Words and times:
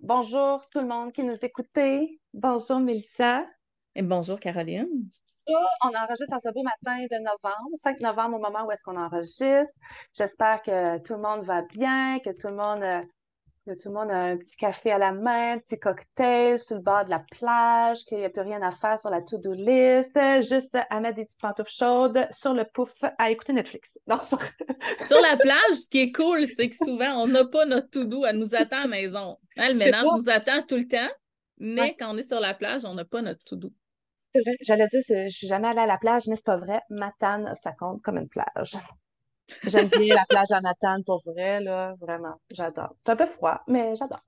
bonjour 0.00 0.64
tout 0.66 0.80
le 0.80 0.86
monde 0.86 1.12
qui 1.12 1.22
nous 1.22 1.36
écoutait. 1.42 2.20
Bonjour 2.32 2.80
Mélissa. 2.80 3.46
Et 3.94 4.02
bonjour 4.02 4.38
Caroline. 4.38 5.08
On 5.46 5.88
enregistre 5.88 6.32
en 6.32 6.40
ce 6.40 6.52
beau 6.52 6.62
matin 6.62 7.06
de 7.10 7.18
novembre, 7.18 7.76
5 7.82 8.00
novembre 8.00 8.36
au 8.36 8.40
moment 8.40 8.66
où 8.66 8.72
est-ce 8.72 8.82
qu'on 8.82 8.96
enregistre. 8.96 9.70
J'espère 10.12 10.62
que 10.62 10.98
tout 10.98 11.14
le 11.14 11.20
monde 11.20 11.44
va 11.44 11.62
bien, 11.62 12.18
que 12.18 12.30
tout 12.30 12.48
le 12.48 12.56
monde 12.56 12.82
euh, 12.82 13.02
tout 13.74 13.88
le 13.88 13.94
monde 13.94 14.10
a 14.10 14.18
un 14.18 14.36
petit 14.36 14.56
café 14.56 14.92
à 14.92 14.98
la 14.98 15.12
main, 15.12 15.54
un 15.54 15.58
petit 15.58 15.78
cocktail 15.78 16.58
sur 16.58 16.76
le 16.76 16.82
bord 16.82 17.04
de 17.04 17.10
la 17.10 17.18
plage, 17.18 18.04
qu'il 18.04 18.18
n'y 18.18 18.24
a 18.24 18.30
plus 18.30 18.42
rien 18.42 18.62
à 18.62 18.70
faire 18.70 18.98
sur 18.98 19.10
la 19.10 19.22
to-do 19.22 19.52
list, 19.54 20.16
juste 20.48 20.76
à 20.88 21.00
mettre 21.00 21.16
des 21.16 21.24
petites 21.24 21.40
pantoufles 21.40 21.72
chaudes 21.72 22.28
sur 22.30 22.54
le 22.54 22.64
pouf 22.64 22.92
à 23.18 23.30
écouter 23.30 23.52
Netflix. 23.52 23.98
sur 25.06 25.20
la 25.20 25.36
plage, 25.36 25.74
ce 25.74 25.88
qui 25.88 25.98
est 25.98 26.12
cool, 26.12 26.46
c'est 26.46 26.68
que 26.68 26.76
souvent, 26.76 27.22
on 27.22 27.26
n'a 27.26 27.44
pas 27.44 27.64
notre 27.66 27.90
to-do, 27.90 28.24
elle 28.24 28.38
nous 28.38 28.54
attend 28.54 28.78
à 28.78 28.82
la 28.82 28.88
maison. 28.88 29.36
Hein, 29.56 29.72
le 29.72 29.78
ménage 29.78 30.04
nous 30.16 30.30
attend 30.30 30.62
tout 30.62 30.76
le 30.76 30.86
temps, 30.86 31.10
mais 31.58 31.96
quand 31.98 32.14
on 32.14 32.18
est 32.18 32.28
sur 32.28 32.40
la 32.40 32.54
plage, 32.54 32.84
on 32.84 32.94
n'a 32.94 33.04
pas 33.04 33.22
notre 33.22 33.42
to-do. 33.44 33.72
C'est 34.34 34.42
vrai, 34.42 34.56
j'allais 34.60 34.86
dire, 34.88 35.02
je 35.08 35.34
suis 35.34 35.48
jamais 35.48 35.68
allée 35.68 35.80
à 35.80 35.86
la 35.86 35.98
plage, 35.98 36.28
mais 36.28 36.36
c'est 36.36 36.44
pas 36.44 36.58
vrai. 36.58 36.80
Matane, 36.90 37.52
ça 37.62 37.72
compte 37.72 38.02
comme 38.02 38.18
une 38.18 38.28
plage. 38.28 38.76
J'aime 39.64 39.88
bien 39.88 40.14
la 40.14 40.24
plage 40.28 40.50
à 40.50 40.60
Nathan 40.60 41.02
pour 41.04 41.22
vrai, 41.24 41.60
là, 41.60 41.94
vraiment. 42.00 42.40
J'adore. 42.50 42.94
C'est 43.04 43.12
un 43.12 43.16
peu 43.16 43.26
froid, 43.26 43.62
mais 43.68 43.94
j'adore. 43.94 44.24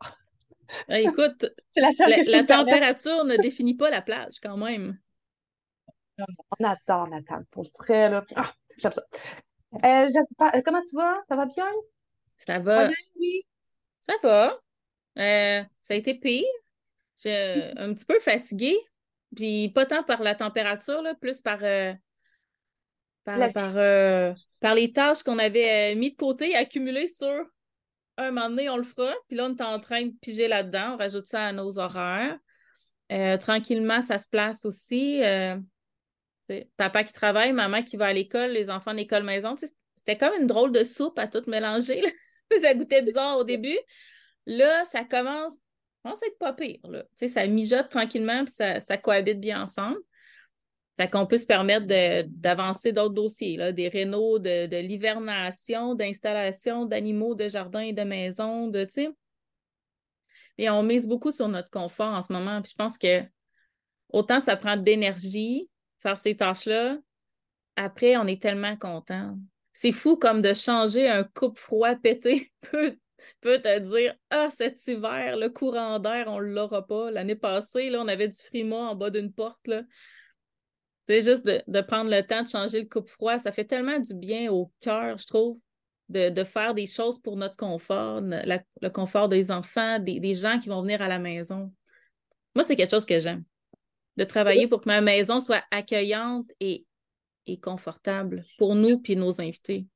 Ah, 0.89 1.01
écoute, 1.01 1.47
la, 1.77 2.45
température 2.45 3.25
ne 3.25 3.37
définit 3.37 3.75
pas 3.75 3.91
la 3.91 4.03
plage 4.03 4.39
quand 4.43 4.57
même. 4.57 4.99
On 6.19 6.65
adore 6.65 7.09
Nathan, 7.09 7.43
pour 7.51 7.67
vrai, 7.79 8.11
là. 8.11 8.25
Ah, 8.37 8.53
j'aime 8.77 8.93
ça. 8.93 9.03
Euh, 9.85 10.09
euh, 10.09 10.63
comment 10.65 10.83
tu 10.83 10.97
vas? 10.97 11.15
Ça 11.29 11.37
va 11.37 11.47
bien? 11.47 11.67
Ça 12.39 12.59
va. 12.59 12.91
oui. 13.17 13.43
Ça 14.07 14.15
va. 14.23 14.59
Euh, 15.19 15.63
ça 15.83 15.95
a 15.95 15.97
été 15.97 16.15
pire. 16.15 16.45
J'ai 17.23 17.73
un 17.77 17.95
petit 17.95 18.07
peu 18.07 18.19
fatiguée. 18.21 18.79
Puis 19.37 19.69
pas 19.71 19.87
tant 19.87 20.03
par 20.03 20.23
la 20.23 20.35
température, 20.35 21.03
là, 21.03 21.15
plus 21.15 21.43
par, 21.43 21.61
par, 23.25 23.53
par 23.53 23.77
par 24.61 24.75
les 24.75 24.93
tâches 24.93 25.23
qu'on 25.23 25.39
avait 25.39 25.93
euh, 25.93 25.99
mis 25.99 26.11
de 26.11 26.17
côté, 26.17 26.55
accumulées 26.55 27.09
sur 27.09 27.45
un 28.19 28.31
moment 28.31 28.51
donné, 28.51 28.69
on 28.69 28.77
le 28.77 28.85
fera. 28.85 29.15
Puis 29.29 29.37
là, 29.37 29.47
on 29.47 29.55
est 29.55 29.63
en 29.63 29.79
train 29.81 30.07
de 30.07 30.13
piger 30.21 30.49
là-dedans. 30.49 30.95
On 30.95 30.97
rajoute 30.97 31.27
ça 31.27 31.47
à 31.47 31.53
nos 31.53 31.79
horaires. 31.79 32.37
Euh, 33.13 33.37
tranquillement, 33.39 34.03
ça 34.03 34.19
se 34.19 34.29
place 34.29 34.65
aussi. 34.65 35.23
Euh, 35.25 35.57
papa 36.77 37.05
qui 37.05 37.13
travaille, 37.13 37.53
maman 37.53 37.83
qui 37.83 37.97
va 37.97 38.07
à 38.07 38.13
l'école, 38.13 38.51
les 38.51 38.71
enfants 38.71 38.95
d'école 38.95 39.23
maison. 39.23 39.55
C'était 39.97 40.17
comme 40.17 40.35
une 40.41 40.47
drôle 40.47 40.73
de 40.73 40.85
soupe 40.85 41.19
à 41.19 41.29
tout 41.29 41.43
mélanger. 41.47 42.03
ça 42.63 42.75
goûtait 42.75 43.03
bizarre 43.03 43.39
au 43.39 43.45
début. 43.45 43.79
Là, 44.47 44.85
ça 44.87 45.05
commence, 45.05 45.55
commence 46.03 46.23
à 46.23 46.27
être 46.27 46.39
pas 46.39 46.53
pire. 46.53 46.81
Ça 47.17 47.47
mijote 47.47 47.89
tranquillement 47.89 48.45
puis 48.45 48.55
ça 48.55 48.97
cohabite 48.97 49.41
bien 49.41 49.63
ensemble. 49.63 49.99
Fait 50.99 51.09
qu'on 51.09 51.27
peut 51.27 51.39
se 51.39 51.47
permettre 51.47 51.87
d'avancer 51.87 52.91
d'autres 52.91 53.15
dossiers, 53.15 53.57
là, 53.57 53.71
des 53.71 53.89
rénaux 53.89 54.41
de, 54.41 54.67
de 54.67 54.77
l'hivernation, 54.79 55.95
d'installation 55.95 56.87
d'animaux 56.87 57.37
de 57.37 57.49
jardin 57.49 57.81
et 57.81 57.93
de 57.93 58.03
maison, 58.03 58.67
de, 58.67 58.85
sais. 58.91 59.09
Et 60.59 60.69
on 60.69 60.83
mise 60.83 61.07
beaucoup 61.07 61.31
sur 61.31 61.47
notre 61.47 61.71
confort 61.71 62.13
en 62.13 62.23
ce 62.23 62.33
moment. 62.33 62.61
Puis 62.63 62.73
je 62.73 62.77
pense 62.77 62.99
que 62.99 63.23
autant 64.13 64.41
ça 64.41 64.57
prend 64.57 64.77
d'énergie, 64.77 65.71
faire 66.01 66.19
ces 66.19 66.37
tâches-là, 66.37 66.99
après, 67.77 68.17
on 68.17 68.27
est 68.27 68.43
tellement 68.43 68.77
content. 68.77 69.39
C'est 69.73 69.93
fou 69.93 70.17
comme 70.17 70.41
de 70.43 70.53
changer 70.53 71.09
un 71.09 71.23
coupe 71.23 71.61
froid 71.61 71.95
pété 71.95 72.51
peut, 72.73 72.99
peut 73.41 73.61
te 73.63 73.79
dire 73.79 74.17
Ah, 74.31 74.49
cet 74.51 74.85
hiver, 74.89 75.37
le 75.37 75.49
courant 75.49 76.01
d'air, 76.01 76.25
on 76.27 76.41
ne 76.41 76.47
l'aura 76.47 76.85
pas. 76.85 77.13
L'année 77.13 77.37
passée, 77.37 77.89
là, 77.89 78.01
on 78.01 78.09
avait 78.09 78.27
du 78.27 78.37
frima 78.37 78.77
en 78.77 78.97
bas 78.97 79.11
d'une 79.11 79.33
porte. 79.33 79.65
Là. 79.69 79.83
C'est 81.09 81.23
juste 81.23 81.47
de, 81.47 81.81
prendre 81.81 82.11
le 82.11 82.21
temps 82.23 82.43
de 82.43 82.49
changer 82.49 82.83
le 82.83 82.87
coupe-froid, 82.87 83.39
ça 83.39 83.51
fait 83.51 83.65
tellement 83.65 83.99
du 83.99 84.13
bien 84.13 84.53
au 84.53 84.71
cœur, 84.81 85.17
je 85.17 85.27
trouve, 85.27 85.59
de, 86.11 86.45
faire 86.45 86.75
des 86.75 86.87
choses 86.87 87.19
pour 87.19 87.37
notre 87.37 87.57
confort, 87.57 88.21
le 88.21 88.89
confort 88.91 89.31
des 89.31 89.51
enfants, 89.51 89.99
des, 89.99 90.35
gens 90.35 90.59
qui 90.59 90.69
vont 90.69 90.83
venir 90.83 91.01
à 91.01 91.09
la 91.09 91.19
maison. 91.19 91.73
Moi, 92.55 92.63
c'est 92.63 92.77
quelque 92.77 92.91
chose 92.91 93.07
que 93.07 93.19
j'aime. 93.21 93.43
De 94.19 94.25
travailler 94.25 94.69
pour 94.69 94.83
que 94.83 94.89
ma 94.89 95.01
maison 95.01 95.41
soit 95.41 95.65
accueillante 95.71 96.47
et, 96.61 96.85
et 97.47 97.59
confortable 97.59 98.45
pour 98.59 98.75
nous 98.75 98.99
puis 98.99 99.17
nos 99.17 99.41
invités. 99.41 99.87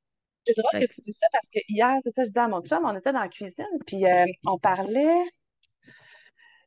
C'est 0.47 0.55
drôle 0.57 0.81
que 0.81 0.91
tu 0.91 1.01
dis 1.01 1.13
ça 1.13 1.27
parce 1.31 1.49
que 1.53 1.59
hier, 1.69 1.93
c'est 2.03 2.15
ça, 2.15 2.23
je 2.23 2.29
disais 2.29 2.39
à 2.39 2.47
mon 2.47 2.61
chum, 2.61 2.79
on 2.83 2.97
était 2.97 3.13
dans 3.13 3.21
la 3.21 3.29
cuisine, 3.29 3.65
puis 3.85 4.03
euh, 4.07 4.25
on 4.45 4.57
parlait 4.57 5.21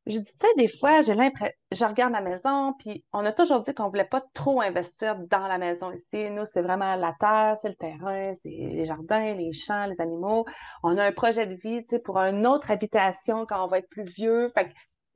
je 0.06 0.18
dis, 0.18 0.24
tu 0.24 0.32
sais, 0.40 0.54
des 0.56 0.68
fois, 0.68 1.00
j'ai 1.00 1.14
l'impression, 1.14 1.54
je 1.72 1.84
regarde 1.84 2.12
ma 2.12 2.20
maison, 2.20 2.74
puis 2.78 3.04
on 3.12 3.24
a 3.24 3.32
toujours 3.32 3.60
dit 3.60 3.74
qu'on 3.74 3.88
voulait 3.88 4.04
pas 4.04 4.22
trop 4.34 4.60
investir 4.60 5.16
dans 5.28 5.48
la 5.48 5.58
maison 5.58 5.90
ici. 5.90 6.30
Nous, 6.30 6.44
c'est 6.44 6.62
vraiment 6.62 6.94
la 6.94 7.14
terre, 7.18 7.56
c'est 7.60 7.70
le 7.70 7.74
terrain, 7.74 8.32
c'est 8.42 8.48
les 8.48 8.84
jardins, 8.84 9.34
les 9.34 9.52
champs, 9.52 9.86
les 9.86 10.00
animaux. 10.00 10.44
On 10.84 10.96
a 10.96 11.04
un 11.04 11.12
projet 11.12 11.46
de 11.46 11.54
vie, 11.54 11.84
tu 11.86 11.96
sais, 11.96 11.98
pour 11.98 12.18
une 12.18 12.46
autre 12.46 12.70
habitation 12.70 13.46
quand 13.46 13.64
on 13.64 13.68
va 13.68 13.78
être 13.78 13.88
plus 13.88 14.04
vieux. 14.04 14.48
Fait 14.50 14.66
que, 14.66 14.70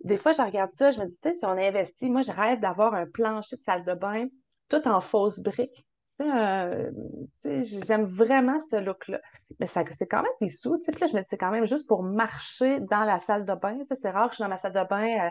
des 0.04 0.16
fois, 0.16 0.32
je 0.32 0.42
regarde 0.42 0.72
ça, 0.76 0.90
je 0.90 1.00
me 1.00 1.06
dis, 1.06 1.16
tu 1.22 1.30
sais, 1.30 1.34
si 1.36 1.44
on 1.44 1.50
investit, 1.50 2.10
moi, 2.10 2.22
je 2.22 2.32
rêve 2.32 2.58
d'avoir 2.58 2.94
un 2.94 3.06
plancher 3.06 3.56
de 3.56 3.62
salle 3.62 3.84
de 3.84 3.94
bain 3.94 4.26
tout 4.68 4.86
en 4.88 5.00
fausse 5.00 5.40
brique. 5.40 5.86
J'aime 6.20 8.04
vraiment 8.04 8.58
ce 8.58 8.76
look-là. 8.76 9.20
Mais 9.58 9.66
ça, 9.66 9.84
c'est 9.91 10.06
quand 10.06 10.22
même 10.22 10.32
des 10.41 10.48
sous. 10.48 10.78
Puis 10.78 11.00
là, 11.00 11.06
je 11.06 11.14
me 11.14 11.20
dis, 11.20 11.28
c'est 11.28 11.38
quand 11.38 11.50
même 11.50 11.66
juste 11.66 11.86
pour 11.86 12.03
marcher 12.03 12.81
dans 12.81 13.04
la 13.04 13.19
salle 13.19 13.47
de 13.47 13.54
bain. 13.54 13.78
C'est 14.00 14.10
rare 14.10 14.26
que 14.26 14.32
je 14.32 14.36
suis 14.36 14.42
dans 14.42 14.48
ma 14.48 14.59
salle 14.59 14.72
de 14.72 14.88
bain 14.88 15.26
euh, 15.26 15.28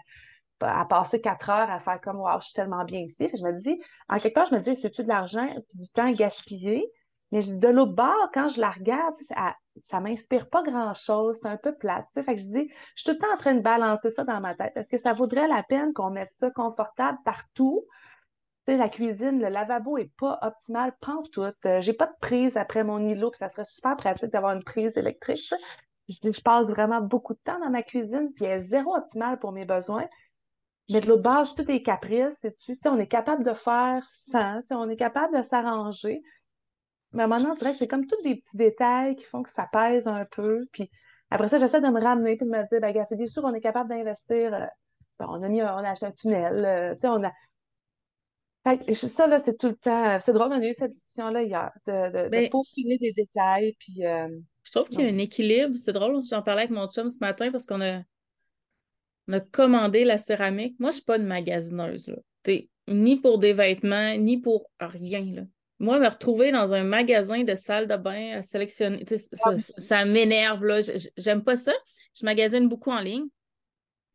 à, 0.61 0.85
passer 0.85 1.21
quatre 1.21 1.49
heures 1.49 1.69
à 1.69 1.79
faire 1.79 2.01
comme, 2.01 2.19
wow, 2.19 2.39
je 2.39 2.45
suis 2.45 2.53
tellement 2.53 2.83
bien 2.85 3.01
ici. 3.01 3.29
je 3.33 3.43
me 3.43 3.53
dis, 3.59 3.81
en 4.09 4.17
quelque 4.17 4.33
part, 4.33 4.47
je 4.47 4.55
me 4.55 4.61
dis, 4.61 4.75
c'est-tu 4.75 5.03
de 5.03 5.07
l'argent, 5.07 5.47
du 5.73 5.89
temps 5.91 6.11
gaspillé? 6.11 6.91
Mais 7.31 7.41
de 7.43 7.67
l'autre 7.67 7.93
bord, 7.93 8.29
quand 8.33 8.49
je 8.49 8.59
la 8.59 8.71
regarde, 8.71 9.15
ça, 9.27 9.55
ça 9.83 9.99
m'inspire 9.99 10.49
pas 10.49 10.63
grand-chose. 10.63 11.37
C'est 11.41 11.47
un 11.47 11.57
peu 11.57 11.75
plate. 11.75 12.07
Fait 12.15 12.23
que 12.23 12.37
je 12.37 12.45
dis, 12.45 12.71
je 12.95 13.03
suis 13.03 13.05
tout 13.05 13.11
le 13.11 13.19
temps 13.19 13.33
en 13.33 13.37
train 13.37 13.53
de 13.53 13.61
balancer 13.61 14.09
ça 14.09 14.23
dans 14.23 14.41
ma 14.41 14.55
tête. 14.55 14.73
Est-ce 14.75 14.89
que 14.89 14.97
ça 14.97 15.13
vaudrait 15.13 15.47
la 15.47 15.61
peine 15.61 15.93
qu'on 15.93 16.09
mette 16.09 16.33
ça 16.39 16.49
confortable 16.49 17.19
partout? 17.23 17.85
La 18.77 18.89
cuisine, 18.89 19.39
le 19.41 19.49
lavabo 19.49 19.97
est 19.97 20.11
pas 20.17 20.39
optimal, 20.41 20.93
tout. 21.31 21.41
Euh, 21.41 21.81
j'ai 21.81 21.93
pas 21.93 22.07
de 22.07 22.15
prise 22.21 22.57
après 22.57 22.83
mon 22.83 22.99
îlot, 22.99 23.31
puis 23.31 23.39
ça 23.39 23.49
serait 23.49 23.65
super 23.65 23.95
pratique 23.95 24.31
d'avoir 24.31 24.53
une 24.53 24.63
prise 24.63 24.95
électrique. 24.97 25.53
Je, 26.07 26.31
je 26.31 26.41
passe 26.41 26.69
vraiment 26.69 27.01
beaucoup 27.01 27.33
de 27.33 27.39
temps 27.43 27.59
dans 27.59 27.69
ma 27.69 27.83
cuisine, 27.83 28.31
puis 28.35 28.45
elle 28.45 28.61
est 28.61 28.67
zéro 28.67 28.95
optimale 28.95 29.39
pour 29.39 29.51
mes 29.51 29.65
besoins. 29.65 30.07
Mais 30.89 31.01
de 31.01 31.07
l'autre 31.07 31.23
base, 31.23 31.53
tout 31.53 31.69
est 31.69 31.83
caprice. 31.83 32.35
Tu 32.59 32.75
on 32.85 32.97
est 32.97 33.07
capable 33.07 33.43
de 33.43 33.53
faire 33.53 34.07
sans, 34.31 34.61
on 34.71 34.89
est 34.89 34.95
capable 34.95 35.37
de 35.37 35.43
s'arranger. 35.43 36.21
Mais 37.11 37.23
à 37.23 37.25
un 37.25 37.27
moment 37.27 37.55
donné, 37.55 37.73
c'est 37.73 37.87
comme 37.87 38.07
tous 38.07 38.21
des 38.23 38.37
petits 38.37 38.57
détails 38.57 39.15
qui 39.15 39.25
font 39.25 39.43
que 39.43 39.49
ça 39.49 39.67
pèse 39.71 40.07
un 40.07 40.25
peu. 40.25 40.65
Puis 40.71 40.89
après 41.29 41.47
ça, 41.47 41.59
j'essaie 41.59 41.81
de 41.81 41.87
me 41.87 42.01
ramener 42.01 42.33
et 42.33 42.37
de 42.37 42.45
me 42.45 42.67
dire, 42.69 42.81
ben, 42.81 43.05
c'est 43.07 43.15
bien 43.15 43.27
sûr, 43.27 43.43
on 43.43 43.53
est 43.53 43.61
capable 43.61 43.89
d'investir. 43.89 44.53
Euh, 44.53 44.65
on 45.19 45.43
a 45.43 45.47
mis, 45.47 45.61
on 45.61 45.65
a 45.67 45.89
acheté 45.89 46.07
un 46.07 46.11
tunnel. 46.11 46.65
Euh, 46.65 46.95
on 47.03 47.23
a, 47.23 47.31
ça, 48.93 49.27
là, 49.27 49.41
c'est 49.43 49.57
tout 49.57 49.67
le 49.67 49.75
temps. 49.75 50.19
C'est 50.19 50.33
drôle, 50.33 50.49
on 50.51 50.61
a 50.61 50.65
eu 50.65 50.75
cette 50.77 50.93
discussion-là 50.93 51.43
hier, 51.43 51.71
de, 51.87 52.23
de, 52.23 52.29
ben 52.29 52.49
peaufiner 52.49 52.97
des 52.97 53.13
détails. 53.13 53.75
Puis, 53.79 54.05
euh, 54.05 54.27
je 54.63 54.71
trouve 54.71 54.89
qu'il 54.89 55.01
y 55.01 55.05
a 55.05 55.07
un 55.07 55.17
équilibre. 55.17 55.75
C'est 55.75 55.93
drôle, 55.93 56.21
j'en 56.29 56.41
parlais 56.41 56.63
avec 56.63 56.71
mon 56.71 56.87
chum 56.87 57.09
ce 57.09 57.19
matin 57.19 57.51
parce 57.51 57.65
qu'on 57.65 57.81
a, 57.81 58.01
on 59.27 59.33
a 59.33 59.39
commandé 59.39 60.03
la 60.03 60.17
céramique. 60.17 60.75
Moi, 60.79 60.91
je 60.91 60.95
ne 60.95 60.97
suis 60.97 61.05
pas 61.05 61.17
une 61.17 61.27
magasineuse. 61.27 62.07
Là. 62.07 62.55
ni 62.87 63.17
pour 63.17 63.39
des 63.39 63.53
vêtements, 63.53 64.15
ni 64.17 64.37
pour 64.37 64.69
rien. 64.79 65.25
Là. 65.33 65.41
Moi, 65.79 65.99
me 65.99 66.07
retrouver 66.07 66.51
dans 66.51 66.73
un 66.73 66.83
magasin 66.83 67.43
de 67.43 67.55
salle 67.55 67.87
de 67.87 67.95
bain 67.95 68.37
à 68.37 68.41
sélectionner, 68.41 69.05
ça, 69.33 69.55
ça 69.57 70.05
m'énerve. 70.05 70.61
J'aime 71.17 71.43
pas 71.43 71.55
ça. 71.55 71.73
Je 72.13 72.25
magasine 72.25 72.67
beaucoup 72.67 72.91
en 72.91 72.99
ligne. 72.99 73.27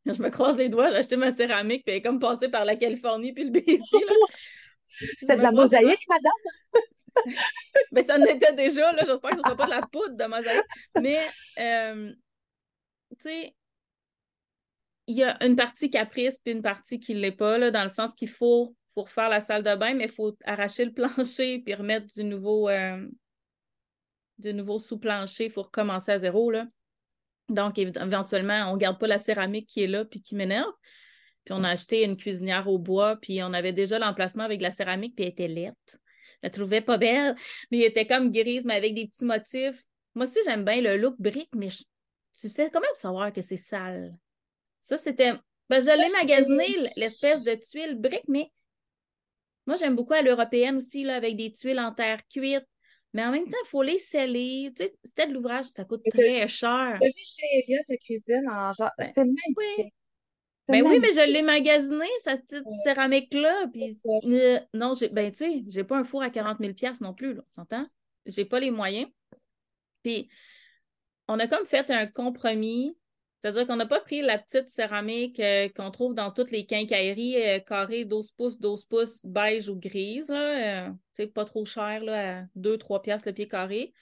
Je 0.06 0.22
me 0.22 0.28
croise 0.28 0.56
les 0.56 0.68
doigts, 0.68 0.90
j'ai 0.90 0.98
acheté 0.98 1.16
ma 1.16 1.30
céramique, 1.30 1.84
puis 1.84 1.92
elle 1.92 1.98
est 1.98 2.02
comme 2.02 2.18
passée 2.18 2.48
par 2.48 2.64
la 2.64 2.76
Californie 2.76 3.32
puis 3.32 3.44
le 3.44 3.50
BC. 3.50 3.80
C'était 5.18 5.36
de 5.36 5.42
la 5.42 5.50
mosaïque, 5.50 6.06
madame? 6.08 6.32
Mais 7.26 7.32
ben, 7.92 8.04
ça 8.04 8.18
en 8.18 8.24
était 8.24 8.52
déjà, 8.52 8.92
là. 8.92 9.02
J'espère 9.06 9.30
que 9.30 9.36
ce 9.36 9.42
ne 9.42 9.44
sera 9.44 9.56
pas 9.56 9.66
de 9.66 9.70
la 9.70 9.86
poudre 9.86 10.16
de 10.16 10.24
mosaïque. 10.24 10.64
Mais, 11.00 11.26
euh, 11.58 12.12
tu 13.10 13.16
sais, 13.20 13.54
il 15.06 15.16
y 15.16 15.24
a 15.24 15.42
une 15.44 15.56
partie 15.56 15.90
caprice 15.90 16.40
puis 16.40 16.52
une 16.52 16.62
partie 16.62 16.98
qui 16.98 17.14
ne 17.14 17.20
l'est 17.20 17.32
pas, 17.32 17.58
là, 17.58 17.70
dans 17.70 17.82
le 17.82 17.88
sens 17.88 18.14
qu'il 18.14 18.28
faut, 18.28 18.74
pour 18.94 19.04
refaire 19.04 19.28
la 19.28 19.40
salle 19.40 19.62
de 19.62 19.74
bain, 19.74 19.94
mais 19.94 20.04
il 20.04 20.10
faut 20.10 20.36
arracher 20.44 20.84
le 20.84 20.92
plancher 20.92 21.58
puis 21.58 21.74
remettre 21.74 22.06
du 22.06 22.24
nouveau, 22.24 22.68
euh, 22.68 23.06
du 24.38 24.54
nouveau 24.54 24.78
sous-plancher. 24.78 25.46
Il 25.46 25.50
faut 25.50 25.62
recommencer 25.62 26.12
à 26.12 26.18
zéro, 26.18 26.50
là. 26.50 26.66
Donc, 27.48 27.78
éventuellement, 27.78 28.70
on 28.70 28.74
ne 28.74 28.78
garde 28.78 28.98
pas 28.98 29.06
la 29.06 29.18
céramique 29.18 29.68
qui 29.68 29.82
est 29.82 29.86
là 29.86 30.04
puis 30.04 30.22
qui 30.22 30.34
m'énerve. 30.34 30.72
Puis 31.44 31.52
on 31.52 31.62
a 31.62 31.70
acheté 31.70 32.04
une 32.04 32.16
cuisinière 32.16 32.68
au 32.68 32.78
bois, 32.78 33.16
puis 33.16 33.42
on 33.42 33.52
avait 33.52 33.72
déjà 33.72 33.98
l'emplacement 33.98 34.44
avec 34.44 34.62
la 34.62 34.70
céramique, 34.70 35.14
puis 35.14 35.24
elle 35.24 35.32
était 35.32 35.48
laite. 35.48 35.74
Je 36.42 36.48
la 36.48 36.50
trouvais 36.50 36.80
pas 36.80 36.96
belle, 36.96 37.34
mais 37.70 37.78
elle 37.78 37.84
était 37.84 38.06
comme 38.06 38.32
grise, 38.32 38.64
mais 38.64 38.74
avec 38.74 38.94
des 38.94 39.08
petits 39.08 39.24
motifs. 39.24 39.82
Moi 40.14 40.26
aussi, 40.26 40.38
j'aime 40.44 40.64
bien 40.64 40.80
le 40.80 40.96
look 40.96 41.16
brique, 41.18 41.50
mais 41.54 41.68
tu 41.68 42.48
fais 42.48 42.70
quand 42.70 42.80
même 42.80 42.94
savoir 42.94 43.32
que 43.32 43.42
c'est 43.42 43.56
sale? 43.56 44.14
Ça, 44.82 44.96
c'était. 44.96 45.32
Ben, 45.68 45.80
je 45.80 45.86
l'ai 45.86 46.12
magasiné, 46.12 46.66
l'espèce 46.96 47.42
de 47.42 47.54
tuile 47.54 47.98
brique, 47.98 48.28
mais 48.28 48.50
moi, 49.66 49.76
j'aime 49.76 49.96
beaucoup 49.96 50.12
à 50.12 50.22
l'européenne 50.22 50.76
aussi, 50.76 51.04
là, 51.04 51.16
avec 51.16 51.36
des 51.36 51.52
tuiles 51.52 51.80
en 51.80 51.92
terre 51.92 52.20
cuite. 52.28 52.66
Mais 53.14 53.24
en 53.24 53.30
même 53.30 53.44
temps, 53.44 53.56
il 53.64 53.68
faut 53.68 53.82
les 53.82 53.98
sceller. 53.98 54.72
Tu 54.76 54.82
sais, 54.82 54.94
c'était 55.04 55.28
de 55.28 55.32
l'ouvrage, 55.32 55.66
ça 55.66 55.84
coûte 55.84 56.02
très 56.10 56.48
cher. 56.48 56.96
Tu 57.00 57.06
as 57.06 57.08
vu 57.08 57.22
chez 57.24 57.46
Elia, 57.54 57.78
ta 57.86 57.96
cuisine 57.96 58.48
en 58.50 58.72
genre. 58.72 58.90
Ben, 58.98 59.10
c'est 59.14 59.24
magnifique. 59.24 59.54
Oui. 59.56 59.84
Ben 60.66 60.82
oui, 60.82 60.98
mais 60.98 61.12
je 61.12 61.30
l'ai 61.30 61.42
magasiné, 61.42 62.06
cette 62.18 62.46
petite 62.46 62.64
céramique-là. 62.82 63.66
Puis, 63.70 63.98
euh, 64.06 64.58
non, 64.72 64.94
j'ai, 64.94 65.10
ben, 65.10 65.30
tu 65.30 65.38
sais, 65.38 65.64
j'ai 65.68 65.84
pas 65.84 65.98
un 65.98 66.04
four 66.04 66.22
à 66.22 66.30
40 66.30 66.58
000 66.58 66.72
non 67.02 67.12
plus, 67.12 67.34
là, 67.34 67.42
on 67.46 67.52
s'entend? 67.52 67.86
J'ai 68.26 68.46
pas 68.46 68.60
les 68.60 68.70
moyens. 68.70 69.08
Puis, 70.02 70.28
on 71.28 71.38
a 71.38 71.46
comme 71.46 71.66
fait 71.66 71.90
un 71.90 72.06
compromis. 72.06 72.96
C'est-à-dire 73.44 73.66
qu'on 73.66 73.76
n'a 73.76 73.84
pas 73.84 74.00
pris 74.00 74.22
la 74.22 74.38
petite 74.38 74.70
céramique 74.70 75.38
euh, 75.38 75.68
qu'on 75.68 75.90
trouve 75.90 76.14
dans 76.14 76.30
toutes 76.30 76.50
les 76.50 76.64
quincailleries 76.64 77.36
euh, 77.36 77.60
carrées 77.60 78.06
12 78.06 78.30
pouces, 78.30 78.58
12 78.58 78.86
pouces, 78.86 79.20
beige 79.22 79.68
ou 79.68 79.78
grise. 79.78 80.30
Là, 80.30 80.88
euh, 81.18 81.26
pas 81.26 81.44
trop 81.44 81.66
cher, 81.66 82.02
là, 82.02 82.38
à 82.38 82.42
2-3 82.56 83.02
piastres 83.02 83.28
le 83.28 83.34
pied 83.34 83.46
carré. 83.46 83.92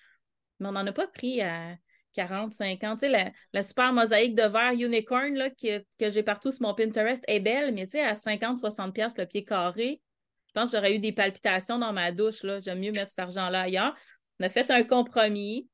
Mais 0.60 0.68
on 0.68 0.72
n'en 0.72 0.86
a 0.86 0.92
pas 0.92 1.08
pris 1.08 1.40
à 1.40 1.76
40, 2.12 2.54
50. 2.54 3.00
Tu 3.00 3.10
sais, 3.10 3.32
la, 3.52 3.62
super 3.64 3.92
mosaïque 3.92 4.36
de 4.36 4.44
verre 4.44 4.74
unicorn 4.74 5.34
là, 5.34 5.50
que, 5.50 5.80
que 5.98 6.08
j'ai 6.08 6.22
partout 6.22 6.52
sur 6.52 6.62
mon 6.62 6.74
Pinterest 6.74 7.24
est 7.26 7.40
belle, 7.40 7.74
mais 7.74 7.86
tu 7.86 7.92
sais, 7.92 8.04
à 8.04 8.14
50, 8.14 8.58
60 8.58 8.94
piastres 8.94 9.20
le 9.20 9.26
pied 9.26 9.42
carré, 9.42 10.00
je 10.46 10.52
pense 10.52 10.70
que 10.70 10.76
j'aurais 10.76 10.94
eu 10.94 11.00
des 11.00 11.10
palpitations 11.10 11.80
dans 11.80 11.92
ma 11.92 12.12
douche. 12.12 12.46
J'aime 12.60 12.78
mieux 12.78 12.92
mettre 12.92 13.10
cet 13.10 13.18
argent-là 13.18 13.62
ailleurs. 13.62 13.96
On 14.38 14.44
a 14.44 14.48
fait 14.48 14.70
un 14.70 14.84
compromis. 14.84 15.68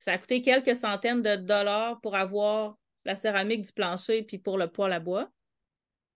Ça 0.00 0.14
a 0.14 0.18
coûté 0.18 0.42
quelques 0.42 0.74
centaines 0.74 1.22
de 1.22 1.36
dollars 1.36 2.00
pour 2.00 2.16
avoir 2.16 2.74
la 3.04 3.16
céramique 3.16 3.62
du 3.62 3.72
plancher 3.72 4.22
puis 4.22 4.38
pour 4.38 4.58
le 4.58 4.68
poêle 4.68 4.92
à 4.92 5.00
bois. 5.00 5.30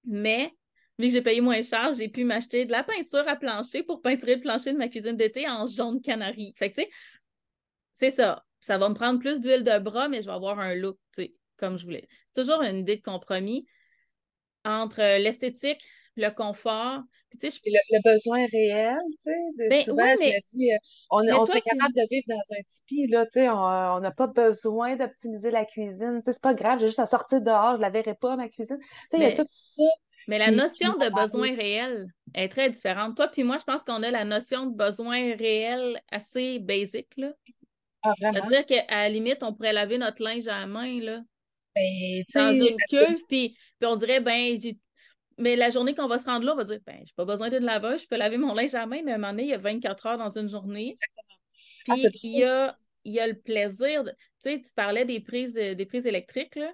Mais, 0.04 0.52
vu 0.98 1.06
que 1.08 1.12
j'ai 1.12 1.22
payé 1.22 1.40
moins 1.40 1.62
cher, 1.62 1.92
j'ai 1.92 2.08
pu 2.08 2.24
m'acheter 2.24 2.64
de 2.64 2.72
la 2.72 2.82
peinture 2.82 3.26
à 3.28 3.36
plancher 3.36 3.82
pour 3.82 4.00
peinturer 4.00 4.36
le 4.36 4.40
plancher 4.40 4.72
de 4.72 4.78
ma 4.78 4.88
cuisine 4.88 5.16
d'été 5.16 5.48
en 5.48 5.66
jaune 5.66 6.00
canari. 6.00 6.54
Fait 6.56 6.70
que, 6.70 6.80
tu 6.80 6.82
sais, 6.82 6.90
c'est 7.94 8.10
ça. 8.10 8.44
Ça 8.60 8.78
va 8.78 8.88
me 8.88 8.94
prendre 8.94 9.18
plus 9.18 9.40
d'huile 9.40 9.64
de 9.64 9.78
bras, 9.78 10.08
mais 10.08 10.20
je 10.20 10.26
vais 10.26 10.32
avoir 10.32 10.58
un 10.58 10.74
look, 10.74 10.98
tu 11.14 11.22
sais, 11.22 11.34
comme 11.56 11.78
je 11.78 11.84
voulais. 11.84 12.08
Toujours 12.34 12.62
une 12.62 12.76
idée 12.76 12.96
de 12.96 13.02
compromis 13.02 13.66
entre 14.64 15.18
l'esthétique, 15.18 15.86
le 16.18 16.30
confort. 16.30 17.00
Puis, 17.38 17.50
le, 17.66 18.02
besoin 18.02 18.46
réel, 18.46 18.96
tu 19.24 19.30
sais. 19.30 19.68
Ben, 19.68 19.82
souvent, 19.82 20.14
je 20.18 20.56
dis, 20.56 20.72
euh, 20.72 20.76
on, 21.10 21.18
on 21.28 21.44
serait 21.44 21.60
capable 21.60 21.94
de 21.94 22.06
vivre 22.10 22.24
dans 22.26 22.56
un 22.56 22.62
tipi, 22.66 23.06
là, 23.06 23.26
tu 23.26 23.32
sais, 23.34 23.48
on 23.48 24.00
n'a 24.00 24.10
pas 24.10 24.26
besoin 24.26 24.96
d'optimiser 24.96 25.50
la 25.50 25.64
cuisine. 25.64 26.20
Tu 26.20 26.24
sais, 26.24 26.32
c'est 26.32 26.42
pas 26.42 26.54
grave, 26.54 26.80
j'ai 26.80 26.86
juste 26.86 26.98
à 26.98 27.06
sortir 27.06 27.40
dehors, 27.42 27.76
je 27.76 27.82
la 27.82 27.90
verrai 27.90 28.14
pas, 28.14 28.36
ma 28.36 28.48
cuisine. 28.48 28.78
Tu 28.78 28.86
sais, 29.10 29.16
il 29.18 29.22
y 29.22 29.26
a 29.26 29.36
tout 29.36 29.44
ça. 29.48 29.82
Mais 30.26 30.38
la 30.38 30.50
notion 30.50 30.92
de 30.92 31.08
besoin 31.08 31.54
réel 31.54 32.06
est 32.34 32.50
très 32.50 32.68
différente. 32.68 33.16
Toi 33.16 33.28
puis 33.28 33.44
moi, 33.44 33.56
je 33.56 33.64
pense 33.64 33.82
qu'on 33.82 34.02
a 34.02 34.10
la 34.10 34.24
notion 34.24 34.66
de 34.66 34.76
besoin 34.76 35.34
réel 35.36 36.00
assez 36.10 36.58
basic, 36.58 37.08
là. 37.16 37.32
Ah, 38.02 38.12
vraiment? 38.20 38.38
C'est-à-dire 38.46 38.66
qu'à 38.66 39.00
la 39.02 39.08
limite, 39.08 39.42
on 39.42 39.54
pourrait 39.54 39.72
laver 39.72 39.98
notre 39.98 40.22
linge 40.22 40.46
à 40.46 40.60
la 40.60 40.66
main, 40.66 41.00
là. 41.00 41.20
Ben, 41.74 42.24
dans 42.34 42.52
une 42.52 42.76
cuve, 42.88 43.22
puis, 43.28 43.56
puis 43.78 43.86
on 43.86 43.96
dirait, 43.96 44.20
ben, 44.20 44.58
j'ai 44.60 44.76
mais 45.38 45.56
la 45.56 45.70
journée 45.70 45.94
qu'on 45.94 46.08
va 46.08 46.18
se 46.18 46.26
rendre 46.26 46.44
là, 46.44 46.52
on 46.52 46.56
va 46.56 46.64
dire, 46.64 46.80
ben, 46.86 47.00
j'ai 47.04 47.12
pas 47.14 47.24
besoin 47.24 47.48
d'une 47.48 47.64
laveuse, 47.64 48.02
je 48.02 48.08
peux 48.08 48.16
laver 48.16 48.38
mon 48.38 48.54
linge 48.54 48.74
à 48.74 48.86
main, 48.86 49.02
mais 49.04 49.12
à 49.12 49.14
un 49.14 49.18
moment 49.18 49.32
donné, 49.32 49.44
il 49.44 49.48
y 49.50 49.54
a 49.54 49.58
24 49.58 50.06
heures 50.06 50.18
dans 50.18 50.36
une 50.36 50.48
journée. 50.48 50.98
Ah, 51.88 51.94
Puis 51.94 52.18
il, 52.22 52.38
y 52.38 52.44
a, 52.44 52.76
il 53.04 53.14
y 53.14 53.20
a 53.20 53.26
le 53.26 53.38
plaisir, 53.38 54.04
tu 54.04 54.10
sais, 54.40 54.60
tu 54.60 54.72
parlais 54.74 55.04
des 55.04 55.20
prises, 55.20 55.54
des 55.54 55.86
prises 55.86 56.06
électriques, 56.06 56.56
là. 56.56 56.72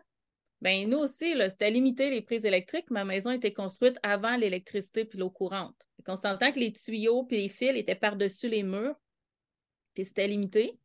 Ben, 0.60 0.88
nous 0.88 0.96
aussi, 0.96 1.34
c'était 1.50 1.70
limité 1.70 2.08
les 2.08 2.22
prises 2.22 2.46
électriques. 2.46 2.90
Ma 2.90 3.04
maison 3.04 3.30
était 3.30 3.52
construite 3.52 3.98
avant 4.02 4.34
l'électricité 4.34 5.04
puis 5.04 5.18
l'eau 5.18 5.28
courante. 5.28 5.76
On 6.08 6.16
s'entend 6.16 6.52
que 6.52 6.58
les 6.58 6.72
tuyaux 6.72 7.24
puis 7.24 7.36
les 7.36 7.48
fils 7.50 7.76
étaient 7.76 7.94
par-dessus 7.94 8.48
les 8.48 8.62
murs, 8.62 8.94
puis 9.92 10.06
c'était 10.06 10.26
limité. 10.26 10.78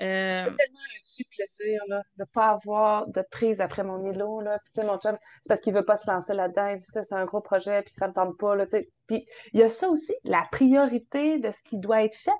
Euh, 0.00 0.44
c'est 0.44 0.56
tellement 0.56 0.78
un 0.78 1.00
petit 1.02 1.24
plaisir 1.24 1.80
là, 1.88 2.02
de 2.16 2.22
ne 2.22 2.24
pas 2.26 2.48
avoir 2.48 3.06
de 3.06 3.22
prise 3.30 3.60
après 3.60 3.82
mon 3.82 3.98
Milo. 3.98 4.40
Là. 4.40 4.58
Puis, 4.64 4.84
mon 4.84 4.98
chum, 4.98 5.16
c'est 5.42 5.48
parce 5.48 5.60
qu'il 5.60 5.72
ne 5.72 5.78
veut 5.78 5.84
pas 5.84 5.96
se 5.96 6.10
lancer 6.10 6.34
là-dedans. 6.34 6.76
C'est 6.78 7.12
un 7.12 7.24
gros 7.24 7.40
projet, 7.40 7.82
puis 7.82 7.94
ça 7.94 8.06
ne 8.06 8.10
me 8.10 8.14
tente 8.14 8.38
pas. 8.38 8.54
Là, 8.54 8.66
puis 8.66 9.26
il 9.52 9.60
y 9.60 9.62
a 9.62 9.68
ça 9.68 9.88
aussi, 9.88 10.14
la 10.24 10.42
priorité 10.50 11.38
de 11.38 11.50
ce 11.50 11.62
qui 11.62 11.78
doit 11.78 12.04
être 12.04 12.16
fait. 12.16 12.30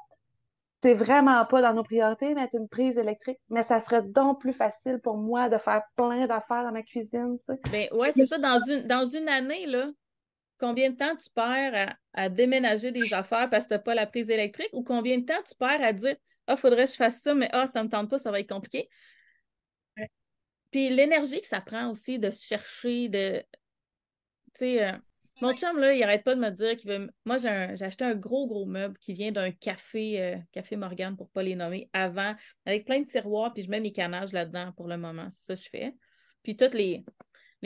C'est 0.82 0.94
vraiment 0.94 1.44
pas 1.46 1.62
dans 1.62 1.72
nos 1.72 1.82
priorités 1.82 2.34
mettre 2.34 2.54
une 2.54 2.68
prise 2.68 2.98
électrique, 2.98 3.38
mais 3.48 3.62
ça 3.62 3.80
serait 3.80 4.02
donc 4.02 4.40
plus 4.40 4.52
facile 4.52 5.00
pour 5.02 5.16
moi 5.16 5.48
de 5.48 5.58
faire 5.58 5.82
plein 5.96 6.26
d'affaires 6.26 6.62
dans 6.62 6.70
ma 6.70 6.82
cuisine. 6.82 7.38
Ben 7.72 7.88
ouais, 7.92 8.12
c'est 8.12 8.26
ça. 8.26 8.38
Dans 8.38 8.60
une, 8.60 8.86
dans 8.86 9.06
une 9.06 9.28
année, 9.28 9.66
là, 9.66 9.88
combien 10.60 10.90
de 10.90 10.96
temps 10.96 11.16
tu 11.16 11.28
perds 11.34 11.96
à, 12.14 12.22
à 12.22 12.28
déménager 12.28 12.92
des 12.92 13.12
affaires 13.14 13.48
parce 13.50 13.64
que 13.64 13.70
tu 13.70 13.74
n'as 13.74 13.80
pas 13.80 13.94
la 13.94 14.06
prise 14.06 14.30
électrique 14.30 14.70
ou 14.74 14.84
combien 14.84 15.18
de 15.18 15.24
temps 15.24 15.42
tu 15.44 15.54
perds 15.56 15.82
à 15.82 15.92
dire 15.92 16.16
ah, 16.46 16.56
faudrait 16.56 16.84
que 16.84 16.90
je 16.93 16.96
fasse 16.96 17.20
ça, 17.20 17.34
mais 17.34 17.48
ah, 17.52 17.66
ça 17.66 17.82
me 17.82 17.88
tente 17.88 18.08
pas, 18.10 18.19
ça 18.19 18.31
va 18.31 18.40
être 18.40 18.48
compliqué. 18.48 18.88
Puis 20.70 20.90
l'énergie 20.90 21.40
que 21.40 21.46
ça 21.46 21.60
prend 21.60 21.90
aussi 21.90 22.19
de 22.19 22.31
se 22.31 22.44
chercher, 22.44 23.08
de. 23.08 23.43
Tu 24.54 24.60
sais, 24.60 24.84
euh, 24.84 24.93
mon 25.40 25.52
chum, 25.52 25.78
là, 25.78 25.94
il 25.94 26.02
arrête 26.02 26.25
pas 26.25 26.34
de 26.34 26.40
me 26.40 26.50
dire 26.50 26.76
qu'il 26.76 26.90
veut. 26.90 27.10
Moi, 27.25 27.37
j'ai 27.38 27.48
acheté 27.48 28.04
un 28.04 28.14
gros, 28.14 28.46
gros 28.46 28.64
meuble 28.64 28.96
qui 28.98 29.12
vient 29.12 29.32
d'un 29.32 29.50
café, 29.50 30.20
euh, 30.20 30.37
Café 30.52 30.76
Morgane, 30.76 31.16
pour 31.16 31.28
pas 31.31 31.43
les 31.43 31.54
nommer, 31.54 31.90
avant, 31.93 32.34
avec 32.64 32.87
plein 32.87 33.00
de 33.00 33.06
tiroirs, 33.06 33.52
puis 33.52 33.62
je 33.62 33.70
mets 33.70 33.81
mes 33.81 33.92
canages 33.92 34.32
là-dedans 34.32 34.72
pour 34.72 34.88
le 34.88 34.96
moment. 34.96 35.28
C'est 35.31 35.44
ça 35.44 35.54
que 35.54 35.60
je 35.60 35.69
fais. 35.69 35.94
Puis 36.42 36.56
toutes 36.56 36.75
les, 36.75 37.04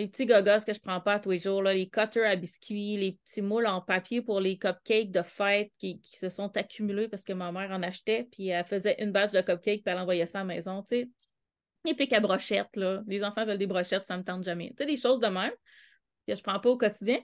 les 0.00 0.08
petits 0.08 0.26
gogos 0.26 0.64
que 0.66 0.72
je 0.72 0.80
prends 0.80 1.00
pas 1.00 1.18
tous 1.18 1.30
les 1.30 1.38
jours, 1.38 1.62
là, 1.62 1.74
les 1.74 1.88
cutters 1.88 2.26
à 2.26 2.34
biscuits, 2.36 2.96
les 2.96 3.12
petits 3.12 3.42
moules 3.42 3.66
en 3.66 3.80
papier 3.80 4.22
pour 4.22 4.40
les 4.40 4.56
cupcakes 4.56 5.10
de 5.10 5.22
fête 5.22 5.70
qui, 5.78 6.00
se 6.12 6.30
sont 6.30 6.56
accumulés 6.56 7.08
parce 7.08 7.24
que 7.24 7.32
ma 7.32 7.52
mère 7.52 7.70
en 7.70 7.82
achetait, 7.82 8.26
puis 8.32 8.48
elle 8.48 8.64
faisait 8.64 8.96
une 9.02 9.12
bâche 9.12 9.30
de 9.30 9.40
cupcakes, 9.40 9.82
puis 9.82 9.92
elle 9.92 9.98
envoyait 9.98 10.26
ça 10.26 10.40
à 10.40 10.42
la 10.42 10.54
maison, 10.54 10.82
tu 10.82 10.96
sais. 10.96 11.08
Les 11.84 11.94
pics 11.94 12.12
à 12.12 12.20
brochettes, 12.20 12.76
là. 12.76 13.02
Les 13.06 13.22
enfants 13.24 13.44
veulent 13.44 13.58
des 13.58 13.66
brochettes, 13.66 14.06
ça 14.06 14.16
me 14.16 14.22
tente 14.22 14.44
jamais. 14.44 14.70
Tu 14.70 14.76
sais, 14.78 14.86
des 14.86 14.96
choses 14.96 15.20
de 15.20 15.28
même 15.28 15.52
que 16.26 16.34
je 16.34 16.42
prends 16.42 16.60
pas 16.60 16.70
au 16.70 16.76
quotidien. 16.76 17.18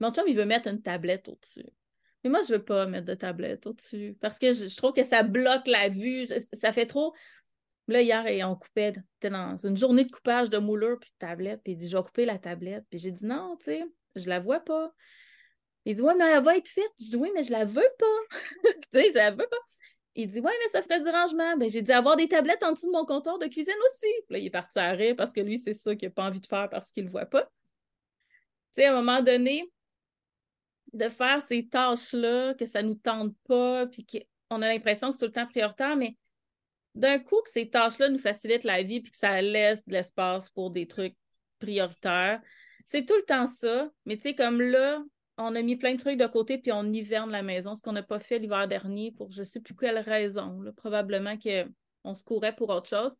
Mon 0.00 0.12
chum, 0.12 0.24
il 0.26 0.36
veut 0.36 0.44
mettre 0.44 0.68
une 0.68 0.82
tablette 0.82 1.28
au-dessus. 1.28 1.66
Mais 2.24 2.30
moi, 2.30 2.40
je 2.46 2.54
veux 2.54 2.64
pas 2.64 2.86
mettre 2.86 3.06
de 3.06 3.14
tablette 3.14 3.66
au-dessus 3.66 4.16
parce 4.20 4.38
que 4.38 4.52
je, 4.52 4.74
trouve 4.76 4.92
que 4.92 5.04
ça 5.04 5.22
bloque 5.22 5.66
la 5.66 5.88
vue. 5.88 6.26
Ça 6.52 6.72
fait 6.72 6.86
trop. 6.86 7.14
Là, 7.88 8.02
hier, 8.02 8.48
on 8.48 8.54
coupait, 8.54 8.92
c'était 9.14 9.30
dans 9.30 9.56
une 9.56 9.76
journée 9.76 10.04
de 10.04 10.10
coupage 10.10 10.50
de 10.50 10.58
moulure 10.58 10.98
puis 11.00 11.10
de 11.10 11.26
tablette, 11.26 11.62
puis 11.64 11.72
il 11.72 11.76
dit, 11.76 11.88
je 11.88 11.96
vais 11.96 12.02
couper 12.02 12.26
la 12.26 12.38
tablette. 12.38 12.84
Puis 12.90 12.98
j'ai 12.98 13.10
dit, 13.10 13.24
non, 13.24 13.56
tu 13.58 13.66
sais, 13.66 13.84
je 14.14 14.28
la 14.28 14.40
vois 14.40 14.60
pas. 14.60 14.92
Il 15.86 15.96
dit, 15.96 16.02
ouais, 16.02 16.14
mais 16.14 16.24
elle 16.30 16.44
va 16.44 16.56
être 16.56 16.68
faite. 16.68 16.92
Je 17.00 17.06
dis, 17.06 17.16
oui, 17.16 17.30
mais 17.34 17.42
je 17.44 17.50
la 17.50 17.64
veux 17.64 17.88
pas. 17.98 18.36
tu 18.64 18.72
sais, 18.92 19.08
je 19.08 19.16
la 19.16 19.30
veux 19.30 19.48
pas. 19.48 19.56
Il 20.14 20.28
dit, 20.28 20.40
ouais, 20.40 20.52
mais 20.52 20.68
ça 20.70 20.82
ferait 20.82 21.00
du 21.00 21.08
rangement. 21.08 21.56
Ben, 21.56 21.70
j'ai 21.70 21.80
dit, 21.80 21.92
avoir 21.92 22.16
des 22.16 22.28
tablettes 22.28 22.62
en 22.62 22.72
dessous 22.72 22.88
de 22.88 22.92
mon 22.92 23.06
comptoir 23.06 23.38
de 23.38 23.46
cuisine 23.46 23.72
aussi. 23.86 24.12
Puis 24.26 24.32
là, 24.34 24.38
il 24.38 24.46
est 24.46 24.50
parti 24.50 24.78
à 24.78 24.90
rire 24.90 25.14
parce 25.16 25.32
que 25.32 25.40
lui, 25.40 25.58
c'est 25.58 25.72
ça 25.72 25.96
qu'il 25.96 26.08
n'a 26.08 26.12
pas 26.12 26.24
envie 26.24 26.40
de 26.40 26.46
faire 26.46 26.68
parce 26.68 26.90
qu'il 26.92 27.04
le 27.04 27.10
voit 27.10 27.26
pas. 27.26 27.44
Tu 27.44 27.48
sais, 28.72 28.84
à 28.84 28.92
un 28.92 28.96
moment 28.96 29.22
donné, 29.22 29.72
de 30.92 31.08
faire 31.08 31.40
ces 31.40 31.68
tâches-là, 31.68 32.54
que 32.54 32.66
ça 32.66 32.82
nous 32.82 32.96
tente 32.96 33.34
pas, 33.46 33.86
puis 33.86 34.04
qu'on 34.04 34.60
a 34.60 34.68
l'impression 34.68 35.10
que 35.10 35.16
c'est 35.16 35.20
tout 35.20 35.26
le 35.26 35.32
temps 35.32 35.46
prioritaire, 35.46 35.96
mais 35.96 36.16
d'un 36.98 37.18
coup 37.18 37.40
que 37.44 37.50
ces 37.50 37.70
tâches-là 37.70 38.08
nous 38.08 38.18
facilitent 38.18 38.64
la 38.64 38.82
vie 38.82 39.00
puis 39.00 39.12
que 39.12 39.16
ça 39.16 39.40
laisse 39.40 39.86
de 39.86 39.92
l'espace 39.92 40.50
pour 40.50 40.70
des 40.70 40.86
trucs 40.86 41.14
prioritaires. 41.60 42.40
C'est 42.86 43.06
tout 43.06 43.16
le 43.16 43.24
temps 43.24 43.46
ça, 43.46 43.88
mais 44.04 44.16
tu 44.16 44.22
sais, 44.22 44.34
comme 44.34 44.60
là, 44.60 45.02
on 45.36 45.54
a 45.54 45.62
mis 45.62 45.76
plein 45.76 45.94
de 45.94 46.00
trucs 46.00 46.18
de 46.18 46.26
côté 46.26 46.58
puis 46.58 46.72
on 46.72 46.92
hiverne 46.92 47.30
la 47.30 47.42
maison, 47.42 47.74
ce 47.74 47.82
qu'on 47.82 47.92
n'a 47.92 48.02
pas 48.02 48.18
fait 48.18 48.40
l'hiver 48.40 48.66
dernier 48.66 49.12
pour 49.12 49.30
je 49.30 49.40
ne 49.40 49.44
sais 49.44 49.60
plus 49.60 49.76
quelle 49.76 49.98
raison. 49.98 50.60
Probablement 50.76 51.36
qu'on 51.38 52.14
se 52.14 52.24
courait 52.24 52.54
pour 52.54 52.70
autre 52.70 52.88
chose. 52.88 53.14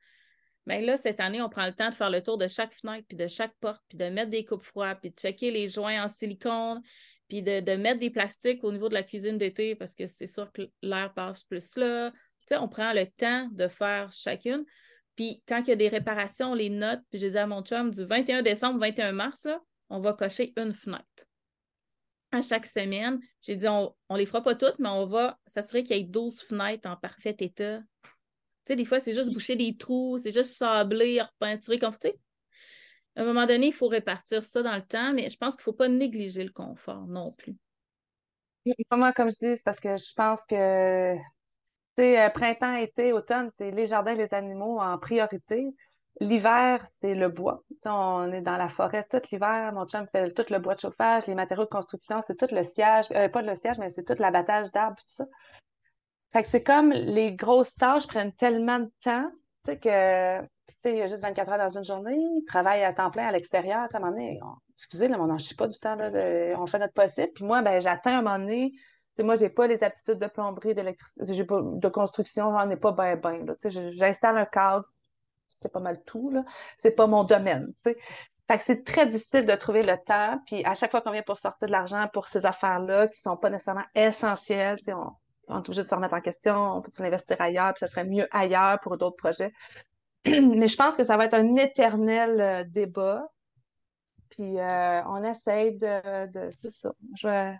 Mais 0.66 0.82
là, 0.82 0.96
cette 0.96 1.20
année, 1.20 1.40
on 1.40 1.48
prend 1.48 1.66
le 1.66 1.72
temps 1.72 1.88
de 1.88 1.94
faire 1.94 2.10
le 2.10 2.22
tour 2.22 2.36
de 2.36 2.46
chaque 2.46 2.74
fenêtre, 2.74 3.06
puis 3.08 3.16
de 3.16 3.26
chaque 3.26 3.54
porte, 3.60 3.82
puis 3.88 3.96
de 3.96 4.06
mettre 4.06 4.30
des 4.30 4.44
coupes 4.44 4.62
froides, 4.62 4.98
puis 5.00 5.10
de 5.10 5.14
checker 5.14 5.50
les 5.50 5.68
joints 5.68 6.02
en 6.02 6.08
silicone, 6.08 6.82
puis 7.28 7.42
de, 7.42 7.60
de 7.60 7.72
mettre 7.72 8.00
des 8.00 8.10
plastiques 8.10 8.64
au 8.64 8.72
niveau 8.72 8.88
de 8.88 8.94
la 8.94 9.02
cuisine 9.02 9.38
d'été 9.38 9.74
parce 9.74 9.94
que 9.94 10.06
c'est 10.06 10.26
sûr 10.26 10.50
que 10.52 10.62
l'air 10.82 11.12
passe 11.14 11.44
plus 11.44 11.76
là, 11.76 12.12
on 12.52 12.68
prend 12.68 12.92
le 12.92 13.06
temps 13.06 13.48
de 13.52 13.68
faire 13.68 14.12
chacune. 14.12 14.64
Puis 15.16 15.42
quand 15.48 15.60
il 15.62 15.68
y 15.68 15.72
a 15.72 15.76
des 15.76 15.88
réparations, 15.88 16.54
les 16.54 16.70
notes, 16.70 17.00
puis 17.10 17.18
j'ai 17.18 17.30
dit 17.30 17.38
à 17.38 17.46
mon 17.46 17.62
chum, 17.62 17.90
du 17.90 18.04
21 18.04 18.42
décembre 18.42 18.76
au 18.76 18.80
21 18.80 19.12
mars, 19.12 19.48
on 19.90 20.00
va 20.00 20.12
cocher 20.12 20.52
une 20.56 20.74
fenêtre. 20.74 21.24
À 22.30 22.42
chaque 22.42 22.66
semaine, 22.66 23.18
j'ai 23.40 23.56
dit, 23.56 23.66
on 23.66 23.94
ne 24.10 24.18
les 24.18 24.26
fera 24.26 24.42
pas 24.42 24.54
toutes, 24.54 24.78
mais 24.78 24.88
on 24.88 25.06
va 25.06 25.38
s'assurer 25.46 25.82
qu'il 25.82 25.96
y 25.96 26.00
ait 26.00 26.04
12 26.04 26.40
fenêtres 26.42 26.88
en 26.88 26.96
parfait 26.96 27.36
état. 27.40 27.80
Tu 28.04 28.10
sais, 28.66 28.76
des 28.76 28.84
fois, 28.84 29.00
c'est 29.00 29.14
juste 29.14 29.32
boucher 29.32 29.56
des 29.56 29.76
trous, 29.76 30.18
c'est 30.18 30.30
juste 30.30 30.54
sabler, 30.54 31.22
repeinturer, 31.22 31.78
comme 31.78 31.96
tu 31.98 32.08
À 33.16 33.22
un 33.22 33.24
moment 33.24 33.46
donné, 33.46 33.68
il 33.68 33.72
faut 33.72 33.88
répartir 33.88 34.44
ça 34.44 34.62
dans 34.62 34.76
le 34.76 34.86
temps, 34.86 35.14
mais 35.14 35.30
je 35.30 35.36
pense 35.38 35.56
qu'il 35.56 35.62
ne 35.62 35.64
faut 35.64 35.72
pas 35.72 35.88
négliger 35.88 36.44
le 36.44 36.52
confort 36.52 37.06
non 37.06 37.32
plus. 37.32 37.56
Moi, 38.92 39.12
comme 39.14 39.30
je 39.30 39.36
dis, 39.36 39.56
c'est 39.56 39.64
parce 39.64 39.80
que 39.80 39.96
je 39.96 40.12
pense 40.14 40.44
que 40.44 41.16
euh, 41.98 42.30
printemps, 42.30 42.74
été, 42.74 43.12
automne, 43.12 43.50
c'est 43.58 43.70
les 43.70 43.86
jardins, 43.86 44.14
les 44.14 44.32
animaux 44.34 44.80
en 44.80 44.98
priorité. 44.98 45.66
L'hiver, 46.20 46.86
c'est 47.00 47.14
le 47.14 47.28
bois. 47.28 47.62
on 47.84 48.32
est 48.32 48.40
dans 48.40 48.56
la 48.56 48.68
forêt 48.68 49.06
tout 49.08 49.20
l'hiver. 49.30 49.72
Mon 49.72 49.86
chum 49.86 50.06
fait 50.08 50.32
tout 50.32 50.44
le 50.50 50.58
bois 50.58 50.74
de 50.74 50.80
chauffage, 50.80 51.26
les 51.26 51.34
matériaux 51.34 51.64
de 51.64 51.70
construction, 51.70 52.20
c'est 52.26 52.36
tout 52.36 52.52
le 52.52 52.64
siège. 52.64 53.06
Euh, 53.12 53.28
pas 53.28 53.42
le 53.42 53.54
siège, 53.54 53.78
mais 53.78 53.90
c'est 53.90 54.04
tout 54.04 54.16
l'abattage 54.18 54.72
d'arbres, 54.72 54.96
tout 54.96 55.14
ça. 55.14 55.26
Fait 56.32 56.42
que 56.42 56.48
c'est 56.48 56.62
comme 56.62 56.92
les 56.92 57.34
grosses 57.34 57.74
tâches 57.74 58.06
prennent 58.06 58.32
tellement 58.32 58.80
de 58.80 58.90
temps, 59.02 59.30
tu 59.64 59.72
sais, 59.72 59.78
que, 59.78 60.88
y 60.88 61.02
a 61.02 61.06
juste 61.06 61.22
24 61.22 61.52
heures 61.52 61.58
dans 61.58 61.78
une 61.78 61.84
journée, 61.84 62.16
il 62.16 62.44
travaille 62.46 62.84
à 62.84 62.92
temps 62.92 63.10
plein 63.10 63.28
à 63.28 63.32
l'extérieur, 63.32 63.80
à 63.80 63.96
un 63.96 64.00
moment 64.00 64.12
donné, 64.12 64.40
excusez, 64.74 65.08
là, 65.08 65.16
on 65.18 65.26
n'en 65.26 65.38
chie 65.38 65.54
pas 65.54 65.68
du 65.68 65.78
temps, 65.78 65.94
là, 65.94 66.10
on 66.58 66.66
fait 66.66 66.78
notre 66.78 66.92
possible. 66.92 67.30
Puis 67.34 67.44
moi, 67.44 67.62
ben, 67.62 67.80
j'atteins 67.80 68.18
un 68.18 68.22
moment 68.22 68.38
donné, 68.38 68.72
moi, 69.22 69.34
j'ai 69.34 69.48
pas 69.48 69.66
les 69.66 69.82
aptitudes 69.84 70.18
de 70.18 70.26
plomberie, 70.26 70.74
d'électricité, 70.74 71.44
de 71.44 71.88
construction, 71.88 72.52
j'en 72.52 72.68
ai 72.70 72.76
pas 72.76 72.92
bien, 72.92 73.16
tu 73.60 73.70
sais, 73.70 73.92
j'installe 73.92 74.38
un 74.38 74.46
cadre, 74.46 74.84
c'est 75.48 75.72
pas 75.72 75.80
mal 75.80 76.02
tout, 76.04 76.30
là. 76.30 76.44
C'est 76.76 76.92
pas 76.92 77.06
mon 77.06 77.24
domaine, 77.24 77.72
c'est 78.60 78.84
très 78.84 79.06
difficile 79.06 79.44
de 79.44 79.54
trouver 79.54 79.82
le 79.82 79.96
temps. 80.06 80.40
Puis 80.46 80.64
à 80.64 80.74
chaque 80.74 80.90
fois 80.90 81.00
qu'on 81.00 81.10
vient 81.10 81.22
pour 81.22 81.38
sortir 81.38 81.68
de 81.68 81.72
l'argent 81.72 82.08
pour 82.12 82.28
ces 82.28 82.46
affaires-là 82.46 83.08
qui 83.08 83.20
sont 83.20 83.36
pas 83.36 83.50
nécessairement 83.50 83.84
essentielles, 83.94 84.78
on, 84.88 85.10
on 85.48 85.56
est 85.56 85.58
obligé 85.58 85.82
de 85.82 85.88
se 85.88 85.94
remettre 85.94 86.14
en 86.14 86.20
question, 86.20 86.54
on 86.54 86.80
peut 86.80 86.90
l'investir 86.98 87.36
ailleurs, 87.40 87.74
puis 87.74 87.80
ça 87.80 87.88
serait 87.88 88.04
mieux 88.04 88.26
ailleurs 88.30 88.80
pour 88.80 88.96
d'autres 88.96 89.16
projets. 89.16 89.52
Mais 90.26 90.68
je 90.68 90.76
pense 90.76 90.94
que 90.96 91.04
ça 91.04 91.16
va 91.16 91.26
être 91.26 91.34
un 91.34 91.56
éternel 91.56 92.40
euh, 92.40 92.64
débat. 92.64 93.26
Puis 94.30 94.58
euh, 94.58 95.02
on 95.06 95.22
essaye 95.24 95.76
de, 95.76 96.26
de 96.26 96.70
ça. 96.70 96.92
Je 97.16 97.54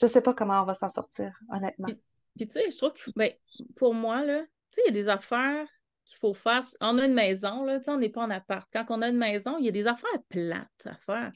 je 0.00 0.06
sais 0.06 0.20
pas 0.20 0.34
comment 0.34 0.62
on 0.62 0.64
va 0.64 0.74
s'en 0.74 0.88
sortir, 0.88 1.38
honnêtement. 1.50 1.88
Puis, 2.36 2.46
tu 2.46 2.52
sais, 2.52 2.70
je 2.70 2.76
trouve 2.76 2.92
que 2.92 3.10
ben, 3.16 3.32
pour 3.76 3.94
moi, 3.94 4.24
là, 4.24 4.42
tu 4.42 4.76
sais, 4.76 4.82
il 4.86 4.94
y 4.94 4.98
a 4.98 5.02
des 5.02 5.08
affaires 5.08 5.66
qu'il 6.04 6.18
faut 6.18 6.34
faire. 6.34 6.62
On 6.80 6.98
a 6.98 7.06
une 7.06 7.14
maison, 7.14 7.64
là, 7.64 7.78
tu 7.78 7.84
sais, 7.84 7.90
on 7.90 7.98
n'est 7.98 8.08
pas 8.08 8.22
en 8.22 8.30
appart. 8.30 8.68
Quand 8.72 8.84
on 8.90 9.02
a 9.02 9.08
une 9.08 9.18
maison, 9.18 9.58
il 9.58 9.66
y 9.66 9.68
a 9.68 9.72
des 9.72 9.86
affaires 9.86 10.22
plates 10.28 10.86
à 10.86 10.94
faire. 10.94 11.32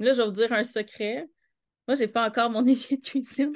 Là, 0.00 0.12
je 0.12 0.20
vais 0.20 0.26
vous 0.26 0.32
dire 0.32 0.52
un 0.52 0.64
secret. 0.64 1.28
Moi, 1.86 1.94
j'ai 1.94 2.08
pas 2.08 2.26
encore 2.26 2.50
mon 2.50 2.66
évier 2.66 2.96
de 2.96 3.02
cuisine. 3.02 3.52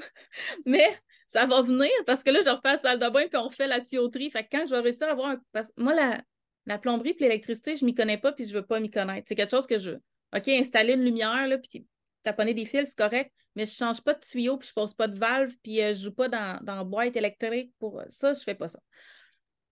Mais 0.66 0.98
ça 1.26 1.46
va 1.46 1.62
venir 1.62 1.90
parce 2.06 2.22
que 2.22 2.30
là, 2.30 2.40
je 2.44 2.50
refais 2.50 2.72
la 2.72 2.78
salle 2.78 2.98
de 2.98 3.08
bain 3.08 3.26
puis 3.28 3.36
on 3.36 3.48
refait 3.48 3.66
la 3.66 3.80
tuyauterie. 3.80 4.30
Fait 4.30 4.44
que 4.44 4.48
quand 4.52 4.66
je 4.66 4.70
vais 4.70 4.80
réussir 4.80 5.08
à 5.08 5.12
avoir 5.12 5.30
un. 5.30 5.40
Parce... 5.52 5.72
Moi, 5.76 5.94
la, 5.94 6.22
la 6.66 6.78
plomberie 6.78 7.14
puis 7.14 7.24
l'électricité, 7.24 7.74
je 7.74 7.84
m'y 7.84 7.94
connais 7.94 8.18
pas 8.18 8.32
puis 8.32 8.46
je 8.46 8.54
veux 8.54 8.64
pas 8.64 8.78
m'y 8.78 8.90
connaître. 8.90 9.26
C'est 9.28 9.34
quelque 9.34 9.50
chose 9.50 9.66
que 9.66 9.78
je. 9.78 9.92
OK, 10.36 10.48
installer 10.48 10.92
une 10.92 11.04
lumière, 11.04 11.48
là, 11.48 11.58
puis 11.58 11.86
taponner 12.30 12.54
des 12.54 12.66
fils, 12.66 12.90
c'est 12.90 12.98
correct, 12.98 13.32
mais 13.54 13.66
je 13.66 13.72
change 13.72 14.02
pas 14.02 14.14
de 14.14 14.20
tuyau 14.20 14.56
puis 14.56 14.68
je 14.68 14.72
pose 14.72 14.94
pas 14.94 15.08
de 15.08 15.18
valve 15.18 15.54
puis 15.62 15.82
euh, 15.82 15.92
je 15.92 16.04
joue 16.04 16.14
pas 16.14 16.28
dans, 16.28 16.62
dans 16.62 16.84
boîte 16.84 17.16
électrique 17.16 17.72
pour 17.78 18.02
ça, 18.10 18.32
je 18.32 18.40
fais 18.40 18.54
pas 18.54 18.68
ça. 18.68 18.80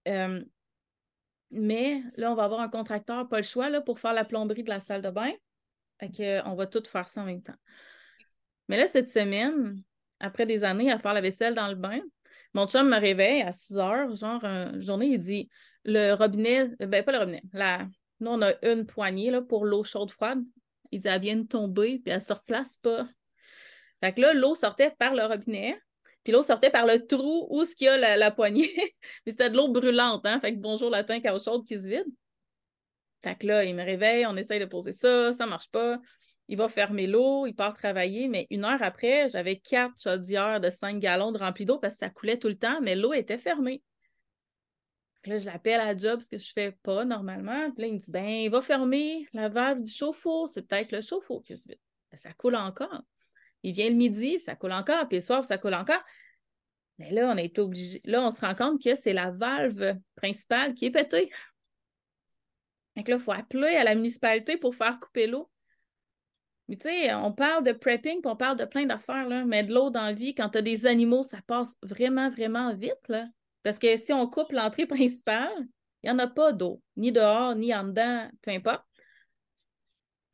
Euh, 0.08 0.42
mais 1.50 2.02
là, 2.16 2.32
on 2.32 2.34
va 2.34 2.44
avoir 2.44 2.60
un 2.60 2.68
contracteur, 2.68 3.28
pas 3.28 3.38
le 3.38 3.42
choix, 3.42 3.70
là, 3.70 3.80
pour 3.80 3.98
faire 3.98 4.12
la 4.12 4.25
plomberie 4.25 4.62
de 4.62 4.68
la 4.68 4.80
salle 4.80 5.02
de 5.02 5.10
bain. 5.10 5.30
Fait 6.00 6.10
que, 6.10 6.46
on 6.48 6.54
va 6.54 6.66
tout 6.66 6.82
faire 6.86 7.08
ça 7.08 7.22
en 7.22 7.25
même 7.25 7.42
temps. 7.42 7.54
Mais 8.68 8.76
là, 8.76 8.86
cette 8.88 9.08
semaine, 9.08 9.82
après 10.20 10.46
des 10.46 10.64
années 10.64 10.90
à 10.90 10.98
faire 10.98 11.14
la 11.14 11.20
vaisselle 11.20 11.54
dans 11.54 11.68
le 11.68 11.75
bain, 11.75 12.00
mon 12.54 12.66
chum 12.66 12.88
me 12.88 12.98
réveille 12.98 13.42
à 13.42 13.52
6 13.52 13.76
heures, 13.76 14.14
genre 14.14 14.44
une 14.44 14.82
journée, 14.82 15.06
il 15.06 15.18
dit 15.18 15.48
le 15.84 16.14
robinet, 16.14 16.68
ben 16.80 17.04
pas 17.04 17.12
le 17.12 17.18
robinet, 17.18 17.42
la, 17.52 17.86
nous 18.20 18.30
on 18.30 18.42
a 18.42 18.52
une 18.62 18.86
poignée 18.86 19.30
là, 19.30 19.40
pour 19.40 19.64
l'eau 19.64 19.84
chaude 19.84 20.10
froide. 20.10 20.42
Il 20.92 21.00
dit 21.00 21.08
elle 21.08 21.20
vient 21.20 21.36
de 21.36 21.46
tomber, 21.46 22.00
puis 22.04 22.12
elle 22.12 22.22
se 22.22 22.32
replace 22.32 22.76
pas. 22.76 23.08
Fait 24.00 24.12
que 24.12 24.20
là, 24.20 24.34
l'eau 24.34 24.54
sortait 24.54 24.92
par 24.98 25.14
le 25.14 25.24
robinet, 25.24 25.78
puis 26.22 26.32
l'eau 26.32 26.42
sortait 26.42 26.70
par 26.70 26.86
le 26.86 27.06
trou 27.06 27.46
où 27.50 27.64
ce 27.64 27.74
qu'il 27.74 27.86
y 27.86 27.88
a 27.88 28.16
la, 28.16 28.30
poignée. 28.30 28.72
puis 29.24 29.32
c'était 29.32 29.50
de 29.50 29.56
l'eau 29.56 29.68
brûlante, 29.68 30.26
hein? 30.26 30.40
Fait 30.40 30.52
que 30.52 30.58
bonjour 30.58 30.90
latin, 30.90 31.20
eau 31.32 31.38
chaude 31.38 31.66
qui 31.66 31.80
se 31.80 31.88
vide. 31.88 32.06
Fait 33.22 33.36
que 33.36 33.46
là, 33.46 33.64
il 33.64 33.74
me 33.74 33.82
réveille, 33.82 34.26
on 34.26 34.36
essaye 34.36 34.60
de 34.60 34.66
poser 34.66 34.92
ça, 34.92 35.32
ça 35.32 35.46
marche 35.46 35.70
pas 35.70 35.98
il 36.48 36.56
va 36.56 36.68
fermer 36.68 37.06
l'eau, 37.06 37.46
il 37.46 37.54
part 37.54 37.74
travailler, 37.74 38.28
mais 38.28 38.46
une 38.50 38.64
heure 38.64 38.82
après, 38.82 39.28
j'avais 39.28 39.56
quatre 39.56 40.00
chaudières 40.00 40.60
de 40.60 40.70
5 40.70 40.98
gallons 41.00 41.32
de 41.32 41.38
rempli 41.38 41.64
d'eau 41.64 41.78
parce 41.78 41.94
que 41.94 42.00
ça 42.00 42.10
coulait 42.10 42.38
tout 42.38 42.48
le 42.48 42.56
temps, 42.56 42.80
mais 42.82 42.94
l'eau 42.94 43.12
était 43.12 43.38
fermée. 43.38 43.82
Là, 45.30 45.38
je 45.38 45.47
l'appelle 45.47 45.80
à 45.80 45.97
job, 45.97 46.21
ce 46.21 46.28
que 46.28 46.38
je 46.38 46.52
fais 46.52 46.73
pas 46.83 47.04
normalement. 47.04 47.71
Puis 47.73 47.83
là, 47.83 47.88
il 47.88 47.95
me 47.95 47.99
dit 47.99 48.11
Ben, 48.11 48.26
il 48.26 48.50
va 48.50 48.61
fermer 48.61 49.26
la 49.33 49.49
valve 49.49 49.83
du 49.83 49.92
chauffe-eau. 49.92 50.47
C'est 50.47 50.62
peut-être 50.62 50.92
le 50.92 51.00
chauffe-eau 51.00 51.40
qui 51.40 51.56
se 51.56 51.68
vide. 51.68 51.80
Ben, 52.11 52.16
ça 52.16 52.33
coule 52.33 52.56
encore. 52.56 53.02
Il 53.62 53.75
vient 53.75 53.88
le 53.88 53.97
midi, 53.97 54.38
ça 54.40 54.54
coule 54.54 54.73
encore, 54.73 55.09
puis 55.09 55.18
le 55.18 55.23
soir, 55.23 55.45
ça 55.45 55.59
coule 55.59 55.75
encore. 55.75 56.02
Mais 56.99 57.11
là, 57.11 57.30
on 57.33 57.37
est 57.37 57.59
obligé. 57.59 58.00
Là, 58.04 58.23
on 58.23 58.30
se 58.30 58.40
rend 58.40 58.54
compte 58.54 58.83
que 58.83 58.95
c'est 58.95 59.12
la 59.12 59.30
valve 59.30 59.99
principale 60.16 60.75
qui 60.75 60.87
est 60.87 60.90
pétée. 60.90 61.30
Donc 62.97 63.09
là, 63.09 63.16
il 63.16 63.21
faut 63.21 63.33
appeler 63.33 63.76
à 63.76 63.85
la 63.85 63.95
municipalité 63.95 64.56
pour 64.56 64.75
faire 64.75 64.99
couper 64.99 65.26
l'eau. 65.26 65.50
Mais 66.68 66.76
tu 66.76 66.88
sais, 66.88 67.14
on 67.14 67.33
parle 67.33 67.64
de 67.64 67.73
prepping, 67.73 68.21
puis 68.21 68.30
on 68.30 68.37
parle 68.37 68.56
de 68.56 68.64
plein 68.64 68.87
d'affaires, 68.87 69.28
là, 69.28 69.45
mais 69.45 69.62
de 69.62 69.73
l'eau 69.73 69.90
dans 69.90 70.02
la 70.02 70.12
vie, 70.12 70.35
quand 70.35 70.49
tu 70.49 70.59
as 70.59 70.62
des 70.62 70.87
animaux, 70.87 71.23
ça 71.23 71.38
passe 71.47 71.76
vraiment, 71.83 72.28
vraiment 72.30 72.75
vite. 72.75 73.09
Là. 73.09 73.25
Parce 73.66 73.80
que 73.80 73.96
si 73.96 74.12
on 74.12 74.28
coupe 74.28 74.52
l'entrée 74.52 74.87
principale, 74.87 75.50
il 76.04 76.06
n'y 76.06 76.11
en 76.11 76.20
a 76.20 76.28
pas 76.28 76.52
d'eau, 76.52 76.80
ni 76.96 77.11
dehors, 77.11 77.56
ni 77.56 77.75
en 77.75 77.82
dedans, 77.82 78.30
peu 78.42 78.52
importe. 78.52 78.85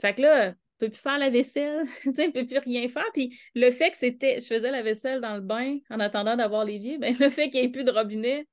Fait 0.03 0.15
que 0.15 0.21
là, 0.21 0.49
ne 0.51 0.55
peut 0.77 0.91
plus 0.91 1.01
faire 1.01 1.17
la 1.17 1.31
vaisselle, 1.31 1.87
tu 2.03 2.13
sais, 2.15 2.27
ne 2.27 2.33
peut 2.33 2.47
plus 2.47 2.59
rien 2.59 2.87
faire. 2.89 3.11
Puis 3.15 3.41
le 3.55 3.71
fait 3.71 3.91
que 3.91 3.97
c'était, 3.97 4.39
je 4.39 4.45
faisais 4.45 4.71
la 4.71 4.83
vaisselle 4.83 5.23
dans 5.23 5.35
le 5.35 5.41
bain 5.41 5.79
en 5.89 5.99
attendant 5.99 6.37
d'avoir 6.37 6.67
l'évier, 6.67 6.99
ben 6.99 7.17
le 7.19 7.31
fait 7.31 7.49
qu'il 7.49 7.63
n'y 7.63 7.69
ait 7.69 7.71
plus 7.71 7.85
de 7.85 7.91
robinet, 7.91 8.47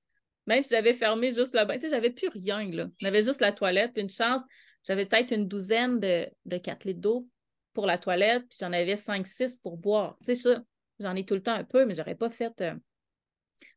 même 0.48 0.64
si 0.64 0.70
j'avais 0.70 0.94
fermé 0.94 1.34
juste 1.34 1.54
le 1.56 1.66
bain, 1.66 1.76
tu 1.76 1.82
sais, 1.82 1.90
j'avais 1.90 2.12
plus 2.12 2.30
rien, 2.30 2.66
là. 2.72 2.88
J'avais 3.00 3.22
juste 3.22 3.42
la 3.42 3.52
toilette, 3.52 3.92
puis 3.92 4.04
une 4.04 4.10
chance, 4.10 4.44
j'avais 4.88 5.06
peut-être 5.06 5.34
une 5.34 5.50
douzaine 5.50 6.00
de, 6.00 6.26
de 6.46 6.58
4 6.58 6.86
litres 6.86 7.02
d'eau 7.02 7.28
pour 7.74 7.86
la 7.86 7.98
toilette, 7.98 8.48
puis 8.48 8.60
j'en 8.62 8.72
avais 8.72 8.96
5-6 8.96 9.60
pour 9.62 9.76
boire. 9.76 10.16
Tu 10.26 10.28
sais, 10.28 10.36
ça, 10.36 10.64
j'en 11.02 11.18
ai 11.18 11.26
tout 11.26 11.36
le 11.36 11.44
temps 11.44 11.56
un 11.56 11.66
peu, 11.66 11.84
mais 11.84 11.96
j'aurais 11.96 12.16
pas 12.16 12.30
fait. 12.30 12.62
Euh, 12.62 12.76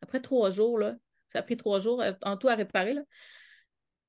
après 0.01 0.21
trois 0.21 0.51
jours, 0.51 0.79
là, 0.79 0.97
ça 1.33 1.41
a 1.41 1.43
pris 1.43 1.57
trois 1.57 1.79
jours 1.79 2.01
euh, 2.01 2.13
en 2.23 2.37
tout 2.37 2.49
à 2.49 2.55
réparer, 2.55 2.95
là. 2.95 3.03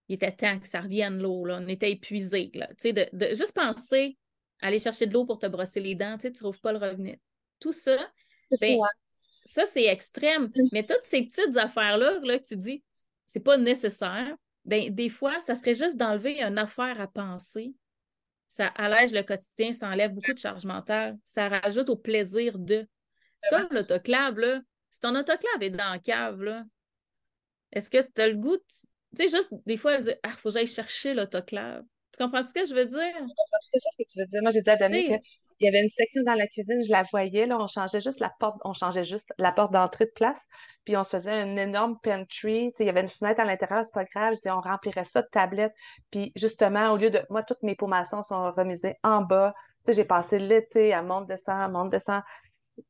Il 0.10 0.16
était 0.16 0.32
temps 0.32 0.60
que 0.60 0.68
ça 0.68 0.82
revienne 0.82 1.20
l'eau. 1.20 1.46
On 1.50 1.68
était 1.68 1.92
épuisés, 1.92 2.52
là. 2.54 2.68
De, 2.84 3.28
juste 3.36 3.54
penser 3.54 4.18
à 4.62 4.68
aller 4.68 4.80
chercher 4.80 5.08
de 5.08 5.14
l'eau 5.14 5.26
pour 5.26 5.40
te 5.40 5.46
brosser 5.48 5.80
les 5.80 5.96
dents, 5.96 6.18
tu 6.18 6.32
tu 6.32 6.40
trouves 6.40 6.60
pas 6.60 6.74
le 6.74 6.78
revenu. 6.78 7.20
Tout 7.60 7.72
ça, 7.72 7.98
ben, 8.60 8.78
ça, 9.46 9.66
c'est 9.66 9.86
extrême. 9.86 10.52
Mais 10.74 10.84
toutes 10.84 11.04
ces 11.04 11.24
petites 11.24 11.56
affaires-là, 11.56 12.20
là, 12.22 12.40
que 12.40 12.44
tu 12.44 12.58
dis, 12.58 12.84
c'est 13.26 13.40
pas 13.40 13.56
nécessaire, 13.56 14.36
ben, 14.66 14.94
des 14.94 15.10
fois, 15.10 15.40
ça 15.42 15.56
serait 15.56 15.74
juste 15.74 15.96
d'enlever 15.96 16.42
une 16.42 16.58
affaire 16.58 17.00
à 17.00 17.08
penser 17.08 17.74
ça 18.54 18.68
allège 18.68 19.12
le 19.12 19.24
quotidien, 19.24 19.74
ça 19.74 19.88
enlève 19.88 20.14
beaucoup 20.14 20.34
de 20.34 20.38
charge 20.38 20.66
mentale, 20.66 21.18
ça 21.26 21.50
rajoute 21.50 21.90
au 21.90 21.96
plaisir 21.96 22.60
de. 22.60 22.88
C'est 23.42 23.50
comme 23.50 23.68
l'autoclave, 23.72 24.38
là. 24.38 24.62
Si 24.94 25.00
ton 25.00 25.16
autoclave 25.16 25.62
est 25.62 25.72
dans 25.72 25.90
la 25.90 25.98
cave, 25.98 26.44
là, 26.44 26.64
est-ce 27.72 27.90
que 27.90 27.98
tu 27.98 28.22
as 28.22 28.28
le 28.28 28.36
goût 28.36 28.58
Tu 28.58 28.84
sais, 29.18 29.28
juste 29.28 29.50
des 29.66 29.76
fois, 29.76 29.94
elle 29.94 30.04
dit 30.04 30.12
Ah, 30.22 30.30
faut 30.30 30.50
que 30.50 30.54
j'aille 30.54 30.68
chercher 30.68 31.16
l'autoclave. 31.16 31.84
Tu 32.12 32.24
comprends 32.24 32.46
ce 32.46 32.54
que 32.54 32.64
je 32.64 32.76
veux 32.76 32.86
dire? 32.86 33.00
Je 33.00 33.22
comprends 33.22 33.60
ce 33.62 33.98
que 33.98 34.08
tu 34.08 34.20
veux 34.20 34.28
dire. 34.28 34.42
Moi, 34.44 34.52
j'ai 34.52 34.62
dit 34.62 34.70
à 34.70 34.78
Dominique 34.78 35.20
qu'il 35.58 35.66
y 35.66 35.68
avait 35.68 35.82
une 35.82 35.90
section 35.90 36.22
dans 36.24 36.36
la 36.36 36.46
cuisine, 36.46 36.84
je 36.86 36.92
la 36.92 37.04
voyais, 37.04 37.48
là, 37.48 37.58
on 37.60 37.68
changeait 37.68 38.02
juste 38.02 38.20
la 38.20 38.32
porte, 38.40 38.60
on 38.66 38.74
changeait 38.74 39.04
juste 39.04 39.32
la 39.38 39.52
porte 39.52 39.72
d'entrée 39.72 40.06
de 40.06 40.12
place, 40.12 40.42
puis 40.84 40.98
on 40.98 41.04
se 41.04 41.18
faisait 41.18 41.44
une 41.44 41.58
énorme 41.60 42.00
pantry, 42.02 42.72
il 42.80 42.86
y 42.86 42.90
avait 42.90 43.02
une 43.02 43.08
fenêtre 43.08 43.40
à 43.40 43.46
l'intérieur, 43.46 43.86
c'est 43.86 43.94
pas 43.94 44.04
grave, 44.04 44.36
je 44.36 44.42
dis, 44.42 44.50
on 44.50 44.62
remplirait 44.62 45.06
ça 45.06 45.22
de 45.22 45.28
tablettes, 45.32 45.74
puis 46.12 46.32
justement, 46.36 46.92
au 46.92 46.98
lieu 46.98 47.12
de, 47.12 47.22
moi, 47.30 47.44
toutes 47.44 47.62
mes 47.62 47.76
pommaçons 47.76 48.24
sont 48.24 48.52
remisées 48.52 48.96
en 49.04 49.22
bas, 49.22 49.54
tu 49.86 49.94
sais, 49.94 50.02
j'ai 50.02 50.08
passé 50.08 50.40
l'été 50.40 50.92
à 50.92 51.04
monte 51.04 51.28
descend 51.28 51.72
monte 51.72 51.92
descend 51.92 52.22
tu 52.22 52.26
sais, 52.26 52.43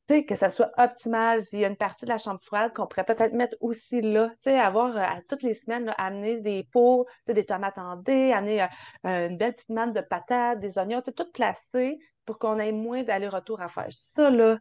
que 0.07 0.35
ça 0.35 0.49
soit 0.49 0.71
optimal. 0.77 1.41
Il 1.51 1.59
y 1.59 1.65
a 1.65 1.67
une 1.67 1.75
partie 1.75 2.05
de 2.05 2.09
la 2.09 2.17
chambre 2.17 2.39
froide 2.41 2.73
qu'on 2.73 2.87
pourrait 2.87 3.03
peut-être 3.03 3.33
mettre 3.33 3.57
aussi 3.61 4.01
là, 4.01 4.31
avoir 4.45 4.95
euh, 4.95 5.01
à 5.01 5.21
toutes 5.27 5.43
les 5.43 5.55
semaines, 5.55 5.93
amener 5.97 6.39
des 6.39 6.63
pots, 6.71 7.05
des 7.27 7.45
tomates 7.45 7.77
en 7.77 7.95
dés, 7.95 8.31
amener 8.31 8.63
euh, 8.63 8.67
euh, 9.07 9.29
une 9.29 9.37
belle 9.37 9.53
petite 9.53 9.69
manne 9.69 9.93
de 9.93 10.01
patates, 10.01 10.59
des 10.59 10.77
oignons, 10.77 11.01
tout 11.01 11.31
placé 11.33 11.99
pour 12.25 12.39
qu'on 12.39 12.59
ait 12.59 12.71
moins 12.71 13.03
d'aller-retour 13.03 13.61
à 13.61 13.67
faire. 13.67 13.87
Ça, 13.91 14.29
là, 14.29 14.57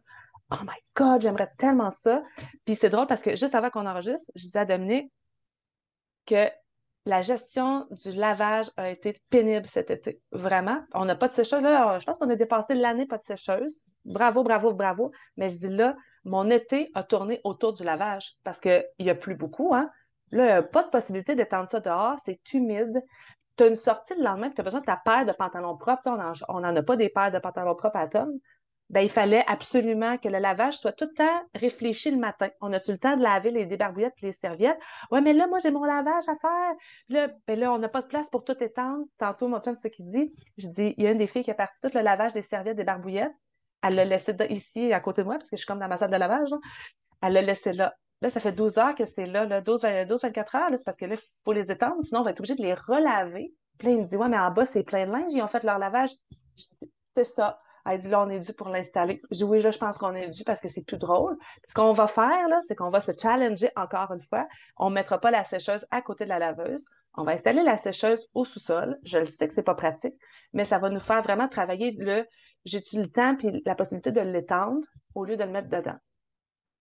oh 0.51 0.63
my 0.63 0.77
God, 0.95 1.21
j'aimerais 1.21 1.49
tellement 1.57 1.91
ça. 1.91 2.23
Puis 2.65 2.75
c'est 2.75 2.89
drôle 2.89 3.07
parce 3.07 3.21
que 3.21 3.35
juste 3.35 3.55
avant 3.55 3.69
qu'on 3.69 3.85
enregistre, 3.85 4.29
je 4.35 4.43
disais 4.43 4.59
à 4.59 4.65
Dominique 4.65 5.11
que 6.25 6.49
la 7.05 7.21
gestion 7.21 7.85
du 7.91 8.11
lavage 8.11 8.71
a 8.77 8.89
été 8.89 9.21
pénible 9.29 9.67
cet 9.67 9.91
été. 9.91 10.21
Vraiment. 10.31 10.79
On 10.93 11.05
n'a 11.05 11.15
pas 11.15 11.27
de 11.27 11.33
sécheuse. 11.33 11.61
Là, 11.61 11.99
je 11.99 12.05
pense 12.05 12.17
qu'on 12.17 12.29
a 12.29 12.35
dépassé 12.35 12.75
l'année 12.75 13.05
pas 13.05 13.17
de 13.17 13.25
sécheuse. 13.25 13.93
Bravo, 14.05 14.43
bravo, 14.43 14.73
bravo. 14.73 15.11
Mais 15.35 15.49
je 15.49 15.59
dis 15.59 15.67
là, 15.67 15.95
mon 16.23 16.49
été 16.49 16.91
a 16.93 17.03
tourné 17.03 17.41
autour 17.43 17.73
du 17.73 17.83
lavage 17.83 18.35
parce 18.43 18.59
qu'il 18.59 18.85
n'y 18.99 19.09
a 19.09 19.15
plus 19.15 19.35
beaucoup. 19.35 19.73
Hein? 19.75 19.89
Là, 20.31 20.63
pas 20.63 20.83
de 20.83 20.89
possibilité 20.89 21.35
d'étendre 21.35 21.67
ça 21.67 21.81
dehors. 21.81 22.17
C'est 22.25 22.39
humide 22.53 23.03
tu 23.57 23.63
as 23.63 23.67
une 23.67 23.75
sortie 23.75 24.15
le 24.15 24.23
lendemain, 24.23 24.49
tu 24.49 24.61
as 24.61 24.63
besoin 24.63 24.79
de 24.79 24.85
ta 24.85 24.97
paire 24.97 25.25
de 25.25 25.31
pantalons 25.31 25.77
propres. 25.77 26.01
On 26.49 26.59
n'en 26.59 26.75
a 26.75 26.83
pas 26.83 26.95
des 26.95 27.09
paires 27.09 27.31
de 27.31 27.39
pantalons 27.39 27.75
propres 27.75 27.97
à 27.97 28.07
tonne. 28.07 28.39
Ben, 28.93 29.01
il 29.01 29.09
fallait 29.09 29.43
absolument 29.47 30.19
que 30.19 30.29
le 30.29 30.37
lavage 30.37 30.77
soit 30.77 30.91
tout 30.91 31.05
le 31.05 31.15
temps 31.15 31.41
réfléchi 31.55 32.11
le 32.11 32.17
matin. 32.17 32.49
On 32.61 32.71
a-tu 32.73 32.91
le 32.91 32.99
temps 32.99 33.17
de 33.17 33.23
laver 33.23 33.49
les 33.49 33.65
débarbouillettes 33.65 34.13
et 34.21 34.27
les 34.27 34.31
serviettes? 34.33 34.77
Ouais, 35.09 35.19
mais 35.19 35.33
là, 35.33 35.47
moi, 35.47 35.57
j'ai 35.57 35.71
mon 35.71 35.83
lavage 35.83 36.27
à 36.27 36.35
faire. 36.35 36.73
Là, 37.09 37.29
ben 37.47 37.59
là, 37.59 37.73
on 37.73 37.79
n'a 37.79 37.89
pas 37.89 38.03
de 38.03 38.07
place 38.07 38.29
pour 38.29 38.43
tout 38.43 38.55
étendre. 38.63 39.03
Tantôt, 39.17 39.47
mon 39.47 39.59
chum, 39.59 39.73
ce 39.73 39.87
qu'il 39.87 40.11
dit. 40.11 40.29
Je 40.59 40.67
dis, 40.67 40.93
il 40.95 41.03
y 41.03 41.07
a 41.07 41.11
une 41.11 41.17
des 41.17 41.25
filles 41.25 41.43
qui 41.43 41.49
a 41.49 41.55
parti 41.55 41.75
tout 41.81 41.89
le 41.91 42.01
lavage 42.01 42.33
des 42.33 42.43
serviettes, 42.43 42.77
des 42.77 42.83
barbouillettes. 42.83 43.33
Elle 43.81 43.95
l'a 43.95 44.05
laissé 44.05 44.35
ici, 44.51 44.93
à 44.93 44.99
côté 44.99 45.23
de 45.23 45.25
moi, 45.25 45.39
parce 45.39 45.49
que 45.49 45.55
je 45.55 45.61
suis 45.61 45.67
comme 45.67 45.79
dans 45.79 45.87
ma 45.87 45.97
salle 45.97 46.11
de 46.11 46.17
lavage. 46.17 46.49
Elle 47.23 47.33
l'a 47.33 47.41
laissé 47.41 47.73
là. 47.73 47.95
Là, 48.21 48.29
ça 48.29 48.39
fait 48.39 48.51
12 48.51 48.77
heures 48.77 48.93
que 48.93 49.05
c'est 49.07 49.25
là, 49.25 49.45
là 49.45 49.61
12, 49.61 49.81
24 49.81 50.55
heures, 50.55 50.69
c'est 50.77 50.85
parce 50.85 50.97
que 50.97 51.05
là, 51.05 51.15
il 51.15 51.43
faut 51.43 51.51
les 51.51 51.71
étendre, 51.71 51.97
sinon 52.05 52.21
on 52.21 52.23
va 52.23 52.29
être 52.29 52.39
obligé 52.39 52.55
de 52.55 52.61
les 52.61 52.75
relaver. 52.75 53.53
Puis 53.79 53.87
là, 53.87 53.93
il 53.95 53.99
me 54.01 54.07
dit, 54.07 54.15
ouais, 54.15 54.29
mais 54.29 54.39
en 54.39 54.51
bas, 54.51 54.65
c'est 54.65 54.83
plein 54.83 55.05
de 55.07 55.11
linge, 55.11 55.33
ils 55.33 55.41
ont 55.41 55.47
fait 55.47 55.63
leur 55.63 55.79
lavage. 55.79 56.11
c'est 57.17 57.25
ça. 57.25 57.59
Elle 57.85 57.99
dit, 57.99 58.09
là, 58.09 58.21
on 58.21 58.29
est 58.29 58.39
dû 58.39 58.53
pour 58.53 58.69
l'installer. 58.69 59.19
Je 59.31 59.43
oui, 59.43 59.61
là, 59.61 59.71
je 59.71 59.77
pense 59.77 59.97
qu'on 59.97 60.15
est 60.15 60.29
dû 60.29 60.43
parce 60.43 60.61
que 60.61 60.69
c'est 60.69 60.83
plus 60.83 60.97
drôle. 60.97 61.35
ce 61.65 61.73
qu'on 61.73 61.93
va 61.93 62.07
faire, 62.07 62.47
là, 62.47 62.59
c'est 62.67 62.75
qu'on 62.75 62.89
va 62.89 63.01
se 63.01 63.11
challenger 63.11 63.69
encore 63.75 64.11
une 64.13 64.21
fois. 64.21 64.47
On 64.77 64.89
ne 64.89 64.95
mettra 64.95 65.19
pas 65.19 65.31
la 65.31 65.43
sécheuse 65.43 65.85
à 65.91 66.01
côté 66.01 66.23
de 66.23 66.29
la 66.29 66.39
laveuse. 66.39 66.85
On 67.15 67.23
va 67.23 67.33
installer 67.33 67.61
la 67.63 67.77
sécheuse 67.77 68.27
au 68.33 68.45
sous-sol. 68.45 68.97
Je 69.03 69.19
le 69.19 69.25
sais 69.25 69.47
que 69.47 69.53
c'est 69.53 69.63
pas 69.63 69.75
pratique, 69.75 70.15
mais 70.53 70.65
ça 70.65 70.79
va 70.79 70.89
nous 70.89 70.99
faire 70.99 71.21
vraiment 71.21 71.47
travailler 71.47 71.95
le, 71.99 72.25
j'ai-tu 72.65 72.97
le 72.99 73.09
temps 73.09 73.35
puis 73.35 73.61
la 73.65 73.75
possibilité 73.75 74.11
de 74.11 74.21
l'étendre 74.21 74.87
au 75.13 75.25
lieu 75.25 75.37
de 75.37 75.43
le 75.43 75.51
mettre 75.51 75.69
dedans. 75.69 75.97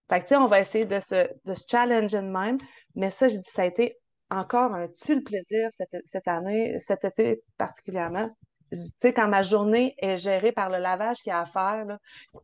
Fait 0.09 0.21
que, 0.21 0.25
tu 0.25 0.29
sais, 0.29 0.37
on 0.37 0.47
va 0.47 0.61
essayer 0.61 0.85
de 0.85 1.01
se, 1.01 1.29
de 1.45 1.55
se 1.55 1.65
challenger 1.69 2.19
de 2.19 2.29
même. 2.29 2.59
Mais 2.95 3.11
ça, 3.11 3.29
je 3.29 3.37
dis, 3.37 3.51
ça 3.55 3.63
a 3.63 3.67
été 3.67 3.99
encore 4.31 4.73
un 4.73 4.89
tue 4.89 5.23
plaisir 5.23 5.69
cette, 5.73 5.97
cette 6.07 6.29
année, 6.29 6.79
cet 6.81 7.05
été 7.05 7.43
particulièrement 7.59 8.31
tu 8.73 8.93
sais, 8.99 9.13
quand 9.13 9.29
ma 9.29 9.43
journée 9.43 9.95
est 9.99 10.17
gérée 10.17 10.53
par 10.53 10.71
le 10.71 10.79
lavage 10.79 11.19
qu'il 11.23 11.31
y 11.31 11.33
a 11.33 11.41
à 11.41 11.47
faire, 11.47 11.85
là, 11.85 11.99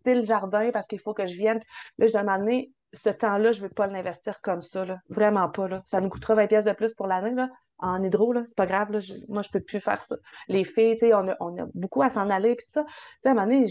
le 0.05 0.25
jardin 0.25 0.71
parce 0.73 0.87
qu'il 0.87 1.01
faut 1.01 1.15
que 1.15 1.27
je 1.27 1.35
vienne, 1.35 1.61
là, 1.99 2.07
je 2.07 2.19
demandé, 2.19 2.73
ce 2.95 3.11
temps-là, 3.11 3.53
je 3.53 3.63
ne 3.63 3.69
veux 3.69 3.75
pas 3.75 3.87
l'investir 3.87 4.41
comme 4.41 4.63
ça, 4.63 4.85
là. 4.85 4.99
Vraiment 5.09 5.49
pas, 5.49 5.69
là. 5.69 5.83
Ça 5.87 6.01
nous 6.01 6.09
coûtera 6.09 6.35
20 6.35 6.47
pièces 6.47 6.65
de 6.65 6.73
plus 6.73 6.95
pour 6.95 7.07
l'année, 7.07 7.35
là. 7.35 7.49
En 7.79 8.03
hydro, 8.03 8.33
là, 8.33 8.43
c'est 8.47 8.57
pas 8.57 8.67
grave, 8.67 8.91
là. 8.91 9.01
moi, 9.29 9.43
je 9.43 9.51
peux 9.51 9.61
plus 9.61 9.81
faire 9.81 10.01
ça. 10.03 10.17
Les 10.49 10.65
filles, 10.65 10.99
tu 10.99 11.13
on 11.15 11.29
a, 11.29 11.37
on 11.41 11.57
a 11.59 11.67
beaucoup 11.75 12.03
à 12.03 12.11
s'en 12.11 12.29
aller, 12.31 12.57
puis 12.57 12.67
ça. 12.73 12.85
Tu 12.85 12.93
sais, 13.23 13.29
à 13.29 13.33
un 13.33 13.35
moment 13.35 13.47
donné, 13.47 13.67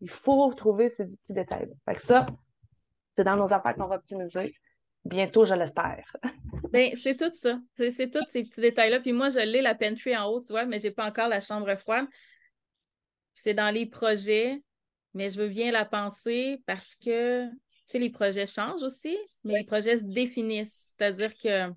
il 0.00 0.10
faut 0.10 0.52
trouver 0.54 0.88
ces 0.88 1.06
petits 1.06 1.32
détails. 1.32 1.70
Fait 1.84 1.94
que 1.94 2.02
ça, 2.02 2.26
c'est 3.16 3.24
dans 3.24 3.36
nos 3.36 3.52
affaires 3.52 3.74
qu'on 3.74 3.86
va 3.86 3.96
optimiser. 3.96 4.54
Bientôt, 5.04 5.44
je 5.44 5.54
l'espère. 5.54 6.16
ben, 6.72 6.96
c'est 6.96 7.16
tout 7.16 7.30
ça. 7.34 7.60
C'est 7.90 8.10
tous 8.10 8.24
ces 8.30 8.42
petits 8.42 8.60
détails-là. 8.60 9.00
Puis 9.00 9.12
moi, 9.12 9.28
je 9.28 9.40
l'ai 9.40 9.60
la 9.60 9.74
pantry 9.74 10.16
en 10.16 10.26
haut, 10.26 10.40
tu 10.40 10.52
vois, 10.52 10.64
mais 10.64 10.78
j'ai 10.78 10.90
pas 10.90 11.06
encore 11.06 11.28
la 11.28 11.40
chambre 11.40 11.74
froide. 11.76 12.06
C'est 13.34 13.52
dans 13.54 13.70
les 13.70 13.86
projets, 13.86 14.62
mais 15.12 15.28
je 15.28 15.38
veux 15.38 15.48
bien 15.48 15.70
la 15.70 15.84
penser 15.84 16.62
parce 16.66 16.94
que, 16.94 17.46
tu 17.46 17.58
sais, 17.88 17.98
les 17.98 18.10
projets 18.10 18.46
changent 18.46 18.82
aussi, 18.82 19.16
mais 19.44 19.58
les 19.58 19.64
projets 19.64 19.98
se 19.98 20.04
définissent. 20.04 20.94
C'est-à-dire 20.96 21.34
que, 21.34 21.68
tu 21.68 21.74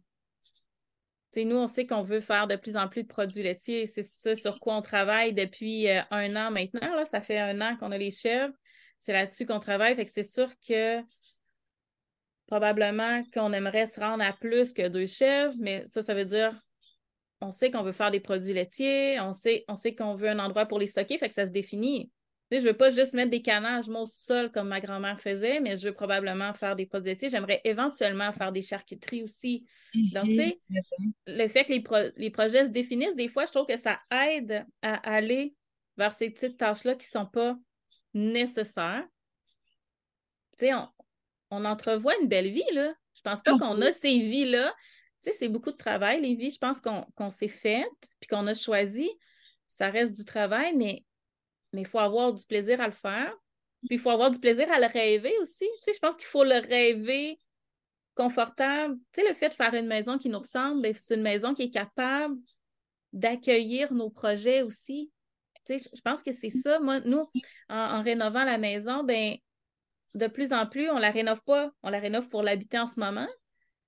sais, 1.31 1.43
nous, 1.43 1.57
on 1.57 1.67
sait 1.67 1.85
qu'on 1.85 2.03
veut 2.03 2.21
faire 2.21 2.47
de 2.47 2.55
plus 2.55 2.77
en 2.77 2.87
plus 2.87 3.03
de 3.03 3.07
produits 3.09 3.43
laitiers. 3.43 3.87
C'est 3.87 4.03
ça 4.03 4.33
sur 4.33 4.59
quoi 4.61 4.77
on 4.77 4.81
travaille 4.81 5.33
depuis 5.33 5.89
euh, 5.89 6.01
un 6.09 6.35
an 6.37 6.51
maintenant. 6.51 6.95
Là. 6.95 7.03
Ça 7.03 7.19
fait 7.19 7.39
un 7.39 7.59
an 7.59 7.75
qu'on 7.75 7.91
a 7.91 7.97
les 7.97 8.11
chèvres. 8.11 8.53
C'est 8.99 9.11
là-dessus 9.11 9.45
qu'on 9.45 9.59
travaille. 9.59 9.93
Fait 9.95 10.05
que 10.05 10.11
c'est 10.11 10.23
sûr 10.23 10.49
que 10.65 11.01
probablement 12.47 13.21
qu'on 13.33 13.53
aimerait 13.53 13.85
se 13.85 13.99
rendre 13.99 14.23
à 14.23 14.33
plus 14.33 14.73
que 14.73 14.87
deux 14.87 15.07
chèvres, 15.07 15.55
mais 15.59 15.83
ça, 15.87 16.01
ça 16.01 16.13
veut 16.13 16.25
dire 16.25 16.53
on 17.41 17.51
sait 17.51 17.69
qu'on 17.71 17.83
veut 17.83 17.91
faire 17.91 18.11
des 18.11 18.19
produits 18.19 18.53
laitiers, 18.53 19.19
on 19.19 19.33
sait, 19.33 19.65
on 19.67 19.75
sait 19.75 19.93
qu'on 19.93 20.15
veut 20.15 20.29
un 20.29 20.39
endroit 20.39 20.65
pour 20.65 20.79
les 20.79 20.87
stocker, 20.87 21.17
fait 21.17 21.27
que 21.27 21.33
ça 21.33 21.45
se 21.45 21.51
définit. 21.51 22.11
Je 22.51 22.57
ne 22.57 22.61
veux 22.61 22.73
pas 22.73 22.91
juste 22.91 23.13
mettre 23.13 23.31
des 23.31 23.41
canages 23.41 23.89
au 23.89 24.05
sol 24.05 24.51
comme 24.51 24.67
ma 24.67 24.79
grand-mère 24.79 25.19
faisait, 25.19 25.59
mais 25.59 25.77
je 25.77 25.87
veux 25.87 25.93
probablement 25.93 26.53
faire 26.53 26.75
des 26.75 26.85
produits 26.85 27.09
laitiers. 27.09 27.29
J'aimerais 27.29 27.59
éventuellement 27.63 28.31
faire 28.31 28.51
des 28.51 28.61
charcuteries 28.61 29.23
aussi. 29.23 29.65
Donc, 30.13 30.25
tu 30.25 30.35
sais, 30.35 30.59
mhm, 30.69 31.13
le 31.27 31.47
fait 31.47 31.65
que 31.65 31.73
les, 31.73 32.11
les, 32.17 32.29
projets 32.29 32.65
se 32.65 32.69
définissent, 32.69 33.15
des 33.15 33.29
fois, 33.29 33.45
je 33.45 33.51
trouve 33.51 33.65
que 33.65 33.77
ça 33.77 33.99
aide 34.11 34.63
à 34.83 34.93
aller 35.15 35.55
vers 35.97 36.13
ces 36.13 36.29
petites 36.29 36.57
tâches-là 36.57 36.95
qui 36.95 37.07
ne 37.07 37.19
sont 37.19 37.25
pas 37.25 37.57
nécessaires. 38.13 39.05
Tu 40.57 40.67
sais, 40.67 40.73
on, 40.75 40.87
on 41.51 41.65
entrevoit 41.65 42.17
une 42.21 42.27
belle 42.27 42.51
vie, 42.51 42.63
là. 42.73 42.93
Je 43.13 43.21
pense 43.21 43.41
pas 43.41 43.57
qu'on 43.57 43.81
a 43.81 43.91
ces 43.91 44.19
vies-là. 44.19 44.73
Tu 45.23 45.31
sais, 45.31 45.37
c'est 45.37 45.49
beaucoup 45.49 45.71
de 45.71 45.77
travail, 45.77 46.21
les 46.21 46.35
vies, 46.35 46.51
je 46.51 46.57
pense 46.57 46.81
qu'on 46.81 47.29
s'est 47.29 47.47
faites, 47.47 47.87
puis 48.19 48.27
qu'on 48.29 48.45
a 48.47 48.53
choisi. 48.53 49.09
Ça 49.69 49.89
reste 49.89 50.15
du 50.15 50.25
travail, 50.25 50.75
mais 50.75 51.03
il 51.73 51.87
faut 51.87 51.99
avoir 51.99 52.33
du 52.33 52.45
plaisir 52.45 52.79
à 52.81 52.87
le 52.87 52.93
faire. 52.93 53.33
Puis 53.87 53.95
il 53.95 53.99
faut 53.99 54.09
avoir 54.09 54.31
du 54.31 54.39
plaisir 54.39 54.71
à 54.71 54.79
le 54.79 54.87
rêver 54.87 55.33
aussi. 55.41 55.65
Tu 55.65 55.83
sais, 55.85 55.93
je 55.93 55.99
pense 55.99 56.15
qu'il 56.17 56.25
faut 56.25 56.43
le 56.43 56.57
rêver 56.57 57.39
confortable. 58.15 58.97
Tu 59.13 59.21
sais, 59.21 59.27
le 59.27 59.33
fait 59.33 59.49
de 59.49 59.53
faire 59.53 59.73
une 59.73 59.87
maison 59.87 60.17
qui 60.17 60.29
nous 60.29 60.39
ressemble, 60.39 60.81
ben, 60.81 60.93
c'est 60.95 61.15
une 61.15 61.21
maison 61.21 61.53
qui 61.53 61.63
est 61.63 61.71
capable 61.71 62.37
d'accueillir 63.13 63.93
nos 63.93 64.09
projets 64.09 64.61
aussi. 64.61 65.11
Tu 65.65 65.79
sais, 65.79 65.89
je 65.93 66.01
pense 66.01 66.23
que 66.23 66.31
c'est 66.31 66.49
ça. 66.49 66.79
Moi, 66.79 67.01
nous, 67.01 67.29
en, 67.69 67.75
en, 67.75 68.03
rénovant 68.03 68.43
la 68.43 68.57
maison, 68.57 69.03
ben, 69.03 69.35
de 70.13 70.27
plus 70.27 70.53
en 70.53 70.65
plus, 70.65 70.89
on 70.89 70.97
la 70.97 71.11
rénove 71.11 71.41
pas, 71.43 71.71
on 71.83 71.89
la 71.89 71.99
rénove 71.99 72.29
pour 72.29 72.43
l'habiter 72.43 72.79
en 72.79 72.87
ce 72.87 72.99
moment, 72.99 73.27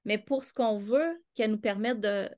mais 0.05 0.17
pour 0.17 0.43
ce 0.43 0.53
qu'on 0.53 0.77
veut 0.77 1.21
qu'elle 1.35 1.51
nous 1.51 1.59
permette 1.59 1.99
de. 1.99 2.29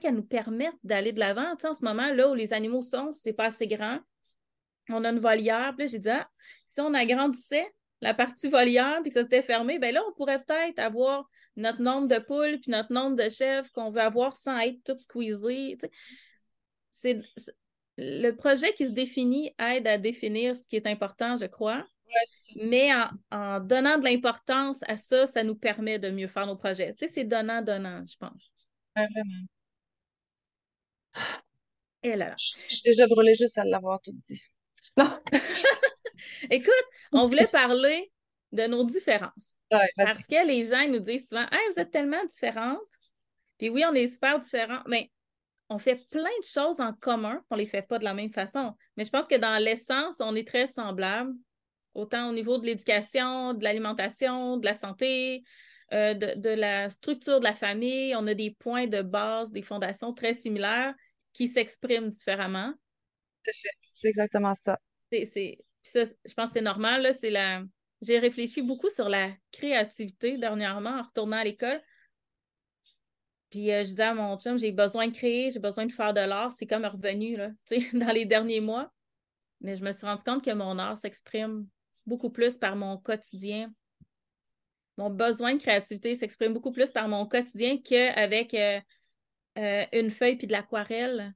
qu'elle 0.00 0.14
nous 0.14 0.22
permette 0.22 0.74
d'aller 0.84 1.12
de 1.12 1.20
l'avant. 1.20 1.54
En 1.64 1.74
ce 1.74 1.84
moment, 1.84 2.12
là 2.12 2.30
où 2.30 2.34
les 2.34 2.52
animaux 2.52 2.82
sont, 2.82 3.12
c'est 3.14 3.32
pas 3.32 3.46
assez 3.46 3.66
grand. 3.66 3.98
On 4.90 5.04
a 5.04 5.10
une 5.10 5.18
volière. 5.18 5.74
Puis 5.76 5.88
j'ai 5.88 5.98
dit, 5.98 6.10
ah, 6.10 6.28
si 6.66 6.80
on 6.80 6.94
agrandissait 6.94 7.66
la 8.00 8.14
partie 8.14 8.48
volière 8.48 9.00
puis 9.02 9.10
que 9.10 9.14
ça 9.14 9.22
s'était 9.22 9.42
fermé, 9.42 9.78
ben 9.78 9.92
là, 9.92 10.02
on 10.08 10.12
pourrait 10.12 10.42
peut-être 10.42 10.78
avoir 10.78 11.28
notre 11.56 11.82
nombre 11.82 12.08
de 12.08 12.18
poules 12.18 12.60
puis 12.60 12.70
notre 12.70 12.92
nombre 12.92 13.16
de 13.16 13.28
chèvres 13.28 13.68
qu'on 13.72 13.90
veut 13.90 14.00
avoir 14.00 14.36
sans 14.36 14.58
être 14.58 14.78
tout 14.84 14.98
squeezé. 14.98 15.76
C'est 16.90 17.20
le 17.96 18.30
projet 18.32 18.72
qui 18.74 18.86
se 18.86 18.92
définit 18.92 19.54
aide 19.58 19.86
à 19.86 19.98
définir 19.98 20.58
ce 20.58 20.66
qui 20.68 20.76
est 20.76 20.86
important, 20.86 21.36
je 21.36 21.46
crois. 21.46 21.84
Mais 22.56 22.90
en, 23.30 23.60
donnant 23.60 23.98
de 23.98 24.04
l'importance 24.04 24.82
à 24.86 24.96
ça, 24.96 25.26
ça 25.26 25.44
nous 25.44 25.54
permet 25.54 25.98
de 25.98 26.10
mieux 26.10 26.28
faire 26.28 26.46
nos 26.46 26.56
projets. 26.56 26.94
Tu 26.94 27.06
sais, 27.06 27.12
c'est 27.12 27.24
donnant-donnant, 27.24 28.04
je 28.06 28.16
pense. 28.16 28.50
vraiment. 28.94 29.46
Et 32.02 32.16
là. 32.16 32.34
Je, 32.38 32.74
suis 32.74 32.82
déjà 32.84 33.06
brûlée 33.06 33.34
juste 33.34 33.58
à 33.58 33.64
l'avoir 33.64 34.00
tout 34.00 34.14
dit. 34.28 34.42
Non. 34.96 35.18
Écoute, 36.50 36.72
on 37.12 37.26
voulait 37.26 37.46
parler 37.46 38.12
de 38.52 38.66
nos 38.66 38.84
différences. 38.84 39.56
parce 39.96 40.26
que 40.26 40.46
les 40.46 40.64
gens 40.64 40.88
nous 40.88 41.00
disent 41.00 41.28
souvent 41.28 41.46
Hey, 41.50 41.72
vous 41.72 41.80
êtes 41.80 41.90
tellement 41.90 42.24
différentes. 42.24 42.78
Puis 43.58 43.68
oui, 43.68 43.84
on 43.88 43.94
est 43.94 44.06
super 44.06 44.38
différents, 44.38 44.82
mais 44.86 45.10
on 45.68 45.78
fait 45.78 46.00
plein 46.10 46.22
de 46.22 46.44
choses 46.44 46.80
en 46.80 46.92
commun. 46.92 47.42
On 47.50 47.56
ne 47.56 47.60
les 47.60 47.66
fait 47.66 47.82
pas 47.82 47.98
de 47.98 48.04
la 48.04 48.14
même 48.14 48.32
façon. 48.32 48.74
Mais 48.96 49.04
je 49.04 49.10
pense 49.10 49.28
que 49.28 49.34
dans 49.34 49.62
l'essence, 49.62 50.16
on 50.20 50.34
est 50.34 50.46
très 50.46 50.66
semblables 50.66 51.34
autant 51.98 52.30
au 52.30 52.32
niveau 52.32 52.58
de 52.58 52.66
l'éducation, 52.66 53.54
de 53.54 53.64
l'alimentation, 53.64 54.56
de 54.56 54.64
la 54.64 54.74
santé, 54.74 55.42
euh, 55.92 56.14
de, 56.14 56.50
la 56.50 56.90
structure 56.90 57.40
de 57.40 57.44
la 57.44 57.54
famille. 57.54 58.14
On 58.14 58.26
a 58.26 58.34
des 58.34 58.50
points 58.50 58.86
de 58.86 59.02
base, 59.02 59.52
des 59.52 59.62
fondations 59.62 60.12
très 60.12 60.34
similaires 60.34 60.94
qui 61.32 61.48
s'expriment 61.48 62.10
différemment. 62.10 62.72
C'est 63.94 64.08
exactement 64.08 64.54
ça. 64.54 64.78
C'est, 65.10 65.58
je 65.82 66.34
pense 66.34 66.46
que 66.46 66.52
c'est 66.52 66.60
normal. 66.60 67.12
c'est 67.18 67.30
la... 67.30 67.62
J'ai 68.00 68.18
réfléchi 68.18 68.62
beaucoup 68.62 68.90
sur 68.90 69.08
la 69.08 69.32
créativité 69.50 70.38
dernièrement 70.38 71.00
en 71.00 71.02
retournant 71.02 71.38
à 71.38 71.44
l'école. 71.44 71.82
Puis 73.50 73.72
euh, 73.72 73.82
je 73.82 73.90
disais 73.90 74.02
à 74.02 74.14
mon 74.14 74.38
chum, 74.38 74.58
j'ai 74.58 74.72
besoin 74.72 75.08
de 75.08 75.16
créer, 75.16 75.50
j'ai 75.50 75.58
besoin 75.58 75.86
de 75.86 75.92
faire 75.92 76.12
de 76.12 76.20
l'art. 76.20 76.52
C'est 76.52 76.66
comme 76.66 76.84
revenu 76.84 77.36
là, 77.36 77.50
dans 77.94 78.12
les 78.12 78.26
derniers 78.26 78.60
mois. 78.60 78.92
Mais 79.60 79.74
je 79.74 79.82
me 79.82 79.92
suis 79.92 80.06
rendu 80.06 80.22
compte 80.22 80.44
que 80.44 80.52
mon 80.52 80.78
art 80.78 80.98
s'exprime 80.98 81.66
beaucoup 82.06 82.30
plus 82.30 82.56
par 82.56 82.76
mon 82.76 82.98
quotidien. 82.98 83.72
Mon 84.96 85.10
besoin 85.10 85.54
de 85.54 85.60
créativité 85.60 86.14
s'exprime 86.14 86.52
beaucoup 86.52 86.72
plus 86.72 86.90
par 86.90 87.08
mon 87.08 87.26
quotidien 87.26 87.78
qu'avec 87.78 88.52
euh, 88.54 88.80
euh, 89.58 89.86
une 89.92 90.10
feuille 90.10 90.36
puis 90.36 90.46
de 90.46 90.52
l'aquarelle. 90.52 91.34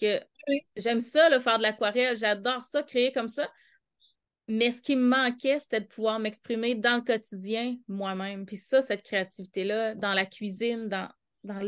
Que 0.00 0.20
j'aime 0.76 1.00
ça, 1.00 1.28
le 1.28 1.38
faire 1.38 1.58
de 1.58 1.62
l'aquarelle, 1.62 2.16
j'adore 2.16 2.64
ça, 2.64 2.82
créer 2.82 3.12
comme 3.12 3.28
ça. 3.28 3.48
Mais 4.48 4.70
ce 4.70 4.82
qui 4.82 4.94
me 4.94 5.08
manquait, 5.08 5.58
c'était 5.58 5.80
de 5.80 5.86
pouvoir 5.86 6.18
m'exprimer 6.18 6.74
dans 6.74 6.96
le 6.96 7.02
quotidien 7.02 7.76
moi-même. 7.88 8.46
Puis 8.46 8.58
ça, 8.58 8.82
cette 8.82 9.02
créativité-là, 9.02 9.94
dans 9.94 10.12
la 10.12 10.26
cuisine, 10.26 10.88
dans, 10.88 11.08
dans 11.44 11.60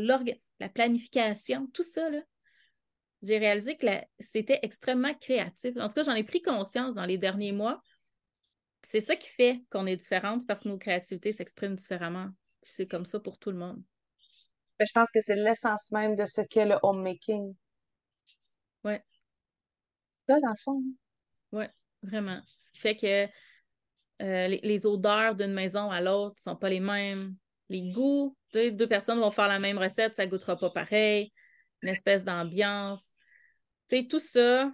la 0.59 0.69
planification, 0.69 1.67
tout 1.73 1.83
ça, 1.83 2.09
j'ai 3.21 3.37
réalisé 3.37 3.75
que 3.75 3.87
c'était 4.19 4.59
extrêmement 4.61 5.13
créatif. 5.13 5.75
En 5.77 5.87
tout 5.87 5.95
cas, 5.95 6.03
j'en 6.03 6.13
ai 6.13 6.23
pris 6.23 6.41
conscience 6.41 6.93
dans 6.95 7.05
les 7.05 7.17
derniers 7.17 7.51
mois 7.51 7.81
c'est 8.83 9.01
ça 9.01 9.15
qui 9.15 9.29
fait 9.29 9.63
qu'on 9.69 9.85
est 9.85 9.97
différente, 9.97 10.47
parce 10.47 10.61
que 10.61 10.69
nos 10.69 10.77
créativités 10.77 11.31
s'expriment 11.31 11.75
différemment. 11.75 12.29
c'est 12.63 12.87
comme 12.87 13.05
ça 13.05 13.19
pour 13.19 13.37
tout 13.37 13.51
le 13.51 13.57
monde. 13.57 13.81
Ben, 14.77 14.85
je 14.85 14.93
pense 14.93 15.11
que 15.11 15.21
c'est 15.21 15.35
l'essence 15.35 15.91
même 15.91 16.15
de 16.15 16.25
ce 16.25 16.41
qu'est 16.41 16.65
le 16.65 16.77
homemaking. 16.83 17.53
Ouais. 18.83 19.03
Ça, 20.27 20.39
dans 20.39 20.49
le 20.49 20.63
fond. 20.63 20.83
Ouais. 21.51 21.69
Vraiment. 22.01 22.41
Ce 22.45 22.71
qui 22.71 22.79
fait 22.79 22.95
que 22.95 23.25
euh, 24.21 24.47
les, 24.47 24.85
odeurs 24.85 25.35
d'une 25.35 25.53
maison 25.53 25.89
à 25.89 26.01
l'autre 26.01 26.35
ne 26.37 26.51
sont 26.51 26.55
pas 26.55 26.69
les 26.69 26.79
mêmes. 26.79 27.35
Les 27.69 27.91
goûts, 27.91 28.35
deux 28.53 28.87
personnes 28.87 29.19
vont 29.19 29.31
faire 29.31 29.47
la 29.47 29.59
même 29.59 29.77
recette, 29.77 30.15
ça 30.15 30.25
ne 30.25 30.31
goûtera 30.31 30.57
pas 30.57 30.69
pareil. 30.69 31.31
Une 31.81 31.89
espèce 31.89 32.23
d'ambiance. 32.23 33.11
Tu 33.89 33.97
sais, 33.97 34.07
tout 34.07 34.19
ça, 34.19 34.71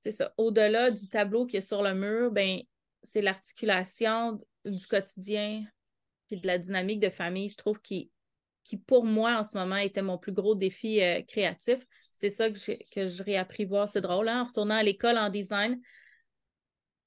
c'est 0.00 0.12
ça. 0.12 0.32
Au-delà 0.36 0.90
du 0.90 1.08
tableau 1.08 1.46
qui 1.46 1.58
est 1.58 1.60
sur 1.60 1.82
le 1.82 1.94
mur, 1.94 2.30
ben, 2.32 2.60
c'est 3.02 3.22
l'articulation 3.22 4.40
du 4.64 4.86
quotidien 4.86 5.64
et 6.30 6.36
de 6.36 6.46
la 6.46 6.58
dynamique 6.58 7.00
de 7.00 7.10
famille, 7.10 7.48
je 7.48 7.56
trouve, 7.56 7.80
qui, 7.80 8.10
qui 8.64 8.76
pour 8.76 9.04
moi, 9.04 9.38
en 9.38 9.44
ce 9.44 9.56
moment, 9.56 9.76
était 9.76 10.02
mon 10.02 10.18
plus 10.18 10.32
gros 10.32 10.54
défi 10.54 11.02
euh, 11.02 11.22
créatif. 11.22 11.78
C'est 12.12 12.30
ça 12.30 12.50
que, 12.50 12.58
que 12.90 13.06
je 13.06 13.22
réapprivoise. 13.22 13.92
C'est 13.92 14.00
drôle, 14.00 14.28
hein? 14.28 14.42
en 14.42 14.46
retournant 14.46 14.76
à 14.76 14.82
l'école 14.82 15.18
en 15.18 15.28
design, 15.28 15.80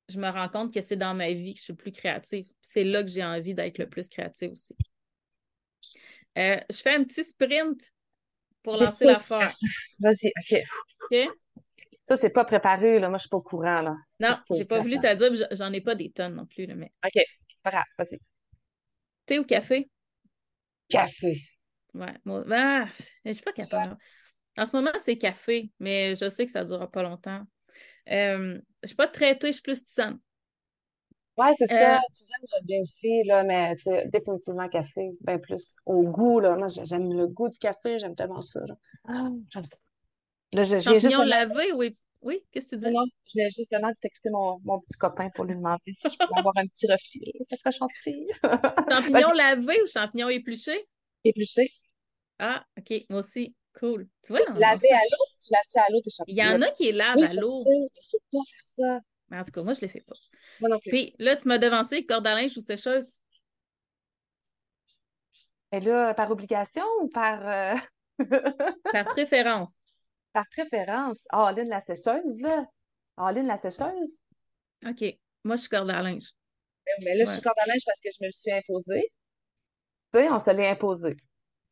je 0.09 0.19
me 0.19 0.29
rends 0.29 0.49
compte 0.49 0.73
que 0.73 0.81
c'est 0.81 0.95
dans 0.95 1.15
ma 1.15 1.31
vie 1.31 1.53
que 1.53 1.59
je 1.59 1.65
suis 1.65 1.73
plus 1.73 1.91
créative. 1.91 2.45
C'est 2.61 2.83
là 2.83 3.03
que 3.03 3.09
j'ai 3.09 3.23
envie 3.23 3.55
d'être 3.55 3.77
le 3.79 3.89
plus 3.89 4.07
créative 4.07 4.51
aussi. 4.51 4.75
Euh, 6.37 6.59
je 6.69 6.77
fais 6.77 6.93
un 6.93 7.03
petit 7.03 7.23
sprint 7.23 7.81
pour 8.61 8.77
lancer 8.77 9.05
l'affaire. 9.05 9.53
Vas-y, 9.99 10.31
OK. 10.37 10.61
OK? 11.11 11.29
Ça, 12.05 12.17
c'est 12.17 12.29
pas 12.29 12.45
préparé, 12.45 12.99
là. 12.99 13.09
Moi, 13.09 13.17
je 13.17 13.21
suis 13.21 13.29
pas 13.29 13.37
au 13.37 13.41
courant, 13.41 13.81
là. 13.81 13.95
Non, 14.19 14.37
j'ai 14.51 14.65
pas 14.65 14.79
voulu 14.79 14.99
te 14.99 15.13
dire, 15.13 15.47
j'en 15.51 15.73
ai 15.73 15.81
pas 15.81 15.95
des 15.95 16.11
tonnes 16.11 16.35
non 16.35 16.45
plus, 16.45 16.65
là, 16.65 16.75
mais. 16.75 16.91
OK, 17.03 17.21
pas 17.63 17.71
grave, 17.71 17.83
vas-y. 17.97 18.19
Thé 19.25 19.39
ou 19.39 19.43
café? 19.43 19.89
Café. 20.87 21.41
Ouais, 21.95 22.13
moi, 22.25 22.43
ah, 22.51 22.85
je 23.25 23.31
suis 23.31 23.43
pas 23.43 23.53
capable. 23.53 23.97
En 24.57 24.65
ce 24.65 24.75
moment, 24.75 24.91
c'est 25.03 25.17
café, 25.17 25.71
mais 25.79 26.15
je 26.15 26.29
sais 26.29 26.45
que 26.45 26.51
ça 26.51 26.61
ne 26.61 26.67
durera 26.67 26.89
pas 26.89 27.01
longtemps. 27.01 27.41
Euh, 28.09 28.59
je 28.83 28.87
suis 28.87 28.95
pas 28.95 29.07
très 29.07 29.37
thé, 29.37 29.47
je 29.47 29.53
suis 29.53 29.61
plus 29.61 29.83
tisane. 29.83 30.19
Ouais, 31.37 31.51
c'est 31.57 31.67
ça. 31.67 31.95
Euh, 31.95 31.99
tisane, 32.13 32.37
j'aime 32.53 32.65
bien 32.65 32.81
aussi, 32.81 33.23
là, 33.23 33.43
mais 33.43 33.75
définitivement 34.05 34.69
café, 34.69 35.11
bien 35.21 35.39
plus. 35.39 35.75
Au 35.85 36.03
goût, 36.03 36.39
là. 36.39 36.55
Moi, 36.55 36.67
j'aime 36.67 37.13
le 37.17 37.27
goût 37.27 37.49
du 37.49 37.57
café, 37.57 37.97
j'aime 37.97 38.15
tellement 38.15 38.41
ça. 38.41 38.61
Là. 38.67 38.75
Ah, 39.07 39.29
j'aime 39.49 39.65
ça. 39.65 39.77
Là, 40.55 40.63
je, 40.63 40.77
Champignons 40.77 41.23
lavé, 41.23 41.73
oui. 41.73 41.91
Oui, 42.21 42.41
qu'est-ce 42.51 42.67
que 42.67 42.75
tu 42.77 42.81
dis? 42.81 42.91
Non, 42.91 43.03
je 43.27 43.33
voulais 43.33 43.49
justement 43.49 43.91
texter 44.01 44.29
mon, 44.31 44.57
mon, 44.63 44.79
petit 44.79 44.97
copain 44.97 45.29
pour 45.35 45.43
lui 45.43 45.53
demander 45.53 45.79
si 45.85 46.09
je 46.09 46.17
pouvais 46.17 46.39
avoir 46.39 46.57
un 46.57 46.65
petit 46.65 46.87
refil. 46.87 47.33
Ça 47.49 47.57
serait 47.57 47.71
gentil. 47.71 48.25
champignons 48.89 49.33
lavés 49.33 49.81
ou 49.83 49.85
champignons 49.85 50.29
épluchés? 50.29 50.87
Épluchés. 51.23 51.69
Ah, 52.39 52.65
OK. 52.79 53.03
Moi 53.09 53.19
aussi. 53.19 53.53
Cool. 53.79 54.07
Tu 54.23 54.31
vois? 54.31 54.39
Laver 54.57 54.91
à 54.91 55.01
l'eau? 55.11 55.25
Tu 55.39 55.51
laves 55.51 55.85
à 55.85 55.91
l'eau, 55.91 56.01
tes 56.01 56.09
champignons. 56.09 56.43
Il 56.43 56.51
y 56.51 56.55
en 56.55 56.61
a 56.61 56.71
qui 56.71 56.91
lavent 56.93 57.17
à 57.17 57.33
l'eau. 57.33 57.63
Je 58.01 58.07
sais, 58.07 58.17
pas 58.31 58.39
faire 58.49 58.75
ça. 58.77 58.99
Mais 59.29 59.39
en 59.39 59.43
tout 59.43 59.51
cas, 59.51 59.63
moi, 59.63 59.73
je 59.73 59.79
ne 59.81 59.87
le 59.87 59.91
fais 59.91 60.01
pas. 60.01 60.15
Moi 60.61 60.69
non 60.69 60.79
plus. 60.79 60.91
Puis 60.91 61.15
là, 61.19 61.35
tu 61.35 61.47
m'as 61.49 61.57
devancé 61.57 62.05
corde 62.05 62.25
à 62.25 62.33
linge 62.33 62.57
ou 62.57 62.61
sécheuse? 62.61 63.17
Et 65.73 65.81
là, 65.81 66.13
par 66.13 66.31
obligation 66.31 66.85
ou 67.01 67.09
par. 67.09 67.47
Euh, 67.47 67.75
par 68.93 69.05
préférence. 69.05 69.74
Par 70.35 70.45
préférence. 70.49 71.19
Ah, 71.29 71.53
oh, 71.55 71.63
la 71.65 71.81
sécheuse, 71.81 72.41
là. 72.41 72.65
Ah, 73.15 73.31
oh, 73.33 73.41
la 73.41 73.57
sécheuse. 73.57 74.21
OK. 74.85 75.17
Moi, 75.45 75.55
je 75.55 75.61
suis 75.61 75.69
corde 75.69 75.89
à 75.89 76.01
linge. 76.01 76.33
Mais 77.05 77.15
là, 77.15 77.23
je 77.23 77.31
suis 77.31 77.41
corde 77.41 77.55
à 77.63 77.67
linge 77.67 77.83
parce 77.85 78.01
que 78.01 78.09
je 78.11 78.17
me 78.21 78.27
le 78.27 78.31
suis 78.33 78.51
imposée. 78.51 79.13
Tu 80.13 80.19
sais, 80.19 80.29
on 80.29 80.37
se 80.37 80.51
l'est 80.51 80.67
imposé. 80.67 81.15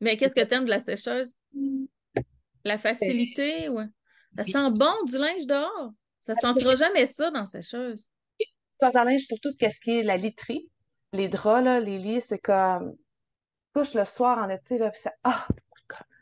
Mais 0.00 0.16
qu'est-ce 0.16 0.34
que 0.34 0.42
tu 0.46 0.54
aimes 0.54 0.64
de 0.64 0.70
la 0.70 0.78
sécheuse? 0.78 1.34
La 2.64 2.78
facilité, 2.78 3.68
ouais. 3.68 3.84
Ça 4.34 4.44
sent 4.44 4.70
bon 4.70 4.94
du 5.08 5.18
linge 5.18 5.44
dehors? 5.44 5.92
Ça 6.22 6.32
ne 6.32 6.38
sentira 6.38 6.74
jamais 6.74 7.04
ça 7.04 7.30
dans 7.30 7.40
la 7.40 7.46
sécheuse. 7.46 8.08
Corde 8.80 8.96
à 8.96 9.04
linge 9.04 9.28
pour 9.28 9.40
tout 9.40 9.52
ce 9.60 9.80
qui 9.80 9.98
est 9.98 10.02
la 10.02 10.16
literie. 10.16 10.70
Les 11.12 11.28
draps, 11.28 11.62
là, 11.62 11.80
les 11.80 11.98
lits, 11.98 12.22
c'est 12.22 12.38
comme 12.38 12.96
couche 13.74 13.92
le 13.92 14.06
soir 14.06 14.38
en 14.38 14.48
été, 14.48 14.78
là, 14.78 14.90
puis 14.90 15.02
ça. 15.02 15.12
Ah! 15.22 15.46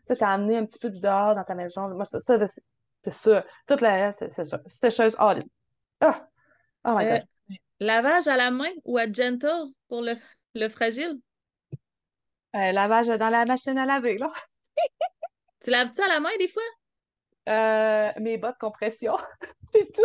Tu 0.07 0.17
sais, 0.17 0.25
amené 0.25 0.59
un 0.59 0.67
petit 0.67 0.79
peu 0.79 0.91
du 0.91 1.01
dehors 1.01 1.35
dans 1.35 1.45
ta 1.45 1.55
maison. 1.55 1.89
Moi, 1.89 2.05
ça, 2.05 2.21
c'est 2.21 3.11
ça. 3.11 3.45
Tout 3.67 3.77
le 3.81 3.87
reste, 3.87 4.29
c'est 4.31 4.45
ça. 4.45 4.61
Sécheuse 4.67 5.15
all 5.19 5.45
Ah! 6.01 6.29
Oh 6.85 6.97
my 6.97 7.05
euh, 7.05 7.19
God. 7.19 7.57
lavage 7.81 8.27
à 8.27 8.37
la 8.37 8.51
main 8.51 8.71
ou 8.85 8.99
à 8.99 9.11
gentle 9.11 9.71
pour 9.89 10.03
le, 10.03 10.15
le 10.55 10.69
fragile? 10.69 11.21
Euh, 12.55 12.73
lavage 12.73 13.07
dans 13.07 13.31
la 13.31 13.45
machine 13.45 13.79
à 13.79 13.87
laver, 13.87 14.19
là. 14.19 14.33
tu 15.65 15.71
laves-tu 15.71 16.03
à 16.03 16.09
la 16.09 16.21
main 16.21 16.31
des 16.39 16.49
fois? 16.49 16.63
Euh, 17.49 18.13
mes 18.21 18.37
bottes 18.37 18.59
compression, 18.59 19.17
c'est 19.73 19.93
tout. 19.93 20.03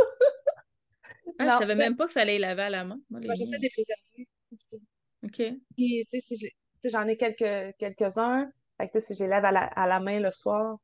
Ah, 1.39 1.49
je 1.49 1.57
savais 1.57 1.75
même 1.75 1.95
pas 1.95 2.05
qu'il 2.05 2.13
fallait 2.13 2.39
laver 2.39 2.63
à 2.63 2.69
la 2.69 2.83
main. 2.83 2.99
Moi, 3.09 3.21
j'essaie 3.35 3.57
des 3.57 3.69
préserver. 3.69 4.27
OK. 5.23 5.59
Puis, 5.75 6.07
tu 6.11 6.21
sais, 6.21 6.53
j'en 6.85 7.07
ai 7.07 7.17
quelques, 7.17 7.75
quelques-uns. 7.77 8.49
Fait 8.77 8.89
que, 8.89 8.99
si 8.99 9.13
je 9.13 9.23
les 9.23 9.29
lave 9.29 9.45
à 9.45 9.51
la, 9.51 9.63
à 9.63 9.87
la 9.87 9.99
main 9.99 10.19
le 10.19 10.31
soir, 10.31 10.77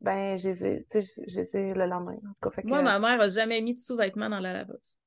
ben, 0.00 0.38
je 0.38 0.50
les 0.50 1.56
ai, 1.56 1.74
le 1.74 1.86
lendemain. 1.86 2.16
Moi, 2.64 2.82
ma 2.82 2.98
mère 2.98 3.18
n'a 3.18 3.28
jamais 3.28 3.60
mis 3.60 3.74
de 3.74 3.80
sous-vêtements 3.80 4.28
dans 4.28 4.40
la 4.40 4.52
laveuse. 4.52 4.98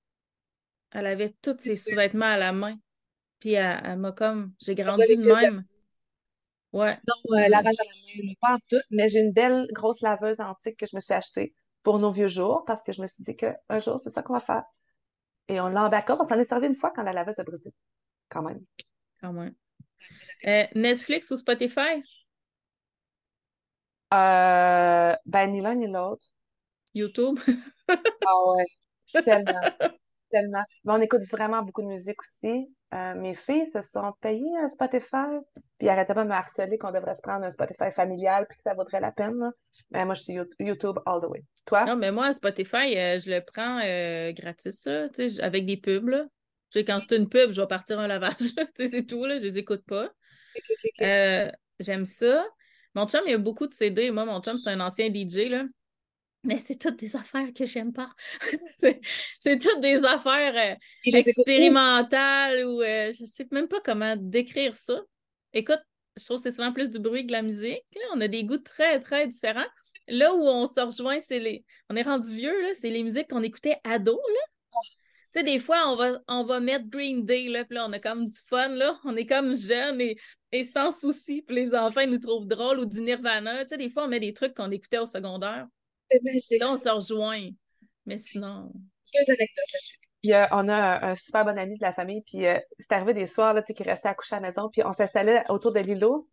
Elle 0.92 1.06
avait 1.06 1.30
tous 1.42 1.58
ses 1.60 1.78
sous-vêtements 1.78 2.26
à 2.26 2.38
la 2.38 2.52
main. 2.52 2.76
Puis 3.40 3.54
elle, 3.54 3.98
m'a 3.98 4.12
comme. 4.12 4.54
J'ai 4.60 4.76
grandi 4.76 5.16
de 5.16 5.34
même. 5.34 5.64
Ouais. 6.74 6.98
Non, 7.08 7.38
euh, 7.38 7.48
lavage 7.50 7.76
à 7.80 7.84
la 7.84 8.24
main, 8.24 8.34
pas 8.40 8.58
tout, 8.70 8.82
mais 8.92 9.10
j'ai 9.10 9.20
une 9.20 9.34
belle 9.34 9.68
grosse 9.74 10.02
laveuse 10.02 10.40
antique 10.40 10.78
que 10.78 10.86
je 10.86 10.96
me 10.96 11.02
suis 11.02 11.14
achetée 11.14 11.54
pour 11.84 12.00
nos 12.00 12.12
vieux 12.12 12.30
jours 12.30 12.64
parce 12.66 12.82
que 12.82 12.94
je 12.94 13.02
me 13.02 13.08
suis 13.08 13.24
dit 13.24 13.36
qu'un 13.36 13.80
jour, 13.80 14.00
c'est 14.00 14.12
ça 14.12 14.24
qu'on 14.24 14.34
va 14.34 14.40
faire. 14.40 14.64
Et 15.50 15.60
on 15.60 15.68
l'a 15.68 15.86
en 15.86 15.90
backup. 15.90 16.14
On 16.20 16.24
s'en 16.24 16.40
est 16.40 16.46
servi 16.46 16.68
une 16.68 16.76
fois 16.76 16.92
quand 16.96 17.04
la 17.04 17.12
laveuse 17.12 17.40
a 17.40 17.44
brisé. 17.44 17.74
Quand 18.30 18.42
même. 18.42 18.64
Quand 19.20 19.34
même. 19.34 19.54
Euh, 20.47 20.65
Netflix 20.75 21.32
ou 21.32 21.36
Spotify? 21.36 22.04
Euh, 24.13 25.15
ben, 25.25 25.47
ni 25.51 25.62
l'un 25.62 25.75
ni 25.75 25.88
l'autre. 25.88 26.25
YouTube? 26.93 27.39
ah 27.88 28.36
ouais, 28.47 28.65
tellement. 29.23 29.54
tellement. 30.32 30.63
Mais 30.84 30.93
on 30.93 31.01
écoute 31.01 31.21
vraiment 31.30 31.62
beaucoup 31.62 31.82
de 31.82 31.88
musique 31.88 32.19
aussi. 32.21 32.67
Euh, 32.93 33.15
mes 33.15 33.36
filles 33.36 33.67
se 33.71 33.82
sont 33.82 34.12
payées 34.19 34.58
un 34.62 34.67
Spotify, 34.67 35.39
puis 35.77 35.88
arrêtaient 35.88 36.13
pas 36.13 36.23
de 36.23 36.30
me 36.30 36.34
harceler 36.34 36.77
qu'on 36.77 36.91
devrait 36.91 37.15
se 37.15 37.21
prendre 37.21 37.45
un 37.45 37.51
Spotify 37.51 37.89
familial, 37.89 38.45
puis 38.49 38.58
que 38.58 38.63
ça 38.63 38.73
vaudrait 38.73 38.99
la 38.99 39.13
peine. 39.13 39.51
Mais 39.91 40.04
moi, 40.04 40.13
je 40.13 40.23
suis 40.23 40.34
YouTube 40.60 40.99
all 41.06 41.21
the 41.21 41.30
way. 41.30 41.45
Toi? 41.65 41.86
Non, 41.86 41.95
mais 41.95 42.12
moi, 42.12 42.34
Spotify, 42.34 42.97
euh, 42.97 43.19
je 43.19 43.30
le 43.30 43.39
prends 43.39 43.80
euh, 43.84 44.34
gratis, 44.34 44.88
avec 45.39 45.65
des 45.65 45.77
pubs. 45.77 46.10
Là. 46.10 46.25
quand 46.75 46.99
c'est 46.99 47.15
une 47.15 47.30
pub, 47.30 47.51
je 47.51 47.62
vais 47.62 47.67
partir 47.67 47.97
un 47.99 48.08
lavage. 48.08 48.36
c'est 48.75 49.08
tout, 49.08 49.25
là, 49.25 49.39
je 49.39 49.45
les 49.45 49.58
écoute 49.58 49.84
pas. 49.88 50.10
J'aime 51.80 52.06
ça. 52.06 52.46
Mon 52.94 53.08
chum, 53.08 53.22
il 53.26 53.32
y 53.32 53.34
a 53.34 53.38
beaucoup 53.38 53.68
de 53.68 53.74
CD. 53.74 54.12
Moi, 54.12 54.26
mon 54.26 54.42
chum, 54.42 54.58
c'est 54.58 54.72
un 54.72 54.80
ancien 54.80 55.08
DJ. 55.08 55.50
Là. 55.50 55.64
Mais 56.44 56.58
c'est 56.58 56.78
toutes 56.78 57.00
des 57.00 57.16
affaires 57.16 57.54
que 57.54 57.66
j'aime 57.66 57.94
pas. 57.94 58.10
c'est 59.40 59.60
toutes 59.60 59.80
des 59.80 60.04
affaires 60.04 60.56
euh, 60.56 60.76
expérimentales 61.06 62.66
ou 62.66 62.82
euh, 62.82 63.12
je 63.12 63.26
sais 63.26 63.48
même 63.52 63.68
pas 63.68 63.80
comment 63.82 64.16
décrire 64.18 64.76
ça. 64.76 65.00
Écoute, 65.54 65.82
je 66.18 66.26
trouve 66.26 66.38
que 66.38 66.44
c'est 66.44 66.52
souvent 66.52 66.74
plus 66.74 66.90
du 66.90 67.00
bruit 67.00 67.24
que 67.24 67.28
de 67.28 67.34
la 67.34 67.44
musique. 67.44 67.84
On 68.14 68.22
a 68.22 68.28
des 68.28 68.44
goûts 68.44 68.58
très, 68.58 69.00
très 69.00 69.28
différents. 69.28 69.68
Là 70.08 70.34
où 70.34 70.42
on 70.42 70.68
se 70.68 70.82
rejoint, 70.82 71.20
c'est 71.20 71.40
les. 71.40 71.64
On 71.90 71.96
est 71.96 72.02
rendu 72.02 72.34
vieux, 72.34 72.60
là, 72.62 72.70
c'est 72.74 72.90
les 72.90 73.04
musiques 73.04 73.30
qu'on 73.30 73.44
écoutait 73.44 73.78
ado, 73.84 74.14
là. 74.14 74.80
Tu 75.34 75.39
sais, 75.39 75.44
des 75.46 75.60
fois, 75.60 75.89
on 75.89 75.96
va, 75.96 76.20
on 76.28 76.44
va 76.44 76.60
mettre 76.60 76.89
Green 76.89 77.24
Day, 77.24 77.48
là, 77.48 77.63
puis 77.63 77.76
là, 77.76 77.86
on 77.88 77.94
a 77.94 78.00
comme 78.00 78.26
du 78.26 78.36
fun, 78.50 78.67
là. 78.70 79.00
On 79.06 79.15
est 79.15 79.26
comme 79.26 79.56
jeunes 79.56 80.02
et, 80.02 80.17
et 80.52 80.65
sans 80.65 80.91
souci, 80.91 81.41
puis 81.41 81.56
les 81.56 81.74
enfants, 81.74 82.02
ils 82.02 82.12
nous 82.12 82.20
trouvent 82.20 82.48
drôles 82.48 82.80
ou 82.80 82.86
du 82.86 83.00
Nirvana. 83.00 83.63
Tu 83.63 83.70
sais, 83.70 83.78
des 83.78 83.89
fois, 83.89 84.04
on 84.04 84.08
met 84.10 84.20
des 84.20 84.34
trucs 84.34 84.54
qu'on 84.54 84.72
écoutait 84.72 84.98
au 84.98 85.06
secondaire. 85.06 85.67
Là, 86.12 86.72
on 86.72 86.78
se 86.78 86.89
rejoint. 86.89 87.50
Mais 88.06 88.17
sinon. 88.17 88.74
Deux 89.13 89.34
anecdotes 89.34 89.98
Il 90.24 90.32
y 90.32 90.34
a, 90.34 90.50
on 90.52 90.67
a 90.67 91.06
un, 91.12 91.15
super 91.15 91.46
bon 91.46 91.58
ami 91.58 91.78
de 91.78 91.84
la 91.84 91.94
famille, 91.94 92.24
puis 92.26 92.46
euh, 92.46 92.60
c'est 92.80 92.91
arrivé 92.91 93.13
des 93.13 93.28
soirs 93.28 93.54
là, 93.54 93.62
qui 93.62 93.84
restait 93.84 94.10
à 94.10 94.13
coucher 94.13 94.36
à 94.36 94.39
la 94.39 94.48
maison, 94.48 94.70
puis 94.70 94.82
on 94.84 94.94
s'installait 94.94 95.44
autour 95.50 95.72
de 95.72 95.80
l'îlot. 95.80 96.28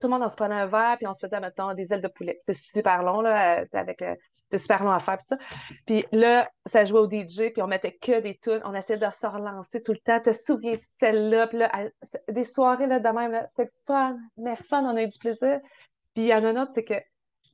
Tout 0.00 0.06
le 0.06 0.12
monde, 0.12 0.22
on 0.22 0.28
se 0.28 0.36
prenait 0.36 0.54
un 0.54 0.66
verre, 0.66 0.96
puis 0.96 1.08
on 1.08 1.14
se 1.14 1.26
faisait, 1.26 1.40
maintenant 1.40 1.74
des 1.74 1.92
ailes 1.92 2.02
de 2.02 2.08
poulet. 2.08 2.38
C'est 2.44 2.54
super 2.54 3.02
long, 3.02 3.20
là, 3.20 3.60
euh, 3.60 3.66
avec 3.72 4.00
euh, 4.02 4.14
c'est 4.50 4.58
super 4.58 4.82
long 4.84 4.90
à 4.90 4.98
faire, 4.98 5.18
puis 5.18 5.26
ça. 5.26 5.38
Puis 5.86 6.04
là, 6.12 6.50
ça 6.66 6.84
jouait 6.84 7.00
au 7.00 7.10
DJ, 7.10 7.52
puis 7.52 7.62
on 7.62 7.66
mettait 7.66 7.92
que 7.92 8.20
des 8.20 8.38
tunes. 8.38 8.60
On 8.64 8.74
essayait 8.74 8.98
de 8.98 9.10
se 9.10 9.26
relancer 9.26 9.82
tout 9.82 9.92
le 9.92 9.98
temps. 9.98 10.20
Te 10.20 10.32
souviens-tu 10.32 10.86
de 10.86 11.06
celle-là? 11.06 11.46
Puis 11.48 11.58
là, 11.58 11.70
des 12.28 12.44
soirées 12.44 12.86
là, 12.86 13.00
de 13.00 13.08
même, 13.08 13.46
c'est 13.56 13.70
fun, 13.86 14.18
mais 14.36 14.56
fun, 14.56 14.84
on 14.84 14.96
a 14.96 15.02
eu 15.02 15.08
du 15.08 15.18
plaisir. 15.18 15.60
Puis 16.14 16.24
il 16.24 16.28
y 16.28 16.34
en 16.34 16.44
a 16.44 16.48
un 16.48 16.62
autre, 16.62 16.72
c'est 16.74 16.84
que 16.84 16.94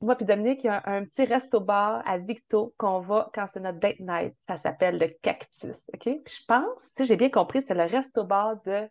moi 0.01 0.15
puis 0.15 0.25
Dominique, 0.25 0.63
il 0.63 0.67
y 0.67 0.69
a 0.69 0.81
un, 0.85 1.05
petit 1.05 1.25
resto-bar 1.25 2.01
à 2.05 2.17
Victo 2.17 2.73
qu'on 2.77 2.99
va 2.99 3.29
quand 3.33 3.47
c'est 3.53 3.59
notre 3.59 3.79
date 3.79 3.99
night. 3.99 4.33
Ça 4.47 4.57
s'appelle 4.57 4.97
le 4.97 5.07
Cactus, 5.21 5.83
OK? 5.93 6.05
je 6.05 6.45
pense, 6.47 6.93
si 6.95 7.05
j'ai 7.05 7.15
bien 7.15 7.29
compris, 7.29 7.61
c'est 7.61 7.73
le 7.73 7.83
resto-bar 7.83 8.61
de, 8.63 8.87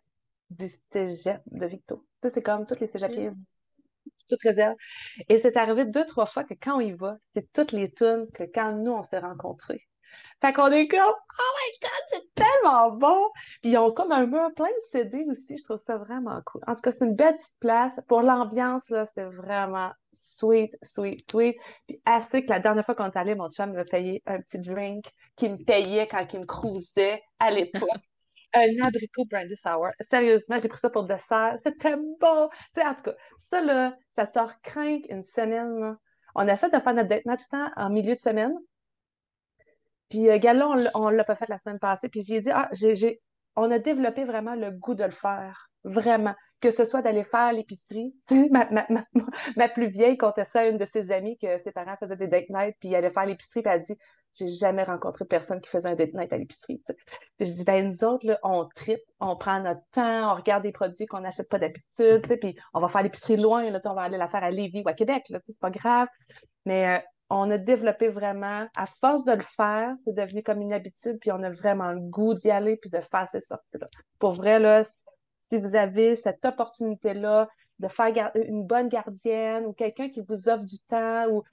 du 0.49 0.69
cégep 0.91 1.41
de 1.47 1.65
Victo. 1.65 2.05
Ça, 2.21 2.29
c'est 2.29 2.41
comme 2.41 2.65
tous 2.65 2.79
les 2.79 2.87
cégepiers, 2.87 3.31
toutes 4.27 4.41
réserves. 4.41 4.75
Et 5.29 5.39
c'est 5.39 5.57
arrivé 5.57 5.85
deux, 5.85 6.05
trois 6.05 6.25
fois 6.25 6.43
que 6.43 6.53
quand 6.53 6.77
on 6.77 6.81
y 6.81 6.93
va, 6.93 7.17
c'est 7.33 7.51
toutes 7.53 7.71
les 7.71 7.91
tunes 7.91 8.27
que 8.33 8.43
quand 8.43 8.73
nous, 8.73 8.91
on 8.91 9.03
s'est 9.03 9.19
rencontrés. 9.19 9.87
Fait 10.41 10.53
qu'on 10.53 10.71
est 10.71 10.87
comme, 10.87 10.99
oh 10.99 11.53
my 11.57 11.79
god, 11.81 11.91
c'est 12.07 12.33
tellement 12.35 12.91
bon! 12.91 13.29
Puis 13.61 13.71
ils 13.71 13.77
ont 13.77 13.91
comme 13.91 14.11
un 14.11 14.25
mur 14.25 14.49
plein 14.55 14.67
de 14.67 14.91
CD 14.91 15.25
aussi, 15.29 15.57
je 15.57 15.63
trouve 15.63 15.81
ça 15.85 15.97
vraiment 15.97 16.41
cool. 16.45 16.61
En 16.67 16.75
tout 16.75 16.81
cas, 16.81 16.91
c'est 16.91 17.05
une 17.05 17.15
belle 17.15 17.35
petite 17.35 17.55
place. 17.59 17.99
Pour 18.07 18.21
l'ambiance, 18.21 18.89
là, 18.89 19.07
c'est 19.15 19.23
vraiment 19.23 19.91
sweet, 20.13 20.75
sweet, 20.83 21.29
sweet. 21.29 21.57
Puis 21.87 22.01
assez 22.05 22.43
que 22.43 22.49
la 22.49 22.59
dernière 22.59 22.85
fois 22.85 22.95
qu'on 22.95 23.05
est 23.05 23.17
allé, 23.17 23.35
mon 23.35 23.49
chum 23.49 23.71
me 23.71 23.83
payait 23.85 24.21
un 24.25 24.41
petit 24.41 24.59
drink 24.59 25.05
qui 25.35 25.49
me 25.49 25.57
payait 25.57 26.07
quand 26.07 26.25
il 26.33 26.41
me 26.41 26.45
cruisait 26.45 27.21
à 27.39 27.51
l'époque. 27.51 27.89
Un 28.55 28.85
abricot 28.85 29.25
brandy 29.25 29.55
sour. 29.55 29.89
Sérieusement, 30.09 30.59
j'ai 30.59 30.67
pris 30.67 30.79
ça 30.79 30.89
pour 30.89 31.05
dessert. 31.05 31.57
C'était 31.63 31.95
bon. 31.95 32.49
Tu 32.73 32.81
sais, 32.81 32.87
en 32.87 32.95
tout 32.95 33.03
cas, 33.03 33.15
ça, 33.37 33.61
là, 33.61 33.95
ça 34.15 34.27
te 34.27 34.39
craint 34.63 34.99
une 35.09 35.23
semaine. 35.23 35.79
Là. 35.79 35.97
On 36.35 36.47
essaie 36.47 36.69
de 36.69 36.79
faire 36.79 36.93
notre 36.93 37.09
date 37.09 37.23
tout 37.23 37.29
le 37.29 37.49
temps 37.49 37.71
en 37.75 37.89
milieu 37.89 38.15
de 38.15 38.19
semaine. 38.19 38.53
Puis, 40.09 40.29
euh, 40.29 40.37
là, 40.37 40.91
on 40.93 41.09
ne 41.09 41.15
l'a 41.15 41.23
pas 41.23 41.35
fait 41.35 41.49
la 41.49 41.57
semaine 41.57 41.79
passée. 41.79 42.09
Puis, 42.09 42.23
j'ai 42.23 42.41
dit, 42.41 42.51
ah, 42.51 42.69
j'ai, 42.73 43.21
on 43.55 43.71
a 43.71 43.79
développé 43.79 44.23
vraiment 44.25 44.55
le 44.55 44.71
goût 44.71 44.95
de 44.95 45.03
le 45.03 45.11
faire. 45.11 45.69
Vraiment. 45.85 46.33
Que 46.61 46.71
ce 46.71 46.83
soit 46.83 47.01
d'aller 47.01 47.23
faire 47.23 47.53
l'épicerie. 47.53 48.13
ma, 48.51 48.69
ma, 48.71 48.85
ma, 48.89 49.05
ma, 49.55 49.69
plus 49.69 49.87
vieille 49.87 50.17
comptait 50.17 50.45
ça 50.45 50.61
à 50.61 50.65
une 50.65 50.77
de 50.77 50.85
ses 50.85 51.11
amies 51.11 51.37
que 51.37 51.59
ses 51.59 51.71
parents 51.71 51.95
faisaient 51.99 52.15
des 52.15 52.27
date 52.27 52.45
puis 52.79 52.89
elle 52.89 52.95
allait 52.95 53.11
faire 53.11 53.25
l'épicerie, 53.25 53.61
puis 53.61 53.71
elle 53.71 53.83
dit 53.83 53.95
j'ai 54.37 54.47
jamais 54.47 54.83
rencontré 54.83 55.25
personne 55.25 55.61
qui 55.61 55.69
faisait 55.69 55.87
un 55.87 55.95
date 55.95 56.13
night 56.13 56.31
à 56.33 56.37
l'épicerie. 56.37 56.81
je 57.39 57.45
dis, 57.45 57.63
ben 57.63 57.87
nous 57.87 58.03
autres, 58.03 58.25
là, 58.25 58.37
on 58.43 58.65
tripe, 58.75 58.99
on 59.19 59.37
prend 59.37 59.61
notre 59.61 59.81
temps, 59.91 60.31
on 60.31 60.35
regarde 60.35 60.63
des 60.63 60.73
produits 60.73 61.05
qu'on 61.05 61.21
n'achète 61.21 61.49
pas 61.49 61.59
d'habitude, 61.59 62.27
puis 62.41 62.55
on 62.73 62.81
va 62.81 62.89
faire 62.89 63.03
l'épicerie 63.03 63.37
loin, 63.37 63.69
là, 63.71 63.79
on 63.85 63.93
va 63.93 64.01
aller 64.01 64.17
la 64.17 64.27
faire 64.27 64.43
à 64.43 64.51
Lévis 64.51 64.83
ou 64.85 64.89
à 64.89 64.93
Québec, 64.93 65.23
c'est 65.27 65.59
pas 65.59 65.71
grave. 65.71 66.07
Mais 66.65 66.97
euh, 66.97 66.99
on 67.29 67.49
a 67.49 67.57
développé 67.57 68.09
vraiment, 68.09 68.67
à 68.75 68.85
force 68.99 69.23
de 69.23 69.33
le 69.33 69.43
faire, 69.55 69.93
c'est 70.03 70.15
devenu 70.15 70.43
comme 70.43 70.61
une 70.61 70.73
habitude, 70.73 71.17
puis 71.21 71.31
on 71.31 71.41
a 71.41 71.49
vraiment 71.49 71.93
le 71.93 72.01
goût 72.01 72.33
d'y 72.33 72.51
aller, 72.51 72.77
puis 72.77 72.89
de 72.89 72.99
faire 72.99 73.29
ces 73.31 73.41
sorties-là. 73.41 73.87
Pour 74.19 74.33
vrai, 74.33 74.59
là, 74.59 74.83
si 75.55 75.61
vous 75.61 75.75
avez 75.75 76.15
cette 76.15 76.43
opportunité-là 76.43 77.47
de 77.79 77.87
faire 77.87 78.31
une 78.35 78.65
bonne 78.65 78.89
gardienne 78.89 79.65
ou 79.65 79.73
quelqu'un 79.73 80.09
qui 80.09 80.21
vous 80.21 80.49
offre 80.49 80.65
du 80.65 80.79
temps 80.79 81.27
ou 81.29 81.43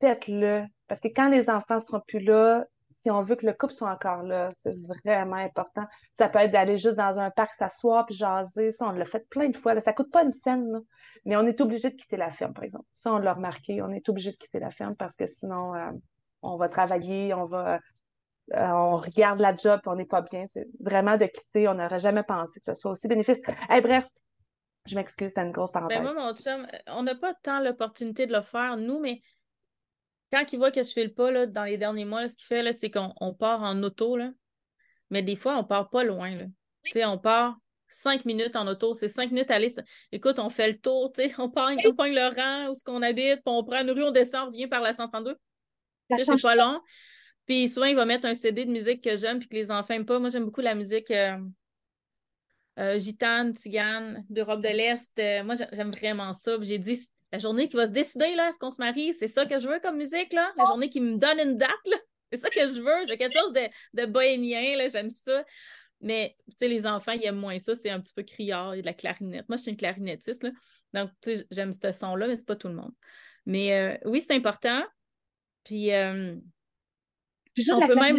faites-le. 0.00 0.64
Parce 0.88 1.00
que 1.00 1.08
quand 1.08 1.28
les 1.28 1.48
enfants 1.48 1.80
seront 1.80 2.00
plus 2.06 2.20
là, 2.20 2.64
si 3.00 3.10
on 3.10 3.22
veut 3.22 3.36
que 3.36 3.44
le 3.44 3.52
couple 3.52 3.72
soit 3.72 3.90
encore 3.90 4.22
là, 4.22 4.50
c'est 4.62 4.74
vraiment 4.86 5.36
important. 5.36 5.84
Ça 6.14 6.28
peut 6.28 6.38
être 6.38 6.52
d'aller 6.52 6.78
juste 6.78 6.96
dans 6.96 7.18
un 7.18 7.30
parc 7.30 7.54
s'asseoir 7.54 8.06
puis 8.06 8.14
jaser. 8.14 8.72
Ça, 8.72 8.88
on 8.88 8.92
l'a 8.92 9.04
fait 9.04 9.28
plein 9.28 9.48
de 9.48 9.56
fois. 9.56 9.74
Là. 9.74 9.80
Ça 9.80 9.92
coûte 9.92 10.10
pas 10.10 10.22
une 10.22 10.32
scène, 10.32 10.80
mais 11.26 11.36
on 11.36 11.46
est 11.46 11.60
obligé 11.60 11.90
de 11.90 11.96
quitter 11.96 12.16
la 12.16 12.32
ferme, 12.32 12.54
par 12.54 12.64
exemple. 12.64 12.86
Ça, 12.92 13.12
on 13.12 13.18
l'a 13.18 13.34
remarqué. 13.34 13.82
On 13.82 13.90
est 13.90 14.08
obligé 14.08 14.32
de 14.32 14.36
quitter 14.36 14.58
la 14.58 14.70
ferme 14.70 14.96
parce 14.96 15.14
que 15.14 15.26
sinon, 15.26 15.74
euh, 15.74 15.90
on 16.40 16.56
va 16.56 16.68
travailler, 16.68 17.34
on 17.34 17.44
va, 17.44 17.80
euh, 18.52 18.68
on 18.68 18.98
regarde 18.98 19.40
la 19.40 19.56
job, 19.56 19.80
puis 19.80 19.90
on 19.90 19.96
n'est 19.96 20.04
pas 20.04 20.22
bien. 20.22 20.46
Vraiment 20.80 21.16
de 21.16 21.26
quitter, 21.26 21.66
on 21.68 21.74
n'aurait 21.74 21.98
jamais 21.98 22.22
pensé 22.22 22.60
que 22.60 22.66
ce 22.66 22.74
soit 22.74 22.90
aussi 22.92 23.08
bénéfice. 23.08 23.40
bref, 23.68 24.06
je 24.86 24.94
m'excuse, 24.94 25.28
c'était 25.28 25.42
une 25.42 25.52
grosse 25.52 25.72
ben, 25.72 25.80
parenthèse. 25.80 25.98
Ben 25.98 26.14
moi, 26.14 26.14
mon 26.14 26.36
chum, 26.36 26.66
on 26.88 27.02
n'a 27.02 27.14
pas 27.14 27.34
tant 27.34 27.60
l'opportunité 27.60 28.26
de 28.26 28.32
le 28.32 28.42
faire, 28.42 28.76
nous, 28.76 29.00
mais 29.00 29.20
quand 30.30 30.44
il 30.52 30.58
voit 30.58 30.70
que 30.70 30.82
je 30.82 30.90
file 30.90 31.14
pas 31.14 31.30
là, 31.30 31.46
dans 31.46 31.64
les 31.64 31.78
derniers 31.78 32.04
mois, 32.04 32.28
ce 32.28 32.36
qu'il 32.36 32.46
fait, 32.46 32.72
c'est 32.72 32.90
qu'on 32.90 33.34
part 33.34 33.62
en 33.62 33.82
auto, 33.82 34.16
là. 34.16 34.30
mais 35.10 35.22
des 35.22 35.36
fois, 35.36 35.56
on 35.56 35.64
part 35.64 35.88
pas 35.88 36.04
loin. 36.04 36.34
Là. 36.34 36.46
On 37.08 37.18
part 37.18 37.56
cinq 37.88 38.24
minutes 38.24 38.56
en 38.56 38.66
auto, 38.66 38.94
c'est 38.94 39.08
cinq 39.08 39.30
minutes 39.30 39.50
aller. 39.50 39.72
Écoute, 40.12 40.38
on 40.38 40.50
fait 40.50 40.72
le 40.72 40.78
tour, 40.78 41.12
on 41.38 41.48
pogne, 41.48 41.78
on 41.86 41.94
pogne 41.94 42.14
le 42.14 42.34
rang 42.34 42.70
où 42.70 42.74
ce 42.74 42.84
qu'on 42.84 43.00
habite, 43.00 43.36
puis 43.36 43.42
on 43.46 43.64
prend 43.64 43.80
une 43.80 43.90
rue, 43.90 44.02
on 44.02 44.10
descend, 44.10 44.48
on 44.48 44.50
revient 44.50 44.66
par 44.66 44.82
la 44.82 44.92
132. 44.92 45.36
C'est 46.18 46.42
pas 46.42 46.56
long. 46.56 46.80
Puis 47.46 47.68
souvent, 47.68 47.86
il 47.86 47.96
va 47.96 48.06
mettre 48.06 48.26
un 48.26 48.34
CD 48.34 48.64
de 48.64 48.70
musique 48.70 49.02
que 49.02 49.16
j'aime 49.16 49.38
puis 49.38 49.48
que 49.48 49.54
les 49.54 49.70
enfants 49.70 49.94
n'aiment 49.94 50.06
pas. 50.06 50.18
Moi, 50.18 50.30
j'aime 50.30 50.44
beaucoup 50.44 50.62
la 50.62 50.74
musique 50.74 51.10
euh, 51.10 51.36
euh, 52.78 52.98
gitane, 52.98 53.54
tigane, 53.54 54.24
d'Europe 54.30 54.62
de 54.62 54.68
l'Est. 54.68 55.12
Euh, 55.18 55.44
moi, 55.44 55.54
j'aime 55.54 55.90
vraiment 55.90 56.32
ça. 56.32 56.56
J'ai 56.60 56.78
dit, 56.78 56.98
la 57.32 57.38
journée 57.38 57.68
qui 57.68 57.76
va 57.76 57.86
se 57.86 57.92
décider, 57.92 58.34
là, 58.34 58.48
est-ce 58.48 58.58
qu'on 58.58 58.70
se 58.70 58.80
marie? 58.80 59.12
C'est 59.14 59.28
ça 59.28 59.44
que 59.44 59.58
je 59.58 59.68
veux 59.68 59.78
comme 59.80 59.96
musique, 59.96 60.32
là? 60.32 60.52
La 60.56 60.64
journée 60.64 60.88
qui 60.88 61.00
me 61.00 61.16
donne 61.16 61.38
une 61.38 61.56
date, 61.56 61.70
là? 61.86 61.96
C'est 62.32 62.38
ça 62.38 62.50
que 62.50 62.60
je 62.60 62.80
veux. 62.80 63.06
J'ai 63.06 63.16
quelque 63.16 63.38
chose 63.38 63.52
de, 63.52 63.68
de 63.92 64.06
bohémien, 64.06 64.76
là, 64.76 64.88
j'aime 64.88 65.10
ça. 65.10 65.44
Mais, 66.00 66.36
tu 66.48 66.54
sais, 66.58 66.68
les 66.68 66.86
enfants, 66.86 67.12
ils 67.12 67.24
aiment 67.24 67.36
moins 67.36 67.58
ça. 67.58 67.76
C'est 67.76 67.90
un 67.90 68.00
petit 68.00 68.14
peu 68.14 68.22
criard, 68.22 68.74
il 68.74 68.78
y 68.78 68.80
a 68.80 68.82
de 68.82 68.86
la 68.86 68.94
clarinette. 68.94 69.48
Moi, 69.48 69.56
je 69.56 69.62
suis 69.62 69.70
une 69.70 69.76
clarinettiste, 69.76 70.42
là. 70.42 70.50
Donc, 70.94 71.10
tu 71.20 71.36
sais, 71.36 71.46
j'aime 71.50 71.72
ce 71.72 71.92
son-là, 71.92 72.26
mais 72.26 72.36
c'est 72.36 72.46
pas 72.46 72.56
tout 72.56 72.68
le 72.68 72.74
monde. 72.74 72.92
Mais 73.46 73.72
euh, 73.72 73.96
oui, 74.04 74.20
c'est 74.20 74.34
important. 74.34 74.82
Puis, 75.64 75.90
on 77.72 77.86
peut 77.86 77.94
même 77.94 78.18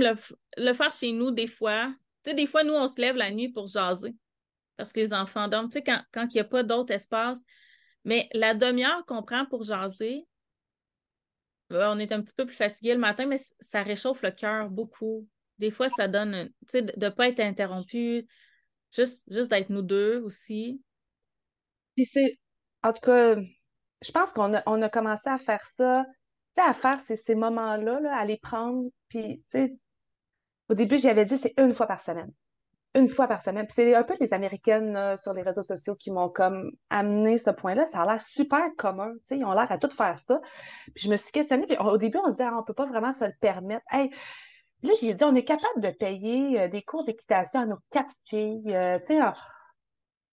le, 0.57 0.73
faire 0.73 0.93
chez 0.93 1.11
nous 1.11 1.31
des 1.31 1.47
fois. 1.47 1.93
Tu 2.23 2.31
sais, 2.31 2.35
des 2.35 2.45
fois, 2.45 2.63
nous, 2.63 2.73
on 2.73 2.87
se 2.87 2.99
lève 2.99 3.15
la 3.15 3.31
nuit 3.31 3.49
pour 3.49 3.67
jaser. 3.67 4.15
Parce 4.77 4.91
que 4.91 4.99
les 4.99 5.13
enfants 5.13 5.47
dorment. 5.47 5.69
Tu 5.69 5.79
sais, 5.79 5.83
quand, 5.83 6.01
quand 6.11 6.27
il 6.31 6.35
n'y 6.35 6.41
a 6.41 6.45
pas 6.45 6.63
d'autre 6.63 6.93
espace, 6.93 7.39
mais 8.03 8.29
la 8.33 8.53
demi-heure 8.53 9.05
qu'on 9.05 9.23
prend 9.23 9.45
pour 9.45 9.63
jaser, 9.63 10.25
on 11.69 11.99
est 11.99 12.11
un 12.11 12.21
petit 12.21 12.33
peu 12.35 12.45
plus 12.45 12.55
fatigué 12.55 12.93
le 12.93 12.99
matin, 12.99 13.25
mais 13.25 13.39
ça 13.59 13.83
réchauffe 13.83 14.21
le 14.21 14.31
cœur 14.31 14.69
beaucoup. 14.69 15.27
Des 15.57 15.71
fois, 15.71 15.89
ça 15.89 16.07
donne, 16.07 16.49
tu 16.67 16.71
sais, 16.71 16.81
de 16.81 16.93
ne 16.97 17.09
pas 17.09 17.27
être 17.27 17.39
interrompu, 17.39 18.27
juste, 18.91 19.23
juste 19.27 19.49
d'être 19.49 19.69
nous 19.69 19.81
deux 19.81 20.21
aussi. 20.21 20.81
Puis 21.95 22.05
c'est, 22.05 22.37
en 22.83 22.93
tout 22.93 23.01
cas, 23.01 23.35
je 24.01 24.11
pense 24.11 24.31
qu'on 24.33 24.53
a, 24.53 24.63
on 24.65 24.81
a 24.81 24.89
commencé 24.89 25.27
à 25.27 25.37
faire 25.37 25.65
ça, 25.77 26.05
à 26.61 26.73
faire 26.73 26.99
ces, 27.01 27.15
ces 27.15 27.35
moments-là, 27.35 27.99
là, 27.99 28.17
à 28.17 28.25
les 28.25 28.37
prendre. 28.37 28.89
Puis, 29.09 29.43
tu 29.51 29.57
sais, 29.59 29.77
au 30.69 30.73
début, 30.73 30.97
j'avais 30.99 31.25
dit 31.25 31.37
c'est 31.37 31.53
une 31.57 31.73
fois 31.73 31.87
par 31.87 32.01
semaine 32.01 32.31
une 32.95 33.09
fois 33.09 33.27
par 33.27 33.41
semaine. 33.41 33.67
c'est 33.69 33.93
un 33.93 34.03
peu 34.03 34.15
les 34.19 34.33
Américaines 34.33 35.17
sur 35.17 35.33
les 35.33 35.41
réseaux 35.41 35.61
sociaux 35.61 35.95
qui 35.95 36.11
m'ont 36.11 36.29
comme 36.29 36.71
amené 36.89 37.37
ce 37.37 37.49
point-là. 37.49 37.85
Ça 37.85 38.01
a 38.01 38.05
l'air 38.05 38.21
super 38.21 38.63
commun. 38.77 39.11
Ils 39.29 39.43
ont 39.43 39.51
l'air 39.51 39.71
à 39.71 39.77
tout 39.77 39.89
faire 39.89 40.17
ça. 40.27 40.39
Puis 40.95 41.05
je 41.05 41.11
me 41.11 41.17
suis 41.17 41.31
questionnée. 41.31 41.67
Puis 41.67 41.77
au 41.77 41.97
début, 41.97 42.17
on 42.23 42.27
se 42.27 42.31
disait, 42.31 42.45
ah, 42.45 42.53
on 42.53 42.61
ne 42.61 42.65
peut 42.65 42.73
pas 42.73 42.85
vraiment 42.85 43.11
se 43.11 43.25
le 43.25 43.33
permettre. 43.41 43.83
Hey, 43.91 44.09
là, 44.81 44.93
j'ai 45.01 45.13
dit, 45.13 45.23
on 45.25 45.35
est 45.35 45.43
capable 45.43 45.81
de 45.81 45.89
payer 45.89 46.61
euh, 46.61 46.67
des 46.69 46.81
cours 46.83 47.03
d'équitation 47.03 47.59
à 47.59 47.65
nos 47.65 47.77
quatre 47.91 48.13
filles. 48.25 48.73
Euh, 48.73 48.97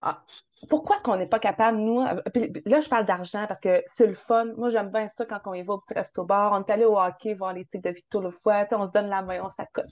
ah, 0.02 0.22
pourquoi 0.68 0.98
qu'on 1.00 1.16
n'est 1.16 1.26
pas 1.26 1.38
capable, 1.38 1.78
nous, 1.78 2.00
euh, 2.00 2.20
là, 2.66 2.80
je 2.80 2.88
parle 2.88 3.06
d'argent 3.06 3.46
parce 3.46 3.60
que 3.60 3.82
c'est 3.86 4.06
le 4.06 4.14
fun. 4.14 4.46
Moi, 4.56 4.68
j'aime 4.68 4.90
bien 4.90 5.08
ça 5.08 5.24
quand 5.26 5.40
on 5.46 5.54
y 5.54 5.62
va 5.62 5.74
au 5.74 5.78
petit 5.78 5.94
resto-bar. 5.94 6.52
On 6.52 6.64
est 6.64 6.70
allé 6.70 6.84
au 6.84 6.98
hockey 6.98 7.34
voir 7.34 7.52
les 7.52 7.64
types 7.64 7.82
de 7.82 7.90
Victor 7.90 8.22
le 8.22 8.30
fois. 8.30 8.64
On 8.72 8.86
se 8.86 8.92
donne 8.92 9.08
la 9.08 9.22
main, 9.22 9.40
on 9.44 9.50
s'accote 9.50 9.86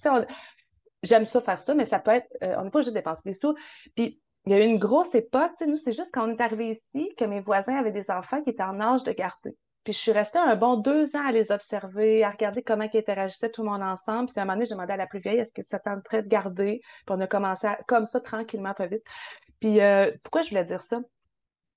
j'aime 1.03 1.25
ça 1.25 1.41
faire 1.41 1.61
ça, 1.61 1.75
mais 1.75 1.85
ça 1.85 1.99
peut 1.99 2.13
être, 2.13 2.29
euh, 2.43 2.55
on 2.59 2.65
n'est 2.65 2.71
pas 2.71 2.83
juste 2.83 2.95
dépenser 2.95 3.23
des 3.25 3.33
sous. 3.33 3.55
Puis, 3.95 4.21
il 4.47 4.53
y 4.53 4.55
a 4.55 4.65
eu 4.65 4.69
une 4.69 4.79
grosse 4.79 5.15
époque, 5.15 5.53
nous, 5.67 5.77
c'est 5.77 5.93
juste 5.93 6.11
quand 6.13 6.27
on 6.27 6.33
est 6.33 6.41
arrivé 6.41 6.71
ici 6.71 7.15
que 7.17 7.25
mes 7.25 7.41
voisins 7.41 7.77
avaient 7.77 7.93
des 7.93 8.11
enfants 8.11 8.43
qui 8.43 8.51
étaient 8.51 8.63
en 8.63 8.81
âge 8.81 9.05
de 9.05 9.13
garder. 9.13 9.57
Puis 9.85 9.95
je 9.95 9.99
suis 9.99 10.13
restée 10.13 10.39
un 10.39 10.57
bon 10.57 10.77
deux 10.77 11.17
ans 11.17 11.27
à 11.27 11.33
les 11.33 11.51
observer, 11.53 12.23
à 12.23 12.31
regarder 12.31 12.63
comment 12.63 12.87
ils 12.93 12.99
interagissaient 12.99 13.51
tout 13.51 13.63
le 13.63 13.71
monde 13.71 13.83
ensemble. 13.83 14.31
Puis 14.31 14.39
à 14.39 14.43
un 14.43 14.45
moment 14.45 14.57
donné, 14.57 14.67
j'ai 14.67 14.75
demandé 14.75 14.93
à 14.93 14.97
la 14.99 15.07
plus 15.07 15.21
vieille, 15.21 15.39
est-ce 15.39 15.53
que 15.53 15.63
ça 15.63 15.79
tenterait 15.79 16.23
de 16.23 16.29
garder? 16.29 16.81
Puis 16.83 17.17
on 17.17 17.21
a 17.21 17.27
commencé 17.27 17.67
comme 17.87 18.05
ça, 18.05 18.21
tranquillement, 18.21 18.75
pas 18.75 18.87
vite. 18.87 19.03
Puis 19.61 19.81
euh, 19.81 20.11
pourquoi 20.23 20.43
je 20.43 20.51
voulais 20.51 20.65
dire 20.65 20.83
ça? 20.83 21.01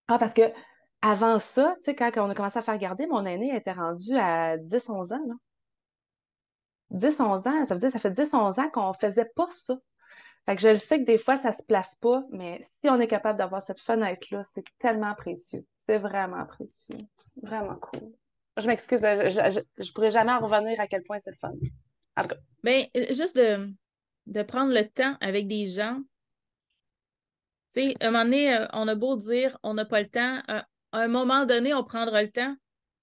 Ah, 0.08 0.18
parce 0.18 0.34
que 0.34 0.42
avant 1.02 1.40
ça, 1.40 1.76
tu 1.78 1.86
sais, 1.86 1.96
quand 1.96 2.12
on 2.18 2.30
a 2.30 2.36
commencé 2.36 2.58
à 2.58 2.62
faire 2.62 2.78
garder, 2.78 3.08
mon 3.08 3.26
aîné 3.26 3.56
était 3.56 3.74
rendu 3.74 4.16
à 4.18 4.58
10-11 4.58 5.14
ans, 5.14 5.26
là. 5.28 5.36
10-11 6.92 7.48
ans, 7.48 7.66
ça 7.66 7.74
veut 7.74 7.80
dire 7.80 7.92
ça 7.92 8.00
fait 8.00 8.12
10-11 8.12 8.60
ans 8.60 8.70
qu'on 8.70 8.94
faisait 8.94 9.30
pas 9.36 9.48
ça. 9.66 9.76
Fait 10.46 10.56
que 10.56 10.62
je 10.62 10.70
le 10.70 10.76
sais 10.76 11.00
que 11.00 11.06
des 11.06 11.18
fois, 11.18 11.38
ça 11.38 11.50
ne 11.50 11.54
se 11.54 11.64
place 11.64 11.96
pas, 12.02 12.24
mais 12.32 12.68
si 12.82 12.90
on 12.90 13.00
est 13.00 13.08
capable 13.08 13.40
d'avoir 13.40 13.64
cette 13.64 13.80
fenêtre-là, 13.80 14.44
c'est 14.54 14.64
tellement 14.80 15.16
précieux. 15.16 15.66
C'est 15.86 15.98
vraiment 15.98 16.46
précieux. 16.46 16.98
Vraiment 17.42 17.76
cool. 17.76 18.12
Je 18.58 18.68
m'excuse, 18.68 19.00
je 19.02 19.60
ne 19.60 19.92
pourrais 19.94 20.12
jamais 20.12 20.34
en 20.34 20.40
revenir 20.40 20.80
à 20.80 20.88
quel 20.88 21.04
point 21.04 21.18
c'est 21.20 21.32
le 21.32 21.38
fun. 21.38 21.54
Bien, 22.64 22.86
euh, 22.96 23.08
juste 23.14 23.36
de, 23.36 23.74
de 24.28 24.44
prendre 24.44 24.72
le 24.72 24.88
temps 24.88 25.16
avec 25.22 25.48
des 25.48 25.66
gens. 25.66 26.00
Sais, 27.74 27.96
à 28.02 28.10
un 28.10 28.12
moment 28.12 28.24
donné, 28.24 28.56
euh, 28.56 28.68
on 28.74 28.88
a 28.88 28.94
beau 28.94 29.18
dire 29.18 29.58
on 29.64 29.74
n'a 29.74 29.84
pas 29.84 30.00
le 30.00 30.08
temps. 30.08 30.44
À 30.48 30.64
un 30.92 31.08
moment 31.08 31.48
donné, 31.48 31.74
on 31.74 31.84
prendra 31.84 32.22
le 32.22 32.30
temps. 32.30 32.56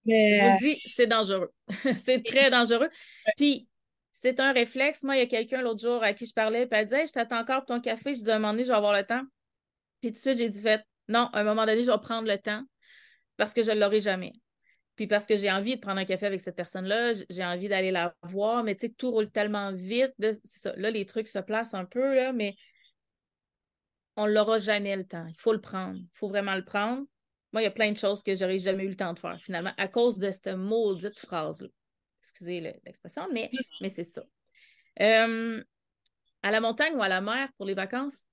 Mais... 0.06 0.36
Je 0.36 0.52
vous 0.52 0.58
dis, 0.58 0.80
c'est 0.94 1.08
dangereux. 1.08 1.52
c'est 1.96 2.24
très 2.24 2.50
dangereux. 2.50 2.88
Puis, 3.36 3.68
c'est 4.12 4.38
un 4.38 4.52
réflexe. 4.52 5.02
Moi, 5.02 5.16
il 5.16 5.18
y 5.18 5.22
a 5.22 5.26
quelqu'un 5.26 5.60
l'autre 5.60 5.80
jour 5.80 6.04
à 6.04 6.12
qui 6.12 6.24
je 6.24 6.32
parlais, 6.32 6.68
puis 6.68 6.78
elle 6.78 6.86
disait 6.86 7.04
Je 7.08 7.12
t'attends 7.12 7.40
encore 7.40 7.64
pour 7.64 7.74
ton 7.74 7.80
café. 7.80 8.14
Je 8.14 8.22
dis 8.22 8.30
à 8.30 8.36
un 8.36 8.38
moment 8.38 8.52
donné, 8.52 8.62
je 8.62 8.68
vais 8.68 8.76
avoir 8.76 8.92
le 8.92 9.02
temps. 9.02 9.22
Puis 10.00 10.12
tout 10.12 10.18
de 10.18 10.20
suite, 10.20 10.38
j'ai 10.38 10.48
dit 10.48 10.62
fait, 10.62 10.82
Non, 11.08 11.28
à 11.32 11.40
un 11.40 11.42
moment 11.42 11.66
donné, 11.66 11.82
je 11.82 11.90
vais 11.90 11.98
prendre 11.98 12.28
le 12.28 12.38
temps 12.38 12.62
parce 13.36 13.52
que 13.52 13.64
je 13.64 13.72
ne 13.72 13.80
l'aurai 13.80 14.00
jamais. 14.00 14.34
Puis 14.94 15.08
parce 15.08 15.26
que 15.26 15.36
j'ai 15.36 15.50
envie 15.50 15.74
de 15.74 15.80
prendre 15.80 15.98
un 15.98 16.04
café 16.04 16.26
avec 16.26 16.38
cette 16.38 16.54
personne-là, 16.54 17.10
j'ai 17.28 17.44
envie 17.44 17.66
d'aller 17.66 17.90
la 17.90 18.14
voir, 18.22 18.62
mais 18.62 18.76
tu 18.76 18.86
sais, 18.86 18.92
tout 18.96 19.10
roule 19.10 19.32
tellement 19.32 19.72
vite. 19.72 20.12
Là, 20.18 20.90
les 20.92 21.06
trucs 21.06 21.26
se 21.26 21.40
placent 21.40 21.74
un 21.74 21.86
peu, 21.86 22.14
là, 22.14 22.32
mais 22.32 22.54
on 24.16 24.26
ne 24.26 24.32
l'aura 24.32 24.58
jamais 24.58 24.96
le 24.96 25.06
temps. 25.06 25.26
Il 25.26 25.38
faut 25.38 25.52
le 25.52 25.60
prendre. 25.60 25.96
Il 25.96 26.08
faut 26.14 26.28
vraiment 26.28 26.54
le 26.54 26.64
prendre. 26.64 27.04
Moi, 27.52 27.62
il 27.62 27.64
y 27.64 27.68
a 27.68 27.72
plein 27.72 27.90
de 27.90 27.96
choses 27.96 28.22
que 28.22 28.34
j'aurais 28.34 28.58
jamais 28.58 28.84
eu 28.84 28.88
le 28.90 28.96
temps 28.96 29.12
de 29.12 29.18
faire, 29.18 29.40
finalement, 29.40 29.72
à 29.76 29.88
cause 29.88 30.18
de 30.18 30.30
cette 30.30 30.54
maudite 30.54 31.18
phrase-là 31.18 31.68
excusez 32.22 32.60
l'expression, 32.84 33.26
mais, 33.32 33.50
mais 33.80 33.88
c'est 33.88 34.04
ça. 34.04 34.22
Euh, 35.00 35.62
à 36.42 36.50
la 36.50 36.60
montagne 36.60 36.94
ou 36.96 37.02
à 37.02 37.08
la 37.08 37.20
mer 37.20 37.48
pour 37.56 37.66
les 37.66 37.74
vacances? 37.74 38.24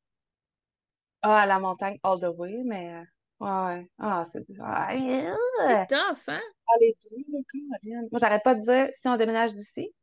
Ah, 1.21 1.41
à 1.41 1.45
la 1.45 1.59
montagne 1.59 1.97
all 2.03 2.19
the 2.19 2.27
way, 2.37 2.61
mais 2.63 2.93
euh, 2.93 3.45
ouais. 3.45 3.87
Ah, 3.97 4.23
c'est 4.31 4.45
C'est 4.47 5.87
tough, 5.87 6.23
hein? 6.27 6.41
Ah, 6.67 6.73
les 6.79 6.95
deux, 7.09 8.01
Moi, 8.11 8.19
j'arrête 8.19 8.43
pas 8.43 8.55
de 8.55 8.61
dire, 8.61 8.89
si 8.99 9.07
on 9.07 9.17
déménage 9.17 9.53
d'ici, 9.53 9.93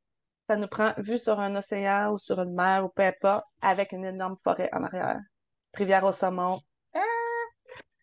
ça 0.49 0.57
nous 0.57 0.69
prend 0.69 0.93
vue 0.99 1.19
sur 1.19 1.39
un 1.41 1.55
océan 1.57 2.13
ou 2.13 2.19
sur 2.19 2.41
une 2.41 2.55
mer 2.55 2.85
ou 2.85 2.89
peu 2.89 3.03
importe, 3.03 3.45
avec 3.63 3.93
une 3.93 4.05
énorme 4.05 4.37
forêt 4.43 4.69
en 4.73 4.83
arrière. 4.83 5.21
Rivière 5.75 6.05
au 6.05 6.13
saumon. 6.13 6.61
Ah! 6.93 7.01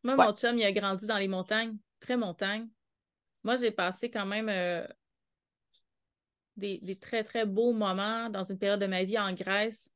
Moi, 0.03 0.15
Ouais. 0.15 0.25
mon 0.25 0.33
chum, 0.33 0.57
il 0.57 0.63
a 0.65 0.71
grandi 0.71 1.05
dans 1.05 1.17
les 1.17 1.27
montagnes, 1.27 1.77
très 1.99 2.17
montagne. 2.17 2.67
Moi, 3.43 3.55
j'ai 3.55 3.71
passé 3.71 4.09
quand 4.09 4.25
même 4.25 4.49
euh, 4.49 4.85
des, 6.57 6.79
des 6.79 6.97
très, 6.97 7.23
très 7.23 7.45
beaux 7.45 7.73
moments 7.73 8.29
dans 8.29 8.43
une 8.43 8.57
période 8.57 8.79
de 8.81 8.87
ma 8.87 9.03
vie 9.03 9.17
en 9.17 9.33
Grèce 9.33 9.89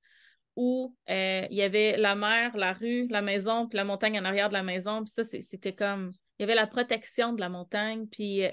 où 0.55 0.95
euh, 1.09 1.45
il 1.49 1.57
y 1.57 1.61
avait 1.61 1.97
la 1.97 2.15
mer, 2.15 2.55
la 2.55 2.71
rue, 2.73 3.07
la 3.09 3.21
maison, 3.21 3.67
puis 3.67 3.75
la 3.75 3.83
montagne 3.83 4.17
en 4.17 4.25
arrière 4.25 4.47
de 4.47 4.53
la 4.53 4.63
maison. 4.63 5.03
Puis 5.03 5.11
ça, 5.13 5.23
c'était 5.23 5.75
comme... 5.75 6.13
Il 6.39 6.43
y 6.43 6.45
avait 6.45 6.55
la 6.55 6.67
protection 6.67 7.33
de 7.33 7.39
la 7.41 7.49
montagne, 7.49 8.07
puis 8.07 8.45
euh, 8.45 8.49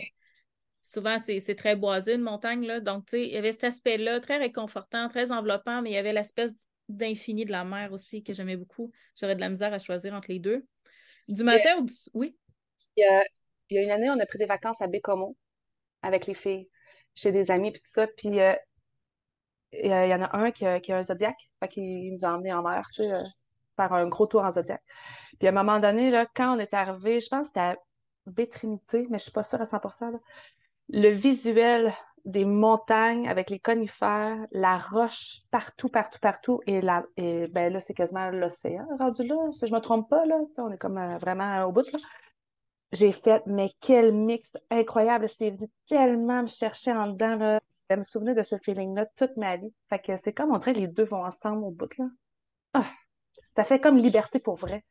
souvent, 0.82 1.18
c'est 1.18 1.40
c'est 1.40 1.54
très 1.54 1.74
boisé, 1.76 2.14
une 2.14 2.22
montagne, 2.22 2.66
là. 2.66 2.80
Donc, 2.80 3.06
tu 3.06 3.16
sais, 3.16 3.26
il 3.26 3.32
y 3.32 3.36
avait 3.36 3.52
cet 3.52 3.64
aspect-là, 3.64 4.20
très 4.20 4.36
réconfortant, 4.36 5.08
très 5.08 5.32
enveloppant, 5.32 5.82
mais 5.82 5.90
il 5.90 5.94
y 5.94 5.96
avait 5.96 6.12
l'espèce 6.12 6.52
d'infini 6.88 7.44
de 7.44 7.50
la 7.52 7.64
mer 7.64 7.92
aussi 7.92 8.22
que 8.22 8.32
j'aimais 8.32 8.56
beaucoup. 8.56 8.92
J'aurais 9.18 9.34
de 9.36 9.40
la 9.40 9.48
misère 9.48 9.72
à 9.72 9.78
choisir 9.78 10.14
entre 10.14 10.28
les 10.30 10.38
deux. 10.38 10.66
Du 11.28 11.44
matin 11.44 11.76
ou 11.78 11.84
du... 11.86 11.94
Oui? 12.14 12.36
Il 12.96 13.02
y 13.02 13.04
a, 13.04 13.24
il 13.70 13.76
y 13.76 13.78
a 13.78 13.82
une 13.82 13.90
année, 13.90 14.10
on 14.10 14.20
a 14.20 14.26
pris 14.26 14.38
des 14.38 14.46
vacances 14.46 14.80
à 14.82 14.86
Bécomo 14.88 15.36
avec 16.02 16.26
les 16.26 16.34
filles, 16.34 16.68
chez 17.14 17.32
des 17.32 17.50
amis, 17.50 17.72
puis 17.72 17.82
tout 17.82 17.90
ça. 17.92 18.06
Puis 18.08 18.40
euh, 18.40 18.54
il 19.72 19.86
y 19.88 19.92
a- 19.92 20.06
il 20.06 20.10
y 20.10 20.14
en 20.14 20.22
a 20.22 20.36
un 20.36 20.50
qui 20.50 20.66
a, 20.66 20.80
qui 20.80 20.92
a 20.92 20.98
un 20.98 21.02
Zodiac, 21.02 21.36
fait 21.60 21.68
qu'il 21.68 22.12
nous 22.14 22.24
a 22.24 22.28
emmenés 22.34 22.52
en 22.52 22.62
mer, 22.62 22.88
tu 22.94 23.02
sais, 23.02 23.12
euh, 23.12 23.22
faire 23.76 23.92
un 23.92 24.06
gros 24.08 24.26
tour 24.26 24.42
en 24.44 24.50
Zodiac. 24.50 24.82
Puis 25.38 25.48
à 25.48 25.50
un 25.50 25.54
moment 25.54 25.80
donné, 25.80 26.10
là, 26.10 26.26
quand 26.34 26.56
on 26.56 26.58
est 26.58 26.74
arrivé, 26.74 27.20
je 27.20 27.28
pense 27.28 27.42
que 27.42 27.46
c'était 27.48 27.60
à 27.60 27.76
Baie-Trinité, 28.26 29.06
mais 29.10 29.18
je 29.18 29.24
suis 29.24 29.32
pas 29.32 29.42
sûre 29.42 29.60
à 29.60 29.66
100%, 29.66 30.10
là, 30.10 30.18
le 30.90 31.10
visuel 31.10 31.94
des 32.24 32.44
montagnes 32.44 33.28
avec 33.28 33.50
les 33.50 33.58
conifères, 33.58 34.38
la 34.52 34.78
roche 34.78 35.40
partout, 35.50 35.88
partout, 35.88 36.20
partout, 36.20 36.60
et, 36.66 36.80
la, 36.80 37.04
et 37.16 37.48
ben 37.48 37.72
là, 37.72 37.80
c'est 37.80 37.94
quasiment 37.94 38.30
l'océan 38.30 38.86
rendu 38.98 39.26
là, 39.26 39.50
si 39.50 39.66
je 39.66 39.72
me 39.74 39.80
trompe 39.80 40.08
pas, 40.08 40.24
là, 40.26 40.36
on 40.58 40.70
est 40.70 40.78
comme 40.78 40.98
euh, 40.98 41.18
vraiment 41.18 41.64
au 41.64 41.72
bout, 41.72 41.90
là. 41.92 41.98
J'ai 42.92 43.12
fait, 43.12 43.42
mais 43.46 43.70
quel 43.80 44.12
mix 44.12 44.52
incroyable, 44.70 45.28
c'est 45.38 45.50
venu 45.50 45.68
tellement 45.88 46.42
me 46.42 46.48
chercher 46.48 46.92
en 46.92 47.08
dedans, 47.08 47.36
là. 47.36 47.60
Je 47.90 47.96
me 47.96 48.02
souvenir 48.02 48.34
de 48.34 48.42
ce 48.42 48.56
feeling-là 48.58 49.06
toute 49.16 49.36
ma 49.36 49.56
vie. 49.56 49.72
Fait 49.90 49.98
que 49.98 50.16
c'est 50.16 50.32
comme 50.32 50.50
on 50.52 50.58
dirait 50.58 50.72
que 50.72 50.78
les 50.78 50.88
deux 50.88 51.04
vont 51.04 51.24
ensemble 51.24 51.64
au 51.64 51.70
bout, 51.70 51.96
là. 51.98 52.06
Ah, 52.74 52.86
ça 53.56 53.64
fait 53.64 53.80
comme 53.80 53.98
liberté 53.98 54.38
pour 54.38 54.54
vrai. 54.54 54.84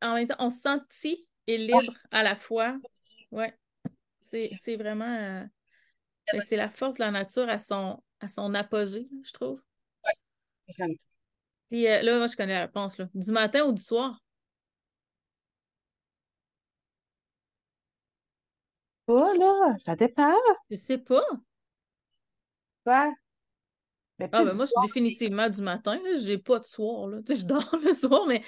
En 0.00 0.14
même 0.14 0.26
temps, 0.26 0.36
on 0.38 0.50
se 0.50 0.60
sent 0.60 0.78
petit 0.88 1.26
et 1.46 1.58
libre 1.58 1.92
à 2.10 2.22
la 2.22 2.36
fois. 2.36 2.76
Ouais. 3.32 3.52
C'est 4.20 4.50
c'est 4.60 4.76
vraiment... 4.76 5.46
ben, 6.32 6.42
c'est 6.46 6.56
la 6.56 6.68
force 6.68 6.96
de 6.96 7.02
la 7.04 7.10
nature 7.10 7.48
à 7.48 7.58
son, 7.58 8.02
à 8.20 8.28
son 8.28 8.54
apogée, 8.54 9.08
je 9.24 9.32
trouve. 9.32 9.60
Vraiment. 10.78 10.94
Puis 11.70 11.88
euh, 11.88 12.02
là, 12.02 12.18
moi, 12.18 12.26
je 12.28 12.36
connais 12.36 12.54
la 12.54 12.62
réponse, 12.62 12.98
là. 12.98 13.08
Du 13.14 13.32
matin 13.32 13.64
ou 13.64 13.72
du 13.72 13.82
soir? 13.82 14.20
Pas, 19.06 19.34
là, 19.36 19.76
ça 19.80 19.96
dépend. 19.96 20.32
Je 20.70 20.76
sais 20.76 20.98
pas. 20.98 21.24
Mais 24.18 24.28
Ah, 24.32 24.44
ben 24.44 24.54
moi, 24.54 24.64
je 24.64 24.70
suis 24.70 24.80
définitivement 24.82 25.48
du 25.50 25.60
matin, 25.60 25.96
là. 26.02 26.10
J'ai 26.24 26.38
pas 26.38 26.58
de 26.58 26.64
soir, 26.64 27.06
là. 27.08 27.18
Tu 27.26 27.34
sais, 27.34 27.40
je 27.42 27.46
dors 27.46 27.76
le 27.82 27.92
soir, 27.92 28.26
mais, 28.26 28.42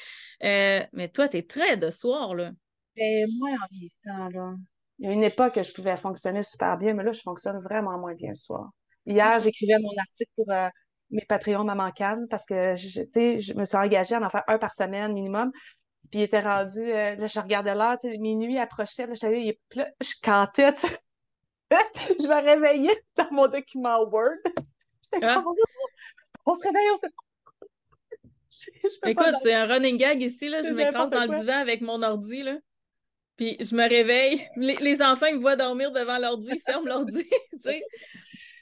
euh, 0.44 0.86
mais 0.92 1.08
toi, 1.08 1.28
t'es 1.28 1.42
très 1.42 1.76
de 1.76 1.90
soir, 1.90 2.34
là. 2.34 2.52
Mais 2.96 3.24
moins 3.38 3.52
en 3.52 3.66
vieillissant, 3.70 4.28
là. 4.30 4.54
Il 4.98 5.06
y 5.06 5.08
a 5.08 5.12
une 5.12 5.24
époque 5.24 5.54
que 5.54 5.62
je 5.62 5.72
pouvais 5.72 5.96
fonctionner 5.96 6.42
super 6.42 6.76
bien, 6.76 6.94
mais 6.94 7.04
là, 7.04 7.12
je 7.12 7.20
fonctionne 7.22 7.60
vraiment 7.60 7.98
moins 7.98 8.14
bien 8.14 8.30
le 8.30 8.34
soir. 8.34 8.70
Hier, 9.06 9.38
j'écrivais 9.40 9.78
mon 9.78 9.92
article 9.96 10.30
pour 10.36 10.50
euh, 10.50 10.68
mes 11.10 11.24
Patreons 11.28 11.64
Maman 11.64 11.92
Cannes 11.92 12.26
parce 12.28 12.44
que 12.44 12.74
je, 12.74 13.02
je 13.14 13.52
me 13.54 13.64
suis 13.64 13.76
engagée 13.76 14.14
à 14.16 14.20
en 14.20 14.28
faire 14.28 14.44
un 14.48 14.58
par 14.58 14.74
semaine 14.74 15.12
minimum. 15.12 15.50
Puis 16.10 16.20
il 16.20 16.22
était 16.22 16.40
rendu, 16.40 16.80
euh, 16.80 17.14
là, 17.16 17.26
je 17.26 17.40
regardais 17.40 17.74
l'heure, 17.74 17.98
minuit 18.18 18.58
approchait, 18.58 19.06
là, 19.06 19.14
je 19.14 19.54
là, 19.76 19.88
je 20.00 20.14
cantais. 20.22 20.74
Je 21.70 22.26
me 22.26 22.42
réveillais 22.42 22.98
dans 23.16 23.30
mon 23.30 23.46
document 23.46 24.02
Word. 24.04 24.38
J'étais 25.12 25.26
Ah. 25.26 25.42
comme, 25.44 25.54
on 26.46 26.54
se 26.54 26.66
réveille, 26.66 26.88
on 26.94 26.98
se... 26.98 27.06
Écoute, 29.06 29.34
c'est 29.42 29.52
un 29.52 29.66
running 29.66 29.98
gag 29.98 30.22
ici, 30.22 30.48
là. 30.48 30.62
Je 30.62 30.72
m'écrase 30.72 31.10
dans 31.10 31.30
le 31.30 31.38
divan 31.40 31.58
avec 31.58 31.82
mon 31.82 32.02
ordi, 32.02 32.42
là. 32.42 32.56
Puis 33.38 33.56
je 33.60 33.74
me 33.76 33.88
réveille. 33.88 34.46
Les, 34.56 34.76
les 34.78 35.02
enfants, 35.02 35.26
ils 35.28 35.36
me 35.36 35.40
voient 35.42 35.56
dormir 35.56 35.92
devant 35.92 36.18
l'ordi, 36.18 36.50
ils 36.52 36.62
ferment 36.62 36.88
l'ordi. 36.88 37.24
tu 37.52 37.60
sais, 37.62 37.88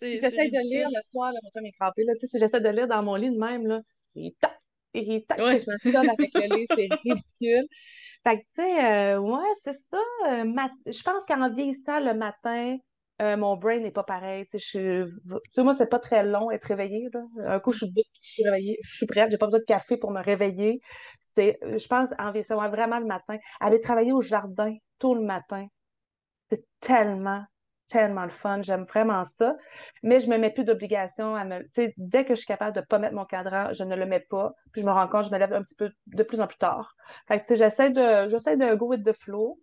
J'essaie 0.02 0.48
de 0.48 0.68
lire 0.70 0.88
le 0.90 1.00
soir, 1.10 1.32
là, 1.32 1.40
mon 1.42 1.50
chum 1.50 1.66
est 1.66 1.72
crampé, 1.72 2.04
là, 2.04 2.12
tu 2.14 2.20
sais, 2.26 2.26
si 2.32 2.38
j'essaie 2.38 2.60
de 2.60 2.68
lire 2.68 2.88
dans 2.88 3.02
mon 3.02 3.16
lit 3.16 3.30
de 3.30 3.38
même, 3.38 3.66
là, 3.66 3.80
il 4.14 4.32
tac, 4.34 4.58
il 4.94 5.24
tac, 5.26 5.38
Ouais. 5.40 5.56
et 5.56 5.60
je 5.60 5.70
me 5.70 5.76
sonne 5.92 6.08
avec 6.10 6.32
le 6.34 6.46
livre, 6.46 6.70
c'est 6.74 6.88
ridicule. 7.04 7.66
Fait 8.24 8.38
que, 8.38 8.42
tu 8.42 8.62
sais, 8.62 8.84
euh, 9.14 9.18
ouais, 9.20 9.48
c'est 9.64 9.74
ça. 9.92 9.98
euh, 10.30 10.44
je 10.86 11.02
pense 11.02 11.24
qu'en 11.26 11.50
vieillissant 11.50 12.00
le 12.00 12.14
matin, 12.14 12.76
euh, 13.22 13.36
mon 13.36 13.56
brain 13.56 13.78
n'est 13.80 13.90
pas 13.92 14.04
pareil. 14.04 14.46
Tu 14.52 14.58
sais, 14.58 15.04
je- 15.06 15.62
moi, 15.62 15.74
c'est 15.74 15.88
pas 15.88 15.98
très 16.00 16.24
long 16.24 16.50
être 16.50 16.64
réveillée, 16.66 17.08
là. 17.12 17.22
Un 17.46 17.60
coup, 17.60 17.72
je 17.72 17.78
suis 17.78 17.88
debout, 17.88 18.02
je 18.22 18.28
suis 18.30 18.44
réveillée, 18.44 18.78
je 18.82 18.96
suis 18.96 19.06
prête, 19.06 19.30
j'ai 19.30 19.38
pas 19.38 19.46
besoin 19.46 19.60
de 19.60 19.64
café 19.64 19.96
pour 19.96 20.10
me 20.12 20.22
réveiller. 20.22 20.80
C'est, 21.36 21.58
je 21.62 21.86
pense, 21.86 22.10
en 22.18 22.30
vieillissant, 22.32 22.60
ouais, 22.60 22.68
vraiment 22.68 22.98
le 22.98 23.06
matin. 23.06 23.36
Aller 23.60 23.80
travailler 23.80 24.12
au 24.12 24.22
jardin 24.22 24.74
tôt 24.98 25.14
le 25.14 25.20
matin, 25.20 25.66
c'est 26.48 26.64
tellement, 26.80 27.44
tellement 27.88 28.24
le 28.24 28.30
fun. 28.30 28.62
J'aime 28.62 28.84
vraiment 28.84 29.24
ça. 29.24 29.54
Mais 30.02 30.20
je 30.20 30.28
me 30.28 30.38
mets 30.38 30.50
plus 30.50 30.64
d'obligation 30.64 31.34
à 31.36 31.44
me. 31.44 31.62
Dès 31.98 32.24
que 32.24 32.30
je 32.34 32.40
suis 32.40 32.46
capable 32.46 32.74
de 32.74 32.80
pas 32.80 32.98
mettre 32.98 33.14
mon 33.14 33.26
cadran, 33.26 33.72
je 33.72 33.84
ne 33.84 33.94
le 33.94 34.06
mets 34.06 34.24
pas. 34.30 34.52
Puis 34.72 34.80
je 34.80 34.86
me 34.86 34.92
rends 34.92 35.08
compte, 35.08 35.26
je 35.26 35.30
me 35.30 35.38
lève 35.38 35.52
un 35.52 35.62
petit 35.62 35.74
peu 35.76 35.90
de 36.06 36.22
plus 36.22 36.40
en 36.40 36.46
plus 36.46 36.58
tard. 36.58 36.94
Fait 37.28 37.40
que, 37.40 37.54
j'essaie 37.54 37.90
de, 37.90 38.28
j'essaie 38.28 38.56
de 38.56 38.74
go 38.74 38.86
with 38.88 39.04
the 39.04 39.12
flow. 39.12 39.58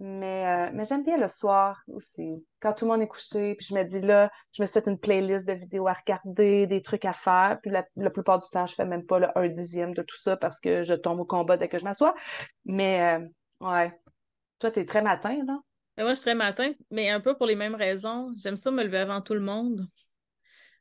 Mais, 0.00 0.44
euh, 0.46 0.70
mais 0.74 0.84
j'aime 0.84 1.04
bien 1.04 1.16
le 1.16 1.28
soir 1.28 1.80
aussi. 1.86 2.44
Quand 2.60 2.72
tout 2.72 2.84
le 2.84 2.90
monde 2.90 3.02
est 3.02 3.06
couché, 3.06 3.54
puis 3.54 3.66
je 3.66 3.74
me 3.74 3.84
dis 3.84 4.00
là, 4.00 4.30
je 4.52 4.62
me 4.62 4.66
suis 4.66 4.80
fait 4.80 4.90
une 4.90 4.98
playlist 4.98 5.46
de 5.46 5.52
vidéos 5.52 5.86
à 5.86 5.92
regarder, 5.92 6.66
des 6.66 6.82
trucs 6.82 7.04
à 7.04 7.12
faire. 7.12 7.58
Puis 7.62 7.70
la, 7.70 7.84
la 7.96 8.10
plupart 8.10 8.40
du 8.40 8.46
temps, 8.50 8.66
je 8.66 8.74
fais 8.74 8.84
même 8.84 9.06
pas 9.06 9.20
le 9.20 9.28
un 9.38 9.48
dixième 9.48 9.94
de 9.94 10.02
tout 10.02 10.16
ça 10.16 10.36
parce 10.36 10.58
que 10.58 10.82
je 10.82 10.94
tombe 10.94 11.20
au 11.20 11.24
combat 11.24 11.56
dès 11.56 11.68
que 11.68 11.78
je 11.78 11.84
m'assois. 11.84 12.14
Mais 12.64 13.18
euh, 13.20 13.28
ouais. 13.60 13.92
Toi, 14.58 14.70
t'es 14.72 14.84
très 14.84 15.02
matin, 15.02 15.36
là. 15.46 15.58
Mais 15.96 16.02
moi, 16.02 16.12
je 16.12 16.16
suis 16.16 16.24
très 16.24 16.34
matin, 16.34 16.72
mais 16.90 17.10
un 17.10 17.20
peu 17.20 17.36
pour 17.36 17.46
les 17.46 17.54
mêmes 17.54 17.76
raisons. 17.76 18.32
J'aime 18.36 18.56
ça 18.56 18.72
me 18.72 18.82
lever 18.82 18.98
avant 18.98 19.20
tout 19.20 19.34
le 19.34 19.40
monde. 19.40 19.86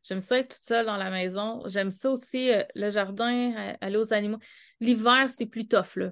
J'aime 0.03 0.19
ça 0.19 0.39
être 0.39 0.55
toute 0.55 0.63
seule 0.63 0.85
dans 0.85 0.97
la 0.97 1.11
maison. 1.11 1.61
J'aime 1.67 1.91
ça 1.91 2.09
aussi, 2.09 2.51
euh, 2.51 2.63
le 2.75 2.89
jardin, 2.89 3.53
euh, 3.55 3.73
aller 3.79 3.97
aux 3.97 4.13
animaux. 4.13 4.39
L'hiver, 4.79 5.29
c'est 5.29 5.45
plus 5.45 5.67
tough, 5.67 5.95
là. 5.97 6.11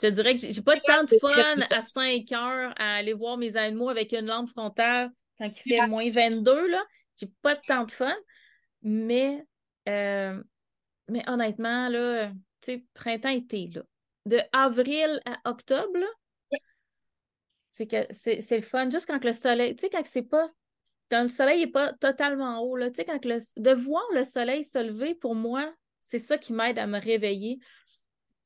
Je 0.00 0.08
te 0.08 0.12
dirais 0.12 0.34
que 0.34 0.40
j'ai 0.40 0.62
pas 0.62 0.78
tant 0.80 1.02
de 1.04 1.18
fun 1.18 1.60
à 1.70 1.82
5 1.82 2.32
heures 2.32 2.72
à 2.78 2.96
aller 2.96 3.12
voir 3.12 3.36
mes 3.36 3.56
animaux 3.56 3.90
avec 3.90 4.12
une 4.12 4.26
lampe 4.26 4.48
frontale 4.48 5.10
quand 5.38 5.48
il 5.48 5.76
fait 5.76 5.86
moins 5.88 6.08
22, 6.08 6.68
là. 6.68 6.82
J'ai 7.18 7.30
pas 7.42 7.56
tant 7.56 7.84
de 7.84 7.90
fun. 7.90 8.14
Mais, 8.82 9.44
euh, 9.88 10.42
mais 11.08 11.28
honnêtement, 11.28 11.88
là, 11.88 12.28
tu 12.62 12.72
sais, 12.72 12.84
printemps-été, 12.94 13.70
là. 13.74 13.82
De 14.26 14.38
avril 14.52 15.20
à 15.26 15.50
octobre, 15.50 15.98
c'est 17.68 17.86
que 17.86 18.06
c'est 18.10 18.56
le 18.56 18.62
fun. 18.62 18.88
Juste 18.90 19.06
quand 19.06 19.22
le 19.24 19.32
soleil, 19.32 19.74
tu 19.76 19.82
sais, 19.82 19.90
quand 19.90 20.06
c'est 20.06 20.22
pas. 20.22 20.48
Quand 21.10 21.22
le 21.22 21.28
soleil 21.28 21.60
n'est 21.60 21.70
pas 21.70 21.92
totalement 21.94 22.60
haut, 22.60 22.76
là, 22.76 22.90
tu 22.90 22.96
sais, 22.96 23.04
quand 23.04 23.24
le, 23.24 23.38
de 23.56 23.70
voir 23.72 24.04
le 24.14 24.24
soleil 24.24 24.62
se 24.62 24.78
lever, 24.78 25.14
pour 25.14 25.34
moi, 25.34 25.74
c'est 26.00 26.18
ça 26.18 26.38
qui 26.38 26.52
m'aide 26.52 26.78
à 26.78 26.86
me 26.86 27.00
réveiller. 27.00 27.58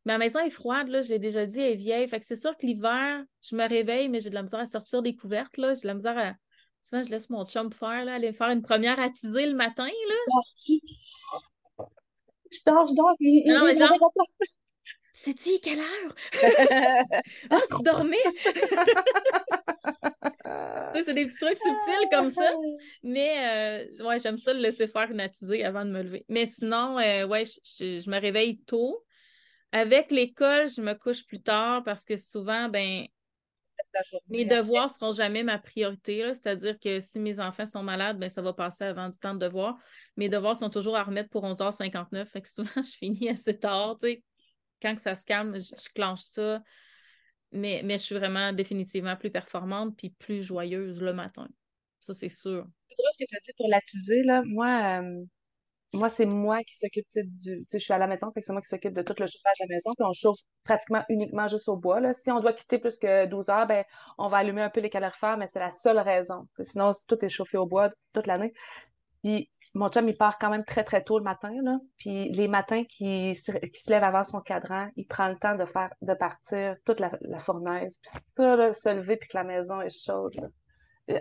Ma 0.06 0.18
maison 0.18 0.38
est 0.40 0.50
froide, 0.50 0.88
là, 0.88 1.02
je 1.02 1.08
l'ai 1.08 1.18
déjà 1.18 1.46
dit, 1.46 1.60
elle 1.60 1.72
est 1.72 1.76
vieille. 1.76 2.06
Fait 2.08 2.20
que 2.20 2.26
c'est 2.26 2.36
sûr 2.36 2.56
que 2.56 2.66
l'hiver, 2.66 3.22
je 3.42 3.56
me 3.56 3.66
réveille, 3.68 4.08
mais 4.08 4.20
j'ai 4.20 4.30
de 4.30 4.34
la 4.34 4.42
misère 4.42 4.60
à 4.60 4.66
sortir 4.66 5.02
des 5.02 5.16
couvertes, 5.16 5.56
là. 5.56 5.74
J'ai 5.74 5.82
de 5.82 5.86
la 5.86 5.94
misère 5.94 6.18
à. 6.18 6.34
Souvent, 6.82 7.02
je 7.02 7.08
laisse 7.10 7.30
mon 7.30 7.44
chum 7.46 7.72
faire, 7.72 8.04
là, 8.04 8.14
aller 8.14 8.32
faire 8.34 8.50
une 8.50 8.60
première 8.62 9.00
attisée 9.00 9.46
le 9.46 9.54
matin, 9.54 9.86
là. 9.86 10.14
Je 12.52 12.58
dors, 12.66 12.86
je 12.86 12.94
dors. 12.94 13.14
Il, 13.20 13.44
Non, 13.46 13.60
non, 13.60 13.64
mais 13.66 13.74
genre- 13.74 13.90
Sais-tu 15.14 15.58
quelle 15.62 15.78
heure? 15.78 16.14
Ah, 17.50 17.60
tu 17.74 17.82
dormais? 17.82 18.16
C'est 20.94 21.14
des 21.14 21.26
petits 21.26 21.38
trucs 21.38 21.58
subtils 21.58 22.08
comme 22.10 22.30
ça. 22.30 22.50
Mais 23.02 23.86
euh, 23.98 24.04
ouais, 24.06 24.18
j'aime 24.20 24.38
ça 24.38 24.52
le 24.52 24.60
laisser 24.60 24.86
faire 24.86 25.10
une 25.10 25.20
attisée 25.20 25.64
avant 25.64 25.84
de 25.84 25.90
me 25.90 26.02
lever. 26.02 26.24
Mais 26.28 26.46
sinon, 26.46 26.98
euh, 26.98 27.26
ouais, 27.26 27.44
je, 27.44 27.58
je- 27.64 28.00
je 28.00 28.10
me 28.10 28.18
réveille 28.20 28.58
tôt. 28.62 29.03
Avec 29.74 30.12
l'école, 30.12 30.68
je 30.68 30.80
me 30.80 30.94
couche 30.94 31.26
plus 31.26 31.42
tard 31.42 31.82
parce 31.82 32.04
que 32.04 32.16
souvent, 32.16 32.68
ben, 32.68 33.06
Mes 34.28 34.44
devoirs 34.44 34.86
ne 34.86 34.92
seront 34.92 35.12
jamais 35.12 35.42
ma 35.42 35.58
priorité. 35.58 36.20
C'est-à-dire 36.32 36.78
que 36.78 37.00
si 37.00 37.18
mes 37.18 37.40
enfants 37.40 37.66
sont 37.66 37.82
malades, 37.82 38.16
ben, 38.16 38.28
ça 38.28 38.40
va 38.40 38.52
passer 38.52 38.84
avant 38.84 39.08
du 39.08 39.18
temps 39.18 39.34
de 39.34 39.40
devoir. 39.40 39.76
Mes 40.16 40.28
devoirs 40.28 40.56
sont 40.56 40.70
toujours 40.70 40.96
à 40.96 41.02
remettre 41.02 41.28
pour 41.28 41.44
11h59. 41.44 42.24
Fait 42.26 42.40
que 42.40 42.48
souvent, 42.48 42.70
je 42.76 42.96
finis 42.96 43.28
assez 43.28 43.58
tard. 43.58 43.98
Quand 44.80 44.96
ça 44.96 45.16
se 45.16 45.26
calme, 45.26 45.58
je, 45.58 45.74
je 45.76 45.92
clenche 45.92 46.22
ça. 46.22 46.62
Mais, 47.50 47.82
mais 47.84 47.98
je 47.98 48.04
suis 48.04 48.14
vraiment 48.14 48.52
définitivement 48.52 49.16
plus 49.16 49.30
performante 49.30 49.96
puis 49.96 50.10
plus 50.10 50.40
joyeuse 50.40 51.00
le 51.00 51.12
matin. 51.14 51.48
Ça, 51.98 52.14
c'est 52.14 52.28
sûr. 52.28 52.64
C'est 52.88 52.96
drôle 52.96 53.10
ce 53.12 53.24
que 53.24 53.28
tu 53.28 53.36
as 53.36 53.40
dit 53.44 53.52
pour 53.56 53.68
l'attiser. 53.68 54.22
Là. 54.22 54.42
Moi, 54.44 55.02
euh, 55.02 55.24
moi, 55.94 56.08
c'est 56.08 56.26
moi 56.26 56.62
qui 56.64 56.76
s'occupe 56.76 57.06
du. 57.14 57.64
Je 57.72 57.78
suis 57.78 57.92
à 57.92 57.98
la 57.98 58.06
maison, 58.06 58.32
c'est 58.36 58.52
moi 58.52 58.62
qui 58.62 58.68
s'occupe 58.68 58.94
de 58.94 59.02
tout 59.02 59.14
le 59.18 59.26
chauffage 59.26 59.56
de 59.60 59.66
la 59.68 59.74
maison, 59.74 59.92
puis 59.96 60.06
on 60.06 60.12
chauffe 60.12 60.40
pratiquement 60.64 61.02
uniquement 61.08 61.48
juste 61.48 61.68
au 61.68 61.76
bois. 61.76 62.00
Là. 62.00 62.12
Si 62.12 62.30
on 62.30 62.40
doit 62.40 62.52
quitter 62.52 62.78
plus 62.78 62.96
que 62.98 63.26
12 63.26 63.48
heures, 63.48 63.66
ben, 63.66 63.84
on 64.18 64.28
va 64.28 64.38
allumer 64.38 64.62
un 64.62 64.70
peu 64.70 64.80
les 64.80 64.90
calorifères, 64.90 65.36
mais 65.36 65.46
c'est 65.46 65.60
la 65.60 65.74
seule 65.76 65.98
raison. 65.98 66.46
Sinon, 66.62 66.90
tout 67.06 67.24
est 67.24 67.28
chauffé 67.28 67.58
au 67.58 67.66
bois 67.66 67.90
toute 68.12 68.26
l'année. 68.26 68.52
Puis 69.22 69.48
mon 69.74 69.88
chum, 69.88 70.08
il 70.08 70.16
part 70.16 70.38
quand 70.38 70.50
même 70.50 70.64
très, 70.64 70.84
très 70.84 71.02
tôt 71.02 71.18
le 71.18 71.24
matin. 71.24 71.52
Là. 71.62 71.78
Puis 71.98 72.30
les 72.30 72.48
matins 72.48 72.84
qui 72.84 73.34
se, 73.34 73.52
se 73.52 73.90
lève 73.90 74.04
avant 74.04 74.24
son 74.24 74.40
cadran, 74.40 74.88
il 74.96 75.06
prend 75.06 75.28
le 75.28 75.36
temps 75.36 75.56
de 75.56 75.64
faire 75.66 75.92
de 76.02 76.14
partir 76.14 76.76
toute 76.84 77.00
la, 77.00 77.10
fournaise. 77.38 77.98
Puis 78.00 78.10
ça, 78.36 78.56
là, 78.56 78.72
se 78.72 78.88
lever 78.88 79.16
puis 79.16 79.28
que 79.28 79.36
la 79.36 79.44
maison 79.44 79.80
est 79.80 80.04
chaude. 80.04 80.50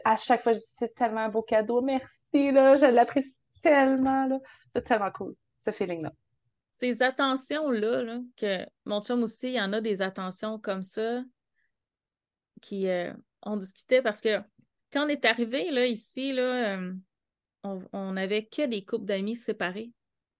À 0.06 0.18
chaque 0.18 0.44
fois, 0.44 0.54
je 0.54 0.60
dis 0.60 0.74
c'est 0.76 0.94
tellement 0.94 1.22
un 1.22 1.30
beau 1.30 1.42
cadeau. 1.42 1.82
Merci, 1.82 2.52
là, 2.52 2.76
je 2.76 2.86
l'apprécie 2.86 3.34
tellement. 3.64 4.28
Là. 4.28 4.38
C'est 4.74 4.84
tellement 4.84 5.12
cool, 5.12 5.36
ce 5.64 5.72
feeling-là. 5.72 6.14
Ces 6.74 7.02
attentions-là, 7.02 8.20
que 8.36 8.66
mon 8.86 9.02
chum 9.02 9.24
aussi, 9.24 9.50
il 9.50 9.54
y 9.54 9.62
en 9.62 9.74
a 9.74 9.82
des 9.82 10.02
attentions 10.02 10.60
comme 10.60 10.84
ça 10.84 11.24
qui 12.62 12.88
euh, 12.88 13.14
ont 13.44 13.58
discuté 13.58 14.02
parce 14.02 14.22
que 14.22 14.40
quand 14.92 15.06
on 15.06 15.10
est 15.10 15.26
arrivé 15.26 15.72
là, 15.72 15.86
ici, 15.86 16.34
là, 16.34 16.78
euh, 16.78 16.94
on 17.64 18.12
n'avait 18.14 18.46
que 18.46 18.66
des 18.66 18.84
couples 18.84 19.06
d'amis 19.06 19.36
séparés. 19.36 19.88
Tu 19.88 19.94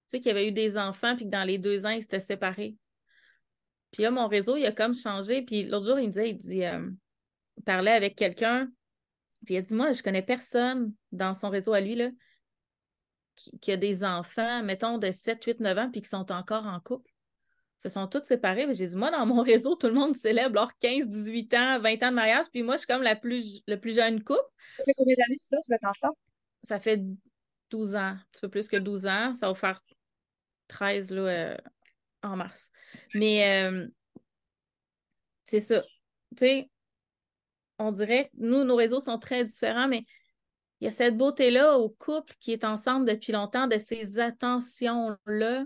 sais, 0.08 0.20
qu'il 0.20 0.28
y 0.28 0.32
avait 0.32 0.48
eu 0.48 0.52
des 0.52 0.78
enfants, 0.78 1.16
puis 1.16 1.26
que 1.26 1.32
dans 1.32 1.44
les 1.44 1.58
deux 1.58 1.86
ans, 1.86 1.90
ils 1.90 2.02
s'étaient 2.02 2.20
séparés. 2.20 2.76
Puis 3.92 4.04
là, 4.04 4.12
mon 4.12 4.28
réseau, 4.28 4.58
il 4.58 4.66
a 4.66 4.72
comme 4.72 4.96
changé. 4.96 5.42
Puis 5.42 5.64
l'autre 5.64 5.86
jour, 5.86 6.00
il 6.00 6.08
me 6.08 6.12
disait, 6.12 6.30
il 6.32 6.38
dit, 6.38 6.66
euh, 6.66 6.90
il 7.58 7.64
parlait 7.64 7.92
avec 7.92 8.16
quelqu'un, 8.16 8.70
puis 9.46 9.56
il 9.56 9.58
a 9.58 9.62
dit, 9.62 9.74
moi, 9.74 9.92
je 9.92 10.04
connais 10.04 10.22
personne 10.22 10.94
dans 11.12 11.34
son 11.34 11.50
réseau 11.50 11.74
à 11.74 11.82
lui, 11.82 11.96
là, 11.96 12.10
qui, 13.36 13.72
a 13.72 13.78
des 13.78 14.04
enfants, 14.04 14.64
mettons, 14.64 14.98
de 14.98 15.12
7, 15.12 15.44
8, 15.44 15.60
9 15.60 15.78
ans, 15.78 15.90
puis 15.92 16.02
qui 16.02 16.10
sont 16.10 16.32
encore 16.32 16.66
en 16.66 16.80
couple. 16.80 17.10
Se 17.80 17.90
sont 17.90 18.08
tous 18.08 18.24
séparés. 18.24 18.72
J'ai 18.74 18.88
dit, 18.88 18.96
moi, 18.96 19.12
dans 19.12 19.26
mon 19.26 19.42
réseau, 19.44 19.76
tout 19.76 19.88
le 19.88 19.94
monde 19.94 20.16
célèbre 20.16 20.56
leurs 20.56 20.78
15, 20.80 21.08
18 21.08 21.54
ans, 21.56 21.80
20 21.80 22.04
ans 22.04 22.10
de 22.10 22.16
mariage, 22.16 22.46
puis 22.52 22.64
moi, 22.64 22.76
je 22.76 22.80
suis 22.80 22.88
comme 22.88 23.04
la 23.04 23.16
plus, 23.16 23.62
le 23.68 23.80
plus 23.80 23.96
jeune 23.96 24.24
couple. 24.24 24.40
Ça 24.78 24.84
fait 24.86 24.94
combien 24.96 25.16
d'années, 25.16 25.38
ça, 25.42 25.58
vous 25.68 25.74
êtes 25.74 25.84
ensemble? 25.84 26.16
ça 26.64 26.80
fait 26.80 27.02
12 27.70 27.96
ans, 27.96 28.00
un 28.00 28.22
petit 28.32 28.42
peu 28.42 28.50
plus 28.50 28.68
que 28.68 28.78
12 28.78 29.06
ans. 29.08 29.36
Ça 29.36 29.48
va 29.48 29.56
faire 29.56 29.84
13 30.70 31.12
là, 31.12 31.22
euh, 31.22 31.58
en 32.24 32.36
mars. 32.38 32.72
Mais 33.14 33.68
euh, 33.68 33.88
c'est 35.46 35.60
ça. 35.60 35.82
Tu 36.36 36.46
sais, 36.46 36.70
on 37.80 37.92
dirait 37.92 38.26
que 38.26 38.30
nous, 38.38 38.64
nos 38.64 38.76
réseaux 38.76 39.00
sont 39.00 39.20
très 39.20 39.46
différents, 39.46 39.88
mais 39.88 40.06
il 40.84 40.88
y 40.88 40.90
a 40.90 40.92
cette 40.92 41.16
beauté-là 41.16 41.78
au 41.78 41.88
couple 41.88 42.34
qui 42.42 42.52
est 42.52 42.66
ensemble 42.66 43.06
depuis 43.06 43.32
longtemps, 43.32 43.68
de 43.68 43.78
ces 43.78 44.20
attentions-là, 44.20 45.64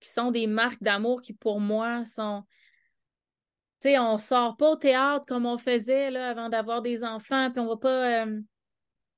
qui 0.00 0.08
sont 0.08 0.32
des 0.32 0.48
marques 0.48 0.82
d'amour 0.82 1.22
qui, 1.22 1.32
pour 1.32 1.60
moi, 1.60 2.04
sont. 2.06 2.42
Tu 3.80 3.90
sais, 3.90 4.00
on 4.00 4.18
sort 4.18 4.56
pas 4.56 4.70
au 4.70 4.74
théâtre 4.74 5.26
comme 5.26 5.46
on 5.46 5.58
faisait 5.58 6.10
là, 6.10 6.30
avant 6.30 6.48
d'avoir 6.48 6.82
des 6.82 7.04
enfants, 7.04 7.52
puis 7.52 7.60
on 7.60 7.68
va 7.68 7.76
pas. 7.76 8.24
Euh, 8.24 8.40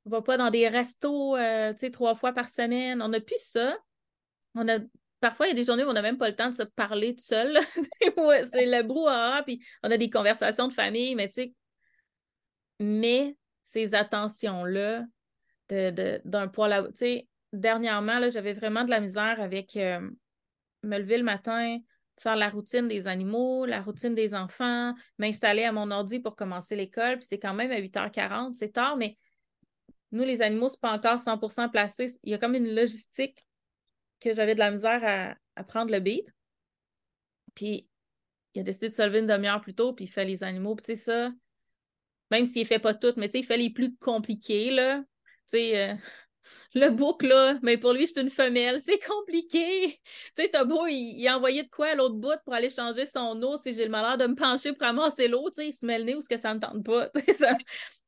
on 0.05 0.11
va 0.11 0.21
pas 0.21 0.37
dans 0.37 0.51
des 0.51 0.69
restos, 0.69 1.37
euh, 1.37 1.73
tu 1.73 1.79
sais, 1.79 1.91
trois 1.91 2.15
fois 2.15 2.35
par 2.35 2.51
semaine. 2.51 3.01
On 3.01 3.09
n'a 3.09 3.21
plus 3.21 3.41
ça. 3.41 3.79
On 4.55 4.69
a 4.69 4.79
parfois, 5.21 5.47
il 5.47 5.51
y 5.51 5.53
a 5.53 5.57
des 5.57 5.65
journées 5.65 5.85
où 5.85 5.89
on 5.89 5.95
n'a 5.95 6.03
même 6.03 6.19
pas 6.19 6.29
le 6.29 6.37
temps 6.37 6.51
de 6.51 6.55
se 6.55 6.65
parler 6.65 7.15
tout 7.15 7.25
seul. 7.25 7.59
c'est 7.77 8.67
le 8.67 8.83
brouhaha, 8.83 9.43
puis 9.45 9.65
on 9.83 9.91
a 9.91 9.97
des 9.97 10.11
conversations 10.11 10.69
de 10.69 10.75
famille, 10.75 11.15
mais 11.15 11.29
tu 11.29 11.35
sais, 11.35 11.55
mais 12.79 13.38
ces 13.69 13.95
attentions-là 13.95 15.05
d'un 15.69 15.93
de, 15.93 16.47
poids 16.47 16.69
là, 16.69 16.83
tu 16.85 16.93
sais, 16.95 17.29
dernièrement, 17.53 18.27
j'avais 18.31 18.55
vraiment 18.55 18.85
de 18.85 18.91
la 18.91 19.01
misère 19.01 19.39
avec 19.43 19.77
euh, 19.77 20.01
me 20.83 20.99
lever 20.99 21.19
le 21.19 21.25
matin, 21.25 21.77
faire 22.19 22.37
la 22.37 22.49
routine 22.49 22.89
des 22.89 23.09
animaux, 23.09 23.67
la 23.67 23.83
routine 23.83 24.15
des 24.15 24.35
enfants, 24.35 24.95
m'installer 25.19 25.65
à 25.65 25.73
mon 25.73 25.91
ordi 25.91 26.19
pour 26.19 26.35
commencer 26.35 26.77
l'école, 26.77 27.19
puis 27.19 27.27
c'est 27.27 27.39
quand 27.39 27.53
même 27.53 27.71
à 27.71 27.79
8h40, 27.79 28.55
c'est 28.55 28.73
tard, 28.73 28.97
mais 28.97 29.19
nous, 30.13 30.25
les 30.25 30.41
animaux, 30.41 30.71
c'est 30.71 30.81
pas 30.81 30.93
encore 30.93 31.21
100% 31.21 31.71
placé. 31.71 32.19
Il 32.25 32.31
y 32.31 32.35
a 32.35 32.39
comme 32.39 32.55
une 32.55 32.75
logistique 32.75 33.47
que 34.21 34.33
j'avais 34.33 34.55
de 34.55 34.61
la 34.61 34.71
misère 34.71 35.37
à, 35.55 35.65
prendre 35.65 35.93
le 35.93 36.01
beat. 36.01 36.27
Puis, 37.55 37.87
il 38.55 38.61
a 38.61 38.65
décidé 38.65 38.89
de 38.89 38.95
se 38.95 39.03
lever 39.03 39.19
une 39.19 39.27
demi-heure 39.27 39.61
plus 39.61 39.75
tôt, 39.75 39.93
puis 39.93 40.07
il 40.07 40.09
fait 40.09 40.25
les 40.25 40.43
animaux. 40.43 40.75
Puis, 40.75 40.85
tu 40.85 40.95
sais, 40.95 41.05
ça, 41.05 41.33
même 42.31 42.47
s'il 42.47 42.67
fait 42.67 42.79
pas 42.79 42.95
tout, 42.95 43.13
mais 43.17 43.29
tu 43.29 43.33
sais, 43.33 43.39
il 43.41 43.47
fait 43.47 43.57
les 43.57 43.71
plus 43.71 43.97
compliqués, 43.97 44.71
là. 44.71 44.99
Tu 45.51 45.59
sais, 45.59 45.91
euh, 45.91 45.95
le 46.75 46.91
bouc, 46.91 47.23
là, 47.23 47.59
mais 47.63 47.79
pour 47.79 47.93
lui, 47.93 48.07
c'est 48.07 48.21
une 48.21 48.31
femelle. 48.31 48.81
C'est 48.85 48.99
compliqué. 48.99 50.01
Tu 50.37 50.43
sais, 50.43 50.51
t'as 50.51 50.65
beau, 50.65 50.87
il, 50.87 51.27
a 51.27 51.37
envoyé 51.37 51.63
de 51.63 51.69
quoi 51.69 51.89
à 51.89 51.95
l'autre 51.95 52.17
bout 52.17 52.39
pour 52.45 52.55
aller 52.55 52.69
changer 52.69 53.07
son 53.07 53.41
eau 53.43 53.57
si 53.57 53.75
j'ai 53.75 53.85
le 53.85 53.91
malheur 53.91 54.19
de 54.19 54.27
me 54.27 54.35
pencher 54.35 54.73
pour 54.73 54.87
ramasser 54.87 55.29
l'eau. 55.29 55.49
Tu 55.51 55.63
sais, 55.63 55.69
il 55.69 55.73
se 55.73 55.87
met 55.87 55.99
le 55.99 56.05
nez 56.05 56.15
ou 56.15 56.21
ce 56.21 56.29
que 56.29 56.37
ça 56.37 56.55
ne 56.55 56.61
tente 56.61 56.85
pas. 56.85 57.09
Ça... 57.39 57.57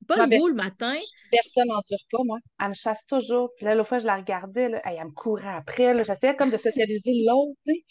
Pas 0.07 0.27
le 0.27 0.39
goût 0.39 0.49
le 0.49 0.55
matin. 0.55 0.97
Personne 1.31 1.69
dure 1.89 1.99
pas, 2.11 2.25
moi. 2.25 2.39
Elle 2.61 2.71
me 2.71 2.75
chasse 2.75 3.05
toujours. 3.07 3.51
Puis 3.57 3.67
là, 3.67 3.75
l'autre 3.75 3.89
fois, 3.89 3.99
je 3.99 4.07
la 4.07 4.17
regardais, 4.17 4.69
là, 4.69 4.81
elle 4.85 5.05
me 5.05 5.13
courait 5.13 5.55
après. 5.55 6.05
J'essayais 6.05 6.37
comme 6.37 6.51
de 6.51 6.57
socialiser 6.57 7.13
l'autre, 7.27 7.53
tu 7.67 7.75
sais. 7.75 7.85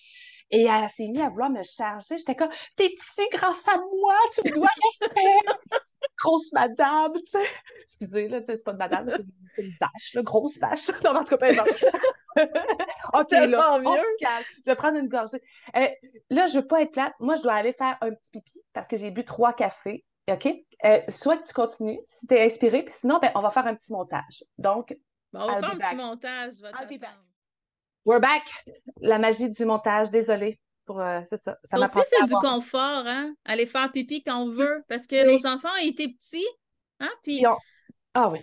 Et 0.52 0.64
elle 0.64 0.90
s'est 0.90 1.08
mise 1.08 1.22
à 1.22 1.30
vouloir 1.30 1.52
me 1.52 1.62
charger. 1.62 2.18
J'étais 2.18 2.36
comme, 2.36 2.50
t'es 2.76 2.88
ici 2.88 3.30
grâce 3.32 3.62
à 3.68 3.78
moi, 3.78 4.16
tu 4.34 4.50
me 4.50 4.56
dois 4.56 4.70
respect 5.00 5.82
grosse 6.20 6.52
madame, 6.52 7.14
tu 7.14 7.32
sais. 7.32 7.46
Excusez, 7.84 8.28
là, 8.28 8.40
c'est 8.46 8.64
pas 8.64 8.72
une 8.72 8.78
madame, 8.78 9.10
c'est 9.56 9.62
une 9.64 9.74
vache, 9.80 10.14
là, 10.14 10.22
grosse 10.22 10.58
vache. 10.58 10.90
Non, 11.04 11.16
en 11.16 11.24
tout 11.24 11.38
cas, 11.38 11.48
OK, 13.14 13.32
là, 13.32 13.80
on 13.80 13.84
se 13.84 14.20
calme. 14.20 14.44
Je 14.58 14.72
vais 14.72 14.76
prendre 14.76 14.98
une 14.98 15.08
gorgée. 15.08 15.42
Euh, 15.76 15.88
là, 16.30 16.48
je 16.48 16.60
veux 16.60 16.68
pas 16.68 16.82
être 16.82 16.92
plate. 16.92 17.14
Moi, 17.20 17.36
je 17.36 17.42
dois 17.42 17.54
aller 17.54 17.74
faire 17.74 17.98
un 18.02 18.12
petit 18.12 18.32
pipi 18.32 18.62
parce 18.74 18.88
que 18.88 18.98
j'ai 18.98 19.12
bu 19.12 19.26
trois 19.26 19.54
cafés. 19.54 20.06
OK? 20.32 20.48
Euh, 20.86 21.02
soit 21.10 21.38
tu 21.38 21.54
continues 21.54 22.00
si 22.06 22.28
tu 22.28 22.36
es 22.36 22.46
inspiré, 22.46 22.84
puis 22.84 22.94
sinon, 22.96 23.20
ben, 23.20 23.32
on 23.36 23.42
va 23.42 23.50
faire 23.52 23.66
un 23.66 23.76
petit 23.76 23.92
montage. 23.92 24.44
Donc, 24.58 24.96
on 25.34 25.48
va 25.48 25.60
faire 25.60 25.72
un 25.72 25.78
petit 25.78 25.96
montage. 25.96 26.54
We're 28.06 28.22
back. 28.22 28.44
La 29.02 29.20
magie 29.20 29.50
du 29.50 29.66
montage, 29.66 30.10
désolée. 30.10 30.60
Euh, 30.98 31.22
c'est 31.30 31.42
ça. 31.44 31.58
ça 31.64 31.78
aussi, 31.78 32.10
c'est 32.10 32.26
du 32.26 32.34
confort, 32.36 33.04
hein? 33.06 33.34
Aller 33.46 33.66
faire 33.66 33.92
pipi 33.92 34.24
quand 34.24 34.42
on 34.42 34.50
veut, 34.50 34.84
parce 34.88 35.08
que 35.08 35.26
nos 35.26 35.46
enfants 35.46 35.76
étaient 35.82 36.10
petits, 36.10 36.48
hein? 37.00 37.12
Puis... 37.24 37.44
Ah 38.14 38.30
oui. 38.30 38.40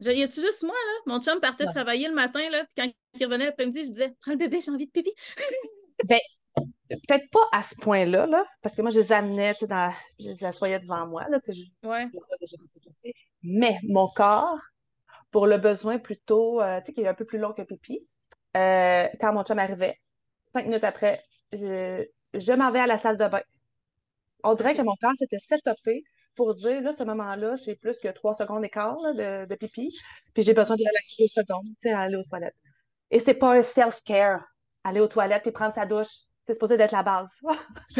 Y 0.00 0.22
a-tu 0.22 0.40
juste 0.40 0.62
moi, 0.62 0.74
là? 0.74 1.12
Mon 1.14 1.20
chum 1.22 1.40
partait 1.40 1.64
travailler 1.64 2.08
le 2.08 2.14
matin, 2.14 2.48
là, 2.50 2.64
puis 2.64 2.84
quand 2.84 2.92
il 3.18 3.24
revenait 3.24 3.46
l'après-midi, 3.46 3.84
je 3.84 3.88
disais 3.88 4.14
Prends 4.20 4.32
le 4.32 4.36
bébé, 4.36 4.60
j'ai 4.60 4.70
envie 4.70 4.86
de 4.86 4.90
pipi. 4.90 5.12
ben, 6.04 6.18
peut-être 6.88 7.30
pas 7.30 7.48
à 7.52 7.62
ce 7.62 7.74
point-là, 7.76 8.26
là, 8.26 8.44
parce 8.62 8.74
que 8.74 8.82
moi, 8.82 8.90
je 8.90 9.00
les 9.00 9.12
amenais, 9.12 9.54
tu 9.54 9.60
sais, 9.60 9.66
dans... 9.66 9.92
je 10.20 10.28
les 10.28 10.44
assoyais 10.44 10.80
devant 10.80 11.06
moi, 11.06 11.26
là, 11.30 11.40
tu 11.40 11.54
sais, 11.54 11.62
ouais. 11.82 12.06
Mais 13.42 13.78
mon 13.88 14.08
corps, 14.08 14.58
pour 15.30 15.46
le 15.46 15.56
besoin 15.56 15.98
plutôt, 15.98 16.60
euh, 16.60 16.80
tu 16.80 16.86
sais, 16.86 16.92
qui 16.92 17.00
est 17.00 17.08
un 17.08 17.14
peu 17.14 17.24
plus 17.24 17.38
long 17.38 17.52
que 17.52 17.62
pipi, 17.62 18.08
euh, 18.56 19.08
quand 19.20 19.32
mon 19.32 19.44
chum 19.44 19.58
arrivait, 19.58 19.98
cinq 20.52 20.66
minutes 20.66 20.84
après, 20.84 21.22
je, 21.52 22.52
m'en 22.52 22.70
vais 22.70 22.80
à 22.80 22.86
la 22.86 22.98
salle 22.98 23.16
de 23.16 23.26
bain. 23.28 23.42
On 24.44 24.54
dirait 24.54 24.76
que 24.76 24.82
mon 24.82 24.94
corps 25.00 25.14
s'était 25.18 25.38
setupé 25.38 26.04
pour 26.34 26.54
dire, 26.54 26.82
là, 26.82 26.92
ce 26.92 27.02
moment-là, 27.04 27.56
c'est 27.56 27.76
plus 27.76 27.98
que 27.98 28.08
trois 28.08 28.34
secondes 28.34 28.62
d'écart 28.62 28.96
de, 28.96 29.46
de, 29.46 29.54
pipi, 29.54 29.96
puis 30.34 30.42
j'ai 30.42 30.52
besoin 30.52 30.76
de 30.76 30.82
relaxer 30.82 31.16
deux 31.18 31.28
secondes, 31.28 31.64
tu 31.64 31.88
sais, 31.88 31.92
aller 31.92 32.16
aux 32.16 32.24
toilettes. 32.24 32.54
Et 33.10 33.18
c'est 33.18 33.34
pas 33.34 33.56
un 33.56 33.62
self-care, 33.62 34.44
aller 34.84 35.00
aux 35.00 35.08
toilettes 35.08 35.42
puis 35.42 35.52
prendre 35.52 35.74
sa 35.74 35.86
douche. 35.86 36.22
C'est 36.46 36.52
supposé 36.52 36.76
d'être 36.76 36.92
la 36.92 37.02
base. 37.02 37.32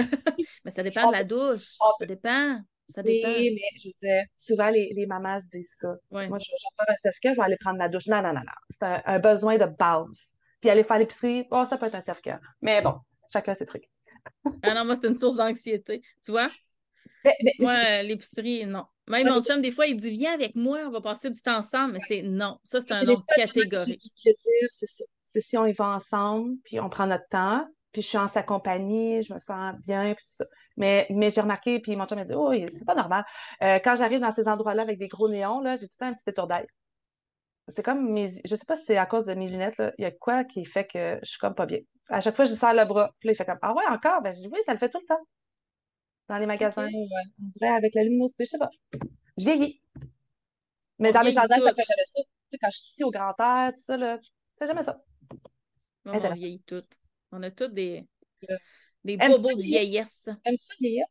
mais 0.64 0.70
ça 0.70 0.82
dépend 0.82 1.08
de 1.08 1.12
la 1.12 1.24
douche. 1.24 1.76
Ça 1.98 2.06
dépend. 2.06 2.60
Ça 2.88 3.02
dépend. 3.02 3.28
Oui, 3.28 3.50
mais 3.54 3.80
je 3.82 3.88
veux 4.06 4.22
souvent 4.36 4.70
les, 4.70 4.92
les 4.94 5.06
mamans 5.06 5.40
se 5.40 5.46
disent 5.46 5.74
ça. 5.80 5.94
Moi, 6.10 6.38
je 6.38 6.50
vais 6.50 6.56
faire 6.76 6.86
un 6.88 6.96
self-care, 6.96 7.34
je 7.34 7.40
vais 7.40 7.44
aller 7.44 7.56
prendre 7.58 7.78
ma 7.78 7.88
douche. 7.88 8.06
Non, 8.06 8.22
non, 8.22 8.32
non, 8.32 8.40
non. 8.40 8.52
C'est 8.70 8.84
un, 8.84 9.18
besoin 9.18 9.58
de 9.58 9.64
base. 9.64 10.34
Puis 10.60 10.70
aller 10.70 10.84
faire 10.84 10.98
l'épicerie, 10.98 11.46
oh, 11.50 11.64
ça 11.68 11.76
peut 11.78 11.86
être 11.86 11.96
un 11.96 12.00
self-care. 12.00 12.40
Mais 12.60 12.80
bon, 12.82 13.00
chacun 13.32 13.54
ses 13.54 13.66
trucs. 13.66 13.88
ah 14.62 14.74
non, 14.74 14.84
moi, 14.84 14.96
c'est 14.96 15.08
une 15.08 15.16
source 15.16 15.36
d'anxiété. 15.36 16.02
Tu 16.24 16.30
vois? 16.30 16.50
moi, 17.58 18.02
l'épicerie, 18.02 18.66
non. 18.66 18.84
Même 19.08 19.28
mon 19.28 19.42
chum, 19.42 19.60
des 19.60 19.70
fois, 19.70 19.86
il 19.86 19.96
dit 19.96 20.10
Viens 20.10 20.32
avec 20.32 20.54
moi, 20.56 20.80
on 20.86 20.90
va 20.90 21.00
passer 21.00 21.30
du 21.30 21.40
temps 21.40 21.58
ensemble, 21.58 21.94
mais 21.94 22.00
c'est 22.06 22.22
non. 22.22 22.58
Ça, 22.64 22.80
c'est 22.80 22.92
un 22.92 23.06
autre 23.06 23.24
catégorie. 23.34 23.98
C'est 25.24 25.40
si 25.40 25.56
on 25.58 25.66
y 25.66 25.72
va 25.72 25.86
ensemble, 25.88 26.56
puis 26.64 26.80
on 26.80 26.88
prend 26.88 27.06
notre 27.06 27.28
temps, 27.28 27.66
puis 27.92 28.02
je 28.02 28.08
suis 28.08 28.18
en 28.18 28.26
sa 28.26 28.42
compagnie, 28.42 29.22
je 29.22 29.34
me 29.34 29.38
sens 29.38 29.74
bien, 29.82 30.14
puis 30.14 30.24
tout 30.24 30.32
ça. 30.36 30.46
Mais, 30.76 31.06
mais 31.10 31.30
j'ai 31.30 31.40
remarqué, 31.40 31.78
puis 31.78 31.94
mon 31.94 32.06
chum 32.06 32.18
m'a 32.18 32.24
dit, 32.24 32.34
oh, 32.34 32.52
c'est 32.72 32.84
pas 32.84 32.94
normal. 32.94 33.24
Euh, 33.62 33.78
quand 33.82 33.96
j'arrive 33.96 34.20
dans 34.20 34.32
ces 34.32 34.48
endroits-là 34.48 34.82
avec 34.82 34.98
des 34.98 35.08
gros 35.08 35.28
néons, 35.28 35.60
là, 35.60 35.76
j'ai 35.76 35.86
tout 35.86 35.94
le 36.00 36.06
temps 36.06 36.12
un 36.12 36.14
petit 36.14 36.28
étourdail. 36.28 36.66
C'est 37.68 37.82
comme 37.82 38.12
mes, 38.12 38.30
je 38.44 38.54
sais 38.54 38.64
pas 38.66 38.76
si 38.76 38.84
c'est 38.86 38.96
à 38.96 39.06
cause 39.06 39.24
de 39.24 39.34
mes 39.34 39.48
lunettes, 39.48 39.76
là, 39.78 39.92
il 39.98 40.02
y 40.02 40.04
a 40.04 40.12
quoi 40.12 40.44
qui 40.44 40.64
fait 40.64 40.86
que 40.86 41.18
je 41.22 41.28
suis 41.28 41.38
comme 41.38 41.54
pas 41.54 41.66
bien. 41.66 41.80
À 42.08 42.20
chaque 42.20 42.36
fois, 42.36 42.44
je 42.44 42.54
sers 42.54 42.74
le 42.74 42.84
bras, 42.84 43.12
puis 43.18 43.28
là, 43.28 43.32
il 43.32 43.36
fait 43.36 43.44
comme, 43.44 43.58
ah 43.62 43.74
ouais, 43.74 43.84
encore? 43.88 44.22
Ben, 44.22 44.32
je 44.32 44.40
dis, 44.40 44.48
oui, 44.48 44.60
ça 44.64 44.72
le 44.72 44.78
fait 44.78 44.88
tout 44.88 45.00
le 45.00 45.06
temps. 45.06 45.26
Dans 46.28 46.38
les 46.38 46.46
magasins, 46.46 46.88
on 46.88 47.08
dirait 47.38 47.74
avec 47.74 47.94
la 47.94 48.04
luminosité, 48.04 48.44
je 48.44 48.50
sais 48.50 48.58
pas. 48.58 48.70
Je 49.36 49.44
vieillis. 49.44 49.80
Mais 50.98 51.12
dans 51.12 51.20
les 51.20 51.32
jardins, 51.32 51.56
ça 51.56 51.74
fait 51.74 51.84
jamais 51.84 52.04
ça. 52.06 52.22
Tu 52.22 52.28
sais, 52.52 52.58
quand 52.60 52.70
je 52.70 52.76
suis 52.76 52.90
ici 52.90 53.04
au 53.04 53.10
grand 53.10 53.34
air, 53.38 53.72
tout 53.74 53.82
ça, 53.82 53.96
là, 53.96 54.18
ça 54.22 54.28
fait 54.58 54.66
jamais 54.66 54.82
ça. 54.82 55.02
on 56.04 56.34
vieillit 56.34 56.62
tout. 56.66 56.84
On 57.32 57.42
a 57.42 57.50
tous 57.50 57.68
des, 57.68 58.06
des 59.04 59.16
bobos 59.16 59.54
de 59.54 59.62
vieillesse. 59.62 60.28
Aimes-tu 60.44 60.76
vieillir? 60.80 61.06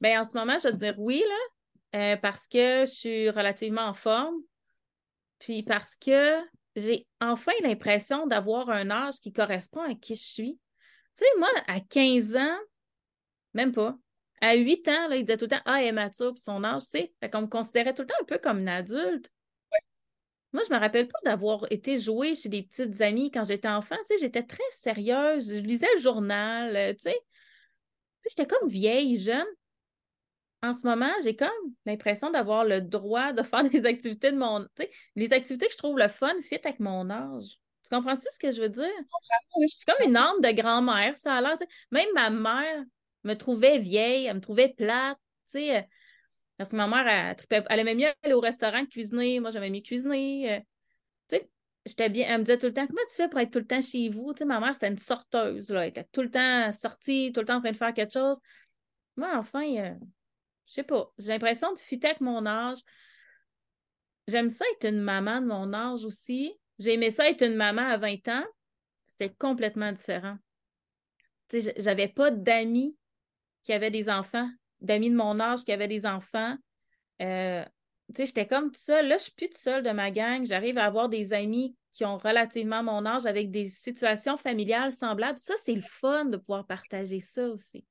Ben, 0.00 0.20
en 0.20 0.24
ce 0.24 0.36
moment, 0.36 0.58
je 0.58 0.68
vais 0.68 0.72
te 0.72 0.78
dire 0.78 0.94
oui, 0.98 1.22
là, 1.26 1.53
euh, 1.94 2.16
parce 2.16 2.46
que 2.46 2.84
je 2.86 2.90
suis 2.90 3.30
relativement 3.30 3.86
en 3.86 3.94
forme. 3.94 4.36
Puis 5.38 5.62
parce 5.62 5.96
que 5.96 6.40
j'ai 6.76 7.06
enfin 7.20 7.52
l'impression 7.62 8.26
d'avoir 8.26 8.70
un 8.70 8.90
âge 8.90 9.14
qui 9.22 9.32
correspond 9.32 9.82
à 9.82 9.94
qui 9.94 10.14
je 10.14 10.22
suis. 10.22 10.58
Tu 11.16 11.24
sais, 11.24 11.38
moi, 11.38 11.48
à 11.68 11.80
15 11.80 12.36
ans, 12.36 12.58
même 13.52 13.72
pas. 13.72 13.96
À 14.40 14.54
8 14.56 14.88
ans, 14.88 15.08
là, 15.08 15.16
il 15.16 15.24
disait 15.24 15.36
tout 15.36 15.44
le 15.44 15.50
temps 15.50 15.62
Ah, 15.64 15.80
elle 15.80 15.88
est 15.88 15.92
mature, 15.92 16.34
son 16.36 16.64
âge, 16.64 16.82
tu 16.82 16.90
sais. 16.90 17.14
Fait 17.20 17.30
qu'on 17.30 17.42
me 17.42 17.46
considérait 17.46 17.94
tout 17.94 18.02
le 18.02 18.08
temps 18.08 18.14
un 18.20 18.24
peu 18.24 18.38
comme 18.38 18.58
une 18.60 18.68
adulte. 18.68 19.30
Moi, 20.52 20.62
je 20.68 20.72
me 20.72 20.78
rappelle 20.78 21.08
pas 21.08 21.18
d'avoir 21.24 21.66
été 21.70 21.98
jouée 21.98 22.36
chez 22.36 22.48
des 22.48 22.62
petites 22.62 23.00
amies 23.00 23.30
quand 23.30 23.42
j'étais 23.44 23.68
enfant. 23.68 23.96
Tu 24.08 24.14
sais, 24.14 24.20
j'étais 24.20 24.44
très 24.44 24.62
sérieuse. 24.70 25.52
Je 25.52 25.60
lisais 25.60 25.88
le 25.96 26.00
journal, 26.00 26.76
euh, 26.76 26.92
tu 26.92 27.02
sais. 27.02 27.20
J'étais 28.28 28.46
comme 28.46 28.68
vieille, 28.68 29.16
jeune. 29.16 29.46
En 30.64 30.72
ce 30.72 30.86
moment, 30.86 31.10
j'ai 31.22 31.36
comme 31.36 31.50
l'impression 31.84 32.30
d'avoir 32.30 32.64
le 32.64 32.80
droit 32.80 33.34
de 33.34 33.42
faire 33.42 33.64
des 33.68 33.84
activités 33.84 34.32
de 34.32 34.38
mon. 34.38 34.62
Tu 34.76 34.84
sais, 34.84 34.90
les 35.14 35.30
activités 35.34 35.66
que 35.66 35.72
je 35.72 35.76
trouve 35.76 35.98
le 35.98 36.08
fun 36.08 36.32
fit 36.42 36.58
avec 36.64 36.80
mon 36.80 37.10
âge. 37.10 37.60
Tu 37.82 37.94
comprends-tu 37.94 38.26
ce 38.32 38.38
que 38.38 38.50
je 38.50 38.62
veux 38.62 38.70
dire? 38.70 38.88
Je 39.60 39.66
suis 39.66 39.84
comme 39.86 40.08
une 40.08 40.16
âme 40.16 40.40
de 40.40 40.50
grand-mère, 40.52 41.18
ça 41.18 41.34
a 41.34 41.42
l'air. 41.42 41.56
Même 41.90 42.08
ma 42.14 42.30
mère 42.30 42.82
me 43.24 43.34
trouvait 43.34 43.78
vieille, 43.78 44.24
elle 44.24 44.36
me 44.36 44.40
trouvait 44.40 44.70
plate. 44.70 45.18
Tu 45.50 45.58
sais, 45.58 45.76
euh, 45.76 45.82
parce 46.56 46.70
que 46.70 46.76
ma 46.76 46.86
mère, 46.86 47.36
elle, 47.68 47.78
aimait 47.80 47.94
mieux 47.94 48.08
aller 48.22 48.32
au 48.32 48.40
restaurant 48.40 48.86
que 48.86 48.90
cuisiner. 48.90 49.40
Moi, 49.40 49.50
j'aimais 49.50 49.68
mieux 49.68 49.82
cuisiner. 49.82 50.50
Euh, 50.50 50.60
tu 51.28 51.36
sais, 51.36 51.50
j'étais 51.84 52.08
bien. 52.08 52.26
Elle 52.26 52.38
me 52.38 52.44
disait 52.44 52.58
tout 52.58 52.68
le 52.68 52.72
temps 52.72 52.86
Comment 52.86 53.02
tu 53.10 53.16
fais 53.16 53.28
pour 53.28 53.40
être 53.40 53.50
tout 53.50 53.58
le 53.58 53.66
temps 53.66 53.82
chez 53.82 54.08
vous? 54.08 54.32
Tu 54.32 54.38
sais, 54.38 54.44
ma 54.46 54.60
mère, 54.60 54.72
c'était 54.72 54.88
une 54.88 54.96
sorteuse. 54.96 55.68
Là. 55.68 55.82
Elle 55.82 55.90
était 55.90 56.04
tout 56.10 56.22
le 56.22 56.30
temps 56.30 56.72
sortie, 56.72 57.32
tout 57.34 57.40
le 57.40 57.46
temps 57.46 57.56
en 57.56 57.60
train 57.60 57.72
de 57.72 57.76
faire 57.76 57.92
quelque 57.92 58.14
chose. 58.14 58.38
Moi, 59.16 59.30
enfin, 59.36 59.64
euh, 59.76 59.94
je 60.66 60.72
sais 60.74 60.82
pas. 60.82 61.12
J'ai 61.18 61.28
l'impression 61.28 61.72
de 61.72 61.78
fitter 61.78 62.08
avec 62.08 62.20
mon 62.20 62.46
âge. 62.46 62.78
J'aime 64.26 64.50
ça 64.50 64.64
être 64.72 64.88
une 64.88 65.00
maman 65.00 65.40
de 65.40 65.46
mon 65.46 65.72
âge 65.72 66.04
aussi. 66.04 66.52
J'ai 66.78 66.94
aimé 66.94 67.10
ça 67.10 67.28
être 67.28 67.42
une 67.42 67.56
maman 67.56 67.82
à 67.82 67.96
20 67.96 68.28
ans. 68.28 68.44
C'était 69.06 69.34
complètement 69.34 69.92
différent. 69.92 70.36
Tu 71.48 71.60
sais, 71.60 71.74
j'avais 71.76 72.08
pas 72.08 72.30
d'amis 72.30 72.96
qui 73.62 73.72
avaient 73.72 73.90
des 73.90 74.08
enfants 74.08 74.48
d'amis 74.84 75.10
de 75.10 75.16
mon 75.16 75.40
âge 75.40 75.64
qui 75.64 75.72
avaient 75.72 75.88
des 75.88 76.06
enfants. 76.06 76.56
Euh, 77.22 77.64
j'étais 78.16 78.46
comme 78.46 78.70
tout. 78.70 78.80
Là, 78.88 79.16
je 79.18 79.24
suis 79.24 79.32
plus 79.32 79.48
toute 79.48 79.58
seule 79.58 79.82
de 79.82 79.90
ma 79.90 80.10
gang. 80.10 80.44
J'arrive 80.44 80.78
à 80.78 80.84
avoir 80.84 81.08
des 81.08 81.32
amis 81.32 81.76
qui 81.92 82.04
ont 82.04 82.18
relativement 82.18 82.82
mon 82.82 83.06
âge 83.06 83.26
avec 83.26 83.50
des 83.50 83.68
situations 83.68 84.36
familiales 84.36 84.92
semblables. 84.92 85.38
Ça, 85.38 85.54
c'est 85.62 85.74
le 85.74 85.82
fun 85.82 86.26
de 86.26 86.36
pouvoir 86.36 86.66
partager 86.66 87.20
ça 87.20 87.48
aussi. 87.48 87.84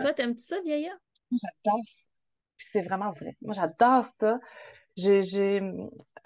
Toi, 0.00 0.12
t'aimes-tu 0.12 0.42
ça, 0.42 0.60
Vieilla? 0.60 0.90
Moi, 1.30 1.38
j'adore 1.42 1.80
ça. 1.86 2.04
C'est 2.72 2.82
vraiment 2.82 3.12
vrai. 3.12 3.36
Moi, 3.42 3.54
j'adore 3.54 4.06
ça. 4.20 4.38
J'ai, 4.96 5.60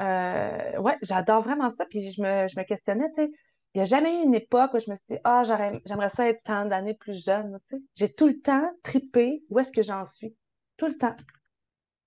euh, 0.00 0.80
ouais, 0.80 0.96
j'adore 1.02 1.42
vraiment 1.42 1.72
ça. 1.76 1.86
Puis 1.86 2.12
je 2.12 2.20
me, 2.22 2.48
je 2.48 2.58
me 2.58 2.64
questionnais, 2.64 3.08
tu 3.16 3.24
sais, 3.24 3.30
il 3.74 3.78
n'y 3.78 3.82
a 3.82 3.84
jamais 3.84 4.14
eu 4.20 4.24
une 4.24 4.34
époque 4.34 4.72
où 4.74 4.78
je 4.78 4.90
me 4.90 4.94
suis 4.94 5.04
dit, 5.10 5.18
ah, 5.24 5.42
j'aimerais 5.86 6.08
ça 6.10 6.28
être 6.28 6.42
tant 6.44 6.64
d'années 6.66 6.94
plus 6.94 7.24
jeune. 7.24 7.58
J'ai 7.94 8.12
tout 8.12 8.26
le 8.26 8.40
temps 8.40 8.70
tripé 8.82 9.44
où 9.50 9.58
est-ce 9.58 9.72
que 9.72 9.82
j'en 9.82 10.04
suis. 10.06 10.34
Tout 10.76 10.86
le 10.86 10.96
temps. 10.96 11.16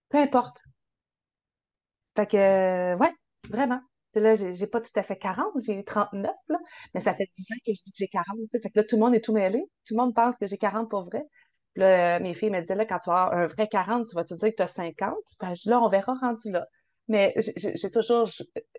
Peu 0.10 0.20
importe. 0.20 0.62
Fait 2.16 2.28
que, 2.28 2.95
ouais, 2.97 3.14
vraiment. 3.49 3.82
Là, 4.16 4.34
j'ai 4.34 4.68
pas 4.68 4.82
tout 4.82 4.89
à 4.95 5.03
fait 5.03 5.18
40, 5.18 5.53
j'ai 5.66 5.74
eu 5.80 5.84
39, 5.84 6.36
là, 6.49 6.57
mais 6.93 6.99
ça 6.99 7.14
fait 7.14 7.30
10 7.36 7.43
ans 7.51 7.55
que 7.66 7.74
je 7.74 7.82
dis 7.84 7.91
que 7.91 7.97
j'ai 7.97 8.07
40. 8.07 8.38
Fait 8.51 8.70
que 8.70 8.80
là, 8.80 8.84
tout 8.84 8.95
le 8.95 9.01
monde 9.01 9.16
est 9.16 9.24
tout 9.24 9.34
mêlé. 9.34 9.60
Tout 9.86 9.93
le 9.95 9.97
monde 10.01 10.16
pense 10.16 10.38
que 10.38 10.47
j'ai 10.47 10.57
40 10.57 10.89
pour 10.89 11.03
vrai. 11.05 11.24
Là, 11.80 12.20
mes 12.20 12.34
filles 12.34 12.52
me 12.52 12.62
disaient, 12.62 12.76
là, 12.76 12.86
quand 12.86 13.00
tu 13.00 13.10
avoir 13.10 13.34
un 13.34 13.48
vrai 13.48 13.68
40, 13.68 14.08
tu 14.08 14.16
vas 14.16 14.24
te 14.24 14.34
dire 14.34 14.50
que 14.52 14.56
tu 14.56 14.62
as 14.62 14.68
50. 14.68 15.16
Ben, 15.40 15.54
là, 15.66 15.82
on 15.82 15.90
verra 15.90 16.14
rendu 16.14 16.52
là. 16.52 16.68
Mais 17.08 17.34
j'ai 17.56 17.92
toujours 17.92 18.28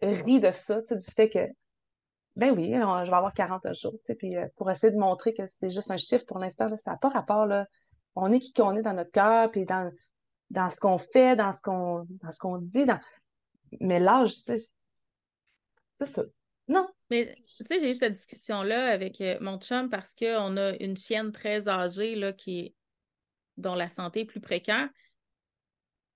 ri 0.03 0.39
de 0.39 0.51
ça, 0.53 0.81
du 0.83 1.11
fait 1.15 1.29
que 1.29 1.41
ben 2.37 2.53
oui, 2.53 2.67
je 2.73 3.11
vais 3.11 3.17
avoir 3.17 3.35
40 3.35 3.63
jours, 3.75 3.93
tu 3.93 4.07
sais, 4.07 4.15
puis 4.15 4.37
euh, 4.37 4.47
pour 4.57 4.71
essayer 4.71 4.93
de 4.93 4.99
montrer 4.99 5.35
que 5.35 5.43
c'est 5.59 5.71
juste 5.71 5.91
un 5.91 5.97
chiffre 5.97 6.25
pour 6.27 6.39
l'instant, 6.39 6.69
ça 6.85 6.93
n'a 6.93 6.97
pas 6.97 7.09
rapport, 7.09 7.45
là. 7.45 7.67
On 8.15 8.33
est 8.33 8.39
qui 8.39 8.53
qu'on 8.53 8.77
est 8.77 8.83
dans 8.83 8.95
notre 8.95 9.11
cœur, 9.11 9.51
puis 9.51 9.65
dans, 9.65 9.91
dans 10.51 10.71
ce 10.71 10.81
qu'on 10.81 10.99
fait, 10.99 11.37
dans 11.37 11.53
ce 11.53 11.61
qu'on 11.61 12.07
qu'on 12.39 12.59
dit, 12.59 12.87
mais 13.81 14.01
l'âge, 14.01 14.35
c'est 14.45 14.57
ça. 16.01 16.23
Non. 16.69 16.89
Mais 17.11 17.35
tu 17.37 17.65
sais, 17.65 17.81
j'ai 17.81 17.91
eu 17.91 17.95
cette 17.95 18.13
discussion-là 18.13 18.91
avec 18.93 19.21
euh, 19.21 19.37
mon 19.41 19.59
chum 19.59 19.91
parce 19.91 20.15
qu'on 20.15 20.57
a 20.57 20.77
une 20.77 20.97
chienne 20.97 21.33
très 21.33 21.69
âgée, 21.69 22.15
là, 22.15 22.33
qui 22.33 22.75
dont 23.57 23.75
la 23.75 23.89
santé 23.89 24.21
est 24.21 24.25
plus 24.25 24.41
précaire. 24.41 24.89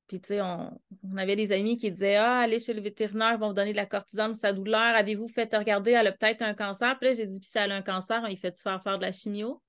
Puis, 0.07 0.21
tu 0.21 0.29
sais, 0.29 0.41
on, 0.43 0.79
avait 1.17 1.37
des 1.37 1.53
amis 1.53 1.77
qui 1.77 1.91
disaient 1.91 2.17
Ah, 2.17 2.41
allez 2.41 2.61
chez 2.61 2.75
le 2.75 2.83
vétérinaire, 2.83 3.33
ils 3.35 3.39
vont 3.39 3.49
vous 3.49 3.55
donner 3.55 3.73
de 3.73 3.77
la 3.77 3.87
cortisone 3.87 4.33
pour 4.33 4.41
sa 4.41 4.53
douleur. 4.53 4.95
Avez-vous 4.95 5.29
fait 5.29 5.55
regarder, 5.55 5.93
elle 5.93 6.09
a 6.09 6.13
peut-être 6.13 6.43
un 6.43 6.55
cancer? 6.55 6.99
Puis 6.99 7.09
là, 7.09 7.15
j'ai 7.15 7.27
dit 7.27 7.41
Puis 7.41 7.49
si 7.49 7.59
elle 7.59 7.73
a 7.73 7.77
un 7.77 7.83
cancer, 7.83 8.23
il 8.29 8.37
fait-tu 8.37 8.63
faire 8.63 8.83
faire 8.83 8.99
de 8.99 9.05
la 9.05 9.13
chimio? 9.13 9.63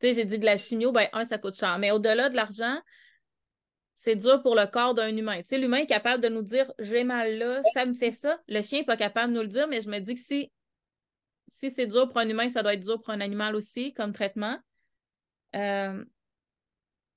Tu 0.00 0.06
sais, 0.06 0.14
j'ai 0.14 0.24
dit 0.24 0.38
de 0.38 0.46
la 0.46 0.56
chimio, 0.56 0.92
ben, 0.92 1.08
un, 1.12 1.24
ça 1.24 1.36
coûte 1.36 1.56
cher. 1.56 1.78
Mais 1.78 1.90
au-delà 1.90 2.30
de 2.30 2.36
l'argent, 2.36 2.80
c'est 3.94 4.16
dur 4.16 4.40
pour 4.40 4.54
le 4.54 4.66
corps 4.66 4.94
d'un 4.94 5.14
humain. 5.14 5.42
Tu 5.42 5.48
sais, 5.48 5.58
l'humain 5.58 5.78
est 5.78 5.86
capable 5.86 6.22
de 6.22 6.30
nous 6.30 6.42
dire 6.42 6.72
J'ai 6.78 7.04
mal 7.04 7.36
là, 7.36 7.60
ça 7.74 7.84
me 7.84 7.92
fait 7.92 8.12
ça. 8.12 8.40
Le 8.48 8.62
chien 8.62 8.78
n'est 8.78 8.86
pas 8.86 8.96
capable 8.96 9.34
de 9.34 9.38
nous 9.38 9.42
le 9.42 9.48
dire, 9.48 9.68
mais 9.68 9.82
je 9.82 9.90
me 9.90 9.98
dis 9.98 10.14
que 10.14 10.20
si, 10.20 10.50
si 11.48 11.70
c'est 11.70 11.86
dur 11.86 12.08
pour 12.08 12.16
un 12.16 12.28
humain, 12.28 12.48
ça 12.48 12.62
doit 12.62 12.72
être 12.72 12.80
dur 12.80 12.98
pour 13.02 13.12
un 13.12 13.20
animal 13.20 13.54
aussi, 13.54 13.92
comme 13.92 14.12
traitement. 14.12 14.58
Euh, 15.54 16.02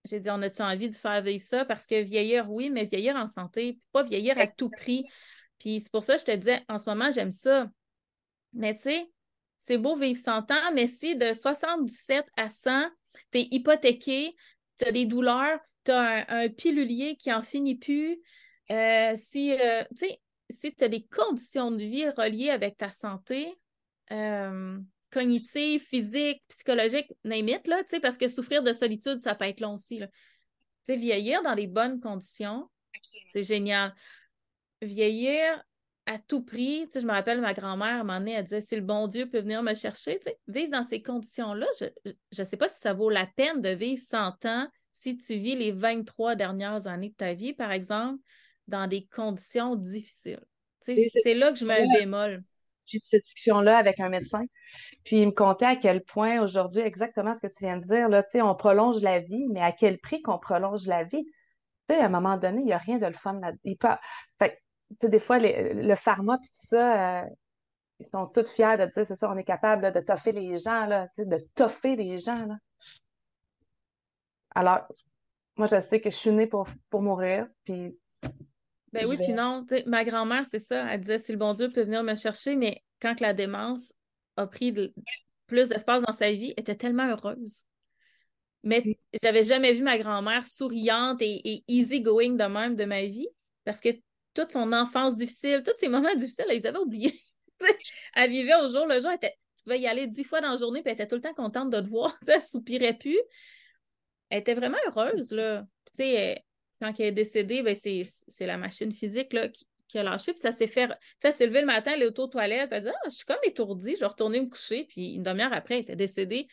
j'ai 0.05 0.19
dit, 0.19 0.29
on 0.29 0.41
a-tu 0.41 0.61
envie 0.61 0.89
de 0.89 0.95
faire 0.95 1.21
vivre 1.21 1.43
ça? 1.43 1.65
Parce 1.65 1.85
que 1.87 2.01
vieillir, 2.01 2.49
oui, 2.51 2.69
mais 2.69 2.85
vieillir 2.85 3.15
en 3.15 3.27
santé, 3.27 3.79
pas 3.91 4.03
vieillir 4.03 4.37
à 4.37 4.47
tout 4.47 4.69
prix. 4.69 5.05
Puis 5.59 5.79
c'est 5.79 5.91
pour 5.91 6.03
ça 6.03 6.15
que 6.15 6.21
je 6.21 6.25
te 6.25 6.35
disais, 6.35 6.61
en 6.67 6.77
ce 6.77 6.89
moment, 6.89 7.09
j'aime 7.09 7.31
ça. 7.31 7.69
Mais 8.53 8.75
tu 8.75 8.83
sais, 8.83 9.11
c'est 9.59 9.77
beau 9.77 9.95
vivre 9.95 10.19
100 10.19 10.51
ans, 10.51 10.71
mais 10.73 10.87
si 10.87 11.15
de 11.15 11.31
77 11.31 12.25
à 12.35 12.49
100, 12.49 12.89
tu 13.31 13.39
es 13.39 13.47
hypothéqué, 13.51 14.35
tu 14.77 14.85
as 14.85 14.91
des 14.91 15.05
douleurs, 15.05 15.59
tu 15.85 15.91
as 15.91 16.25
un, 16.29 16.49
pilulier 16.49 17.15
qui 17.15 17.31
en 17.31 17.41
finit 17.41 17.77
plus, 17.77 18.19
euh, 18.71 19.13
si, 19.15 19.53
euh, 19.53 19.83
si 20.49 20.75
tu 20.75 20.83
as 20.83 20.89
des 20.89 21.05
conditions 21.05 21.71
de 21.71 21.83
vie 21.83 22.09
reliées 22.09 22.49
avec 22.49 22.77
ta 22.77 22.89
santé, 22.89 23.57
euh, 24.11 24.77
cognitive, 25.13 25.81
physique, 25.81 26.43
psychologique, 26.47 27.07
name 27.23 27.47
là, 27.65 27.83
parce 28.01 28.17
que 28.17 28.27
souffrir 28.27 28.63
de 28.63 28.73
solitude, 28.73 29.19
ça 29.19 29.35
peut 29.35 29.45
être 29.45 29.59
long 29.59 29.75
aussi. 29.75 29.99
Là. 29.99 30.07
vieillir 30.87 31.43
dans 31.43 31.53
les 31.53 31.67
bonnes 31.67 31.99
conditions, 31.99 32.67
c'est 33.25 33.43
génial. 33.43 33.93
Vieillir 34.81 35.63
à 36.05 36.17
tout 36.17 36.43
prix, 36.43 36.89
je 36.93 37.05
me 37.05 37.11
rappelle 37.11 37.39
ma 37.39 37.53
grand-mère, 37.53 37.87
à 37.87 37.99
un 37.99 38.03
moment 38.03 38.19
donné, 38.19 38.31
elle 38.33 38.43
disait 38.43 38.59
si 38.59 38.75
le 38.75 38.81
bon 38.81 39.07
Dieu 39.07 39.29
peut 39.29 39.39
venir 39.39 39.63
me 39.63 39.73
chercher, 39.73 40.19
vivre 40.47 40.71
dans 40.71 40.83
ces 40.83 41.01
conditions-là, 41.01 41.67
je 41.79 42.41
ne 42.41 42.43
sais 42.43 42.57
pas 42.57 42.67
si 42.67 42.79
ça 42.79 42.93
vaut 42.93 43.09
la 43.09 43.25
peine 43.25 43.61
de 43.61 43.69
vivre 43.69 44.01
100 44.01 44.45
ans 44.45 44.67
si 44.91 45.17
tu 45.17 45.37
vis 45.37 45.55
les 45.55 45.71
23 45.71 46.35
dernières 46.35 46.87
années 46.87 47.09
de 47.09 47.15
ta 47.15 47.33
vie, 47.33 47.53
par 47.53 47.71
exemple, 47.71 48.21
dans 48.67 48.87
des 48.87 49.05
conditions 49.05 49.75
difficiles. 49.75 50.43
C'est 50.81 51.33
là 51.35 51.51
que 51.51 51.57
je 51.57 51.65
mets 51.65 51.81
un 51.81 51.99
bémol. 51.99 52.43
J'ai 52.85 52.97
eu 52.97 53.01
cette 53.03 53.23
discussion-là 53.23 53.77
avec 53.77 53.99
un 53.99 54.09
médecin. 54.09 54.43
Puis 55.03 55.17
il 55.21 55.27
me 55.27 55.31
contait 55.31 55.65
à 55.65 55.75
quel 55.75 56.03
point 56.03 56.41
aujourd'hui, 56.41 56.81
exactement 56.81 57.33
ce 57.33 57.39
que 57.39 57.47
tu 57.47 57.63
viens 57.65 57.77
de 57.77 57.85
dire, 57.85 58.09
là, 58.09 58.23
on 58.35 58.55
prolonge 58.55 59.01
la 59.01 59.19
vie, 59.19 59.47
mais 59.51 59.61
à 59.61 59.71
quel 59.71 59.99
prix 59.99 60.21
qu'on 60.21 60.39
prolonge 60.39 60.87
la 60.87 61.03
vie? 61.03 61.25
Tu 61.89 61.95
sais, 61.95 62.01
à 62.01 62.05
un 62.05 62.09
moment 62.09 62.37
donné, 62.37 62.59
il 62.61 62.65
n'y 62.65 62.73
a 62.73 62.77
rien 62.77 62.97
de 62.97 63.05
le 63.05 63.13
fun 63.13 63.39
là 63.39 63.51
dedans 63.63 63.97
Fait, 64.39 64.61
des 65.01 65.19
fois, 65.19 65.39
le 65.39 65.95
pharma 65.95 66.37
puis 66.37 66.49
tout 66.49 66.67
ça, 66.67 67.23
euh, 67.23 67.29
ils 67.99 68.07
sont 68.07 68.27
tous 68.27 68.49
fiers 68.51 68.77
de 68.77 68.85
dire, 68.85 69.05
c'est 69.05 69.15
ça, 69.15 69.29
on 69.31 69.37
est 69.37 69.43
capable 69.43 69.91
de 69.91 69.99
toffer 69.99 70.31
les 70.31 70.57
gens, 70.57 70.85
là, 70.85 71.07
de 71.17 71.37
toffer 71.55 71.95
les 71.95 72.17
gens. 72.17 72.45
Là. 72.45 72.55
Alors, 74.55 74.81
moi, 75.57 75.67
je 75.67 75.79
sais 75.81 76.01
que 76.01 76.09
je 76.09 76.15
suis 76.15 76.31
née 76.31 76.47
pour, 76.47 76.67
pour 76.89 77.01
mourir, 77.01 77.47
puis 77.63 77.97
ben 78.93 79.07
oui, 79.07 79.17
puis 79.17 79.33
non. 79.33 79.65
Ma 79.85 80.03
grand-mère, 80.03 80.45
c'est 80.49 80.59
ça. 80.59 80.85
Elle 80.91 81.01
disait 81.01 81.17
si 81.17 81.31
le 81.31 81.37
bon 81.37 81.53
Dieu 81.53 81.71
peut 81.71 81.83
venir 81.83 82.03
me 82.03 82.15
chercher, 82.15 82.55
mais 82.55 82.83
quand 83.01 83.19
la 83.19 83.33
démence 83.33 83.93
a 84.37 84.47
pris 84.47 84.73
plus 85.47 85.69
d'espace 85.69 86.03
dans 86.03 86.13
sa 86.13 86.31
vie, 86.31 86.53
était 86.57 86.75
tellement 86.75 87.09
heureuse. 87.09 87.63
Mais 88.63 88.97
j'avais 89.21 89.43
jamais 89.43 89.73
vu 89.73 89.83
ma 89.83 89.97
grand-mère 89.97 90.45
souriante 90.45 91.21
et, 91.21 91.41
et 91.43 91.63
easy-going 91.67 92.35
de 92.35 92.45
même 92.45 92.75
de 92.75 92.85
ma 92.85 93.03
vie 93.05 93.27
parce 93.65 93.81
que 93.81 93.89
toute 94.33 94.51
son 94.51 94.71
enfance 94.73 95.15
difficile, 95.15 95.63
tous 95.65 95.73
ces 95.77 95.89
moments 95.89 96.15
difficiles, 96.15 96.45
elle 96.49 96.55
les 96.55 96.65
avait 96.65 96.79
oubliés. 96.79 97.21
elle 98.15 98.29
vivait 98.29 98.55
au 98.55 98.67
jour 98.67 98.85
le 98.85 98.99
jour, 98.99 99.09
elle 99.09 99.17
était, 99.17 99.37
tu 99.57 99.63
pouvais 99.63 99.79
y 99.79 99.87
aller 99.87 100.07
dix 100.07 100.23
fois 100.23 100.41
dans 100.41 100.51
la 100.51 100.57
journée, 100.57 100.81
puis 100.81 100.91
elle 100.91 100.95
était 100.95 101.07
tout 101.07 101.15
le 101.15 101.21
temps 101.21 101.33
contente 101.33 101.69
de 101.69 101.79
te 101.79 101.87
voir. 101.87 102.17
elle 102.27 102.41
soupirait 102.41 102.97
plus. 102.97 103.19
Elle 104.29 104.39
était 104.39 104.55
vraiment 104.55 104.77
heureuse, 104.87 105.31
là. 105.31 105.65
Tu 105.85 106.03
sais, 106.03 106.43
quand 106.83 106.99
elle 106.99 107.05
est 107.07 107.11
décédée, 107.11 107.63
ben 107.63 107.75
c'est 107.75 108.45
la 108.45 108.57
machine 108.57 108.91
physique 108.91 109.35
qui, 109.87 109.97
a 109.97 110.03
lâché, 110.03 110.33
puis 110.33 110.41
ça 110.41 110.51
s'est 110.51 110.67
fait. 110.67 110.89
Tu 111.21 111.31
s'est 111.31 111.47
levée 111.47 111.61
le 111.61 111.67
matin, 111.67 111.93
elle 111.95 112.01
est 112.01 112.07
auto 112.07 112.27
toilette, 112.27 112.69
puis 112.69 112.77
elle 112.77 112.83
dit 112.83 112.89
Ah, 112.89 113.09
je 113.09 113.15
suis 113.15 113.25
comme 113.25 113.37
étourdie, 113.43 113.95
je 113.95 114.01
vais 114.01 114.07
retourner 114.07 114.41
me 114.41 114.49
coucher, 114.49 114.85
puis 114.85 115.15
une 115.15 115.23
demi-heure 115.23 115.53
après, 115.53 115.75
elle 115.75 115.81
était 115.81 115.95
décédée. 115.95 116.47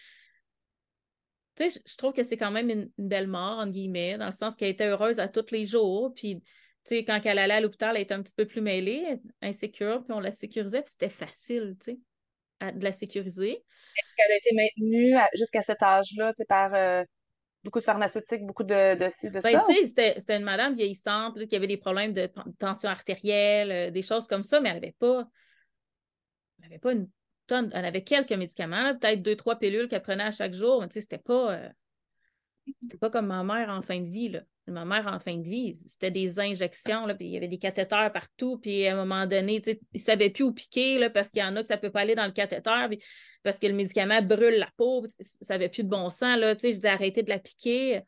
Tu 1.57 1.69
sais, 1.69 1.81
je 1.85 1.97
trouve 1.97 2.13
que 2.13 2.23
c'est 2.23 2.37
quand 2.37 2.51
même 2.51 2.71
une, 2.71 2.91
belle 2.99 3.27
mort, 3.27 3.59
entre 3.59 3.73
guillemets, 3.73 4.19
dans 4.19 4.27
le 4.27 4.33
sens 4.33 4.57
qu'elle 4.57 4.69
était 4.69 4.87
heureuse 4.87 5.19
à 5.19 5.29
tous 5.29 5.51
les 5.51 5.67
jours, 5.67 6.13
puis 6.15 6.41
tu 6.41 6.45
sais, 6.85 7.05
quand 7.05 7.21
elle 7.25 7.39
allait 7.39 7.55
à 7.55 7.61
l'hôpital, 7.61 7.97
elle 7.97 8.03
était 8.03 8.15
un 8.15 8.23
petit 8.23 8.35
peu 8.35 8.47
plus 8.47 8.61
mêlée, 8.61 9.19
insécure, 9.43 10.05
puis 10.05 10.13
on 10.13 10.21
la 10.21 10.33
sécurisait, 10.33 10.83
puis 10.83 10.93
c'était 10.93 11.11
facile, 11.11 11.77
tu 11.83 11.93
sais, 11.93 12.73
de 12.73 12.85
la 12.85 12.93
sécuriser. 12.93 13.53
Est-ce 13.53 14.15
qu'elle 14.17 14.33
a 14.33 14.37
été 14.37 14.55
maintenue 14.55 15.15
jusqu'à 15.35 15.63
cet 15.63 15.83
âge-là, 15.83 16.33
tu 16.35 16.39
sais, 16.39 16.45
par 16.45 16.75
euh, 16.75 17.05
beaucoup 17.65 17.79
de 17.79 17.85
pharmaceutiques, 17.85 18.45
beaucoup 18.45 18.65
de, 18.65 18.99
de 18.99 19.09
ci, 19.11 19.31
de 19.31 19.41
ben, 19.41 19.61
Tu 19.67 19.87
sais, 19.87 20.15
c'était 20.19 20.37
une 20.37 20.45
madame 20.45 20.75
vieillissante, 20.75 21.45
qui 21.47 21.57
avait 21.57 21.67
des 21.67 21.77
problèmes 21.77 22.13
de 22.13 22.31
tension 22.59 22.89
artérielle, 22.89 23.71
euh, 23.71 23.91
des 23.91 24.03
choses 24.03 24.27
comme 24.27 24.43
ça, 24.43 24.61
mais 24.61 24.71
elle 24.71 24.77
n'avait 24.77 24.97
pas, 24.99 25.29
elle 26.63 26.81
pas 26.81 26.93
une 26.93 27.09
tonne, 27.47 27.71
elle 27.75 27.85
avait 27.85 28.05
quelques 28.05 28.33
médicaments, 28.33 28.97
peut-être 28.97 29.23
deux, 29.23 29.37
trois 29.37 29.57
pilules 29.57 29.89
qu'elle 29.89 30.03
prenait 30.03 30.25
à 30.25 30.31
chaque 30.31 30.53
jour, 30.53 30.81
mais 30.81 30.89
tu 30.89 30.95
sais, 30.95 31.01
c'était 31.01 31.19
pas, 31.19 31.55
euh, 31.55 31.69
c'était 32.83 32.99
pas 32.99 33.11
comme 33.11 33.27
ma 33.27 33.45
mère 33.45 33.69
en 33.71 33.83
fin 33.83 34.01
de 34.01 34.09
vie, 34.09 34.29
là 34.31 34.41
ma 34.71 34.85
mère 34.85 35.07
en 35.07 35.19
fin 35.19 35.37
de 35.37 35.49
vie, 35.49 35.75
c'était 35.87 36.11
des 36.11 36.41
injections, 36.41 37.07
là, 37.07 37.15
puis 37.15 37.27
il 37.27 37.33
y 37.33 37.37
avait 37.37 37.49
des 37.49 37.59
cathéters 37.59 38.13
partout, 38.13 38.59
puis 38.59 38.87
à 38.87 38.93
un 38.93 38.97
moment 38.97 39.27
donné, 39.27 39.63
ils 39.67 39.79
ne 39.95 39.99
savaient 39.99 40.31
plus 40.31 40.45
où 40.45 40.53
piquer, 40.53 40.99
là, 40.99 41.11
parce 41.11 41.31
qu'il 41.31 41.41
y 41.41 41.45
en 41.45 41.57
a 41.57 41.63
que 41.63 41.69
ça 41.69 41.77
ne 41.77 41.81
peut 41.81 41.91
pas 41.91 42.01
aller 42.01 42.15
dans 42.15 42.25
le 42.25 42.33
cathéter, 42.33 42.99
parce 43.43 43.59
que 43.59 43.67
le 43.67 43.75
médicament 43.75 44.23
brûle 44.23 44.59
la 44.59 44.69
peau, 44.77 45.07
ça 45.19 45.55
n'avait 45.55 45.69
plus 45.69 45.85
de 45.85 45.89
bon 45.89 46.11
sens, 46.11 46.39
là, 46.39 46.55
je 46.55 46.69
disais 46.69 46.89
arrêtez 46.89 47.23
de 47.23 47.31
la 47.31 47.39
piquer. 47.39 48.03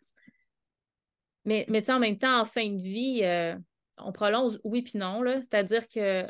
Mais, 1.45 1.67
mais 1.69 1.91
en 1.91 1.99
même 1.99 2.19
temps, 2.19 2.41
en 2.41 2.45
fin 2.45 2.69
de 2.69 2.83
vie, 2.83 3.21
euh, 3.25 3.57
on 3.99 4.13
prolonge 4.13 4.59
oui 4.65 4.83
puis 4.83 4.99
non, 4.99 5.23
c'est-à-dire 5.25 5.89
que 5.89 6.25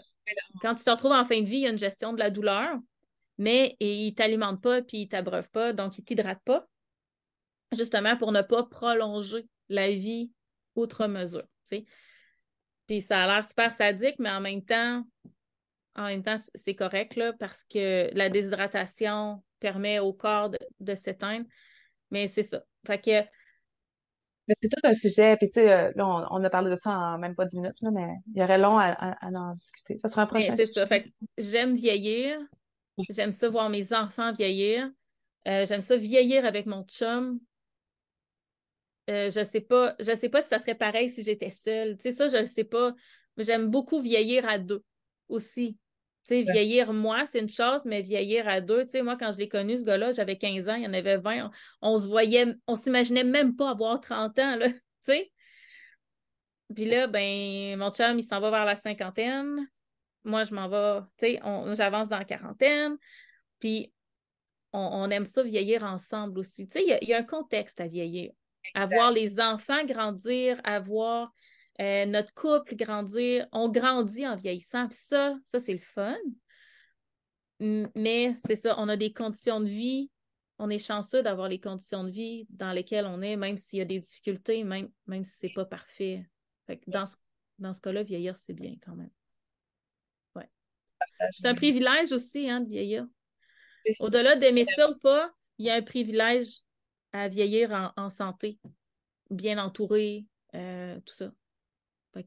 quand 0.63 0.75
tu 0.75 0.85
te 0.85 0.91
retrouves 0.91 1.13
en 1.13 1.25
fin 1.25 1.41
de 1.41 1.49
vie, 1.49 1.59
il 1.59 1.63
y 1.63 1.67
a 1.67 1.71
une 1.71 1.79
gestion 1.79 2.13
de 2.13 2.19
la 2.19 2.31
douleur, 2.31 2.79
mais 3.37 3.77
il 3.81 4.07
ne 4.07 4.15
t'alimente 4.15 4.63
pas, 4.63 4.83
puis 4.83 4.99
il 4.99 5.05
ne 5.05 5.09
t'abreuve 5.11 5.51
pas, 5.51 5.73
donc 5.73 5.99
il 5.99 6.01
ne 6.01 6.07
t'hydrate 6.07 6.41
pas 6.45 6.67
justement 7.73 8.17
pour 8.17 8.33
ne 8.33 8.43
pas 8.43 8.65
prolonger 8.65 9.47
la 9.75 9.89
vie 9.89 10.31
outre 10.75 11.07
mesure. 11.07 11.47
Puis 12.87 13.01
ça 13.01 13.25
a 13.25 13.27
l'air 13.27 13.45
super 13.45 13.73
sadique, 13.73 14.17
mais 14.19 14.31
en 14.31 14.41
même 14.41 14.63
temps, 14.63 15.05
en 15.95 16.07
même 16.07 16.23
temps, 16.23 16.37
c'est 16.55 16.75
correct 16.75 17.17
là, 17.17 17.33
parce 17.33 17.65
que 17.65 18.11
la 18.15 18.31
déshydratation 18.31 19.43
permet 19.61 19.99
au 19.99 20.13
corps 20.13 20.51
de, 20.81 20.95
s'éteindre. 20.95 21.47
Mais 22.11 22.27
c'est 22.27 22.43
ça. 22.43 22.63
Fait 22.87 22.99
que. 22.99 23.29
c'est 24.49 24.69
tout 24.69 24.81
un 24.85 24.95
sujet. 24.95 25.37
Puis, 25.37 25.49
tu 25.49 25.55
sais, 25.55 25.73
euh, 25.73 25.93
là, 25.95 26.27
on, 26.31 26.45
a 26.45 26.51
parlé 26.51 26.71
de 26.71 26.77
ça 26.77 26.91
en 26.91 27.19
même 27.19 27.35
pas 27.35 27.45
dix 27.47 27.57
minutes, 27.57 27.77
mais 27.93 28.09
il 28.35 28.41
y 28.41 28.43
aurait 28.43 28.59
long 28.59 28.79
à, 28.79 29.17
en 29.23 29.53
discuter. 29.53 29.97
Ça 29.97 30.09
sera 30.09 30.23
un 30.23 30.27
prochain 30.27 30.55
C'est 30.57 30.67
ça. 30.67 30.87
Fait 30.87 31.05
que 31.05 31.09
j'aime 31.39 31.75
vieillir. 31.75 32.39
J'aime 33.09 33.33
ça 33.33 33.49
voir 33.49 33.71
mes 33.71 33.93
enfants 33.93 34.33
vieillir. 34.33 34.91
Euh, 35.49 35.65
j'aime 35.67 35.83
ça 35.83 35.97
vieillir 35.97 36.45
avec 36.45 36.67
mon 36.67 36.85
chum. 36.85 37.41
Euh, 39.11 39.31
je 39.31 39.43
sais 39.43 39.61
pas, 39.61 39.95
je 39.99 40.15
sais 40.15 40.29
pas 40.29 40.43
si 40.43 40.49
ça 40.49 40.59
serait 40.59 40.75
pareil 40.75 41.11
si 41.11 41.23
j'étais 41.23 41.51
seule. 41.51 41.97
Tu 41.97 42.03
sais, 42.03 42.13
ça, 42.13 42.29
je 42.29 42.37
ne 42.37 42.45
sais 42.45 42.65
pas. 42.65 42.95
J'aime 43.37 43.69
beaucoup 43.69 44.01
vieillir 44.01 44.49
à 44.49 44.59
deux 44.59 44.85
aussi. 45.29 45.79
Tu 46.25 46.37
sais, 46.37 46.43
vieillir 46.43 46.93
moi, 46.93 47.27
c'est 47.27 47.41
une 47.41 47.49
chose, 47.49 47.85
mais 47.85 48.01
vieillir 48.03 48.47
à 48.47 48.61
deux, 48.61 48.85
tu 48.85 48.91
sais, 48.91 49.03
moi, 49.03 49.17
quand 49.17 49.33
je 49.33 49.39
l'ai 49.39 49.49
connu, 49.49 49.77
ce 49.77 49.83
gars-là, 49.83 50.13
j'avais 50.13 50.39
15 50.39 50.69
ans, 50.69 50.77
il 50.77 50.85
y 50.85 50.87
en 50.87 50.95
avait 50.95 51.17
20, 51.17 51.51
on, 51.81 51.99
se 51.99 52.07
voyait, 52.07 52.55
on 52.69 52.77
s'imaginait 52.77 53.25
même 53.25 53.57
pas 53.57 53.71
avoir 53.71 54.01
30 54.01 54.39
ans, 54.39 54.55
là, 54.55 54.69
tu 54.71 54.79
sais. 55.01 55.33
Puis 56.73 56.85
là, 56.85 57.09
ben, 57.09 57.77
mon 57.77 57.91
chum, 57.91 58.19
il 58.19 58.23
s'en 58.23 58.41
va 58.41 58.51
vers 58.51 58.65
la 58.65 58.77
cinquantaine. 58.77 59.69
Moi, 60.25 60.45
je 60.45 60.55
m'en 60.55 60.69
vais, 60.69 61.01
tu 61.19 61.27
sais, 61.27 61.75
j'avance 61.75 62.09
dans 62.09 62.19
la 62.19 62.25
quarantaine. 62.25 62.97
Puis, 63.59 63.93
on, 64.73 65.11
aime 65.11 65.27
ça 65.27 65.43
vieillir 65.43 65.85
ensemble 65.85 66.39
aussi. 66.39 66.69
Tu 66.69 66.79
sais, 66.79 66.99
il 67.01 67.09
y, 67.09 67.13
a 67.13 67.19
un 67.19 67.25
contexte 67.25 67.81
à 67.81 67.87
vieillir 67.87 68.33
à 68.75 68.87
voir 68.87 69.11
les 69.11 69.41
enfants 69.41 69.85
grandir, 69.85 70.61
à 70.65 70.81
voir 70.81 71.33
euh, 71.81 72.07
notre 72.07 72.33
couple 72.35 72.77
grandir. 72.77 73.47
On 73.53 73.69
grandit 73.69 74.27
en 74.27 74.37
vieillissant. 74.37 74.89
Puis 74.89 74.99
ça, 75.01 75.37
ça, 75.47 75.59
c'est 75.59 75.73
le 75.73 75.79
fun. 75.79 76.17
Mais 77.61 78.35
c'est 78.45 78.57
ça, 78.57 78.75
on 78.79 78.89
a 78.89 78.97
des 78.97 79.13
conditions 79.13 79.61
de 79.61 79.69
vie. 79.69 80.11
On 80.59 80.69
est 80.69 80.79
chanceux 80.79 81.23
d'avoir 81.23 81.49
les 81.49 81.61
conditions 81.61 82.05
de 82.05 82.11
vie 82.11 82.47
dans 82.51 82.73
lesquelles 82.73 83.07
on 83.07 83.23
est, 83.23 83.37
même 83.37 83.57
s'il 83.57 83.79
y 83.79 83.83
a 83.83 83.85
des 83.85 84.01
difficultés, 84.01 84.65
même, 84.65 84.91
même 85.07 85.25
si 85.25 85.33
c'est 85.33 85.53
pas 85.53 85.65
parfait. 85.65 86.25
dans 86.87 87.07
ce, 87.07 87.17
dans 87.59 87.73
ce 87.73 87.81
cas-là, 87.81 88.03
vieillir, 88.03 88.37
c'est 88.37 88.53
bien 88.53 88.75
quand 88.85 88.95
même. 88.95 89.11
Ouais. 90.37 90.49
C'est 91.31 91.47
un 91.47 91.55
privilège 91.55 92.13
aussi, 92.13 92.51
hein, 92.51 92.61
de 92.61 92.69
vieillir. 92.69 93.07
Au-delà 93.99 94.37
d'aimer 94.37 94.65
ça 94.65 94.91
ou 94.91 94.99
pas, 94.99 95.33
il 95.59 95.67
y 95.67 95.71
a 95.71 95.75
un 95.75 95.83
privilège 95.83 96.61
à 97.13 97.29
vieillir 97.29 97.93
en, 97.97 98.09
santé, 98.09 98.59
bien 99.31 99.63
entouré, 99.63 100.25
euh, 100.55 100.99
tout 101.01 101.15
ça. 101.15 101.33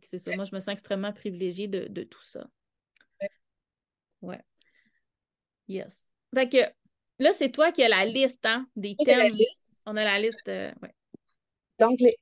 c'est 0.04 0.20
ça. 0.20 0.36
Moi, 0.36 0.46
je 0.46 0.56
me 0.56 0.60
sens 0.60 0.74
extrêmement 0.74 1.14
privilégiée 1.14 1.68
de, 1.68 2.04
tout 2.04 2.24
ça. 2.24 2.48
Ouais. 4.22 4.42
Yes. 5.68 6.06
Fait 6.34 6.50
que 6.50 6.58
là, 7.20 7.32
c'est 7.34 7.52
toi 7.52 7.72
qui 7.72 7.84
as 7.84 7.90
la 7.90 8.06
liste, 8.06 8.46
hein, 8.46 8.68
des 8.76 8.96
thèmes. 8.96 9.34
On 9.86 9.96
a 9.96 10.04
la 10.04 10.20
liste. 10.20 10.48
Euh, 10.48 10.72
Donc, 11.80 12.00
les, 12.00 12.16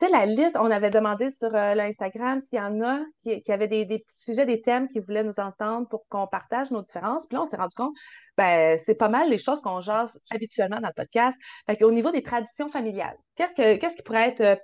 tu 0.00 0.10
la 0.10 0.24
liste, 0.24 0.56
on 0.58 0.70
avait 0.70 0.90
demandé 0.90 1.30
sur 1.30 1.54
euh, 1.54 1.74
l'Instagram 1.74 2.40
s'il 2.40 2.58
y 2.58 2.62
en 2.62 2.80
a 2.82 3.00
qui, 3.22 3.52
avaient 3.52 3.68
des, 3.68 4.04
sujets, 4.08 4.46
des 4.46 4.62
thèmes 4.62 4.88
qui 4.88 4.98
voulaient 4.98 5.24
nous 5.24 5.38
entendre 5.38 5.88
pour 5.88 6.06
qu'on 6.08 6.26
partage 6.26 6.70
nos 6.70 6.82
différences. 6.82 7.26
Puis 7.26 7.36
là, 7.36 7.42
on 7.42 7.46
s'est 7.46 7.56
rendu 7.56 7.74
compte, 7.74 7.94
ben, 8.36 8.78
c'est 8.78 8.94
pas 8.94 9.08
mal 9.08 9.28
les 9.28 9.38
choses 9.38 9.60
qu'on 9.60 9.80
jase 9.80 10.18
habituellement 10.30 10.80
dans 10.80 10.88
le 10.88 10.94
podcast. 10.94 11.38
Fait 11.66 11.82
au 11.84 11.92
niveau 11.92 12.10
des 12.10 12.22
traditions 12.22 12.68
familiales, 12.68 13.16
qu'est-ce, 13.36 13.54
que, 13.54 13.76
qu'est-ce 13.76 13.96
qui 13.96 14.02
pourrait 14.02 14.28
être 14.28 14.40
euh, 14.40 14.56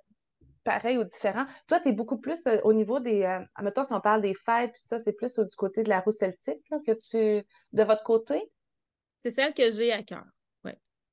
pareil 0.64 0.96
ou 0.96 1.04
différent? 1.04 1.44
Toi, 1.66 1.80
tu 1.80 1.90
es 1.90 1.92
beaucoup 1.92 2.18
plus 2.18 2.46
euh, 2.46 2.58
au 2.64 2.72
niveau 2.72 2.98
des. 2.98 3.22
Euh, 3.22 3.82
si 3.84 3.92
on 3.92 4.00
parle 4.00 4.22
des 4.22 4.34
fêtes, 4.34 4.72
tout 4.72 4.88
ça, 4.88 4.98
c'est 5.00 5.12
plus 5.12 5.38
du 5.38 5.56
côté 5.56 5.82
de 5.82 5.90
la 5.90 6.00
roue 6.00 6.12
celtique 6.12 6.64
que 6.86 6.92
tu. 6.92 7.46
de 7.72 7.82
votre 7.82 8.04
côté? 8.04 8.42
C'est 9.18 9.30
celle 9.30 9.52
que 9.52 9.70
j'ai 9.70 9.92
à 9.92 10.02
cœur. 10.02 10.24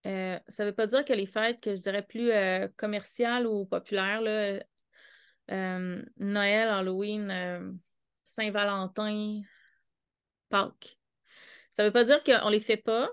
Euh, 0.05 0.37
ça 0.47 0.63
ne 0.63 0.69
veut 0.69 0.75
pas 0.75 0.87
dire 0.87 1.05
que 1.05 1.13
les 1.13 1.25
fêtes 1.25 1.61
que 1.61 1.75
je 1.75 1.81
dirais 1.81 2.03
plus 2.03 2.31
euh, 2.31 2.67
commerciales 2.75 3.47
ou 3.47 3.65
populaires, 3.65 4.21
euh, 5.51 6.03
Noël, 6.17 6.69
Halloween, 6.69 7.79
Saint-Valentin, 8.23 9.41
Pâques. 10.49 10.99
Ça 11.71 11.83
ne 11.83 11.87
veut 11.87 11.93
pas 11.93 12.03
dire 12.03 12.23
qu'on 12.23 12.47
ne 12.47 12.51
les 12.51 12.59
fait 12.59 12.77
pas. 12.77 13.09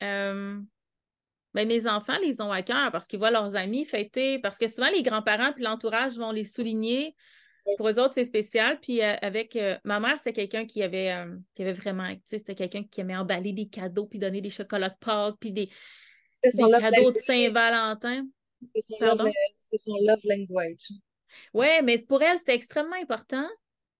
Mais 0.00 1.66
mes 1.66 1.86
enfants 1.86 2.18
les 2.18 2.40
ont 2.40 2.50
à 2.50 2.62
cœur 2.62 2.90
parce 2.90 3.06
qu'ils 3.06 3.18
voient 3.18 3.30
leurs 3.30 3.56
amis 3.56 3.84
fêter, 3.84 4.38
parce 4.38 4.58
que 4.58 4.66
souvent 4.66 4.90
les 4.90 5.02
grands-parents 5.02 5.54
et 5.56 5.62
l'entourage 5.62 6.16
vont 6.16 6.32
les 6.32 6.44
souligner. 6.44 7.14
Pour 7.76 7.88
eux 7.88 7.98
autres, 7.98 8.14
c'est 8.14 8.24
spécial. 8.24 8.78
Puis 8.80 9.00
avec 9.02 9.58
ma 9.84 10.00
mère, 10.00 10.18
c'est 10.20 10.32
quelqu'un 10.32 10.66
qui 10.66 10.82
avait, 10.82 11.14
qui 11.54 11.62
avait 11.62 11.72
vraiment, 11.72 12.12
c'était 12.24 12.54
quelqu'un 12.54 12.82
qui 12.82 13.00
aimait 13.00 13.16
emballer 13.16 13.52
des 13.52 13.68
cadeaux, 13.68 14.06
puis 14.06 14.18
donner 14.18 14.40
des 14.40 14.50
chocolats 14.50 14.90
de 14.90 14.96
Pâques, 14.98 15.36
puis 15.38 15.52
des, 15.52 15.70
cadeaux 16.42 17.12
de 17.12 17.18
Saint-Valentin. 17.18 18.26
C'est 18.74 19.78
son, 19.78 19.96
love 20.02 20.20
language. 20.24 20.88
Oui, 21.54 21.68
mais 21.82 21.98
pour 21.98 22.22
elle, 22.22 22.38
c'était 22.38 22.54
extrêmement 22.54 22.96
important. 22.96 23.48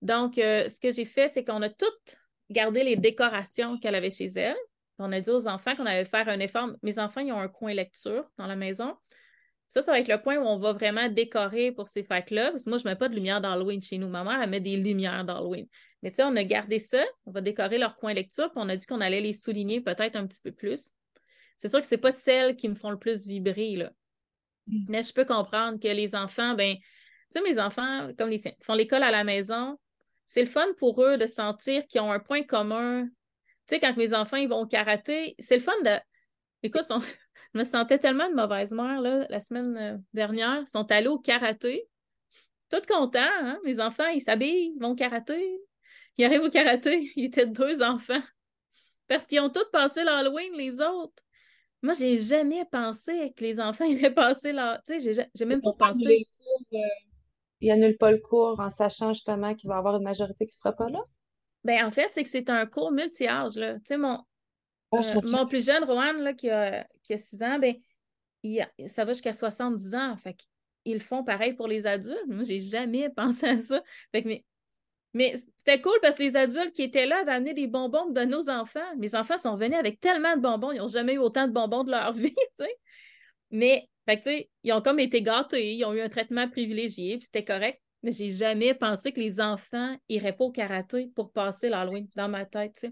Donc, 0.01 0.37
euh, 0.37 0.69
ce 0.69 0.79
que 0.79 0.91
j'ai 0.91 1.05
fait, 1.05 1.29
c'est 1.29 1.43
qu'on 1.43 1.61
a 1.61 1.69
toutes 1.69 2.17
gardé 2.49 2.83
les 2.83 2.95
décorations 2.95 3.77
qu'elle 3.79 3.95
avait 3.95 4.11
chez 4.11 4.27
elle. 4.35 4.57
On 4.99 5.11
a 5.11 5.21
dit 5.21 5.29
aux 5.29 5.47
enfants 5.47 5.75
qu'on 5.75 5.85
allait 5.85 6.05
faire 6.05 6.29
un 6.29 6.39
effort. 6.39 6.69
Mes 6.83 6.99
enfants, 6.99 7.21
ils 7.21 7.31
ont 7.31 7.39
un 7.39 7.47
coin 7.47 7.73
lecture 7.73 8.29
dans 8.37 8.45
la 8.45 8.55
maison. 8.55 8.95
Ça, 9.67 9.81
ça 9.81 9.91
va 9.91 9.99
être 9.99 10.07
le 10.07 10.21
point 10.21 10.37
où 10.37 10.45
on 10.45 10.59
va 10.59 10.73
vraiment 10.73 11.09
décorer 11.09 11.71
pour 11.71 11.87
ces 11.87 12.03
fêtes-là. 12.03 12.51
Parce 12.51 12.65
que 12.65 12.69
moi, 12.69 12.77
je 12.77 12.83
ne 12.83 12.89
mets 12.89 12.95
pas 12.95 13.09
de 13.09 13.15
lumière 13.15 13.41
d'Halloween 13.41 13.81
chez 13.81 13.97
nous. 13.97 14.07
Ma 14.07 14.23
mère, 14.23 14.39
elle 14.41 14.49
met 14.49 14.59
des 14.59 14.77
lumières 14.77 15.25
d'Halloween. 15.25 15.67
Mais 16.03 16.11
tu 16.11 16.17
sais, 16.17 16.23
on 16.23 16.35
a 16.35 16.43
gardé 16.43 16.77
ça. 16.77 17.03
On 17.25 17.31
va 17.31 17.41
décorer 17.41 17.79
leur 17.79 17.95
coin 17.95 18.13
lecture. 18.13 18.51
Puis 18.51 18.61
on 18.63 18.69
a 18.69 18.75
dit 18.75 18.85
qu'on 18.85 19.01
allait 19.01 19.21
les 19.21 19.33
souligner 19.33 19.81
peut-être 19.81 20.15
un 20.15 20.27
petit 20.27 20.41
peu 20.41 20.51
plus. 20.51 20.91
C'est 21.57 21.69
sûr 21.69 21.81
que 21.81 21.87
ce 21.87 21.95
n'est 21.95 22.01
pas 22.01 22.11
celles 22.11 22.55
qui 22.55 22.69
me 22.69 22.75
font 22.75 22.91
le 22.91 22.99
plus 22.99 23.25
vibrer, 23.25 23.75
là. 23.75 23.91
Mm. 24.67 24.85
Mais 24.89 25.03
je 25.03 25.13
peux 25.13 25.25
comprendre 25.25 25.79
que 25.79 25.87
les 25.87 26.15
enfants, 26.15 26.53
ben, 26.55 26.75
tu 26.75 26.83
sais, 27.29 27.41
mes 27.41 27.59
enfants, 27.59 28.11
comme 28.17 28.29
les 28.29 28.39
tiens, 28.39 28.53
font 28.61 28.73
l'école 28.75 29.03
à 29.03 29.11
la 29.11 29.23
maison. 29.23 29.79
C'est 30.27 30.41
le 30.41 30.49
fun 30.49 30.67
pour 30.77 31.03
eux 31.03 31.17
de 31.17 31.25
sentir 31.25 31.85
qu'ils 31.87 32.01
ont 32.01 32.11
un 32.11 32.19
point 32.19 32.43
commun 32.43 33.05
Tu 33.67 33.75
sais, 33.75 33.79
quand 33.79 33.95
mes 33.97 34.13
enfants 34.13 34.37
ils 34.37 34.49
vont 34.49 34.61
au 34.61 34.67
karaté, 34.67 35.35
c'est 35.39 35.57
le 35.57 35.63
fun 35.63 35.79
de. 35.83 35.97
Écoute, 36.63 36.85
je 37.53 37.59
me 37.59 37.63
sentais 37.63 37.99
tellement 37.99 38.29
de 38.29 38.35
mauvaise 38.35 38.71
mère 38.71 39.01
là, 39.01 39.25
la 39.29 39.39
semaine 39.39 39.77
euh, 39.77 39.97
dernière. 40.13 40.61
Ils 40.61 40.69
sont 40.69 40.89
allés 40.91 41.07
au 41.07 41.19
karaté. 41.19 41.87
Tout 42.69 42.81
contents, 42.87 43.19
hein? 43.21 43.59
Mes 43.63 43.79
enfants, 43.79 44.07
ils 44.07 44.21
s'habillent, 44.21 44.73
ils 44.75 44.79
vont 44.79 44.91
au 44.91 44.95
karaté. 44.95 45.59
Ils 46.17 46.25
arrivent 46.25 46.43
au 46.43 46.49
karaté, 46.49 47.11
ils 47.15 47.25
étaient 47.25 47.45
deux 47.45 47.83
enfants. 47.83 48.21
Parce 49.07 49.27
qu'ils 49.27 49.39
ont 49.39 49.49
tous 49.49 49.69
passé 49.71 50.03
l'Halloween, 50.03 50.53
les 50.53 50.79
autres. 50.79 51.23
Moi, 51.83 51.93
j'ai 51.93 52.17
jamais 52.17 52.65
pensé 52.65 53.33
que 53.35 53.43
les 53.43 53.59
enfants 53.59 53.85
iraient 53.85 54.13
passer 54.13 54.53
là. 54.53 54.81
Tu 54.87 54.99
sais, 54.99 55.29
j'ai 55.35 55.45
même 55.45 55.61
pas 55.61 55.73
pensé. 55.73 56.25
Euh, 56.73 56.77
ils 57.61 57.71
annulent 57.71 57.97
pas 57.97 58.11
le 58.11 58.17
cours 58.17 58.59
en 58.59 58.69
sachant 58.69 59.13
justement 59.13 59.53
qu'il 59.53 59.69
va 59.69 59.75
y 59.75 59.77
avoir 59.77 59.95
une 59.97 60.03
majorité 60.03 60.47
qui 60.47 60.55
sera 60.55 60.71
pas 60.71 60.89
là? 60.89 60.99
Ben, 61.63 61.85
en 61.85 61.91
fait, 61.91 62.09
c'est 62.11 62.23
que 62.23 62.29
c'est 62.29 62.49
un 62.49 62.65
cours 62.65 62.91
multi-âge. 62.91 63.53
Tu 63.53 63.61
sais, 63.85 63.97
mon, 63.97 64.19
euh, 64.93 65.21
mon 65.23 65.45
plus 65.45 65.65
jeune, 65.65 65.83
Rohan, 65.83 66.13
là, 66.13 66.33
qui, 66.33 66.49
a, 66.49 66.87
qui 67.03 67.13
a 67.13 67.17
6 67.17 67.43
ans, 67.43 67.59
ben, 67.59 67.75
il 68.43 68.65
ça 68.87 69.05
va 69.05 69.13
jusqu'à 69.13 69.33
70 69.33 69.95
ans. 69.95 70.15
Fait 70.17 70.35
ils 70.85 71.01
font 71.01 71.23
pareil 71.23 71.53
pour 71.53 71.67
les 71.67 71.87
adultes. 71.87 72.25
Moi, 72.27 72.43
j'ai 72.43 72.59
jamais 72.59 73.09
pensé 73.15 73.47
à 73.47 73.59
ça. 73.59 73.81
Fait 74.11 74.23
que, 74.23 74.27
mais 74.27 74.45
mais 75.13 75.35
c'était 75.37 75.79
cool 75.79 75.97
parce 76.01 76.17
que 76.17 76.23
les 76.23 76.35
adultes 76.35 76.73
qui 76.73 76.81
étaient 76.81 77.05
là 77.05 77.19
avaient 77.21 77.33
amené 77.33 77.53
des 77.53 77.67
bonbons 77.67 78.09
de 78.09 78.21
nos 78.21 78.49
enfants. 78.49 78.95
Mes 78.97 79.13
enfants 79.13 79.37
sont 79.37 79.55
venus 79.55 79.77
avec 79.77 79.99
tellement 79.99 80.35
de 80.35 80.41
bonbons. 80.41 80.71
Ils 80.71 80.79
n'ont 80.79 80.87
jamais 80.87 81.13
eu 81.13 81.19
autant 81.19 81.47
de 81.47 81.53
bonbons 81.53 81.83
de 81.83 81.91
leur 81.91 82.13
vie. 82.13 82.33
Mais, 83.51 83.87
fait 84.07 84.23
sais, 84.23 84.49
ils 84.63 84.73
ont 84.73 84.81
comme 84.81 84.99
été 84.99 85.21
gâtés, 85.21 85.75
ils 85.75 85.85
ont 85.85 85.93
eu 85.93 86.01
un 86.01 86.09
traitement 86.09 86.49
privilégié, 86.49 87.17
puis 87.17 87.25
c'était 87.25 87.45
correct. 87.45 87.79
Mais 88.01 88.11
j'ai 88.11 88.31
jamais 88.31 88.73
pensé 88.73 89.13
que 89.13 89.19
les 89.19 89.39
enfants 89.39 89.95
iraient 90.09 90.35
pas 90.35 90.45
au 90.45 90.51
karaté 90.51 91.11
pour 91.15 91.31
passer 91.31 91.69
l'Halloween 91.69 92.07
dans 92.15 92.27
ma 92.27 92.45
tête. 92.45 92.85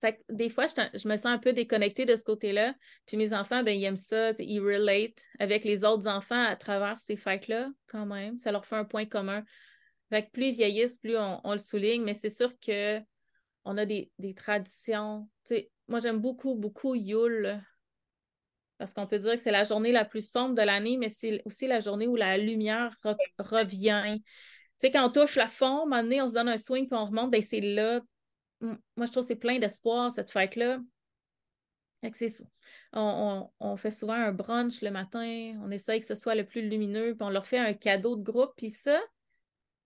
Fait 0.00 0.14
que 0.14 0.20
des 0.30 0.48
fois, 0.48 0.66
je, 0.66 1.06
me 1.08 1.16
sens 1.16 1.26
un 1.26 1.38
peu 1.38 1.52
déconnectée 1.52 2.06
de 2.06 2.16
ce 2.16 2.24
côté-là. 2.24 2.74
Puis 3.06 3.18
mes 3.18 3.34
enfants, 3.34 3.62
ben, 3.62 3.78
ils 3.78 3.84
aiment 3.84 3.96
ça, 3.96 4.32
ils 4.38 4.60
relate 4.60 5.22
avec 5.38 5.64
les 5.64 5.84
autres 5.84 6.08
enfants 6.08 6.42
à 6.42 6.56
travers 6.56 6.98
ces 7.00 7.16
fêtes-là, 7.16 7.70
quand 7.86 8.06
même. 8.06 8.40
Ça 8.40 8.50
leur 8.50 8.64
fait 8.64 8.76
un 8.76 8.84
point 8.84 9.04
commun. 9.04 9.44
Fait 10.08 10.24
que 10.24 10.30
plus 10.30 10.46
ils 10.46 10.54
vieillissent, 10.54 10.96
plus 10.96 11.16
on, 11.18 11.52
le 11.52 11.58
souligne, 11.58 12.02
mais 12.02 12.14
c'est 12.14 12.30
sûr 12.30 12.52
que 12.58 12.98
on 13.64 13.76
a 13.76 13.84
des, 13.84 14.10
traditions. 14.34 15.28
moi, 15.86 16.00
j'aime 16.00 16.18
beaucoup, 16.18 16.54
beaucoup 16.54 16.94
Yule. 16.94 17.62
Parce 18.78 18.94
qu'on 18.94 19.06
peut 19.06 19.18
dire 19.18 19.32
que 19.32 19.40
c'est 19.40 19.50
la 19.50 19.64
journée 19.64 19.92
la 19.92 20.06
plus 20.06 20.26
sombre 20.26 20.54
de 20.54 20.62
l'année, 20.62 20.96
mais 20.96 21.10
c'est 21.10 21.42
aussi 21.44 21.66
la 21.66 21.80
journée 21.80 22.06
où 22.08 22.16
la 22.16 22.38
lumière 22.38 22.96
revient. 23.38 24.16
Tu 24.16 24.22
sais, 24.78 24.90
quand 24.90 25.06
on 25.06 25.12
touche 25.12 25.36
la 25.36 25.48
fond, 25.48 25.80
à 25.80 25.82
un 25.82 25.84
moment 25.84 26.02
donné, 26.02 26.22
on 26.22 26.28
se 26.30 26.34
donne 26.34 26.48
un 26.48 26.56
swing 26.56 26.88
puis 26.88 26.98
on 26.98 27.04
remonte, 27.04 27.30
ben 27.30 27.42
c'est 27.42 27.60
là. 27.60 28.00
Moi, 28.60 28.78
je 29.06 29.10
trouve 29.10 29.22
que 29.22 29.28
c'est 29.28 29.36
plein 29.36 29.58
d'espoir, 29.58 30.12
cette 30.12 30.30
fête-là. 30.30 30.78
On, 32.92 33.50
on, 33.60 33.76
fait 33.76 33.90
souvent 33.90 34.14
un 34.14 34.32
brunch 34.32 34.80
le 34.80 34.90
matin, 34.90 35.58
on 35.62 35.70
essaye 35.70 36.00
que 36.00 36.06
ce 36.06 36.14
soit 36.14 36.34
le 36.34 36.46
plus 36.46 36.68
lumineux, 36.68 37.14
puis 37.14 37.26
on 37.26 37.30
leur 37.30 37.46
fait 37.46 37.58
un 37.58 37.74
cadeau 37.74 38.16
de 38.16 38.22
groupe. 38.22 38.52
Puis 38.56 38.70
ça, 38.70 39.00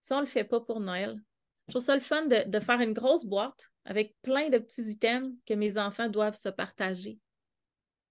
ça, 0.01 0.19
on 0.19 0.21
le 0.21 0.27
fait 0.27 0.45
pas 0.45 0.61
pour 0.61 0.81
Noël. 0.81 1.21
Je 1.67 1.73
trouve 1.73 1.83
ça 1.83 1.95
le 1.95 2.01
fun 2.01 2.27
de, 2.27 2.61
faire 2.61 2.81
une 2.81 2.93
grosse 2.93 3.25
boîte 3.25 3.71
avec 3.85 4.15
plein 4.23 4.49
de 4.49 4.59
petits 4.59 4.83
items 4.83 5.33
que 5.47 5.55
mes 5.55 5.79
enfants 5.79 6.09
doivent 6.09 6.37
se 6.37 6.51
partager. 6.51 7.19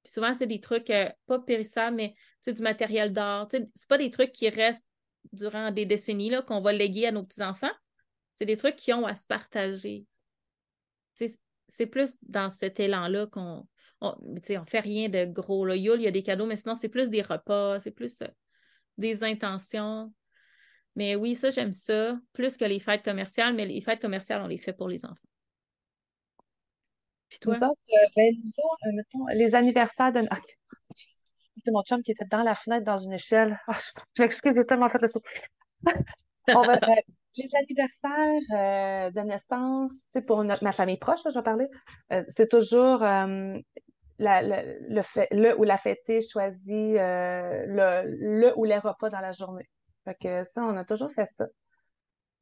Puis 0.03 0.14
souvent, 0.14 0.34
c'est 0.34 0.47
des 0.47 0.59
trucs 0.59 0.89
euh, 0.89 1.09
pas 1.28 1.39
périssables, 1.39 1.95
mais 1.95 2.16
du 2.45 2.61
matériel 2.61 3.14
d'art. 3.14 3.47
C'est 3.51 3.88
pas 3.88 3.97
des 3.97 4.09
trucs 4.09 4.32
qui 4.32 4.49
restent 4.49 4.86
durant 5.32 5.72
des 5.72 5.86
décennies 5.86 6.34
qu'on 6.45 6.61
va 6.61 6.74
léguer 6.74 7.07
à 7.07 7.11
nos 7.11 7.24
petits-enfants. 7.24 7.72
C'est 8.34 8.45
des 8.45 8.57
trucs 8.57 8.76
qui 8.76 8.91
ont 8.91 9.05
à 9.05 9.16
se 9.16 9.26
partager. 9.26 10.05
C'est 11.16 11.88
plus 11.88 12.18
dans 12.24 12.49
cet 12.49 12.80
élan-là 12.80 13.28
qu'on 13.28 13.66
on, 14.01 14.16
on 14.20 14.66
fait 14.66 14.80
rien 14.80 15.09
de 15.09 15.26
gros. 15.26 15.66
Là. 15.66 15.76
il 15.76 15.84
y 15.84 16.07
a 16.07 16.11
des 16.11 16.24
cadeaux, 16.24 16.45
mais 16.45 16.55
sinon, 16.55 16.76
c'est 16.76 16.89
plus 16.89 17.09
des 17.09 17.22
repas, 17.22 17.80
c'est 17.80 17.91
plus 17.91 18.22
euh, 18.22 18.28
des 18.97 19.24
intentions. 19.24 20.14
Mais 20.95 21.16
oui, 21.16 21.34
ça, 21.36 21.49
j'aime 21.49 21.74
ça, 21.74 22.20
plus 22.34 22.57
que 22.57 22.66
les 22.66 22.80
fêtes 22.80 23.03
commerciales, 23.03 23.55
mais 23.55 23.66
les 23.66 23.82
fêtes 23.82 24.01
commerciales, 24.01 24.41
on 24.43 24.47
les 24.47 24.57
fait 24.57 24.74
pour 24.74 24.88
les 24.88 25.05
enfants. 25.05 25.16
Puis 27.30 27.39
toi? 27.39 27.57
Nous 27.57 27.66
euh, 27.66 28.07
ben, 28.16 28.34
euh, 28.36 28.91
mettons, 28.93 29.26
les 29.34 29.55
anniversaires 29.55 30.14
de. 30.14 30.22
C'est 31.64 31.72
mon 31.72 31.82
chum 31.84 32.03
qui 32.03 32.11
était 32.11 32.26
dans 32.26 32.43
la 32.43 32.55
fenêtre 32.55 32.86
dans 32.86 32.97
une 32.97 33.14
échelle. 33.14 33.59
Ah, 33.68 33.78
je 34.16 34.22
m'excuse, 34.22 34.53
j'ai 34.55 34.66
tellement 34.66 34.89
fait 34.89 35.01
le 35.01 35.09
saut. 35.09 35.22
on 36.49 36.61
va, 36.61 36.80
euh, 37.40 37.44
les 37.44 37.56
anniversaires 37.56 39.12
de 39.12 39.20
naissance, 39.22 39.94
pour 40.28 40.44
ma 40.44 40.72
famille 40.72 40.98
proche, 40.98 41.22
je 41.26 41.34
vais 41.34 41.44
parler, 41.44 41.68
c'est 42.30 42.50
toujours 42.50 43.00
la, 43.00 44.42
le, 44.42 45.02
le 45.32 45.60
ou 45.60 45.64
la 45.64 45.78
fêtée 45.78 46.22
choisit 46.22 46.64
le, 46.68 48.04
le 48.40 48.58
ou 48.58 48.64
les 48.66 48.78
repas 48.78 49.10
dans 49.10 49.20
la 49.20 49.32
journée. 49.32 49.68
Fait 50.06 50.16
que 50.16 50.44
ça, 50.44 50.64
on 50.64 50.76
a 50.78 50.84
toujours 50.86 51.12
fait 51.12 51.30
ça. 51.38 51.48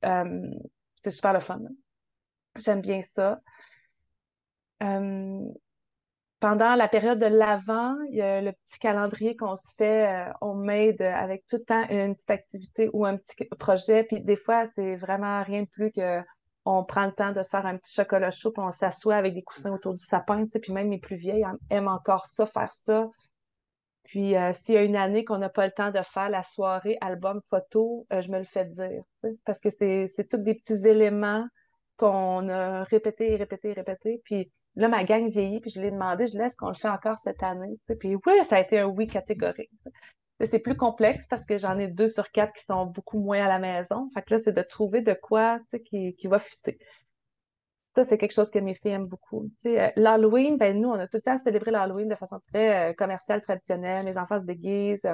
Euh, 0.06 0.50
c'est 0.96 1.12
super 1.12 1.34
le 1.34 1.39
fun. 1.39 1.62
J'aime 2.58 2.82
bien 2.82 3.02
ça. 3.02 3.39
Euh, 6.44 6.48
pendant 6.48 6.76
la 6.76 6.88
période 6.88 7.20
de 7.20 7.26
l'Avent, 7.26 7.96
il 8.10 8.18
y 8.18 8.22
a 8.22 8.42
le 8.42 8.52
petit 8.52 8.80
calendrier 8.80 9.36
qu'on 9.36 9.56
se 9.58 9.74
fait, 9.78 10.08
euh, 10.08 10.34
on 10.42 10.56
m'aide 10.56 11.02
avec 11.02 11.46
tout 11.48 11.58
le 11.58 11.64
temps 11.64 11.84
une 11.89 12.16
petite 12.16 12.32
activité 12.32 12.89
ou 12.94 13.06
un 13.06 13.18
petit 13.18 13.46
projet. 13.60 14.04
Puis 14.04 14.22
des 14.22 14.36
fois, 14.36 14.68
c'est 14.76 14.96
vraiment 14.96 15.44
rien 15.44 15.64
de 15.64 15.70
plus 15.70 15.92
que 15.92 16.22
on 16.64 16.84
prend 16.84 17.06
le 17.06 17.12
temps 17.12 17.32
de 17.32 17.42
se 17.42 17.50
faire 17.50 17.66
un 17.66 17.78
petit 17.78 17.94
chocolat 17.94 18.30
chaud, 18.30 18.52
puis 18.52 18.62
on 18.64 18.72
s'assoit 18.72 19.16
avec 19.16 19.34
des 19.34 19.42
coussins 19.42 19.72
autour 19.72 19.96
du 19.96 20.06
sapin. 20.06 20.44
Tu 20.46 20.52
sais, 20.52 20.60
puis 20.60 20.74
même 20.74 20.89
mes 20.89 21.00
plus 21.00 21.16
vieilles 21.16 21.46
aiment 21.72 21.88
encore 21.88 22.28
ça, 22.28 22.46
faire 22.46 22.74
ça. 22.86 23.08
Puis 24.04 24.36
euh, 24.36 24.52
s'il 24.54 24.76
y 24.76 24.78
a 24.78 24.84
une 24.84 24.96
année 24.96 25.26
qu'on 25.26 25.38
n'a 25.39 25.50
pas 25.50 25.66
le 25.66 25.72
temps 25.72 25.92
de 25.92 26.02
faire 26.02 26.30
la 26.30 26.44
soirée 26.44 26.98
album 27.02 27.42
photo, 27.50 28.06
euh, 28.14 28.22
je 28.22 28.30
me 28.30 28.38
le 28.38 28.44
fais 28.44 28.66
dire. 28.66 29.04
Parce 29.46 29.60
que 29.60 29.70
c'est, 29.72 30.08
tous 30.30 30.38
des 30.38 30.56
petits 30.56 30.88
éléments 30.88 31.48
qu'on 31.98 32.48
a 32.50 32.84
répétés 32.84 33.36
répétés 33.36 33.74
répétés. 33.74 34.22
Puis 34.24 34.52
là, 34.76 34.88
ma 34.88 35.03
gang 35.03 35.28
vieillit, 35.30 35.59
puis 35.59 35.72
je 35.72 35.82
l'ai 35.82 35.91
demandé, 35.91 36.28
je 36.28 36.38
laisse 36.38 36.55
qu'on 36.55 36.69
le 36.69 36.76
fait 36.76 36.89
encore 36.89 37.17
cette 37.19 37.43
année. 37.43 37.78
Puis 37.99 38.15
oui, 38.15 38.34
ça 38.49 38.57
a 38.57 38.59
été 38.59 38.80
un 38.80 38.88
oui 38.88 39.07
catégorique. 39.07 39.72
C'est 40.43 40.59
plus 40.59 40.76
complexe 40.76 41.28
parce 41.30 41.45
que 41.45 41.57
j'en 41.57 41.78
ai 41.78 41.88
deux 41.88 42.07
sur 42.07 42.32
quatre 42.32 42.53
qui 42.53 42.63
sont 42.65 42.88
beaucoup 42.88 43.19
moins 43.19 43.45
à 43.45 43.47
la 43.47 43.59
maison. 43.59 44.09
Fait 44.13 44.24
que 44.24 44.34
là, 44.34 44.39
c'est 44.39 44.53
de 44.53 44.61
trouver 44.63 45.01
de 45.01 45.13
quoi 45.13 45.59
qui, 45.86 46.15
qui 46.15 46.28
va 46.28 46.39
fitter. 46.39 46.80
Ça, 47.95 48.05
c'est 48.05 48.17
quelque 48.17 48.32
chose 48.32 48.49
que 48.49 48.59
mes 48.59 48.74
filles 48.74 48.91
aiment 48.91 49.07
beaucoup. 49.07 49.49
Euh, 49.65 49.89
L'Halloween, 49.97 50.57
ben, 50.57 50.80
nous, 50.80 50.89
on 50.89 50.93
a 50.93 51.07
tout 51.07 51.17
le 51.17 51.22
temps 51.22 51.38
célébré 51.38 51.72
l'Halloween 51.72 52.07
de 52.07 52.15
façon 52.15 52.39
très 52.51 52.91
euh, 52.91 52.93
commerciale, 52.93 53.41
traditionnelle. 53.41 54.05
Mes 54.05 54.17
enfants 54.17 54.39
se 54.39 54.45
déguisent. 54.45 55.05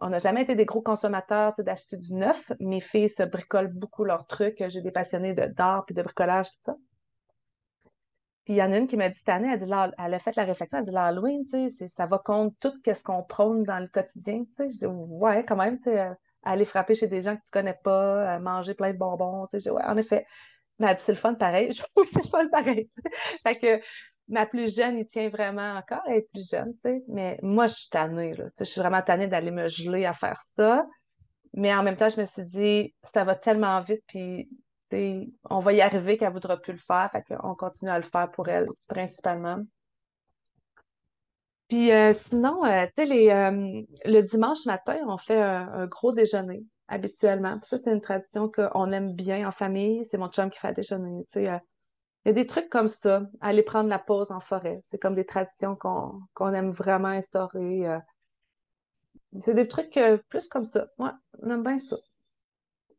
On 0.00 0.08
n'a 0.08 0.18
jamais 0.18 0.42
été 0.42 0.54
des 0.54 0.64
gros 0.64 0.80
consommateurs 0.80 1.54
d'acheter 1.58 1.98
du 1.98 2.14
neuf. 2.14 2.50
Mes 2.60 2.80
filles 2.80 3.10
se 3.10 3.22
bricolent 3.22 3.72
beaucoup 3.72 4.04
leurs 4.04 4.26
trucs. 4.26 4.62
J'ai 4.68 4.80
des 4.80 4.90
passionnés 4.90 5.34
d'art 5.34 5.84
puis 5.84 5.94
de 5.94 6.02
bricolage, 6.02 6.46
tout 6.46 6.62
ça. 6.62 6.76
Puis 8.44 8.54
il 8.54 8.56
y 8.56 8.62
en 8.62 8.72
a 8.72 8.76
une 8.76 8.86
qui 8.86 8.96
m'a 8.96 9.08
dit 9.08 9.16
cette 9.16 9.28
année, 9.30 9.48
elle, 9.50 9.60
dit, 9.60 9.70
elle 9.98 10.14
a 10.14 10.18
fait 10.18 10.36
la 10.36 10.44
réflexion, 10.44 10.78
elle 10.78 10.84
dit 10.84 10.90
l'Halloween, 10.90 11.44
ça 11.88 12.06
va 12.06 12.18
contre 12.18 12.54
tout 12.60 12.72
ce 12.84 13.02
qu'on 13.02 13.22
prône 13.22 13.62
dans 13.64 13.78
le 13.78 13.88
quotidien. 13.88 14.44
Je 14.58 14.64
dis 14.66 14.86
ouais, 14.86 15.44
quand 15.46 15.56
même, 15.56 15.78
euh, 15.86 16.14
aller 16.42 16.64
frapper 16.66 16.94
chez 16.94 17.06
des 17.06 17.22
gens 17.22 17.36
que 17.36 17.42
tu 17.42 17.50
connais 17.50 17.78
pas, 17.82 18.38
manger 18.40 18.74
plein 18.74 18.92
de 18.92 18.98
bonbons. 18.98 19.46
Ouais, 19.52 19.84
en 19.84 19.96
effet. 19.96 20.26
Mais 20.78 20.96
c'est 20.98 21.12
le 21.12 21.18
fun 21.18 21.34
pareil. 21.34 21.72
Je 21.72 21.82
trouve 21.82 22.04
que 22.04 22.10
c'est 22.10 22.24
le 22.24 22.28
fun 22.28 22.48
pareil. 22.48 22.90
fait 23.46 23.56
que 23.56 23.80
ma 24.28 24.44
plus 24.46 24.74
jeune, 24.74 24.98
il 24.98 25.06
tient 25.06 25.28
vraiment 25.28 25.76
encore 25.76 26.02
à 26.06 26.16
être 26.16 26.30
plus 26.32 26.48
jeune, 26.50 26.74
tu 26.74 26.90
sais. 26.90 27.02
Mais 27.08 27.38
moi, 27.42 27.66
je 27.66 27.74
suis 27.74 27.88
tannée, 27.90 28.34
là. 28.34 28.44
Je 28.58 28.64
suis 28.64 28.80
vraiment 28.80 29.02
tannée 29.02 29.26
d'aller 29.26 29.50
me 29.50 29.68
geler 29.68 30.04
à 30.06 30.14
faire 30.14 30.42
ça. 30.56 30.86
Mais 31.52 31.74
en 31.74 31.82
même 31.82 31.96
temps, 31.96 32.08
je 32.08 32.20
me 32.20 32.24
suis 32.24 32.44
dit, 32.44 32.94
ça 33.12 33.24
va 33.24 33.36
tellement 33.36 33.80
vite, 33.80 34.02
puis 34.08 34.48
on 35.50 35.60
va 35.60 35.72
y 35.72 35.80
arriver 35.80 36.16
qu'elle 36.18 36.28
ne 36.28 36.34
voudra 36.34 36.56
plus 36.56 36.72
le 36.72 36.78
faire. 36.78 37.10
Fait 37.12 37.22
qu'on 37.22 37.54
continue 37.54 37.90
à 37.90 37.98
le 37.98 38.04
faire 38.04 38.30
pour 38.30 38.48
elle, 38.48 38.68
principalement. 38.88 39.62
Puis 41.68 41.90
euh, 41.92 42.14
sinon, 42.28 42.64
euh, 42.64 42.86
tu 42.96 43.06
sais, 43.06 43.32
euh, 43.32 43.82
le 44.04 44.20
dimanche 44.22 44.64
matin, 44.66 44.98
on 45.08 45.18
fait 45.18 45.40
un 45.40 45.86
gros 45.86 46.12
déjeuner 46.12 46.64
habituellement. 46.88 47.58
ça, 47.62 47.78
c'est 47.82 47.92
une 47.92 48.00
tradition 48.00 48.50
qu'on 48.50 48.92
aime 48.92 49.14
bien 49.14 49.48
en 49.48 49.52
famille. 49.52 50.04
C'est 50.06 50.18
mon 50.18 50.28
chum 50.28 50.50
qui 50.50 50.58
fait 50.58 50.74
déjeuner. 50.74 51.26
Sais, 51.32 51.48
euh, 51.50 51.58
il 52.24 52.28
y 52.28 52.30
a 52.30 52.34
des 52.34 52.46
trucs 52.46 52.68
comme 52.70 52.88
ça. 52.88 53.22
Aller 53.40 53.62
prendre 53.62 53.88
la 53.88 53.98
pause 53.98 54.30
en 54.30 54.40
forêt. 54.40 54.82
C'est 54.90 54.98
comme 54.98 55.14
des 55.14 55.26
traditions 55.26 55.76
qu'on 55.76 56.54
aime 56.54 56.70
vraiment 56.72 57.08
instaurer. 57.08 57.86
C'est 59.44 59.54
des 59.54 59.68
trucs 59.68 59.98
plus 60.28 60.48
comme 60.48 60.64
ça. 60.64 60.86
Ouais, 60.98 61.10
on 61.42 61.50
aime 61.50 61.62
bien 61.62 61.78
ça. 61.78 61.96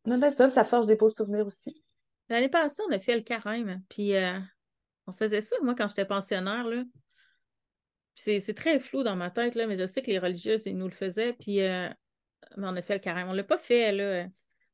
On 0.06 0.12
aime 0.12 0.20
bien 0.20 0.32
ça. 0.32 0.50
Ça 0.50 0.66
forge 0.66 0.88
des 0.88 0.96
beaux 0.96 1.10
souvenirs 1.10 1.48
aussi. 1.48 1.85
L'année 2.30 2.50
passée, 2.50 2.82
on 2.88 2.92
a 2.92 3.00
fait 3.00 3.16
le 3.16 3.22
carême. 3.22 3.84
Puis 3.90 4.14
on 5.08 5.12
faisait 5.12 5.42
ça, 5.42 5.56
moi, 5.62 5.76
quand 5.76 5.88
j'étais 5.88 6.06
pensionnaire. 6.06 6.66
Là. 6.66 6.84
C'est 8.16 8.56
très 8.56 8.80
flou 8.80 9.04
dans 9.04 9.16
ma 9.16 9.30
tête, 9.30 9.56
là, 9.56 9.68
mais 9.68 9.78
je 9.78 9.86
sais 9.86 10.02
que 10.02 10.10
les 10.10 10.20
religieuses, 10.20 10.66
ils 10.66 10.78
nous 10.78 10.88
le 10.88 10.94
faisaient. 10.94 11.34
Puis 11.34 11.60
mais 12.58 12.68
on 12.68 12.76
a 12.76 12.82
fait 12.82 12.94
le 12.94 13.00
carême. 13.00 13.28
On 13.30 13.34
l'a 13.34 13.44
pas 13.44 13.58
fait, 13.58 13.92
là. 13.92 14.28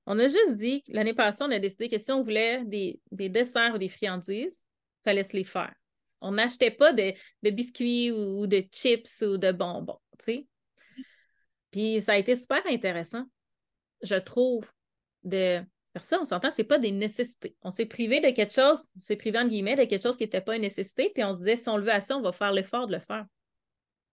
On 0.06 0.18
a 0.18 0.24
juste 0.24 0.56
dit, 0.56 0.84
l'année 0.88 1.14
passée, 1.14 1.44
on 1.44 1.52
a 1.52 1.60
décidé 1.60 1.90
que 1.90 1.98
si 1.98 2.12
on 2.12 2.24
voulait 2.24 2.64
des, 2.66 3.00
desserts 3.12 3.76
ou 3.76 3.78
des 3.78 3.90
friandises, 3.90 4.64
fallait 5.04 5.24
se 5.24 5.36
les 5.36 5.44
faire. 5.44 5.74
On 6.22 6.32
n'achetait 6.32 6.72
pas 6.72 6.94
de, 6.94 7.14
biscuits 7.50 8.12
ou, 8.12 8.48
de 8.48 8.64
chips 8.72 9.22
ou 9.22 9.38
de 9.38 9.52
bonbons, 9.52 10.00
tu 10.20 10.26
sais. 10.26 10.48
Puis 11.72 12.02
ça 12.02 12.14
a 12.14 12.18
été 12.18 12.36
super 12.36 12.62
intéressant, 12.68 13.26
je 14.04 14.16
trouve, 14.16 14.70
de 15.24 15.64
faire 15.94 16.04
ça. 16.04 16.20
On 16.22 16.26
s'entend, 16.26 16.52
c'est 16.52 16.64
pas 16.64 16.80
des 16.80 16.92
nécessités. 16.92 17.56
On 17.62 17.72
s'est 17.72 17.86
privé 17.86 18.20
de 18.20 18.30
quelque 18.30 18.54
chose, 18.54 18.90
on 18.96 19.00
s'est 19.00 19.16
privé, 19.16 19.40
en 19.40 19.48
guillemets, 19.48 19.76
de 19.76 19.86
quelque 19.86 20.04
chose 20.04 20.18
qui 20.18 20.24
n'était 20.24 20.42
pas 20.42 20.56
une 20.56 20.62
nécessité, 20.62 21.12
puis 21.14 21.24
on 21.24 21.34
se 21.34 21.40
disait, 21.40 21.56
si 21.56 21.70
on 21.70 21.78
le 21.78 21.84
veut 21.84 21.92
assez, 21.92 22.14
on 22.14 22.22
va 22.22 22.32
faire 22.32 22.52
l'effort 22.52 22.88
de 22.88 22.94
le 22.94 23.00
faire. 23.00 23.26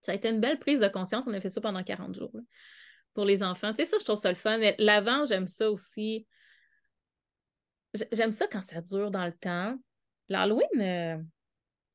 Ça 0.01 0.11
a 0.13 0.15
été 0.15 0.29
une 0.29 0.39
belle 0.39 0.59
prise 0.59 0.79
de 0.79 0.87
conscience. 0.87 1.25
On 1.27 1.33
a 1.33 1.41
fait 1.41 1.49
ça 1.49 1.61
pendant 1.61 1.83
40 1.83 2.15
jours 2.15 2.31
pour 3.13 3.25
les 3.25 3.43
enfants. 3.43 3.73
Tu 3.73 3.83
sais, 3.83 3.85
ça, 3.85 3.97
je 3.99 4.05
trouve 4.05 4.19
ça 4.19 4.29
le 4.29 4.35
fun. 4.35 4.57
Mais 4.57 4.75
l'avant, 4.79 5.23
j'aime 5.25 5.47
ça 5.47 5.69
aussi. 5.69 6.25
J'aime 8.11 8.31
ça 8.31 8.47
quand 8.47 8.61
ça 8.61 8.81
dure 8.81 9.11
dans 9.11 9.25
le 9.25 9.33
temps. 9.33 9.77
L'Halloween, 10.29 10.67
euh, 10.79 11.17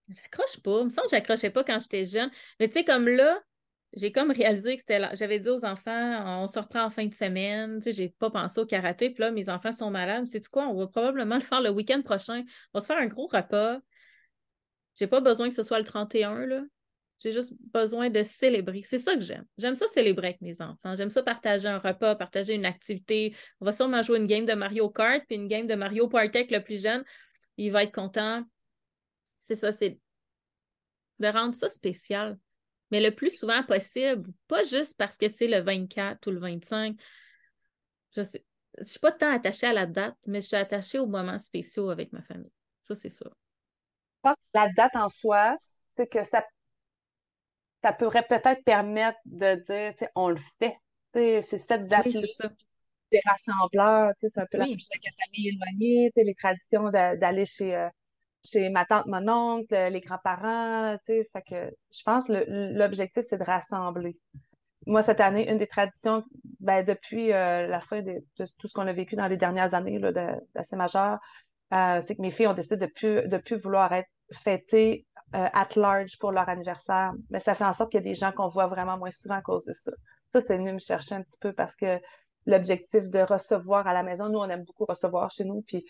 j'accroche 0.09 0.61
pas. 0.63 0.81
Il 0.81 0.87
me 0.87 0.91
semble 0.91 1.07
que 1.07 1.13
j'accrochais 1.13 1.51
pas 1.51 1.65
quand 1.65 1.79
j'étais 1.79 2.05
jeune. 2.05 2.31
Mais 2.61 2.69
tu 2.69 2.75
sais, 2.75 2.85
comme 2.85 3.09
là, 3.09 3.41
j'ai 3.97 4.13
comme 4.13 4.31
réalisé 4.31 4.77
que 4.77 4.81
c'était. 4.81 5.01
J'avais 5.15 5.39
dit 5.39 5.49
aux 5.49 5.65
enfants, 5.65 6.43
on 6.43 6.49
se 6.49 6.59
reprend 6.59 6.85
en 6.85 6.91
fin 6.91 7.07
de 7.07 7.15
semaine. 7.15 7.79
Tu 7.79 7.85
sais, 7.85 7.93
j'ai 7.93 8.09
pas 8.09 8.31
pensé 8.31 8.61
au 8.61 8.67
karaté. 8.67 9.11
Puis 9.11 9.21
là, 9.21 9.31
mes 9.31 9.49
enfants 9.49 9.73
sont 9.73 9.91
malades. 9.91 10.27
C'est 10.27 10.47
quoi? 10.49 10.67
On 10.69 10.75
va 10.75 10.87
probablement 10.87 11.37
le 11.37 11.41
faire 11.43 11.61
le 11.61 11.71
week-end 11.71 12.03
prochain. 12.03 12.43
On 12.73 12.79
va 12.79 12.81
se 12.81 12.87
faire 12.87 12.99
un 12.99 13.07
gros 13.07 13.27
repas. 13.27 13.79
J'ai 14.97 15.07
pas 15.07 15.21
besoin 15.21 15.49
que 15.49 15.55
ce 15.55 15.63
soit 15.63 15.79
le 15.79 15.85
31, 15.85 16.47
là. 16.47 16.63
J'ai 17.19 17.33
juste 17.33 17.53
besoin 17.73 18.11
de 18.11 18.23
célébrer. 18.23 18.83
C'est 18.85 18.99
ça 18.99 19.15
que 19.15 19.21
j'aime. 19.21 19.45
J'aime 19.57 19.77
ça 19.77 19.87
célébrer 19.87 20.29
avec 20.29 20.41
mes 20.41 20.61
enfants. 20.61 20.95
J'aime 20.95 21.11
ça 21.11 21.23
partager 21.23 21.69
un 21.69 21.79
repas, 21.79 22.17
partager 22.17 22.55
une 22.55 22.67
activité. 22.67 23.35
On 23.61 23.65
va 23.65 23.73
sûrement 23.73 24.03
jouer 24.03 24.19
une 24.19 24.27
game 24.27 24.47
de 24.47 24.55
Mario 24.55 24.91
Kart, 24.91 25.23
puis 25.27 25.37
une 25.37 25.49
game 25.49 25.67
de 25.67 25.75
Mario 25.75 26.09
Party 26.09 26.39
avec 26.39 26.51
le 26.51 26.63
plus 26.63 26.83
jeune. 26.83 27.05
Il 27.57 27.71
va 27.71 27.85
être 27.85 27.95
content. 27.95 28.43
C'est 29.39 29.57
ça, 29.57 29.73
c'est 29.73 29.99
de 31.21 31.29
rendre 31.29 31.55
ça 31.55 31.69
spécial. 31.69 32.37
Mais 32.91 33.01
le 33.01 33.15
plus 33.15 33.31
souvent 33.31 33.63
possible, 33.63 34.31
pas 34.47 34.63
juste 34.65 34.97
parce 34.97 35.17
que 35.17 35.29
c'est 35.29 35.49
le 35.49 35.61
24 35.61 36.27
ou 36.27 36.31
le 36.31 36.41
25. 36.41 36.97
Je 38.15 38.21
ne 38.21 38.27
je 38.79 38.85
suis 38.85 38.99
pas 39.01 39.13
tant 39.13 39.33
attachée 39.33 39.67
à 39.67 39.73
la 39.73 39.87
date, 39.87 40.17
mais 40.27 40.41
je 40.41 40.49
suis 40.49 40.57
attachée 40.57 40.99
aux 40.99 41.07
moments 41.07 41.39
spéciaux 41.39 41.91
avec 41.91 42.13
ma 42.13 42.23
famille. 42.23 42.53
Ça, 42.83 42.95
c'est 42.95 43.09
sûr. 43.09 43.31
Je 44.17 44.31
pense 44.31 44.35
que 44.35 44.59
la 44.59 44.69
date 44.71 44.97
en 44.97 45.09
soi, 45.09 45.57
c'est 45.97 46.07
que 46.07 46.25
ça 46.25 46.45
ça 47.83 47.93
pourrait 47.93 48.27
peut-être 48.27 48.65
permettre 48.65 49.19
de 49.27 49.57
dire, 49.57 49.93
tu 49.93 49.99
sais, 49.99 50.11
on 50.15 50.31
le 50.31 50.41
fait. 50.59 50.75
C'est 51.13 51.59
cette 51.59 51.87
date 51.87 52.07
oui, 52.07 52.17
des 53.13 53.21
rassembleurs, 53.27 54.13
c'est 54.21 54.39
un 54.39 54.47
peu 54.51 54.57
la, 54.57 54.65
famille 54.65 55.49
éloignée, 55.49 56.11
les 56.17 56.35
traditions 56.35 56.91
d'aller 56.91 57.45
chez, 57.45 57.77
euh, 57.77 57.89
chez 58.45 58.69
ma 58.69 58.85
tante, 58.85 59.07
mon 59.07 59.27
oncle, 59.29 59.75
les 59.75 60.01
grands-parents, 60.01 60.97
fait 61.07 61.27
que 61.49 61.71
je 61.93 62.03
pense 62.05 62.27
que 62.27 62.45
l'objectif, 62.77 63.25
c'est 63.29 63.39
de 63.39 63.45
rassembler. 63.45 64.17
Moi, 64.87 65.03
cette 65.03 65.21
année, 65.21 65.51
une 65.51 65.59
des 65.59 65.67
traditions, 65.67 66.23
ben, 66.61 66.85
depuis 66.85 67.33
euh, 67.33 67.67
la 67.67 67.81
fin 67.81 68.03
de, 68.03 68.23
tout 68.37 68.69
ce 68.69 68.75
qu'on 68.75 68.87
a 68.87 68.93
vécu 68.93 69.17
dans 69.17 69.29
les 69.29 69.39
dernières 69.39 69.73
années, 69.73 69.99
là, 69.99 70.13
d'assez 70.55 70.77
majeur, 70.77 71.19
euh, 71.73 72.01
c'est 72.07 72.15
que 72.17 72.21
mes 72.21 72.31
filles 72.31 72.49
ont 72.49 72.55
décidé 72.55 72.77
de 72.77 72.87
plus, 72.87 73.27
de 73.27 73.39
plus 73.39 73.57
vouloir 73.57 73.93
être 73.93 74.09
fêtées 74.33 75.07
euh, 75.35 75.49
at 75.53 75.69
large 75.77 76.19
pour 76.19 76.33
leur 76.33 76.49
anniversaire. 76.49 77.13
Mais 77.31 77.41
ça 77.41 77.55
fait 77.55 77.65
en 77.65 77.73
sorte 77.73 77.91
qu'il 77.91 78.01
y 78.01 78.05
a 78.05 78.09
des 78.09 78.15
gens 78.15 78.33
qu'on 78.33 78.49
voit 78.49 78.67
vraiment 78.67 78.99
moins 78.99 79.11
souvent 79.11 79.37
à 79.37 79.43
cause 79.43 79.65
de 79.65 79.73
ça. 79.73 79.91
Ça, 80.33 80.41
c'est 80.43 80.57
venu 80.59 80.73
me 80.73 80.79
chercher 80.79 81.15
un 81.15 81.23
petit 81.23 81.39
peu 81.41 81.53
parce 81.53 81.75
que 81.77 81.99
l'objectif 82.47 83.09
de 83.09 83.21
recevoir 83.21 83.87
à 83.87 83.95
la 83.95 84.03
maison, 84.03 84.29
nous, 84.29 84.39
on 84.39 84.49
aime 84.49 84.65
beaucoup 84.65 84.85
recevoir 84.85 85.31
chez 85.31 85.45
nous, 85.45 85.63
puis 85.67 85.85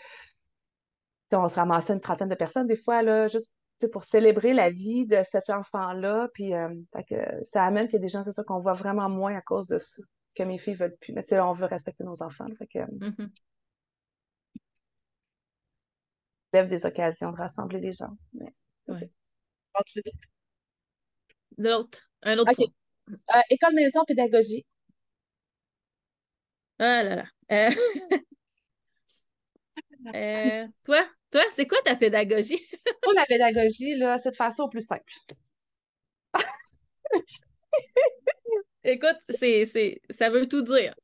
on 1.35 1.49
se 1.49 1.57
ramassait 1.57 1.93
une 1.93 2.01
trentaine 2.01 2.29
de 2.29 2.35
personnes 2.35 2.67
des 2.67 2.77
fois, 2.77 3.03
là, 3.03 3.29
juste 3.29 3.51
pour 3.93 4.05
célébrer 4.05 4.55
la 4.55 4.71
vie 4.71 5.07
de 5.07 5.23
cet 5.31 5.51
enfant-là. 5.51 6.29
Puis 6.33 6.55
euh, 6.55 6.69
ça 7.43 7.65
amène 7.65 7.87
qu'il 7.87 7.95
y 7.95 7.99
a 7.99 8.01
des 8.01 8.09
gens, 8.09 8.25
c'est 8.25 8.33
ça, 8.33 8.43
qu'on 8.45 8.61
voit 8.61 8.73
vraiment 8.73 9.09
moins 9.09 9.37
à 9.37 9.43
cause 9.43 9.67
de 9.67 9.79
ça, 9.79 10.03
que 10.35 10.43
mes 10.43 10.59
filles 10.59 10.75
veulent 10.75 10.97
plus. 11.01 11.13
Mais 11.13 11.25
on 11.41 11.53
veut 11.53 11.67
respecter 11.67 12.05
nos 12.05 12.23
enfants. 12.23 12.47
Fait 12.59 12.67
que, 12.67 12.79
mm-hmm. 12.79 13.31
lève 16.55 16.69
des 16.69 16.87
occasions 16.87 17.33
de 17.33 17.37
rassembler 17.37 17.81
les 17.81 17.93
gens. 17.93 18.17
Mais, 18.33 18.53
de 21.57 21.69
l'autre. 21.69 22.01
Un 22.23 22.39
autre 22.39 22.53
euh, 23.11 23.41
école 23.51 23.75
maison 23.75 24.05
pédagogie. 24.05 24.65
Ah 26.79 27.03
là 27.03 27.17
là. 27.17 27.25
Euh, 27.53 27.71
euh, 30.15 30.67
toi, 30.85 31.07
toi, 31.35 31.43
c'est 31.51 31.67
quoi 31.67 31.79
ta 31.85 31.97
pédagogie? 31.97 32.61
Moi, 33.05 33.15
ma 33.15 33.27
pédagogie, 33.27 33.97
là, 33.97 34.19
c'est 34.19 34.31
de 34.31 34.37
faire 34.37 34.53
ça 34.53 34.63
au 34.63 34.69
plus 34.69 34.87
simple. 34.87 35.13
Écoute, 38.85 39.19
c'est, 39.31 40.01
ça 40.11 40.31
veut 40.31 40.47
tout 40.47 40.63
dire. 40.63 40.95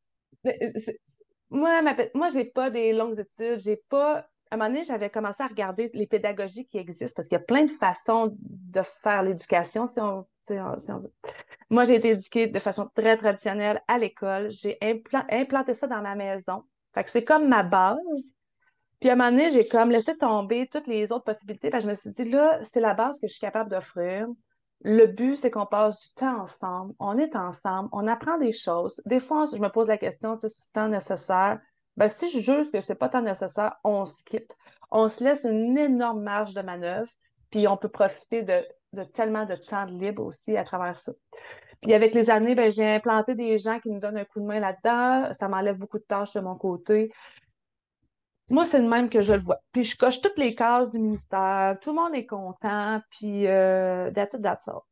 Moi, 1.51 1.83
ma, 1.83 1.97
moi, 2.15 2.29
j'ai 2.33 2.45
pas 2.45 2.71
des 2.71 2.93
longues 2.93 3.19
études, 3.19 3.59
j'ai 3.59 3.77
pas 3.89 4.31
à 4.53 4.57
un 4.57 4.59
moment 4.59 4.71
donné, 4.71 4.83
j'avais 4.83 5.11
commencé 5.11 5.43
à 5.43 5.47
regarder 5.47 5.91
les 5.95 6.07
pédagogies 6.07 6.67
qui 6.67 6.79
existent 6.79 7.15
parce 7.15 7.29
qu'il 7.29 7.39
y 7.39 7.41
a 7.41 7.45
plein 7.45 7.65
de 7.65 7.71
façons 7.71 8.37
de 8.41 8.83
faire 9.01 9.23
l'éducation, 9.23 9.87
si 9.87 10.01
on, 10.01 10.27
veut. 10.49 11.13
Moi, 11.71 11.85
j'ai 11.85 11.95
été 11.95 12.11
éduquée 12.11 12.49
de 12.49 12.59
façon 12.59 12.89
très 12.95 13.17
traditionnelle 13.17 13.81
à 13.87 13.97
l'école. 13.97 14.51
J'ai 14.51 14.77
implanté 14.83 15.75
ça 15.75 15.87
dans 15.87 16.03
ma 16.03 16.17
maison. 16.17 16.65
Fait 16.95 17.05
que 17.05 17.11
c'est 17.11 17.25
comme 17.25 17.49
ma 17.49 17.63
base. 17.63 18.35
Puis 19.01 19.09
à 19.09 19.15
un 19.15 19.17
moment 19.17 19.31
donné, 19.31 19.51
j'ai 19.51 19.67
comme 19.67 19.91
laissé 19.91 20.17
tomber 20.17 20.69
toutes 20.71 20.87
les 20.87 21.11
autres 21.11 21.25
possibilités. 21.25 21.71
je 21.81 21.89
me 21.89 21.95
suis 21.95 22.11
dit, 22.11 22.25
là, 22.25 22.59
c'est 22.63 22.81
la 22.81 22.95
base 22.95 23.19
que 23.19 23.27
je 23.27 23.33
suis 23.33 23.41
capable 23.41 23.71
d'offrir. 23.71 24.27
Le 24.83 25.07
but, 25.07 25.37
c'est 25.37 25.51
qu'on 25.51 25.67
passe 25.67 25.99
du 26.01 26.15
temps 26.15 26.43
ensemble. 26.43 26.95
On 26.99 27.19
est 27.19 27.35
ensemble. 27.35 27.89
On 27.93 28.07
apprend 28.07 28.39
des 28.39 28.53
choses. 28.53 29.01
Des 29.07 29.21
fois, 29.21 29.47
je 29.53 29.61
me 29.61 29.69
pose 29.69 29.89
la 29.89 29.99
question, 29.99 30.37
tu 30.37 30.49
sais, 30.49 30.55
c'est 30.57 30.73
temps 30.73 30.89
nécessaire? 30.89 31.61
Ben, 31.97 32.09
si 32.09 32.31
je 32.31 32.41
juge 32.41 32.71
que 32.71 32.81
ce 32.81 32.93
n'est 32.93 32.97
pas 32.97 33.09
tant 33.09 33.21
nécessaire, 33.23 33.77
on 33.85 34.07
skip. 34.07 34.53
On 34.91 35.09
se 35.09 35.23
laisse 35.23 35.45
une 35.45 35.77
énorme 35.77 36.23
marge 36.23 36.55
de 36.55 36.63
manœuvre, 36.63 37.11
puis 37.51 37.69
on 37.69 37.77
peut 37.77 37.89
profiter 37.89 38.43
de, 38.43 38.65
tellement 39.15 39.45
de 39.45 39.55
temps 39.55 39.85
libre 39.85 40.25
aussi 40.25 40.57
à 40.57 40.65
travers 40.65 40.97
ça. 40.97 41.13
Puis 41.83 41.95
avec 41.95 42.15
les 42.15 42.31
années, 42.31 42.55
ben, 42.55 42.71
j'ai 42.71 42.87
implanté 42.87 43.35
des 43.35 43.59
gens 43.59 43.81
qui 43.81 43.91
me 43.91 44.01
donnent 44.01 44.19
un 44.19 44.25
coup 44.25 44.41
de 44.41 44.47
main 44.47 44.61
là-dedans. 44.61 45.33
Ça 45.33 45.49
m'enlève 45.49 45.77
beaucoup 45.77 45.99
de 45.99 46.05
tâches 46.05 46.33
de 46.33 46.41
mon 46.41 46.55
côté. 46.55 47.11
Moi, 48.51 48.65
c'est 48.65 48.79
le 48.79 48.89
même 48.89 49.09
que 49.09 49.23
je 49.23 49.33
le 49.33 49.41
vois. 49.41 49.59
Puis 49.73 49.85
je 49.85 49.97
coche 49.97 50.21
toutes 50.21 50.39
les 50.39 50.55
cases 50.55 50.91
du 50.91 50.99
ministère. 50.99 51.79
Tout 51.81 51.91
le 51.91 51.97
monde 51.97 52.15
est 52.15 52.27
content. 52.27 53.01
Puis 53.11 53.47
euh, 53.47 54.11
that's 54.11 54.35
it, 54.35 54.43
that's 54.43 54.69
all. 54.69 54.83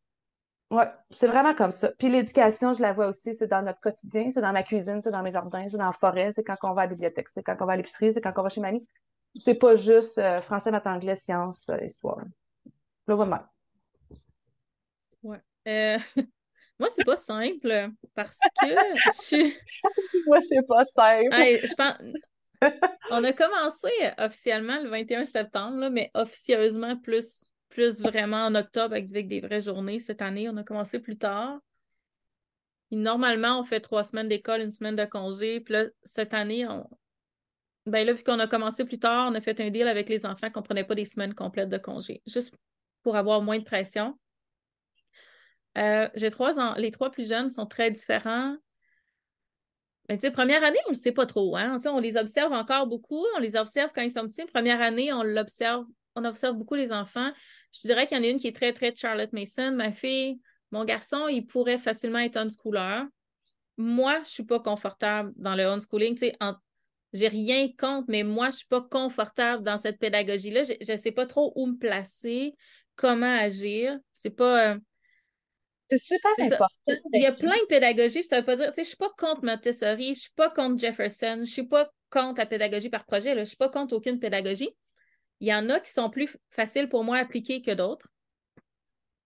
Oui, 0.71 0.85
c'est 1.11 1.27
vraiment 1.29 1.55
comme 1.55 1.73
ça. 1.73 1.91
Puis 1.99 2.11
l'éducation, 2.11 2.75
je 2.75 2.83
la 2.83 2.93
vois 2.93 3.09
aussi, 3.09 3.35
c'est 3.35 3.47
dans 3.47 3.63
notre 3.63 3.81
quotidien, 3.81 4.31
c'est 4.31 4.43
dans 4.43 4.53
ma 4.53 4.63
cuisine, 4.63 5.01
c'est 5.01 5.11
dans 5.11 5.23
mes 5.23 5.33
jardins, 5.33 5.67
c'est 5.71 5.79
dans 5.79 5.87
la 5.87 5.93
forêt, 5.95 6.31
c'est 6.33 6.45
quand 6.45 6.57
on 6.63 6.75
va 6.75 6.83
à 6.83 6.85
la 6.85 6.91
bibliothèque, 6.91 7.29
c'est 7.31 7.43
quand 7.43 7.57
on 7.61 7.65
va 7.65 7.73
à 7.73 7.77
l'épicerie, 7.77 8.13
c'est 8.13 8.21
quand 8.21 8.35
on 8.37 8.43
va 8.43 8.51
chez 8.51 8.61
mamie. 8.61 8.87
C'est 9.39 9.55
pas 9.55 9.77
juste 9.77 10.19
euh, 10.19 10.43
français, 10.43 10.71
maths, 10.71 10.87
anglais, 10.87 11.15
sciences, 11.15 11.71
euh, 11.71 11.83
histoire. 11.83 12.19
Le 13.07 13.15
vraiment. 13.15 13.41
Ouais. 15.23 15.41
Euh, 15.69 15.99
moi, 16.79 16.89
c'est 16.91 17.05
pas 17.05 17.17
simple 17.17 17.91
parce 18.15 18.39
que 18.61 18.67
je 18.67 19.59
Moi, 20.27 20.39
c'est 20.47 20.67
pas 20.67 20.85
simple. 20.85 21.35
je 21.35 21.75
pense. 21.75 21.97
On 23.11 23.25
a 23.25 23.33
commencé 23.33 23.89
officiellement 24.19 24.83
le 24.83 24.89
21 24.89 25.25
septembre, 25.25 25.89
mais 25.91 26.11
officieusement 26.15 26.97
plus 26.97 27.49
vraiment 28.01 28.47
en 28.47 28.55
octobre 28.55 28.95
avec, 28.95 29.11
des 29.29 29.41
vraies 29.41 29.61
journées. 29.61 30.01
Cette 30.01 30.23
année, 30.23 30.49
on 30.49 30.57
a 30.57 30.65
commencé 30.65 30.99
plus 30.99 31.17
tard. 31.17 31.61
normalement, 32.91 33.61
on 33.61 33.65
fait 33.65 33.81
trois 33.81 34.03
semaines 34.03 34.29
d'école, 34.29 34.61
une 34.61 34.73
semaine 34.73 34.97
de 34.97 35.05
congé. 35.05 35.61
Puis 35.61 35.75
là, 35.75 35.85
cette 36.03 36.35
année, 36.35 36.67
on... 36.67 36.89
ben 37.87 38.09
a 38.09 38.47
commencé 38.47 38.85
plus 38.85 38.99
tard, 38.99 39.31
on 39.31 39.35
a 39.35 39.41
fait 39.41 39.61
un 39.61 39.71
deal 39.71 39.87
avec 39.87 40.09
les 40.09 40.27
enfants 40.27 40.51
qu'on 40.51 40.61
ne 40.61 40.65
prenait 40.65 40.85
pas 40.85 40.95
des 40.95 41.05
semaines 41.05 41.35
complètes 41.35 41.69
de 41.69 41.79
congé, 41.79 42.23
juste 42.27 42.53
pour 43.03 43.17
avoir 43.17 43.43
moins 43.43 43.59
de 43.59 43.65
pression. 43.65 44.19
Euh, 45.77 46.09
j'ai 46.15 46.31
trois 46.31 46.59
ans. 46.59 46.75
Les 46.77 46.91
trois 46.91 47.11
plus 47.11 47.29
jeunes 47.29 47.51
sont 47.51 47.67
très 47.67 47.91
différents. 47.91 48.57
Ben, 50.09 50.19
première 50.33 50.65
année, 50.65 50.79
on 50.87 50.91
ne 50.91 50.95
le 50.95 51.01
sait 51.01 51.13
pas 51.13 51.27
trop. 51.27 51.57
Hein? 51.57 51.79
On 51.85 52.01
les 52.01 52.17
observe 52.17 52.53
encore 52.53 52.87
beaucoup. 52.87 53.25
On 53.37 53.41
les 53.41 53.57
observe 53.57 53.91
quand 53.95 54.01
ils 54.01 54.11
sont 54.11 54.27
petits. 54.27 54.47
Première 54.47 54.81
année, 54.81 55.13
on 55.13 55.23
l'observe, 55.23 55.85
on 56.15 56.25
observe 56.25 56.57
beaucoup 56.57 56.75
les 56.75 56.93
enfants. 56.93 57.31
Je 57.73 57.87
dirais 57.87 58.07
qu'il 58.07 58.17
y 58.17 58.21
en 58.21 58.25
a 58.25 58.29
une 58.29 58.39
qui 58.39 58.49
est 58.49 58.57
très, 58.57 58.73
très 58.73 58.95
Charlotte 58.95 59.33
Mason. 59.33 59.73
Ma 59.73 59.93
fille, 59.93 60.41
mon 60.71 60.85
garçon, 60.85 61.29
il 61.29 61.47
pourrait 61.47 61.79
facilement 61.79 62.21
être 62.21 62.39
unschooler. 62.39 63.03
Moi, 63.77 64.15
je 64.15 64.21
ne 64.21 64.25
suis 64.25 64.45
pas 64.45 64.61
confortable 64.61 65.33
dans 65.37 65.55
le 65.55 65.67
unschooling. 65.67 66.15
Tu 66.15 66.29
sais, 66.29 66.37
j'ai 67.13 67.29
rien 67.29 67.69
contre, 67.79 68.07
mais 68.09 68.23
moi, 68.23 68.47
je 68.47 68.49
ne 68.49 68.57
suis 68.57 68.67
pas 68.67 68.83
confortable 68.83 69.63
dans 69.63 69.77
cette 69.77 69.99
pédagogie-là. 69.99 70.63
Je 70.65 70.93
ne 70.93 70.97
sais 70.97 71.13
pas 71.13 71.27
trop 71.27 71.53
où 71.55 71.67
me 71.67 71.77
placer, 71.77 72.55
comment 72.97 73.39
agir. 73.39 73.99
C'est 74.15 74.31
pas. 74.31 74.73
Euh, 74.73 74.79
c'est 75.91 75.99
super 75.99 76.31
important. 76.39 76.67
Il 77.13 77.23
y 77.23 77.27
a 77.27 77.33
plein 77.33 77.57
de 77.57 77.67
pédagogies, 77.67 78.25
ça 78.25 78.41
veut 78.41 78.45
pas 78.45 78.57
dire, 78.57 78.69
tu 78.69 78.75
sais, 78.75 78.83
je 78.83 78.89
suis 78.89 78.97
pas 78.97 79.11
contre 79.17 79.45
Montessori, 79.45 80.15
je 80.15 80.21
suis 80.21 80.33
pas 80.35 80.51
contre 80.51 80.79
Jefferson, 80.79 81.39
je 81.41 81.51
suis 81.51 81.67
pas 81.67 81.91
contre 82.11 82.41
la 82.41 82.47
pédagogie 82.47 82.91
par 82.91 83.05
projet, 83.05 83.35
là, 83.35 83.45
je 83.45 83.49
suis 83.49 83.57
pas 83.57 83.69
contre 83.69 83.95
aucune 83.95 84.19
pédagogie. 84.19 84.71
il 85.41 85.49
y 85.49 85.55
en 85.55 85.69
a 85.71 85.81
qui 85.81 85.93
sont 85.93 86.11
plus 86.11 86.37
faciles 86.51 86.89
pour 86.89 87.05
moi 87.05 87.19
à 87.19 87.21
appliquer 87.21 87.63
que 87.63 87.71
d'autres. 87.71 88.09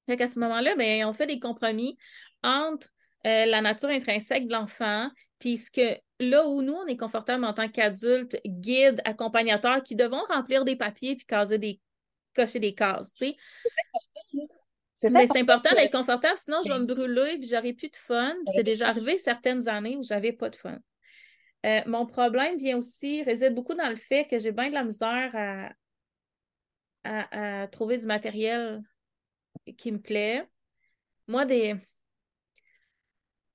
Fait 0.06 0.16
qu'à 0.16 0.28
ce 0.28 0.38
moment-là, 0.40 0.74
ben, 0.76 1.04
on 1.06 1.12
fait 1.12 1.26
des 1.26 1.38
compromis 1.38 1.96
entre 2.42 2.88
euh, 3.26 3.46
la 3.46 3.60
nature 3.60 3.88
intrinsèque 3.88 4.46
de 4.46 4.52
l'enfant, 4.52 5.08
puis 5.38 5.56
ce 5.56 5.70
que 5.70 5.98
là 6.18 6.46
où 6.46 6.62
nous, 6.62 6.74
on 6.74 6.86
est 6.86 6.96
confortable 6.96 7.44
en 7.44 7.52
tant 7.52 7.68
qu'adultes, 7.68 8.36
guides, 8.46 9.00
accompagnateurs, 9.04 9.82
qui 9.82 9.96
devons 9.96 10.22
remplir 10.28 10.64
des 10.64 10.76
papiers 10.76 11.16
puis 11.16 11.26
caser 11.26 11.58
des, 11.58 11.80
cocher 12.34 12.58
des 12.60 12.74
cases, 12.74 13.14
tu 13.14 13.26
sais. 13.26 13.36
Mais 15.11 15.26
c'est 15.26 15.38
important 15.38 15.74
d'être 15.74 15.92
confortable, 15.92 16.38
sinon 16.38 16.59
je 16.64 16.72
vais 16.72 16.78
me 16.78 16.86
brûler 16.86 17.38
puis 17.38 17.48
j'aurai 17.48 17.72
plus 17.72 17.88
de 17.88 17.96
fun. 17.96 18.34
C'est 18.55 18.62
déjà 18.62 18.88
arrivé 18.88 19.18
certaines 19.18 19.68
années 19.68 19.96
où 19.96 20.03
j'avais 20.03 20.32
pas 20.32 20.50
de 20.50 20.57
fun. 20.57 20.78
Euh, 21.64 21.80
mon 21.86 22.07
problème 22.07 22.57
vient 22.57 22.78
aussi, 22.78 23.22
réside 23.22 23.55
beaucoup 23.55 23.74
dans 23.74 23.88
le 23.88 23.96
fait 23.96 24.26
que 24.26 24.38
j'ai 24.38 24.53
bien 24.53 24.68
de 24.68 24.74
la 24.74 24.84
misère 24.84 25.30
à, 27.05 27.62
à, 27.62 27.68
trouver 27.68 27.98
du 27.98 28.07
matériel 28.07 28.82
qui 29.76 29.92
me 29.92 30.00
plaît. 30.00 30.46
Moi, 31.28 31.44
des. 31.44 31.76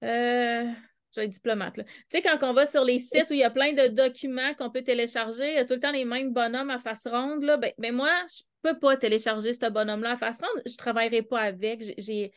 Euh, 0.03 0.71
je 1.11 1.19
vais 1.19 1.25
être 1.25 1.31
diplomate. 1.33 1.75
Tu 1.75 1.83
sais, 2.09 2.21
quand 2.21 2.37
on 2.43 2.53
va 2.53 2.65
sur 2.65 2.83
les 2.83 2.99
sites 2.99 3.29
où 3.29 3.33
il 3.33 3.39
y 3.39 3.43
a 3.43 3.49
plein 3.49 3.73
de 3.73 3.87
documents 3.87 4.53
qu'on 4.53 4.69
peut 4.69 4.83
télécharger, 4.83 5.49
il 5.49 5.55
y 5.55 5.59
a 5.59 5.65
tout 5.65 5.73
le 5.73 5.79
temps 5.79 5.91
les 5.91 6.05
mêmes 6.05 6.31
bonhommes 6.31 6.69
à 6.69 6.79
face 6.79 7.07
ronde. 7.07 7.43
Là. 7.43 7.57
Ben, 7.57 7.73
ben 7.77 7.93
moi, 7.93 8.11
je 8.29 8.43
peux 8.69 8.79
pas 8.79 8.97
télécharger 8.97 9.53
ce 9.53 9.69
bonhomme-là 9.69 10.17
face 10.17 10.39
ronde. 10.39 10.61
Je 10.65 10.73
ne 10.73 10.77
travaillerai 10.77 11.21
pas 11.21 11.41
avec. 11.41 11.81
J'ai, 11.97 12.31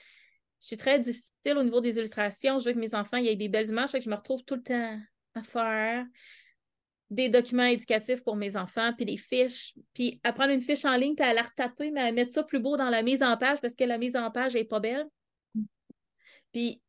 je 0.60 0.66
suis 0.66 0.76
très 0.76 0.98
difficile 0.98 1.56
au 1.56 1.62
niveau 1.62 1.80
des 1.80 1.96
illustrations. 1.96 2.58
Je 2.58 2.66
veux 2.66 2.74
que 2.74 2.78
mes 2.78 2.94
enfants 2.94 3.16
aient 3.16 3.36
des 3.36 3.48
belles 3.48 3.68
images, 3.68 3.90
fait 3.90 3.98
que 3.98 4.04
je 4.04 4.10
me 4.10 4.16
retrouve 4.16 4.44
tout 4.44 4.56
le 4.56 4.62
temps 4.62 4.98
à 5.34 5.42
faire 5.42 6.04
des 7.10 7.28
documents 7.28 7.64
éducatifs 7.64 8.22
pour 8.22 8.36
mes 8.36 8.56
enfants, 8.56 8.92
puis 8.94 9.04
des 9.04 9.16
fiches, 9.16 9.74
puis 9.94 10.20
à 10.22 10.32
prendre 10.32 10.52
une 10.52 10.60
fiche 10.60 10.84
en 10.84 10.94
ligne, 10.96 11.16
puis 11.16 11.24
à 11.24 11.32
la 11.32 11.42
retaper, 11.42 11.90
mais 11.90 12.02
à 12.02 12.12
mettre 12.12 12.30
ça 12.30 12.44
plus 12.44 12.60
beau 12.60 12.76
dans 12.76 12.88
la 12.88 13.02
mise 13.02 13.22
en 13.22 13.36
page 13.36 13.60
parce 13.60 13.74
que 13.74 13.82
la 13.82 13.98
mise 13.98 14.14
en 14.14 14.30
page 14.30 14.54
n'est 14.54 14.64
pas 14.64 14.78
belle. 14.78 15.06
Mm. 15.54 15.64
Puis 16.52 16.80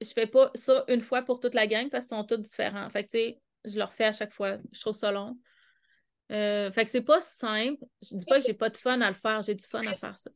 je 0.00 0.08
fais 0.08 0.26
pas 0.26 0.50
ça 0.54 0.84
une 0.88 1.02
fois 1.02 1.22
pour 1.22 1.40
toute 1.40 1.54
la 1.54 1.66
gang 1.66 1.90
parce 1.90 2.06
qu'ils 2.06 2.16
sont 2.16 2.24
tous 2.24 2.38
différents. 2.38 2.88
Fait 2.88 3.04
que, 3.04 3.10
tu 3.10 3.18
sais, 3.18 3.40
je 3.66 3.76
leur 3.76 3.92
fais 3.92 4.06
à 4.06 4.12
chaque 4.12 4.32
fois. 4.32 4.56
Je 4.72 4.80
trouve 4.80 4.94
ça 4.94 5.12
long. 5.12 5.36
Euh, 6.30 6.70
fait 6.70 6.84
que 6.84 6.90
c'est 6.90 7.02
pas 7.02 7.20
simple. 7.20 7.82
Je 8.02 8.16
dis 8.16 8.24
pas 8.24 8.38
que 8.38 8.46
j'ai 8.46 8.54
pas 8.54 8.70
de 8.70 8.76
fun 8.76 9.00
à 9.00 9.08
le 9.08 9.14
faire, 9.14 9.42
j'ai 9.42 9.54
du 9.54 9.64
fun 9.64 9.84
à 9.86 9.94
faire 9.94 10.16
ça. 10.16 10.30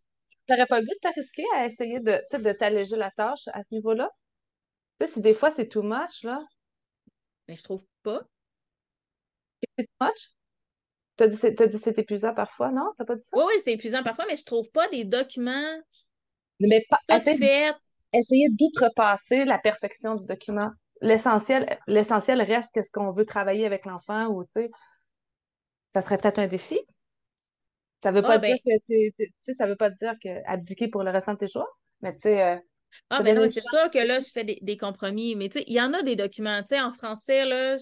T'aurais 0.47 0.67
pas 0.67 0.81
le 0.81 0.87
goût 0.87 0.93
de 0.93 0.99
t'arrisquer 1.01 1.45
à 1.55 1.67
essayer 1.67 2.01
de, 2.01 2.21
de 2.39 2.53
t'alléger 2.53 2.97
la 2.97 3.11
tâche 3.11 3.49
à 3.53 3.63
ce 3.63 3.75
niveau-là? 3.75 4.11
Tu 4.99 5.07
sais, 5.07 5.13
si 5.13 5.21
des 5.21 5.35
fois 5.35 5.51
c'est 5.51 5.69
too 5.69 5.83
much, 5.83 6.23
là. 6.23 6.41
Mais 7.49 7.55
je 7.57 7.63
trouve 7.63 7.85
pas. 8.03 8.23
C'est 9.63 9.85
too 9.87 10.05
much? 10.05 10.35
T'as 11.17 11.29
dit, 11.29 11.39
que 11.39 11.79
c'est 11.79 11.99
épuisant 11.99 12.35
parfois, 12.35 12.73
non? 12.73 12.93
T'as 12.99 13.05
pas 13.05 13.15
dit 13.15 13.23
ça? 13.23 13.37
Oui, 13.37 13.45
oui, 13.47 13.55
c'est 13.63 13.73
épuisant 13.73 14.03
parfois, 14.03 14.27
mais 14.27 14.37
je 14.37 14.45
trouve 14.45 14.69
pas 14.73 14.89
des 14.89 15.05
documents. 15.05 15.79
Mais 16.59 16.85
pas. 16.91 16.99
essayer 18.13 18.49
d'outrepasser 18.51 19.45
la 19.45 19.59
perfection 19.59 20.17
du 20.17 20.27
document. 20.27 20.71
L'essentiel, 21.01 21.79
l'essentiel 21.87 22.43
reste 22.43 22.75
que 22.75 22.83
ce 22.83 22.91
qu'on 22.91 23.13
veut 23.13 23.27
travailler 23.27 23.67
avec 23.67 23.85
l'enfant 23.85 24.27
ou, 24.27 24.45
tu 24.45 24.51
sais, 24.57 24.71
ça 25.95 26.01
serait 26.01 26.19
peut-être 26.19 26.41
un 26.41 26.49
défi. 26.49 26.81
Ça 28.03 28.11
veut 28.11 28.21
pas 28.21 28.35
ah, 28.35 28.39
dire 28.39 28.57
ben 28.65 28.81
que 29.19 29.55
ça 29.55 29.67
veut 29.67 29.77
pas 29.77 29.89
dire 29.89 30.15
que 30.23 30.47
abdiquer 30.47 30.89
pour 30.89 31.05
le 31.05 31.11
restant 31.11 31.33
de 31.33 31.39
tes 31.39 31.47
choix, 31.47 31.69
mais 32.03 32.13
tu 32.15 32.23
sais. 32.23 32.43
Euh, 32.43 32.57
ah, 33.11 33.23
ben 33.23 33.37
non, 33.37 33.49
c'est 33.49 33.61
sûr 33.61 33.89
que 33.93 34.07
là, 34.07 34.19
je 34.19 34.29
fais 34.31 34.45
des, 34.45 34.77
compromis, 34.77 35.35
mais 35.35 35.49
tu 35.49 35.59
sais, 35.59 35.65
il 35.67 35.75
y 35.75 35.81
en 35.81 35.93
a 35.95 36.03
des 36.03 36.15
documents. 36.15 36.61
Tu 36.61 36.69
sais, 36.69 36.81
en 36.81 36.93
français, 36.93 37.45
là, 37.45 37.77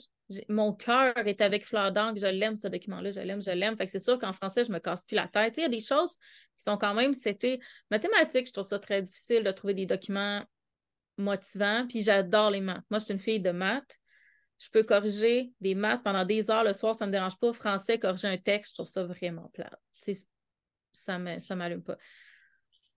mon 0.48 0.72
cœur 0.72 1.12
est 1.26 1.40
avec 1.40 1.66
Fleur 1.66 1.92
d'Angle, 1.92 2.18
je 2.18 2.26
l'aime, 2.26 2.56
ce 2.56 2.68
document-là, 2.68 3.10
je 3.10 3.20
l'aime, 3.20 3.42
je 3.42 3.50
l'aime. 3.50 3.76
Fait 3.76 3.86
que 3.86 3.92
c'est 3.92 3.98
sûr 3.98 4.18
qu'en 4.18 4.32
français, 4.32 4.64
je 4.64 4.72
me 4.72 4.78
casse 4.78 5.04
plus 5.04 5.16
la 5.16 5.28
tête. 5.28 5.58
Il 5.58 5.62
y 5.62 5.66
a 5.66 5.68
des 5.68 5.80
choses 5.80 6.16
qui 6.56 6.64
sont 6.64 6.78
quand 6.78 6.94
même, 6.94 7.12
c'était 7.14 7.58
mathématiques, 7.90 8.46
je 8.46 8.52
trouve 8.52 8.64
ça 8.64 8.78
très 8.78 9.02
difficile 9.02 9.42
de 9.42 9.50
trouver 9.50 9.74
des 9.74 9.86
documents 9.86 10.42
motivants, 11.18 11.86
puis 11.88 12.02
j'adore 12.02 12.50
les 12.50 12.60
maths. 12.60 12.84
Moi, 12.90 13.00
je 13.00 13.04
suis 13.04 13.14
une 13.14 13.20
fille 13.20 13.40
de 13.40 13.50
maths. 13.50 13.98
Je 14.62 14.70
peux 14.70 14.84
corriger 14.84 15.52
des 15.60 15.74
maths 15.74 16.04
pendant 16.04 16.24
des 16.24 16.48
heures 16.48 16.62
le 16.62 16.72
soir, 16.72 16.94
ça 16.94 17.04
ne 17.04 17.10
me 17.10 17.12
dérange 17.12 17.36
pas. 17.36 17.52
Français, 17.52 17.98
corriger 17.98 18.28
un 18.28 18.38
texte, 18.38 18.70
je 18.70 18.74
trouve 18.76 18.86
ça 18.86 19.02
vraiment 19.02 19.48
plat. 19.48 19.76
Ça 20.92 21.18
ne 21.18 21.54
m'allume 21.56 21.82
pas. 21.82 21.98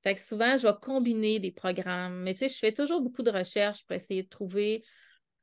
Fait 0.04 0.14
que 0.14 0.22
souvent, 0.22 0.56
je 0.58 0.68
vais 0.68 0.76
combiner 0.80 1.40
des 1.40 1.52
programmes. 1.52 2.22
Mais 2.22 2.36
je 2.40 2.48
fais 2.60 2.72
toujours 2.72 3.02
beaucoup 3.02 3.24
de 3.24 3.32
recherches 3.32 3.84
pour 3.88 3.96
essayer 3.96 4.22
de 4.22 4.30
trouver. 4.30 4.84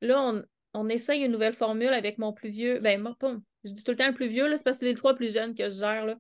Là, 0.01 0.23
on, 0.23 0.45
on 0.75 0.89
essaye 0.89 1.25
une 1.25 1.33
nouvelle 1.33 1.55
formule 1.55 1.89
avec 1.89 2.19
mon 2.19 2.33
plus 2.33 2.51
vieux. 2.51 2.79
Ben, 2.79 3.03
moi, 3.03 3.17
pas, 3.19 3.35
je 3.65 3.73
dis 3.73 3.83
tout 3.83 3.91
le 3.91 3.97
temps 3.97 4.07
le 4.07 4.15
plus 4.15 4.29
vieux, 4.29 4.49
c'est 4.57 4.63
parce 4.63 4.77
que 4.77 4.85
c'est 4.85 4.93
les 4.93 4.95
trois 4.95 5.17
plus 5.17 5.35
jeunes 5.35 5.57
que 5.57 5.65
je 5.65 5.79
gère. 5.81 6.07
Là. 6.07 6.17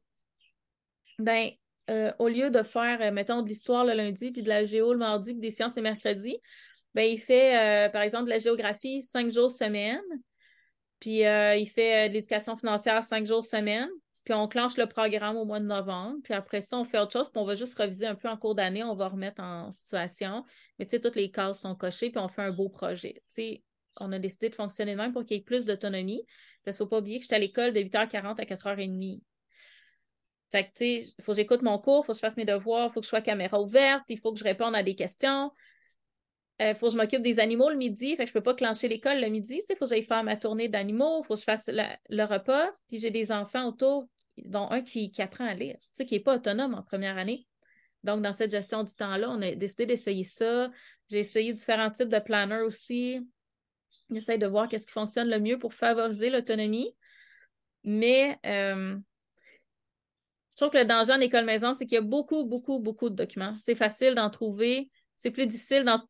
Ben, 1.21 1.51
euh, 1.91 2.13
au 2.19 2.27
lieu 2.27 2.51
de 2.51 2.65
faire, 2.65 3.01
euh, 3.03 3.13
mettons, 3.13 3.43
de 3.43 3.49
l'histoire 3.49 3.85
le 3.85 3.93
lundi, 3.93 4.33
puis 4.33 4.43
de 4.43 4.49
la 4.49 4.67
géo 4.67 4.93
le 4.93 4.99
mardi, 4.99 5.33
puis 5.33 5.41
des 5.41 5.51
sciences 5.51 5.77
le 5.77 5.83
mercredi, 5.83 6.39
ben, 6.95 7.03
il 7.03 7.19
fait, 7.19 7.87
euh, 7.87 7.89
par 7.89 8.03
exemple, 8.03 8.29
la 8.29 8.39
géographie 8.39 9.03
cinq 9.03 9.31
jours 9.31 9.51
semaine, 9.51 10.01
puis 11.01 11.21
il 11.21 11.69
fait 11.69 12.09
de 12.09 12.15
l'éducation 12.15 12.57
financière 12.57 13.03
cinq 13.03 13.27
jours 13.27 13.45
semaine, 13.45 13.89
puis 14.25 14.35
on 14.35 14.47
clenche 14.47 14.77
le 14.77 14.87
programme 14.87 15.37
au 15.37 15.45
mois 15.45 15.59
de 15.59 15.65
novembre, 15.65 16.19
puis 16.23 16.33
après 16.33 16.61
ça, 16.61 16.79
on 16.79 16.85
fait 16.85 16.99
autre 16.99 17.13
chose, 17.13 17.29
puis 17.29 17.41
on 17.43 17.45
va 17.45 17.57
juste 17.57 17.77
reviser 17.77 18.07
un 18.07 18.15
peu 18.15 18.29
en 18.29 18.37
cours 18.37 18.55
d'année, 18.55 18.85
on 18.85 18.95
va 18.95 19.09
remettre 19.09 19.43
en 19.43 19.71
situation. 19.73 20.45
Mais 20.79 20.87
tu 20.87 20.91
sais, 20.91 21.01
toutes 21.01 21.17
les 21.17 21.31
cases 21.31 21.61
sont 21.61 21.75
cochées, 21.75 22.11
puis 22.11 22.21
on 22.21 22.29
fait 22.29 22.43
un 22.43 22.53
beau 22.53 22.69
projet. 22.69 23.15
Tu 23.15 23.23
sais, 23.29 23.63
on 23.99 24.13
a 24.13 24.21
décidé 24.21 24.49
de 24.49 24.55
fonctionner 24.55 24.93
de 24.93 24.99
même 24.99 25.13
pour 25.13 25.25
qu'il 25.25 25.37
y 25.37 25.41
ait 25.41 25.43
plus 25.43 25.65
d'autonomie. 25.65 26.25
Il 26.67 26.71
ne 26.71 26.73
faut 26.73 26.87
pas 26.87 26.99
oublier 26.99 27.19
que 27.19 27.25
j'étais 27.25 27.35
à 27.35 27.41
l'école 27.41 27.73
de 27.73 27.81
8h40 27.81 28.41
à 28.41 28.45
4h30. 28.45 29.21
Fait 30.53 30.65
que, 30.65 30.69
tu 30.69 30.73
sais, 30.77 31.01
il 31.19 31.25
faut 31.25 31.33
que 31.33 31.37
j'écoute 31.37 31.63
mon 31.63 31.79
cours, 31.79 32.05
il 32.05 32.07
faut 32.07 32.13
que 32.13 32.19
je 32.19 32.21
fasse 32.21 32.37
mes 32.37 32.45
devoirs, 32.45 32.91
il 32.91 32.93
faut 32.93 33.01
que 33.01 33.07
je 33.07 33.09
sois 33.09 33.23
caméra 33.23 33.61
ouverte, 33.61 34.05
il 34.09 34.19
faut 34.19 34.33
que 34.33 34.39
je 34.39 34.45
réponde 34.45 34.77
à 34.77 34.83
des 34.85 34.95
questions. 34.95 35.51
Il 36.63 36.69
euh, 36.69 36.75
faut 36.75 36.87
que 36.87 36.93
je 36.93 36.97
m'occupe 36.97 37.23
des 37.23 37.41
animaux 37.41 37.71
le 37.71 37.77
midi, 37.77 38.15
fait 38.17 38.25
que 38.25 38.29
je 38.29 38.33
peux 38.33 38.43
pas 38.43 38.55
clencher 38.55 38.87
l'école 38.87 39.21
le 39.21 39.29
midi. 39.29 39.63
Il 39.69 39.77
faut 39.77 39.85
que 39.85 39.91
j'aille 39.91 40.05
faire 40.05 40.23
ma 40.23 40.37
tournée 40.37 40.69
d'animaux, 40.69 41.23
il 41.23 41.27
faut 41.27 41.35
que 41.35 41.41
je 41.41 41.45
fasse 41.45 41.69
le 41.69 42.25
repas. 42.25 42.71
Puis 42.89 43.01
j'ai 43.01 43.11
des 43.11 43.33
enfants 43.33 43.67
autour, 43.67 44.09
dont 44.37 44.71
un 44.71 44.83
qui, 44.83 45.11
apprend 45.19 45.47
à 45.47 45.55
lire, 45.55 45.77
qui 45.97 46.15
n'est 46.15 46.21
pas 46.21 46.37
autonome 46.37 46.75
en 46.75 46.83
première 46.83 47.19
année. 47.19 47.47
Donc, 48.05 48.23
dans 48.23 48.33
cette 48.33 48.51
gestion 48.51 48.85
du 48.85 48.95
temps-là, 48.95 49.29
on 49.31 49.43
a 49.43 49.55
décidé 49.55 49.87
d'essayer 49.87 50.25
ça. 50.25 50.71
J'ai 51.11 51.21
essayé 51.21 51.53
différents 51.53 51.91
types 51.91 52.09
de 52.09 52.19
planners 52.19 52.63
aussi. 52.63 53.21
J'essaie 54.11 54.39
de 54.39 54.47
voir 54.47 54.69
qu'est-ce 54.69 54.87
qui 54.87 54.93
fonctionne 54.93 55.29
le 55.29 55.41
mieux 55.41 55.59
pour 55.59 55.75
favoriser 55.75 56.31
l'autonomie. 56.31 56.95
Mais 57.85 58.39
euh, 58.47 58.97
je 60.51 60.57
trouve 60.57 60.71
que 60.71 60.79
le 60.79 60.85
danger 60.85 61.13
en 61.13 61.21
école 61.21 61.45
maison, 61.45 61.75
c'est 61.75 61.87
qu'il 61.87 61.95
y 61.95 61.99
a 61.99 62.03
beaucoup, 62.03 62.45
beaucoup, 62.45 62.79
beaucoup 62.79 63.09
de 63.09 63.15
documents. 63.15 63.53
C'est 63.63 63.75
facile 63.75 64.15
d'en 64.15 64.31
trouver. 64.31 64.91
C'est 65.17 65.31
plus 65.31 65.47
difficile 65.47 65.85
d'en. 65.85 66.01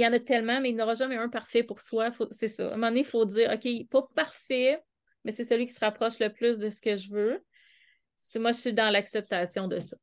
Il 0.00 0.04
y 0.04 0.06
en 0.06 0.14
a 0.14 0.18
tellement, 0.18 0.62
mais 0.62 0.70
il 0.70 0.76
n'y 0.76 0.80
aura 0.82 0.94
jamais 0.94 1.16
un 1.16 1.28
parfait 1.28 1.62
pour 1.62 1.82
soi. 1.82 2.08
C'est 2.30 2.48
ça. 2.48 2.64
À 2.64 2.66
un 2.68 2.70
moment 2.70 2.88
donné, 2.88 3.00
il 3.00 3.06
faut 3.06 3.26
dire, 3.26 3.50
OK, 3.52 3.88
pas 3.90 4.08
parfait, 4.14 4.82
mais 5.24 5.30
c'est 5.30 5.44
celui 5.44 5.66
qui 5.66 5.74
se 5.74 5.80
rapproche 5.80 6.18
le 6.20 6.32
plus 6.32 6.58
de 6.58 6.70
ce 6.70 6.80
que 6.80 6.96
je 6.96 7.10
veux. 7.10 7.44
C'est 8.22 8.38
moi, 8.38 8.52
je 8.52 8.60
suis 8.60 8.72
dans 8.72 8.88
l'acceptation 8.88 9.68
de 9.68 9.78
ça. 9.78 9.98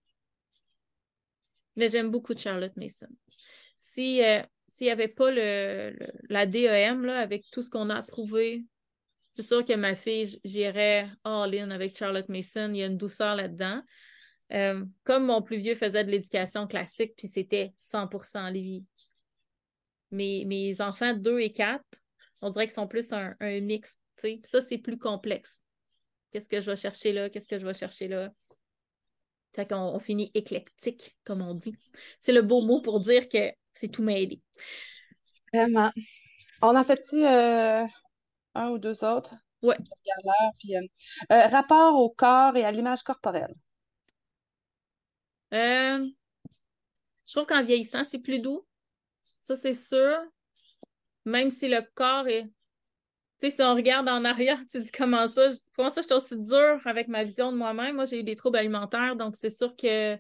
Mais 1.78 1.90
j'aime 1.90 2.12
beaucoup 2.12 2.38
Charlotte 2.38 2.76
Mason. 2.78 3.08
Si, 3.76 4.24
euh, 4.24 4.44
s'il 4.68 4.86
n'y 4.86 4.92
avait 4.92 5.08
pas 5.08 5.32
le, 5.32 5.98
la 6.30 6.46
DEM 6.46 7.04
là, 7.04 7.20
avec 7.20 7.46
tout 7.52 7.64
ce 7.64 7.72
qu'on 7.72 7.90
a 7.90 7.96
approuvé, 7.96 8.66
c'est 9.32 9.42
sûr 9.42 9.66
que 9.66 9.74
ma 9.74 9.96
fille, 9.96 10.40
j'irais 10.46 11.08
all-in 11.24 11.72
avec 11.72 11.98
Charlotte 11.98 12.30
Mason. 12.30 12.70
Il 12.72 12.78
y 12.78 12.84
a 12.84 12.86
une 12.86 12.98
douceur 12.98 13.36
là-dedans. 13.36 13.82
Euh, 14.54 14.86
comme 15.06 15.26
mon 15.26 15.42
plus 15.42 15.58
vieux 15.58 15.74
faisait 15.74 16.04
de 16.04 16.12
l'éducation 16.12 16.68
classique, 16.68 17.16
puis 17.18 17.28
c'était 17.28 17.74
100% 17.80 18.52
lui. 18.52 18.86
Mes, 20.12 20.46
mes 20.46 20.80
enfants 20.82 21.14
2 21.14 21.40
et 21.40 21.52
4, 21.52 21.84
on 22.42 22.50
dirait 22.50 22.68
qu'ils 22.68 22.74
sont 22.74 22.88
plus 22.88 23.12
un, 23.14 23.36
un 23.40 23.60
mix. 23.60 23.98
Ça, 24.44 24.62
c'est 24.62 24.78
plus 24.78 24.98
complexe. 24.98 25.62
Qu'est-ce 26.32 26.50
que 26.50 26.60
je 26.62 26.72
vais 26.72 26.76
chercher 26.76 27.14
là? 27.14 27.30
Qu'est-ce 27.30 27.48
que 27.48 27.60
je 27.60 27.66
vais 27.66 27.74
chercher 27.74 28.08
là? 28.08 28.32
Fait 29.56 29.68
qu'on 29.68 29.76
on 29.76 30.00
finit 30.00 30.30
éclectique, 30.36 31.18
comme 31.24 31.42
on 31.42 31.56
dit. 31.56 31.76
C'est 32.20 32.32
le 32.32 32.44
beau 32.44 32.62
mot 32.62 32.82
pour 32.82 33.00
dire 33.00 33.28
que 33.28 33.52
c'est 33.74 33.88
tout 33.88 34.04
mêlé. 34.04 34.42
Vraiment. 35.52 35.92
On 36.62 36.76
en 36.76 36.84
fait-tu 36.84 37.26
euh, 37.26 37.86
un 38.54 38.70
ou 38.70 38.78
deux 38.78 39.04
autres? 39.04 39.34
Oui. 39.64 39.74
Euh, 39.80 40.80
euh, 41.32 41.48
rapport 41.48 42.00
au 42.00 42.10
corps 42.10 42.56
et 42.56 42.64
à 42.64 42.72
l'image 42.72 43.02
corporelle. 43.02 43.56
je 45.52 46.12
trouve 47.26 47.46
qu'en 47.46 47.64
vieillissant, 47.64 48.04
c'est 48.04 48.20
plus 48.20 48.40
doux. 48.40 48.67
Ça, 49.48 49.56
c'est 49.56 49.74
sûr. 49.74 50.18
Même 51.24 51.50
si 51.50 51.70
le 51.70 51.80
corps 51.96 52.28
est. 52.28 52.44
Tu 53.40 53.50
sais, 53.50 53.52
si 53.52 53.62
on 53.62 53.74
regarde 53.74 54.10
en 54.10 54.26
arrière, 54.26 54.60
tu 54.70 54.82
dis 54.82 54.92
comment 54.92 55.26
ça, 55.28 55.52
comment 55.74 55.90
ça, 55.90 56.02
je 56.02 56.08
suis 56.08 56.16
aussi 56.16 56.38
dure 56.38 56.82
avec 56.86 57.08
ma 57.08 57.24
vision 57.24 57.54
de 57.54 57.58
moi-même. 57.58 57.96
Moi, 57.96 58.04
j'ai 58.06 58.20
eu 58.20 58.24
des 58.24 58.36
troubles 58.36 58.58
alimentaires, 58.58 59.16
donc 59.16 59.38
c'est 59.38 59.56
sûr 59.56 59.74
que 59.78 60.18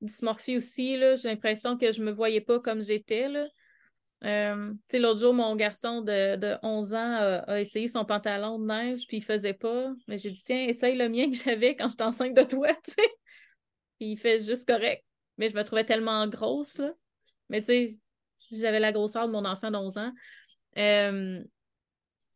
dysmorphie 0.00 0.56
aussi, 0.58 0.98
j'ai 0.98 1.28
l'impression 1.28 1.76
que 1.76 1.90
je 1.90 2.00
me 2.00 2.12
voyais 2.12 2.42
pas 2.42 2.60
comme 2.60 2.80
j'étais. 2.80 3.26
Euh, 4.22 4.72
l'autre 4.92 5.18
jour, 5.18 5.34
mon 5.34 5.56
garçon 5.56 6.02
de, 6.02 6.36
de 6.36 6.56
11 6.62 6.94
ans 6.94 7.42
a, 7.48 7.60
essayé 7.60 7.88
son 7.88 8.04
pantalon 8.04 8.60
de 8.60 8.66
neige, 8.66 9.06
puis 9.08 9.16
il 9.16 9.24
faisait 9.24 9.54
pas. 9.54 9.92
Mais 10.06 10.18
j'ai 10.18 10.30
dit, 10.30 10.42
tiens, 10.44 10.64
essaye 10.68 10.96
le 10.96 11.08
mien 11.08 11.28
que 11.28 11.36
j'avais 11.36 11.74
quand 11.74 11.88
j'étais 11.88 12.04
enceinte 12.04 12.34
de 12.34 12.44
toi, 12.44 12.68
tu 12.84 12.92
sais. 12.92 13.08
Puis 13.98 14.12
il 14.12 14.16
fait 14.16 14.38
juste 14.38 14.68
correct. 14.68 15.04
Mais 15.38 15.48
je 15.48 15.56
me 15.56 15.64
trouvais 15.64 15.84
tellement 15.84 16.28
grosse, 16.28 16.78
là. 16.78 16.92
Mais 17.48 17.60
tu 17.60 17.66
sais, 17.66 17.98
j'avais 18.50 18.80
la 18.80 18.92
grosseur 18.92 19.26
de 19.26 19.32
mon 19.32 19.44
enfant 19.44 19.70
de 19.70 19.76
11 19.76 19.98
ans. 19.98 20.12
Euh, 20.78 21.42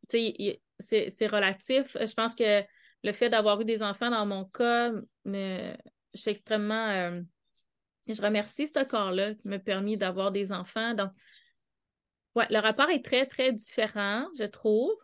c'est 0.08 1.26
relatif. 1.26 1.96
Je 2.00 2.14
pense 2.14 2.34
que 2.34 2.62
le 3.04 3.12
fait 3.12 3.30
d'avoir 3.30 3.60
eu 3.60 3.64
des 3.64 3.82
enfants 3.82 4.10
dans 4.10 4.26
mon 4.26 4.44
cas, 4.44 4.92
me, 5.24 5.74
je 6.14 6.20
suis 6.20 6.30
extrêmement. 6.30 6.88
Euh, 6.88 7.20
je 8.08 8.22
remercie 8.22 8.66
ce 8.66 8.84
corps-là 8.84 9.34
qui 9.34 9.48
m'a 9.48 9.58
permis 9.58 9.96
d'avoir 9.96 10.32
des 10.32 10.52
enfants. 10.52 10.94
Donc, 10.94 11.10
ouais, 12.34 12.46
le 12.50 12.58
rapport 12.58 12.88
est 12.90 13.04
très, 13.04 13.26
très 13.26 13.52
différent, 13.52 14.26
je 14.38 14.44
trouve. 14.44 14.94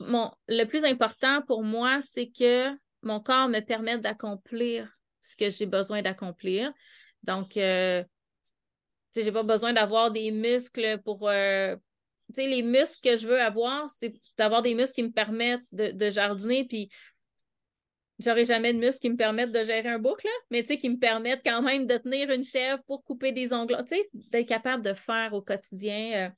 Le 0.00 0.64
plus 0.64 0.84
important 0.84 1.42
pour 1.42 1.62
moi, 1.64 2.00
c'est 2.12 2.30
que 2.30 2.70
mon 3.02 3.20
corps 3.20 3.48
me 3.48 3.60
permette 3.60 4.02
d'accomplir 4.02 4.88
ce 5.20 5.36
que 5.36 5.50
j'ai 5.50 5.66
besoin 5.66 6.02
d'accomplir. 6.02 6.72
Donc, 7.22 7.56
euh, 7.56 8.04
sais, 9.20 9.22
j'ai 9.22 9.32
pas 9.32 9.42
besoin 9.42 9.72
d'avoir 9.72 10.10
des 10.10 10.30
muscles 10.30 11.00
pour. 11.04 11.28
Euh, 11.28 11.76
tu 12.34 12.42
sais, 12.42 12.48
les 12.48 12.62
muscles 12.62 13.00
que 13.02 13.16
je 13.16 13.26
veux 13.26 13.40
avoir, 13.40 13.90
c'est 13.90 14.14
d'avoir 14.38 14.62
des 14.62 14.74
muscles 14.74 14.94
qui 14.94 15.02
me 15.02 15.12
permettent 15.12 15.64
de, 15.72 15.90
de 15.90 16.10
jardiner. 16.10 16.64
Puis, 16.64 16.90
j'aurai 18.18 18.44
jamais 18.44 18.72
de 18.72 18.78
muscles 18.78 19.00
qui 19.00 19.10
me 19.10 19.16
permettent 19.16 19.52
de 19.52 19.64
gérer 19.64 19.88
un 19.88 19.98
boucle, 19.98 20.26
mais 20.50 20.62
tu 20.62 20.68
sais, 20.68 20.78
qui 20.78 20.88
me 20.88 20.98
permettent 20.98 21.42
quand 21.44 21.62
même 21.62 21.86
de 21.86 21.96
tenir 21.96 22.30
une 22.30 22.44
chèvre 22.44 22.82
pour 22.86 23.04
couper 23.04 23.32
des 23.32 23.52
ongles. 23.52 23.76
Tu 23.88 23.96
sais, 23.96 24.08
d'être 24.32 24.48
capable 24.48 24.84
de 24.84 24.94
faire 24.94 25.34
au 25.34 25.42
quotidien. 25.42 26.28
Euh, 26.28 26.30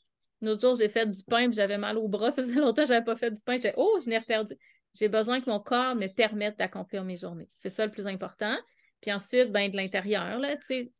L'autre 0.42 0.60
jour, 0.60 0.74
j'ai 0.74 0.88
fait 0.88 1.06
du 1.06 1.22
pain, 1.24 1.50
j'avais 1.50 1.78
mal 1.78 1.96
au 1.98 2.08
bras. 2.08 2.30
Ça 2.32 2.42
faisait 2.42 2.54
longtemps 2.54 2.82
que 2.82 2.88
je 2.88 2.92
n'avais 2.92 3.04
pas 3.04 3.16
fait 3.16 3.30
du 3.30 3.42
pain. 3.42 3.58
J'ai 3.58 3.72
oh, 3.76 3.98
je 4.02 4.08
n'ai 4.08 4.18
reperdu. 4.18 4.54
J'ai 4.94 5.08
besoin 5.08 5.40
que 5.40 5.50
mon 5.50 5.60
corps 5.60 5.94
me 5.94 6.06
permette 6.06 6.58
d'accomplir 6.58 7.04
mes 7.04 7.16
journées. 7.16 7.48
C'est 7.50 7.70
ça 7.70 7.84
le 7.84 7.92
plus 7.92 8.06
important. 8.06 8.56
Puis 9.00 9.12
ensuite, 9.12 9.52
ben, 9.52 9.70
de 9.70 9.76
l'intérieur, 9.76 10.38
là, 10.38 10.56
tu 10.56 10.90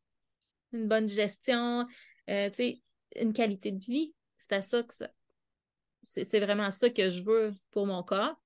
une 0.72 0.88
bonne 0.88 1.08
gestion, 1.08 1.86
euh, 2.28 2.50
une 3.16 3.32
qualité 3.32 3.72
de 3.72 3.84
vie. 3.84 4.14
C'est 4.38 4.52
à 4.52 4.62
ça 4.62 4.82
que 4.82 4.94
ça. 4.94 5.08
C'est 6.02 6.40
vraiment 6.40 6.70
ça 6.70 6.88
que 6.90 7.10
je 7.10 7.22
veux 7.22 7.52
pour 7.72 7.86
mon 7.86 8.02
corps. 8.02 8.36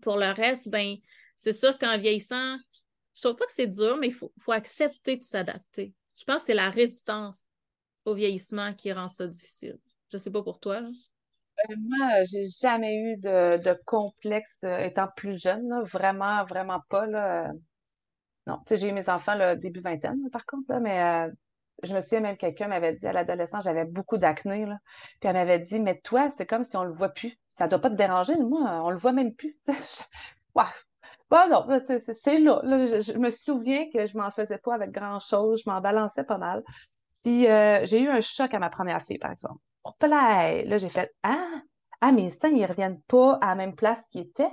Pour 0.00 0.16
le 0.16 0.30
reste, 0.30 0.68
ben, 0.68 0.96
c'est 1.36 1.52
sûr 1.52 1.76
qu'en 1.78 1.98
vieillissant, 1.98 2.56
je 3.14 3.20
trouve 3.20 3.36
pas 3.36 3.46
que 3.46 3.52
c'est 3.52 3.66
dur, 3.66 3.96
mais 3.96 4.08
il 4.08 4.14
faut, 4.14 4.32
accepter 4.48 5.16
de 5.16 5.24
s'adapter. 5.24 5.92
Je 6.16 6.24
pense 6.24 6.42
que 6.42 6.46
c'est 6.46 6.54
la 6.54 6.70
résistance 6.70 7.42
au 8.04 8.14
vieillissement 8.14 8.74
qui 8.74 8.92
rend 8.92 9.08
ça 9.08 9.26
difficile. 9.26 9.78
Je 10.12 10.18
sais 10.18 10.30
pas 10.30 10.42
pour 10.42 10.60
toi. 10.60 10.76
Euh, 10.76 11.74
moi, 11.76 12.22
j'ai 12.24 12.44
jamais 12.44 12.96
eu 12.96 13.16
de, 13.16 13.74
complexe 13.84 14.48
euh, 14.64 14.78
étant 14.78 15.08
plus 15.16 15.40
jeune, 15.40 15.82
vraiment, 15.82 16.44
vraiment 16.44 16.80
pas. 16.88 17.06
Non, 18.48 18.58
tu 18.66 18.68
sais, 18.68 18.76
j'ai 18.78 18.88
eu 18.88 18.92
mes 18.92 19.08
enfants 19.08 19.34
le 19.34 19.56
début 19.56 19.80
vingtaine, 19.80 20.28
par 20.30 20.46
contre, 20.46 20.72
là, 20.72 20.80
mais 20.80 21.00
euh, 21.02 21.30
je 21.82 21.94
me 21.94 22.00
souviens 22.00 22.20
même 22.20 22.36
quelqu'un 22.36 22.66
m'avait 22.66 22.94
dit 22.94 23.06
à 23.06 23.12
l'adolescence, 23.12 23.64
j'avais 23.64 23.84
beaucoup 23.84 24.16
d'acné, 24.16 24.64
puis 25.20 25.28
elle 25.28 25.34
m'avait 25.34 25.58
dit, 25.58 25.78
mais 25.78 26.00
toi, 26.00 26.30
c'est 26.30 26.46
comme 26.46 26.64
si 26.64 26.76
on 26.76 26.84
le 26.84 26.92
voit 26.92 27.10
plus. 27.10 27.38
Ça 27.58 27.68
doit 27.68 27.78
pas 27.78 27.90
te 27.90 27.94
déranger, 27.96 28.36
moi, 28.36 28.82
on 28.84 28.90
le 28.90 28.96
voit 28.96 29.12
même 29.12 29.34
plus. 29.34 29.56
Bon, 31.30 31.46
non, 31.50 31.66
c'est 31.86 32.38
là. 32.38 32.62
je, 32.64 33.18
me 33.18 33.28
souviens 33.28 33.84
que 33.92 34.06
je 34.06 34.16
m'en 34.16 34.30
faisais 34.30 34.56
pas 34.56 34.74
avec 34.74 34.92
grand-chose, 34.92 35.62
je 35.62 35.70
m'en 35.70 35.82
balançais 35.82 36.24
pas 36.24 36.38
mal. 36.38 36.64
Puis 37.22 37.46
euh, 37.46 37.84
j'ai 37.84 38.00
eu 38.00 38.08
un 38.08 38.22
choc 38.22 38.54
à 38.54 38.58
ma 38.58 38.70
première 38.70 39.02
fille, 39.02 39.18
par 39.18 39.30
exemple. 39.32 39.60
Là, 40.00 40.78
j'ai 40.78 40.88
fait 40.88 41.12
Ah, 41.22 41.60
ah, 42.00 42.12
mes 42.12 42.30
seins, 42.30 42.48
ils 42.48 42.64
reviennent 42.64 43.02
pas 43.02 43.34
à 43.42 43.48
la 43.48 43.54
même 43.56 43.74
place 43.74 44.02
qu'ils 44.10 44.22
étaient. 44.22 44.50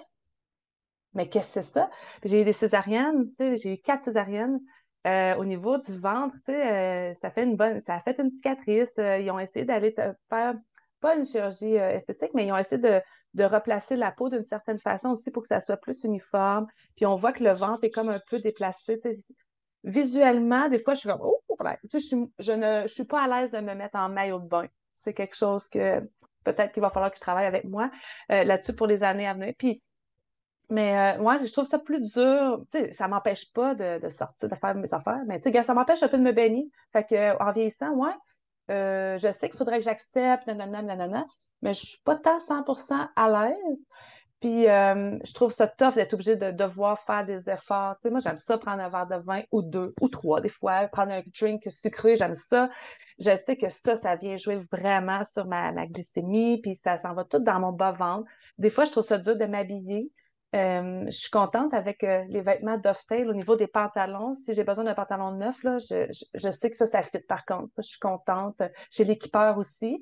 Mais 1.16 1.28
qu'est-ce 1.28 1.53
que 1.55 1.61
c'est 1.61 1.74
ça? 1.74 1.89
J'ai 2.24 2.41
eu 2.41 2.45
des 2.45 2.53
césariennes, 2.53 3.30
j'ai 3.39 3.74
eu 3.74 3.78
quatre 3.78 4.03
césariennes. 4.05 4.59
Euh, 5.07 5.36
au 5.36 5.45
niveau 5.45 5.78
du 5.78 5.95
ventre, 5.97 6.36
euh, 6.49 7.13
ça 7.22 7.30
fait 7.30 7.43
une 7.43 7.55
bonne, 7.55 7.80
ça 7.82 7.95
a 7.95 8.01
fait 8.01 8.20
une 8.20 8.32
cicatrice. 8.32 8.91
ils 8.97 9.30
ont 9.30 9.39
essayé 9.39 9.63
d'aller 9.63 9.93
faire, 10.30 10.55
pas 10.99 11.16
une 11.16 11.26
chirurgie 11.26 11.76
esthétique, 11.76 12.32
mais 12.34 12.45
ils 12.47 12.51
ont 12.51 12.57
essayé 12.57 12.82
de, 12.82 13.01
de 13.36 13.43
replacer 13.43 13.97
la 13.97 14.11
peau 14.11 14.30
d'une 14.30 14.43
certaine 14.43 14.80
façon 14.80 15.09
aussi 15.09 15.30
pour 15.30 15.43
que 15.43 15.47
ça 15.47 15.59
soit 15.59 15.78
plus 15.78 16.03
uniforme. 16.03 16.68
Puis 16.95 17.05
on 17.05 17.16
voit 17.16 17.34
que 17.34 17.43
le 17.43 17.51
ventre 17.51 17.84
est 17.84 17.91
comme 17.91 18.09
un 18.09 18.22
peu 18.30 18.39
déplacé. 18.39 18.99
Visuellement, 19.84 20.70
des 20.70 20.80
fois, 20.80 20.95
je 20.95 21.01
suis 21.01 21.09
comme, 21.09 21.22
oh, 21.22 21.39
je, 21.91 21.97
suis, 21.97 22.34
je 22.39 22.53
ne 22.53 22.88
suis 22.88 23.03
pas 23.03 23.24
à 23.24 23.28
l'aise 23.28 23.51
de 23.51 23.59
me 23.59 23.76
mettre 23.76 23.97
en 23.97 24.09
maillot 24.09 24.39
de 24.39 24.47
bain. 24.47 24.68
C'est 24.95 25.13
quelque 25.13 25.36
chose 25.36 25.68
que 25.68 25.99
peut-être 26.45 26.72
qu'il 26.72 26.82
va 26.82 26.89
falloir 26.89 27.11
que 27.11 27.18
je 27.18 27.22
travaille 27.22 27.45
avec 27.45 27.66
moi 27.66 27.91
euh, 28.32 28.43
là-dessus 28.43 28.74
pour 28.74 28.88
les 28.88 29.03
années 29.03 29.28
à 29.28 29.34
venir. 29.34 29.53
Puis, 29.57 29.84
mais 30.70 31.18
euh, 31.18 31.22
moi, 31.22 31.38
je 31.38 31.51
trouve 31.51 31.66
ça 31.66 31.80
plus 31.80 32.01
dur. 32.01 32.63
ça 32.91 33.07
m'empêche 33.07 33.51
pas 33.53 33.76
de, 33.76 34.09
sortir, 34.09 34.49
de 34.49 34.55
faire 34.55 34.76
mes 34.76 34.93
affaires, 34.93 35.22
mais 35.28 35.41
ça 35.41 35.74
m'empêche 35.74 36.03
un 36.03 36.07
peu 36.07 36.18
de 36.18 36.24
me 36.24 36.32
baigner. 36.32 36.70
Fait 36.93 37.05
que, 37.05 37.41
en 37.41 37.51
vieillissant, 37.51 37.91
ouais, 37.91 38.13
euh, 38.72 39.18
je 39.18 39.32
sais 39.32 39.49
qu'il 39.49 39.57
faudrait 39.57 39.80
que 39.80 39.86
j'accepte, 39.86 40.47
nanana, 40.47 40.82
nanana, 40.82 41.26
mais 41.61 41.74
je 41.74 41.86
suis 41.86 42.01
pas 42.03 42.16
tant 42.16 42.39
100% 42.39 43.09
à 43.16 43.30
l'aise. 43.30 43.80
Puis 44.41 44.68
euh, 44.68 45.18
je 45.24 45.34
trouve 45.34 45.51
ça 45.51 45.68
tough 45.68 45.95
d'être 45.95 46.13
obligé 46.13 46.36
de 46.36 46.51
devoir 46.51 46.99
faire 47.01 47.26
des 47.26 47.49
efforts. 47.49 47.95
Tu 47.95 48.03
sais, 48.03 48.09
moi, 48.11 48.20
j'aime 48.20 48.38
ça 48.38 48.57
prendre 48.57 48.84
un 48.84 48.89
verre 48.89 49.07
de 49.07 49.16
vin 49.16 49.41
ou 49.51 49.61
deux 49.61 49.93
ou 50.01 50.09
trois 50.09 50.41
des 50.41 50.49
fois, 50.49 50.88
prendre 50.88 51.13
un 51.13 51.22
drink 51.39 51.63
sucré, 51.70 52.16
j'aime 52.16 52.36
ça. 52.36 52.70
Je 53.18 53.36
sais 53.36 53.55
que 53.55 53.70
ça, 53.70 53.97
ça 53.97 54.16
vient 54.16 54.36
jouer 54.36 54.57
vraiment 54.72 55.24
sur 55.24 55.45
ma, 55.45 55.72
glycémie, 55.88 56.59
puis 56.61 56.76
ça 56.84 56.99
s'en 57.01 57.13
va 57.13 57.24
tout 57.24 57.39
dans 57.39 57.59
mon 57.59 57.72
bas-ventre. 57.72 58.30
Des 58.57 58.70
fois, 58.70 58.86
je 58.86 58.91
trouve 58.91 59.05
ça 59.05 59.18
dur 59.18 59.38
de 59.38 59.45
m'habiller. 59.45 60.11
Euh, 60.56 61.06
je 61.08 61.18
suis 61.18 61.30
contente 61.30 61.74
avec 61.74 62.03
euh, 62.03 62.24
les 62.30 62.41
vêtements 62.41 62.78
Dovetail 62.78 63.26
au 63.28 63.34
niveau 63.34 63.56
des 63.56 63.68
pantalons. 63.68 64.36
Si 64.45 64.53
j'ai 64.53 64.64
besoin 64.64 64.86
d'un 64.86 64.93
pantalon 64.93 65.32
neuf, 65.32 65.62
là, 65.64 65.78
je, 65.80 66.49
sais 66.49 66.70
que 66.70 66.78
ça, 66.78 66.88
ça 66.88 67.03
fit 67.03 67.20
par 67.20 67.45
contre. 67.45 67.72
Je 67.78 67.84
suis 67.84 67.99
contente. 67.99 68.62
Chez 68.89 69.03
l'équipeur 69.03 69.58
aussi 69.58 70.01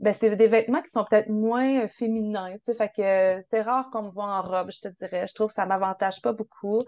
ben, 0.00 0.14
c'est 0.18 0.34
des 0.36 0.48
vêtements 0.48 0.82
qui 0.82 0.90
sont 0.90 1.04
peut-être 1.08 1.28
moins 1.28 1.84
euh, 1.84 1.88
féminins, 1.88 2.56
que 2.66 2.72
c'est 2.72 3.60
rare 3.62 3.90
qu'on 3.90 4.02
me 4.02 4.10
voit 4.10 4.24
en 4.24 4.42
robe, 4.42 4.70
je 4.70 4.80
te 4.80 4.88
dirais. 4.88 5.26
Je 5.26 5.34
trouve 5.34 5.48
que 5.48 5.54
ça 5.54 5.66
m'avantage 5.66 6.20
pas 6.20 6.32
beaucoup. 6.32 6.82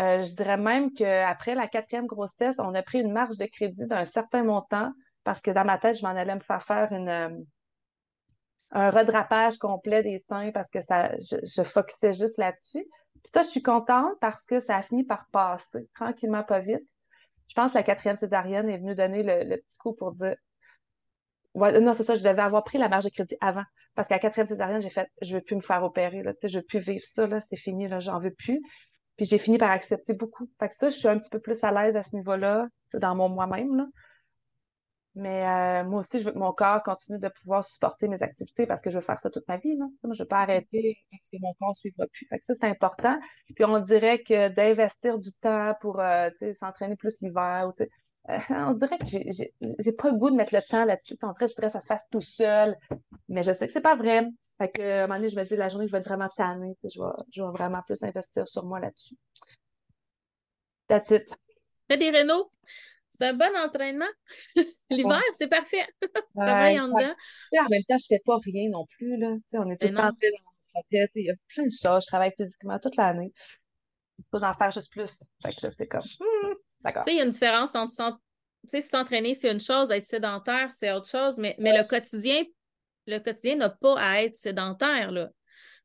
Euh, 0.00 0.22
je 0.22 0.34
dirais 0.34 0.56
même 0.56 0.92
qu'après 0.92 1.54
la 1.54 1.68
quatrième 1.68 2.06
grossesse, 2.06 2.56
on 2.58 2.74
a 2.74 2.82
pris 2.82 3.00
une 3.00 3.12
marge 3.12 3.36
de 3.36 3.46
crédit 3.46 3.86
d'un 3.86 4.04
certain 4.04 4.42
montant 4.42 4.90
parce 5.22 5.40
que 5.40 5.50
dans 5.50 5.64
ma 5.64 5.78
tête, 5.78 5.98
je 5.98 6.02
m'en 6.02 6.08
allais 6.08 6.34
me 6.34 6.40
faire 6.40 6.62
faire 6.62 6.92
une, 6.92 7.08
euh, 7.08 7.28
un 8.72 8.90
redrapage 8.90 9.58
complet 9.58 10.02
des 10.02 10.24
seins 10.28 10.50
parce 10.52 10.68
que 10.68 10.80
ça, 10.82 11.12
je, 11.18 11.36
je 11.42 11.62
focusais 11.62 12.12
juste 12.12 12.38
là-dessus. 12.38 12.84
Puis 13.22 13.30
ça, 13.32 13.42
je 13.42 13.48
suis 13.48 13.62
contente 13.62 14.14
parce 14.20 14.44
que 14.44 14.60
ça 14.60 14.76
a 14.76 14.82
fini 14.82 15.04
par 15.04 15.26
passer 15.30 15.88
tranquillement, 15.94 16.42
pas 16.42 16.60
vite. 16.60 16.82
Je 17.48 17.54
pense 17.54 17.72
que 17.72 17.78
la 17.78 17.84
quatrième 17.84 18.16
césarienne 18.16 18.68
est 18.68 18.78
venue 18.78 18.94
donner 18.94 19.22
le 19.22 19.56
petit 19.56 19.78
coup 19.78 19.92
pour 19.92 20.12
dire 20.12 20.36
non, 21.54 21.92
c'est 21.92 22.04
ça, 22.04 22.14
je 22.14 22.22
devais 22.22 22.42
avoir 22.42 22.64
pris 22.64 22.78
la 22.78 22.88
marge 22.88 23.04
de 23.04 23.10
crédit 23.10 23.36
avant. 23.40 23.64
Parce 23.94 24.08
qu'à 24.08 24.14
la 24.14 24.20
quatrième 24.20 24.46
césarienne, 24.46 24.80
j'ai 24.80 24.90
fait, 24.90 25.10
je 25.20 25.34
veux 25.36 25.42
plus 25.42 25.56
me 25.56 25.60
faire 25.60 25.84
opérer, 25.84 26.22
là, 26.22 26.32
je 26.42 26.58
veux 26.58 26.64
plus 26.64 26.78
vivre 26.78 27.04
ça, 27.14 27.28
c'est 27.48 27.56
fini, 27.56 27.88
là, 27.88 28.00
j'en 28.00 28.18
veux 28.20 28.32
plus. 28.32 28.60
Puis 29.16 29.26
j'ai 29.26 29.38
fini 29.38 29.58
par 29.58 29.70
accepter 29.70 30.14
beaucoup. 30.14 30.48
Fait 30.58 30.68
que 30.68 30.74
ça, 30.74 30.88
je 30.88 30.96
suis 30.96 31.08
un 31.08 31.18
petit 31.18 31.28
peu 31.28 31.40
plus 31.40 31.62
à 31.62 31.70
l'aise 31.70 31.96
à 31.96 32.02
ce 32.02 32.16
niveau-là, 32.16 32.68
dans 32.94 33.14
mon 33.14 33.28
moi-même. 33.28 33.88
Mais 35.14 35.46
euh, 35.46 35.84
moi 35.84 36.00
aussi, 36.00 36.18
je 36.18 36.24
veux 36.24 36.32
que 36.32 36.38
mon 36.38 36.52
corps 36.52 36.82
continue 36.82 37.18
de 37.18 37.28
pouvoir 37.28 37.64
supporter 37.64 38.08
mes 38.08 38.22
activités 38.22 38.66
parce 38.66 38.80
que 38.80 38.88
je 38.88 38.96
veux 38.96 39.04
faire 39.04 39.20
ça 39.20 39.28
toute 39.28 39.46
ma 39.46 39.58
vie. 39.58 39.76
Là. 39.76 39.84
Moi, 39.84 39.96
je 40.04 40.08
ne 40.08 40.24
veux 40.24 40.28
pas 40.28 40.40
arrêter 40.40 40.96
parce 41.10 41.28
que 41.30 41.36
mon 41.40 41.52
corps 41.54 41.70
ne 41.70 41.74
suivra 41.74 42.06
plus. 42.06 42.26
Fait 42.28 42.38
que 42.38 42.44
ça, 42.44 42.54
c'est 42.54 42.66
important. 42.66 43.18
Puis 43.54 43.64
on 43.64 43.78
dirait 43.80 44.22
que 44.22 44.48
d'investir 44.48 45.18
du 45.18 45.30
temps 45.34 45.74
pour 45.82 46.00
euh, 46.00 46.30
s'entraîner 46.58 46.96
plus 46.96 47.20
l'hiver, 47.20 47.68
ou, 47.68 47.82
euh, 47.82 48.38
on 48.50 48.72
dirait 48.72 48.98
que 48.98 49.04
j'ai 49.06 49.92
pas 49.92 50.10
le 50.10 50.16
goût 50.16 50.30
de 50.30 50.36
mettre 50.36 50.54
le 50.54 50.62
temps 50.62 50.86
là-dessus. 50.86 51.16
En 51.22 51.34
fait, 51.34 51.48
je 51.48 51.54
voudrais 51.54 51.66
que 51.66 51.72
ça 51.72 51.80
se 51.80 51.86
fasse 51.86 52.08
tout 52.10 52.22
seul. 52.22 52.74
Mais 53.28 53.42
je 53.42 53.52
sais 53.52 53.66
que 53.66 53.72
c'est 53.72 53.82
pas 53.82 53.96
vrai. 53.96 54.26
Fait 54.56 54.70
que, 54.70 54.80
à 54.80 55.04
un 55.04 55.06
moment 55.08 55.16
donné, 55.16 55.28
je 55.28 55.36
me 55.36 55.44
dis, 55.44 55.56
la 55.56 55.68
journée, 55.68 55.88
je 55.88 55.92
vais 55.92 55.98
être 55.98 56.08
vraiment 56.08 56.28
tannée. 56.28 56.74
Je 56.84 56.98
vais, 56.98 57.10
je 57.32 57.42
vais 57.42 57.50
vraiment 57.50 57.82
plus 57.82 58.02
investir 58.02 58.48
sur 58.48 58.64
moi 58.64 58.80
là-dessus. 58.80 59.16
That's 60.88 61.10
it. 61.10 61.34
Des 61.90 62.08
rénaux. 62.08 62.50
C'est 63.12 63.26
un 63.26 63.34
bon 63.34 63.54
entraînement. 63.56 64.08
L'hiver, 64.90 65.20
c'est 65.38 65.48
parfait. 65.48 65.86
Travaille 66.34 66.80
en 66.80 66.88
dedans. 66.88 67.14
En 67.58 67.68
même 67.68 67.84
temps, 67.84 67.98
je 67.98 68.06
fais 68.08 68.22
pas 68.24 68.38
rien 68.42 68.70
non 68.70 68.86
plus. 68.96 69.16
Là. 69.18 69.36
on 69.52 69.70
est 69.70 69.76
tout 69.76 69.88
le 69.88 69.94
temps 69.94 70.08
dans 70.10 70.82
Il 70.90 71.08
y 71.16 71.30
a 71.30 71.34
plein 71.48 71.64
de 71.64 71.70
choses. 71.70 72.02
Je 72.02 72.06
travaille 72.06 72.32
physiquement 72.36 72.78
toute 72.78 72.96
l'année. 72.96 73.32
Je 74.18 74.24
peux 74.30 74.44
en 74.44 74.54
faire 74.54 74.70
juste 74.70 74.90
plus. 74.90 75.20
Fait 75.42 75.52
que 75.52 75.74
c'est 75.76 75.86
comme. 75.86 76.00
Hmm. 76.00 76.54
Tu 76.84 76.92
sais, 77.04 77.12
il 77.12 77.16
y 77.18 77.20
a 77.20 77.24
une 77.24 77.30
différence 77.30 77.74
entre 77.76 77.92
s'entraîner, 78.80 79.34
c'est 79.34 79.50
une 79.50 79.60
chose, 79.60 79.90
être 79.90 80.04
sédentaire, 80.04 80.72
c'est 80.72 80.92
autre 80.92 81.08
chose, 81.08 81.38
mais, 81.38 81.54
mais 81.58 81.76
le 81.76 81.84
quotidien, 81.84 82.42
le 83.06 83.18
quotidien 83.18 83.56
n'a 83.56 83.70
pas 83.70 83.98
à 83.98 84.22
être 84.22 84.36
sédentaire, 84.36 85.12
là. 85.12 85.30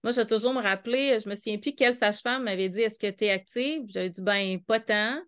Moi, 0.03 0.11
j'ai 0.11 0.25
toujours 0.25 0.53
me 0.53 0.61
rappeler, 0.61 1.19
je 1.19 1.27
me 1.27 1.35
souviens 1.35 1.57
plus 1.57 1.73
quelle 1.73 1.93
sage-femme 1.93 2.43
m'avait 2.43 2.69
dit 2.69 2.81
Est-ce 2.81 2.99
que 2.99 3.09
tu 3.09 3.25
es 3.25 3.31
active? 3.31 3.83
J'avais 3.87 4.11
dit 4.11 4.21
ben 4.21 4.59
pas 4.63 4.79
tant. 4.79 5.19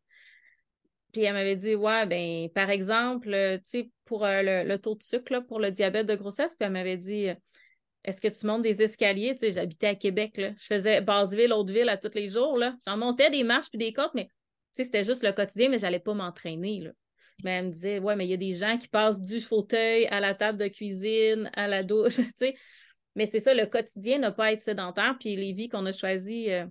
Puis 1.12 1.24
elle 1.24 1.34
m'avait 1.34 1.56
dit, 1.56 1.76
ouais, 1.76 2.06
ben, 2.06 2.50
par 2.50 2.70
exemple, 2.70 3.34
euh, 3.34 3.58
tu 3.58 3.64
sais, 3.66 3.92
pour 4.06 4.26
euh, 4.26 4.64
le, 4.64 4.78
taux 4.78 4.96
de 4.96 5.04
sucre, 5.04 5.40
pour 5.40 5.60
le 5.60 5.72
diabète 5.72 6.06
de 6.08 6.16
grossesse, 6.16 6.56
puis 6.56 6.66
elle 6.66 6.74
m'avait 6.74 6.98
dit, 6.98 7.28
est-ce 8.04 8.22
que 8.22 8.28
tu 8.28 8.46
montes 8.46 8.62
des 8.62 8.82
escaliers? 8.82 9.34
Tu 9.34 9.40
sais, 9.40 9.52
j'habitais 9.52 9.88
à 9.88 9.96
Québec, 9.96 10.38
là. 10.38 10.52
Je 10.60 10.66
faisais 10.66 11.02
Basseville, 11.02 11.54
Hauteville 11.54 11.90
à 11.90 11.98
tous 11.98 12.14
les 12.16 12.30
jours, 12.30 12.58
là. 12.58 12.76
J'en 12.86 12.98
montais 12.98 13.30
des 13.30 13.44
marches 13.44 13.70
puis 13.70 13.80
des 13.80 13.94
côtes, 13.94 14.14
mais, 14.14 14.26
tu 14.26 14.32
sais, 14.74 14.84
c'était 14.86 15.04
juste 15.04 15.24
le 15.24 15.32
quotidien, 15.32 15.70
mais 15.70 15.78
j'allais 15.78 16.00
pas 16.00 16.14
m'entraîner, 16.14 16.80
là. 16.80 16.92
Mais 17.44 17.52
elle 17.52 17.68
me 17.68 17.72
disait, 17.72 18.00
ouais, 18.00 18.16
mais 18.16 18.26
il 18.26 18.32
y 18.32 18.34
a 18.34 18.38
des 18.38 18.54
gens 18.54 18.78
qui 18.78 18.88
passent 18.88 19.22
du 19.22 19.40
fauteuil 19.40 20.08
à 20.08 20.20
la 20.20 20.36
table 20.36 20.58
de 20.58 20.68
cuisine, 20.68 21.50
à 21.54 21.68
la 21.68 21.84
douche, 21.84 22.16
tu 22.18 22.32
sais. 22.38 22.56
Mais 23.16 23.26
c'est 23.26 23.40
ça, 23.40 23.54
le 23.54 23.66
quotidien 23.66 24.20
n'a 24.20 24.32
pas 24.32 24.54
être 24.54 24.62
sédentaire, 24.62 25.18
puis 25.20 25.36
les 25.36 25.54
vies 25.54 25.70
qu'on 25.70 25.86
a 25.86 25.92
choisies, 25.92 26.52
euh, 26.52 26.66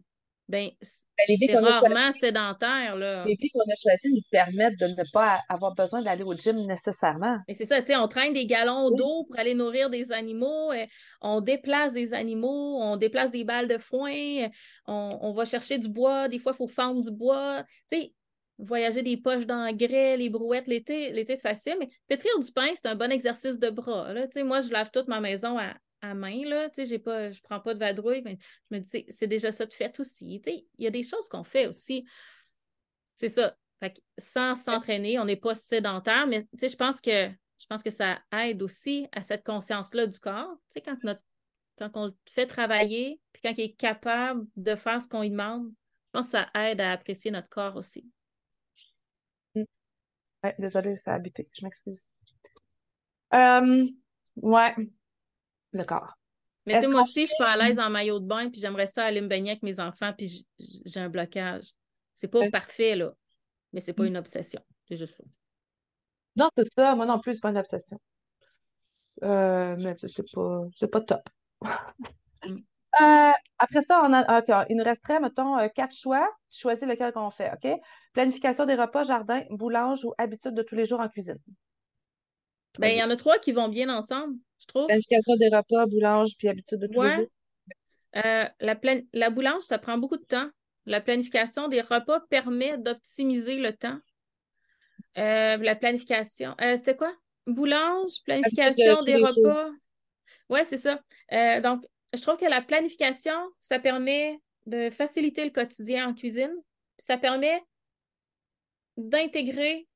ben, 0.48 0.70
ben 0.80 1.36
c'est 1.38 1.56
rarement 1.56 2.12
sédentaire. 2.12 2.96
Là. 2.96 3.24
Les 3.26 3.34
vies 3.34 3.50
qu'on 3.50 3.60
a 3.60 3.74
choisies 3.76 4.14
nous 4.14 4.22
permettent 4.30 4.78
de 4.78 4.86
ne 4.86 5.12
pas 5.12 5.40
avoir 5.48 5.74
besoin 5.74 6.00
d'aller 6.00 6.24
au 6.24 6.34
gym 6.34 6.56
nécessairement. 6.66 7.38
Mais 7.46 7.54
c'est 7.54 7.66
ça, 7.66 7.80
tu 7.80 7.88
sais, 7.88 7.96
on 7.96 8.08
traîne 8.08 8.32
des 8.32 8.46
galons 8.46 8.90
d'eau 8.90 9.24
pour 9.24 9.38
aller 9.38 9.54
nourrir 9.54 9.90
des 9.90 10.10
animaux, 10.10 10.72
euh, 10.72 10.86
on 11.20 11.42
déplace 11.42 11.92
des 11.92 12.14
animaux, 12.14 12.78
on 12.80 12.96
déplace 12.96 13.30
des 13.30 13.44
balles 13.44 13.68
de 13.68 13.76
foin, 13.76 14.12
euh, 14.12 14.48
on, 14.86 15.32
va 15.32 15.44
chercher 15.44 15.76
du 15.76 15.88
bois, 15.88 16.28
des 16.28 16.38
fois, 16.38 16.52
il 16.54 16.56
faut 16.56 16.68
fendre 16.68 17.02
du 17.02 17.10
bois. 17.10 17.62
Tu 17.90 18.00
sais, 18.00 18.14
voyager 18.58 19.02
des 19.02 19.18
poches 19.18 19.46
d'engrais, 19.46 20.16
les 20.16 20.30
brouettes, 20.30 20.66
l'été, 20.66 21.12
l'été 21.12 21.36
c'est 21.36 21.42
facile, 21.42 21.76
mais 21.78 21.88
pétrir 22.08 22.32
du 22.40 22.50
pain, 22.50 22.70
c'est 22.74 22.86
un 22.86 22.96
bon 22.96 23.12
exercice 23.12 23.58
de 23.58 23.68
bras. 23.68 24.12
Là. 24.14 24.26
Moi, 24.44 24.60
je 24.62 24.70
lave 24.70 24.90
toute 24.90 25.08
ma 25.08 25.20
maison 25.20 25.58
à, 25.58 25.74
à 26.00 26.14
main, 26.14 26.44
là, 26.44 26.70
tu 26.70 26.86
sais, 26.86 26.98
pas, 26.98 27.30
je 27.30 27.40
prends 27.40 27.60
pas 27.60 27.74
de 27.74 27.80
vadrouille, 27.80 28.22
mais 28.22 28.38
je 28.70 28.76
me 28.76 28.80
dis, 28.80 29.04
c'est 29.08 29.26
déjà 29.26 29.52
ça 29.52 29.66
de 29.66 29.72
fait 29.72 29.98
aussi, 30.00 30.40
tu 30.44 30.50
sais, 30.50 30.66
il 30.78 30.84
y 30.84 30.86
a 30.86 30.90
des 30.90 31.02
choses 31.02 31.28
qu'on 31.28 31.44
fait 31.44 31.66
aussi, 31.66 32.06
c'est 33.14 33.28
ça, 33.28 33.56
fait 33.80 34.00
sans 34.18 34.54
s'entraîner, 34.54 35.18
on 35.18 35.24
n'est 35.24 35.36
pas 35.36 35.54
sédentaire, 35.54 36.26
mais 36.26 36.42
tu 36.42 36.48
sais, 36.58 36.68
je 36.68 36.76
pense 36.76 37.00
que, 37.00 37.28
je 37.58 37.66
pense 37.68 37.82
que 37.82 37.90
ça 37.90 38.20
aide 38.32 38.62
aussi 38.62 39.08
à 39.12 39.22
cette 39.22 39.44
conscience-là 39.44 40.06
du 40.06 40.18
corps, 40.18 40.56
tu 40.68 40.74
sais, 40.74 40.80
quand 40.82 41.02
notre, 41.02 41.22
quand 41.78 41.90
on 41.94 42.06
le 42.06 42.16
fait 42.30 42.46
travailler, 42.46 43.20
puis 43.32 43.42
quand 43.42 43.54
il 43.56 43.64
est 43.64 43.74
capable 43.74 44.46
de 44.56 44.74
faire 44.74 45.00
ce 45.00 45.08
qu'on 45.08 45.22
lui 45.22 45.30
demande, 45.30 45.68
je 45.68 46.10
pense 46.12 46.26
que 46.26 46.38
ça 46.38 46.46
aide 46.54 46.80
à 46.80 46.92
apprécier 46.92 47.30
notre 47.30 47.48
corps 47.48 47.76
aussi. 47.76 48.08
Ouais, 49.54 50.54
désolée, 50.58 50.94
ça 50.94 51.12
a 51.12 51.14
habité, 51.16 51.48
je 51.52 51.64
m'excuse. 51.64 52.06
Euh, 53.34 53.86
ouais, 54.36 54.74
le 55.72 55.84
corps. 55.84 56.18
Mais 56.66 56.74
tu 56.74 56.80
sais, 56.80 56.86
moi 56.88 57.02
aussi, 57.02 57.22
je 57.22 57.26
suis 57.28 57.36
pas 57.38 57.52
à 57.52 57.56
l'aise 57.56 57.78
en 57.78 57.88
maillot 57.88 58.20
de 58.20 58.26
bain, 58.26 58.50
puis 58.50 58.60
j'aimerais 58.60 58.86
ça 58.86 59.04
aller 59.04 59.22
me 59.22 59.28
baigner 59.28 59.52
avec 59.52 59.62
mes 59.62 59.80
enfants, 59.80 60.12
puis 60.12 60.46
j'ai 60.84 61.00
un 61.00 61.08
blocage. 61.08 61.72
C'est 62.14 62.28
pas 62.28 62.50
parfait, 62.50 62.94
là, 62.94 63.12
mais 63.72 63.80
c'est 63.80 63.94
pas 63.94 64.02
mm. 64.02 64.08
une 64.08 64.16
obsession. 64.18 64.60
C'est 64.86 64.96
juste 64.96 65.16
ça. 65.16 65.24
Non, 66.36 66.50
c'est 66.56 66.68
ça. 66.76 66.94
Moi 66.94 67.06
non 67.06 67.20
plus, 67.20 67.34
c'est 67.34 67.40
pas 67.40 67.50
une 67.50 67.58
obsession. 67.58 67.98
Euh, 69.22 69.76
mais 69.80 69.96
c'est 70.06 70.30
pas, 70.32 70.66
pas 70.92 71.00
top. 71.00 71.28
Mm. 72.44 72.56
Euh, 73.00 73.30
après 73.58 73.82
ça, 73.82 74.02
on 74.02 74.12
a, 74.12 74.66
il 74.68 74.76
nous 74.76 74.82
resterait, 74.82 75.20
mettons, 75.20 75.56
euh, 75.56 75.68
quatre 75.68 75.94
choix. 75.94 76.28
Tu 76.50 76.58
choisis 76.58 76.88
lequel 76.88 77.12
qu'on 77.12 77.30
fait, 77.30 77.52
OK? 77.52 77.80
Planification 78.12 78.66
des 78.66 78.74
repas, 78.74 79.04
jardin, 79.04 79.44
boulange 79.50 80.04
ou 80.04 80.14
habitude 80.18 80.54
de 80.54 80.62
tous 80.62 80.74
les 80.74 80.84
jours 80.84 80.98
en 80.98 81.08
cuisine. 81.08 81.38
Ben, 82.80 82.88
il 82.88 82.98
y 82.98 83.02
en 83.02 83.10
a 83.10 83.14
trois 83.14 83.38
qui 83.38 83.52
vont 83.52 83.68
bien 83.68 83.88
ensemble 83.88 84.34
je 84.60 84.66
trouve. 84.66 84.86
Planification 84.86 85.36
des 85.36 85.48
repas, 85.48 85.86
boulange, 85.86 86.30
puis 86.36 86.48
habitude 86.48 86.78
de 86.80 86.86
tous 86.86 87.02
les 87.02 87.10
jours. 87.10 87.28
Euh, 88.16 88.47
la, 88.60 88.80
la 89.12 89.30
boulange, 89.30 89.62
ça 89.62 89.78
prend 89.78 89.98
beaucoup 89.98 90.16
de 90.16 90.24
temps. 90.24 90.48
La 90.86 91.01
planification 91.01 91.68
des 91.68 91.82
repas 91.82 92.20
permet 92.30 92.78
d'optimiser 92.78 93.56
le 93.59 93.72
temps. 93.72 93.98
Euh, 95.18 95.56
la 95.56 95.76
planification, 95.76 96.55
euh, 96.60 96.76
c'était 96.76 96.97
quoi? 96.97 97.14
Boulange, 97.47 98.22
planification 98.24 99.02
des 99.02 99.16
repas. 99.16 99.70
Oui, 100.48 100.60
c'est 100.64 100.78
ça. 100.78 101.01
donc, 101.60 101.85
je 102.14 102.22
trouve 102.22 102.39
que 102.39 102.47
la 102.47 102.62
planification, 102.62 103.36
ça 103.60 103.78
permet 103.78 104.39
de 104.66 104.90
faciliter 104.90 105.44
le 105.44 105.51
quotidien 105.51 106.09
en 106.09 106.14
cuisine. 106.14 106.55
Ça 106.97 107.18
permet 107.18 107.62
d'intégrer 108.97 109.86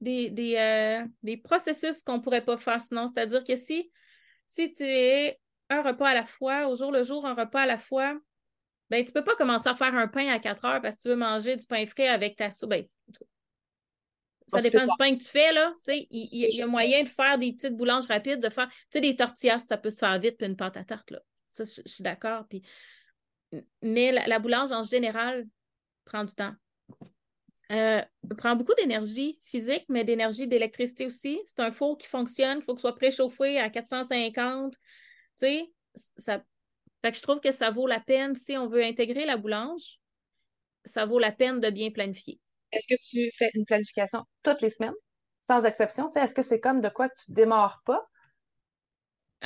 des, 0.00 0.30
des, 0.30 1.04
des, 1.22 1.36
processus 1.36 2.02
qu'on 2.02 2.18
ne 2.18 2.22
pourrait 2.22 2.44
pas 2.44 2.58
faire 2.58 2.82
sinon. 2.82 3.08
C'est-à-dire 3.08 3.44
que 3.44 3.56
si 3.56 3.90
si 4.52 4.72
tu 4.72 4.84
es 4.84 5.40
un 5.70 5.82
repas 5.82 6.10
à 6.10 6.14
la 6.14 6.26
fois, 6.26 6.68
au 6.68 6.76
jour 6.76 6.92
le 6.92 7.02
jour, 7.02 7.26
un 7.26 7.34
repas 7.34 7.62
à 7.62 7.66
la 7.66 7.78
fois, 7.78 8.18
ben, 8.90 9.02
tu 9.02 9.10
ne 9.10 9.14
peux 9.14 9.24
pas 9.24 9.34
commencer 9.34 9.68
à 9.68 9.74
faire 9.74 9.94
un 9.94 10.06
pain 10.06 10.28
à 10.28 10.38
4 10.38 10.64
heures 10.66 10.82
parce 10.82 10.96
que 10.96 11.02
tu 11.02 11.08
veux 11.08 11.16
manger 11.16 11.56
du 11.56 11.64
pain 11.66 11.84
frais 11.86 12.08
avec 12.08 12.36
ta 12.36 12.50
soupe. 12.50 12.70
Ben, 12.70 12.86
ça 14.48 14.60
dépend 14.60 14.82
du 14.82 14.92
pain 14.98 15.16
que 15.16 15.22
tu 15.22 15.30
fais, 15.30 15.50
là. 15.52 15.72
Il, 15.88 16.28
y, 16.30 16.60
a 16.60 16.66
moyen 16.66 17.02
de 17.02 17.08
faire 17.08 17.38
des 17.38 17.54
petites 17.54 17.74
boulanges 17.74 18.06
rapides, 18.06 18.40
de 18.40 18.50
faire, 18.50 18.68
tu 18.68 18.76
sais, 18.90 19.00
des 19.00 19.16
tortillas, 19.16 19.60
ça 19.60 19.78
peut 19.78 19.88
se 19.88 19.98
faire 19.98 20.18
vite, 20.18 20.36
puis 20.36 20.46
une 20.46 20.56
pâte 20.56 20.76
à 20.76 20.84
tarte, 20.84 21.10
là. 21.10 21.20
Ça, 21.52 21.64
je, 21.64 21.80
suis 21.86 22.04
d'accord. 22.04 22.44
Puis... 22.48 22.62
Mais 23.80 24.12
la, 24.12 24.38
boulange, 24.38 24.72
en 24.72 24.82
général, 24.82 25.46
prend 26.04 26.24
du 26.24 26.34
temps. 26.34 26.54
Euh, 27.70 28.02
prend 28.36 28.56
beaucoup 28.56 28.74
d'énergie 28.74 29.40
physique, 29.44 29.84
mais 29.88 30.04
d'énergie 30.04 30.46
d'électricité 30.46 31.06
aussi. 31.06 31.40
C'est 31.46 31.60
un 31.60 31.72
four 31.72 31.96
qui 31.96 32.06
fonctionne, 32.06 32.58
il 32.58 32.64
faut 32.64 32.74
que 32.74 32.80
ce 32.80 32.88
soit 32.88 32.96
préchauffé 32.96 33.58
à 33.58 33.70
450. 33.70 34.74
Tu 34.74 34.78
sais, 35.36 35.72
ça... 36.18 36.42
Fait 37.02 37.10
que 37.10 37.16
je 37.16 37.22
trouve 37.22 37.40
que 37.40 37.50
ça 37.50 37.70
vaut 37.70 37.86
la 37.86 37.98
peine, 37.98 38.36
si 38.36 38.56
on 38.56 38.68
veut 38.68 38.82
intégrer 38.82 39.24
la 39.24 39.36
boulange, 39.36 39.98
ça 40.84 41.04
vaut 41.04 41.18
la 41.18 41.32
peine 41.32 41.60
de 41.60 41.68
bien 41.70 41.90
planifier. 41.90 42.38
Est-ce 42.70 42.86
que 42.88 43.00
tu 43.02 43.30
fais 43.36 43.50
une 43.54 43.64
planification 43.64 44.24
toutes 44.42 44.60
les 44.60 44.70
semaines, 44.70 44.94
sans 45.48 45.64
exception? 45.64 46.10
Est-ce 46.12 46.34
que 46.34 46.42
c'est 46.42 46.60
comme 46.60 46.80
de 46.80 46.88
quoi 46.88 47.08
que 47.08 47.14
tu 47.24 47.32
démarres 47.32 47.82
pas? 47.84 48.08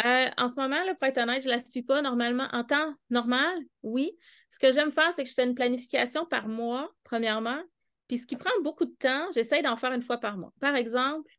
Euh, 0.04 0.28
en 0.36 0.48
ce 0.48 0.56
moment, 0.56 0.82
là, 0.84 0.94
pour 0.94 1.08
être 1.08 1.18
honnête, 1.18 1.42
je 1.42 1.48
ne 1.48 1.54
la 1.54 1.60
suis 1.60 1.82
pas 1.82 2.02
normalement. 2.02 2.46
En 2.52 2.64
temps 2.64 2.94
normal, 3.08 3.58
oui. 3.82 4.12
Ce 4.50 4.58
que 4.58 4.70
j'aime 4.70 4.92
faire, 4.92 5.12
c'est 5.14 5.22
que 5.22 5.28
je 5.28 5.34
fais 5.34 5.44
une 5.44 5.54
planification 5.54 6.26
par 6.26 6.48
mois, 6.48 6.92
premièrement. 7.04 7.62
Puis 8.08 8.18
ce 8.18 8.26
qui 8.26 8.36
prend 8.36 8.50
beaucoup 8.62 8.84
de 8.84 8.94
temps, 8.98 9.28
j'essaie 9.34 9.62
d'en 9.62 9.76
faire 9.76 9.92
une 9.92 10.02
fois 10.02 10.18
par 10.18 10.36
mois. 10.36 10.52
Par 10.60 10.76
exemple, 10.76 11.30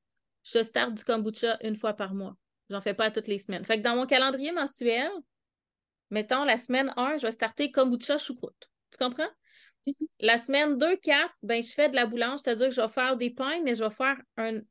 je 0.43 0.63
starte 0.63 0.93
du 0.93 1.03
kombucha 1.03 1.57
une 1.61 1.75
fois 1.75 1.93
par 1.93 2.13
mois. 2.13 2.35
J'en 2.69 2.81
fais 2.81 2.93
pas 2.93 3.11
toutes 3.11 3.27
les 3.27 3.37
semaines. 3.37 3.65
Fait 3.65 3.77
que 3.77 3.83
dans 3.83 3.95
mon 3.95 4.05
calendrier 4.05 4.51
mensuel, 4.51 5.11
mettons 6.09 6.43
la 6.43 6.57
semaine 6.57 6.93
1, 6.97 7.17
je 7.17 7.27
vais 7.27 7.31
starter 7.31 7.71
kombucha 7.71 8.17
choucroute. 8.17 8.69
Tu 8.91 8.97
comprends? 8.97 9.29
Mm-hmm. 9.85 10.07
La 10.19 10.37
semaine 10.37 10.77
2, 10.77 10.97
4, 10.97 11.29
ben, 11.43 11.63
je 11.63 11.71
fais 11.71 11.89
de 11.89 11.95
la 11.95 12.05
boulange, 12.05 12.39
c'est-à-dire 12.43 12.69
que 12.69 12.75
je 12.75 12.81
vais 12.81 12.89
faire 12.89 13.15
des 13.15 13.29
pains, 13.29 13.61
mais 13.63 13.75
je 13.75 13.83
vais 13.83 13.89
faire 13.89 14.17
un, 14.37 14.61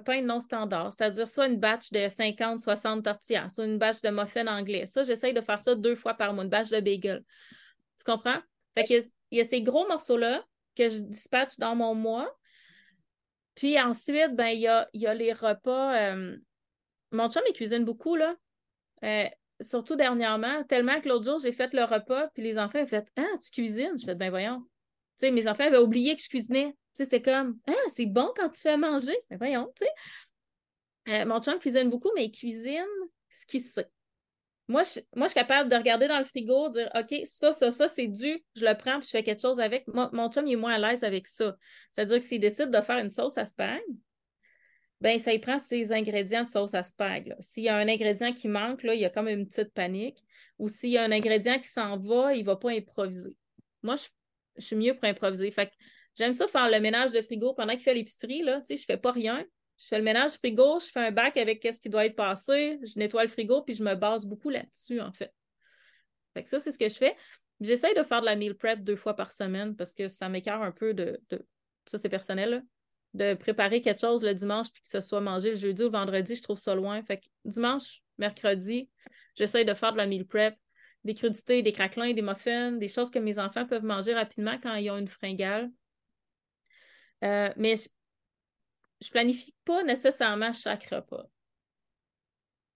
pain 0.00 0.22
non 0.22 0.40
standard, 0.40 0.92
c'est-à-dire 0.92 1.28
soit 1.28 1.46
une 1.46 1.58
batch 1.58 1.90
de 1.90 2.08
50, 2.08 2.58
60 2.58 3.04
tortillas, 3.04 3.48
soit 3.50 3.66
une 3.66 3.76
batch 3.76 4.00
de 4.00 4.08
muffins 4.08 4.46
anglais. 4.46 4.86
Ça, 4.86 5.02
j'essaie 5.02 5.34
de 5.34 5.42
faire 5.42 5.60
ça 5.60 5.74
deux 5.74 5.94
fois 5.94 6.14
par 6.14 6.32
mois, 6.32 6.44
une 6.44 6.48
batch 6.48 6.70
de 6.70 6.80
bagel. 6.80 7.22
Tu 7.98 8.04
comprends? 8.10 8.40
Fait 8.74 8.84
qu'il 8.84 9.04
y 9.30 9.40
a 9.40 9.44
ces 9.44 9.60
gros 9.60 9.86
morceaux-là 9.86 10.42
que 10.76 10.88
je 10.88 10.98
dispatche 10.98 11.58
dans 11.58 11.74
mon 11.74 11.94
mois. 11.94 12.30
Puis 13.54 13.78
ensuite, 13.80 14.34
ben, 14.34 14.48
il 14.48 14.60
y 14.60 14.68
a, 14.68 14.88
y 14.92 15.06
a, 15.06 15.14
les 15.14 15.32
repas. 15.32 16.12
Euh, 16.12 16.36
mon 17.12 17.30
chum, 17.30 17.42
il 17.48 17.52
cuisine 17.52 17.84
beaucoup, 17.84 18.16
là. 18.16 18.34
Euh, 19.04 19.28
surtout 19.60 19.96
dernièrement, 19.96 20.64
tellement 20.64 21.00
que 21.00 21.08
l'autre 21.08 21.24
jour, 21.24 21.38
j'ai 21.38 21.52
fait 21.52 21.72
le 21.72 21.84
repas, 21.84 22.28
puis 22.28 22.42
les 22.42 22.58
enfants 22.58 22.82
ont 22.82 22.86
fait 22.86 23.06
Ah, 23.16 23.26
tu 23.42 23.50
cuisines? 23.50 23.98
Je 23.98 24.04
fais 24.04 24.14
Ben 24.14 24.30
voyons. 24.30 24.60
Tu 25.18 25.26
sais, 25.26 25.30
mes 25.30 25.46
enfants 25.46 25.64
avaient 25.64 25.78
oublié 25.78 26.16
que 26.16 26.22
je 26.22 26.28
cuisinais. 26.28 26.72
Tu 26.72 26.76
sais, 26.94 27.04
c'était 27.04 27.22
comme 27.22 27.58
Ah, 27.66 27.72
c'est 27.88 28.06
bon 28.06 28.32
quand 28.36 28.48
tu 28.48 28.60
fais 28.60 28.76
manger? 28.76 29.16
Ben 29.30 29.38
voyons, 29.38 29.72
tu 29.76 29.84
sais. 29.84 31.22
Euh, 31.22 31.26
mon 31.26 31.40
chum 31.40 31.58
cuisine 31.58 31.90
beaucoup, 31.90 32.10
mais 32.14 32.26
il 32.26 32.30
cuisine 32.30 32.84
ce 33.30 33.46
qu'il 33.46 33.60
sait. 33.60 33.88
Moi 34.66 34.82
je, 34.82 35.00
moi, 35.14 35.26
je 35.26 35.32
suis 35.32 35.40
capable 35.40 35.68
de 35.68 35.76
regarder 35.76 36.08
dans 36.08 36.18
le 36.18 36.24
frigo, 36.24 36.70
dire 36.70 36.90
OK, 36.94 37.14
ça, 37.26 37.52
ça, 37.52 37.70
ça, 37.70 37.86
c'est 37.88 38.06
dû, 38.06 38.42
je 38.54 38.64
le 38.64 38.74
prends 38.74 38.98
puis 38.98 39.06
je 39.06 39.10
fais 39.10 39.22
quelque 39.22 39.42
chose 39.42 39.60
avec. 39.60 39.84
mon 39.88 40.30
chum, 40.30 40.46
il 40.46 40.54
est 40.54 40.56
moins 40.56 40.74
à 40.74 40.78
l'aise 40.78 41.04
avec 41.04 41.28
ça. 41.28 41.56
C'est-à-dire 41.92 42.18
que 42.18 42.24
s'il 42.24 42.40
décide 42.40 42.70
de 42.70 42.80
faire 42.80 42.98
une 42.98 43.10
sauce 43.10 43.36
à 43.36 43.44
spag, 43.44 43.82
ben 45.00 45.18
ça 45.18 45.34
il 45.34 45.40
prend 45.40 45.58
ses 45.58 45.92
ingrédients 45.92 46.44
de 46.44 46.50
sauce 46.50 46.72
à 46.72 46.82
spag. 46.82 47.36
S'il 47.40 47.64
y 47.64 47.68
a 47.68 47.76
un 47.76 47.88
ingrédient 47.88 48.32
qui 48.32 48.48
manque, 48.48 48.82
là, 48.84 48.94
il 48.94 49.00
y 49.00 49.04
a 49.04 49.10
comme 49.10 49.28
une 49.28 49.46
petite 49.46 49.72
panique. 49.74 50.24
Ou 50.58 50.68
s'il 50.68 50.90
y 50.90 50.98
a 50.98 51.02
un 51.02 51.12
ingrédient 51.12 51.58
qui 51.58 51.68
s'en 51.68 51.98
va, 51.98 52.34
il 52.34 52.40
ne 52.40 52.46
va 52.46 52.56
pas 52.56 52.70
improviser. 52.70 53.36
Moi, 53.82 53.96
je, 53.96 54.06
je, 54.56 54.64
suis 54.64 54.76
mieux 54.76 54.94
pour 54.94 55.04
improviser. 55.04 55.50
Fait 55.50 55.70
j'aime 56.14 56.32
ça 56.32 56.46
faire 56.46 56.70
le 56.70 56.80
ménage 56.80 57.12
de 57.12 57.20
frigo 57.20 57.54
pendant 57.54 57.72
qu'il 57.72 57.82
fait 57.82 57.94
l'épicerie. 57.94 58.42
Là, 58.42 58.62
je 58.68 58.76
fais 58.76 58.96
pas 58.96 59.12
rien. 59.12 59.44
Je 59.78 59.86
fais 59.86 59.98
le 59.98 60.04
ménage 60.04 60.32
du 60.32 60.38
frigo, 60.38 60.78
je 60.80 60.86
fais 60.86 61.06
un 61.06 61.10
bac 61.10 61.36
avec 61.36 61.62
ce 61.62 61.80
qui 61.80 61.88
doit 61.88 62.06
être 62.06 62.16
passé, 62.16 62.78
je 62.82 62.98
nettoie 62.98 63.22
le 63.22 63.28
frigo, 63.28 63.62
puis 63.62 63.74
je 63.74 63.82
me 63.82 63.94
base 63.94 64.24
beaucoup 64.24 64.50
là-dessus, 64.50 65.00
en 65.00 65.12
fait. 65.12 65.32
Fait 66.34 66.42
que 66.42 66.48
ça, 66.48 66.58
c'est 66.60 66.72
ce 66.72 66.78
que 66.78 66.88
je 66.88 66.94
fais. 66.94 67.16
J'essaye 67.60 67.94
de 67.94 68.02
faire 68.02 68.20
de 68.20 68.26
la 68.26 68.36
meal 68.36 68.56
prep 68.56 68.82
deux 68.82 68.96
fois 68.96 69.14
par 69.14 69.32
semaine 69.32 69.76
parce 69.76 69.94
que 69.94 70.08
ça 70.08 70.28
m'écarte 70.28 70.62
un 70.62 70.72
peu 70.72 70.92
de, 70.92 71.20
Ça, 71.86 71.98
c'est 71.98 72.08
personnel, 72.08 72.64
de 73.14 73.34
préparer 73.34 73.80
quelque 73.80 74.00
chose 74.00 74.22
le 74.22 74.34
dimanche 74.34 74.72
puis 74.72 74.82
que 74.82 74.88
ce 74.88 75.00
soit 75.00 75.20
mangé 75.20 75.50
le 75.50 75.56
jeudi 75.56 75.82
ou 75.82 75.86
le 75.86 75.92
vendredi, 75.92 76.34
je 76.34 76.42
trouve 76.42 76.58
ça 76.58 76.74
loin. 76.74 77.02
Fait 77.02 77.18
que 77.18 77.26
dimanche, 77.44 78.02
mercredi, 78.18 78.90
j'essaye 79.36 79.64
de 79.64 79.74
faire 79.74 79.92
de 79.92 79.98
la 79.98 80.06
meal 80.06 80.26
prep, 80.26 80.56
des 81.04 81.14
crudités, 81.14 81.62
des 81.62 81.72
craquelins, 81.72 82.12
des 82.12 82.22
muffins, 82.22 82.72
des 82.72 82.88
choses 82.88 83.10
que 83.10 83.18
mes 83.18 83.38
enfants 83.38 83.66
peuvent 83.66 83.84
manger 83.84 84.14
rapidement 84.14 84.58
quand 84.60 84.74
ils 84.74 84.90
ont 84.90 84.98
une 84.98 85.08
fringale. 85.08 85.70
Euh, 87.22 87.50
mais 87.56 87.74
je, 89.04 89.10
planifie 89.10 89.54
pas 89.64 89.82
nécessairement 89.82 90.52
chaque 90.52 90.84
repas. 90.90 91.26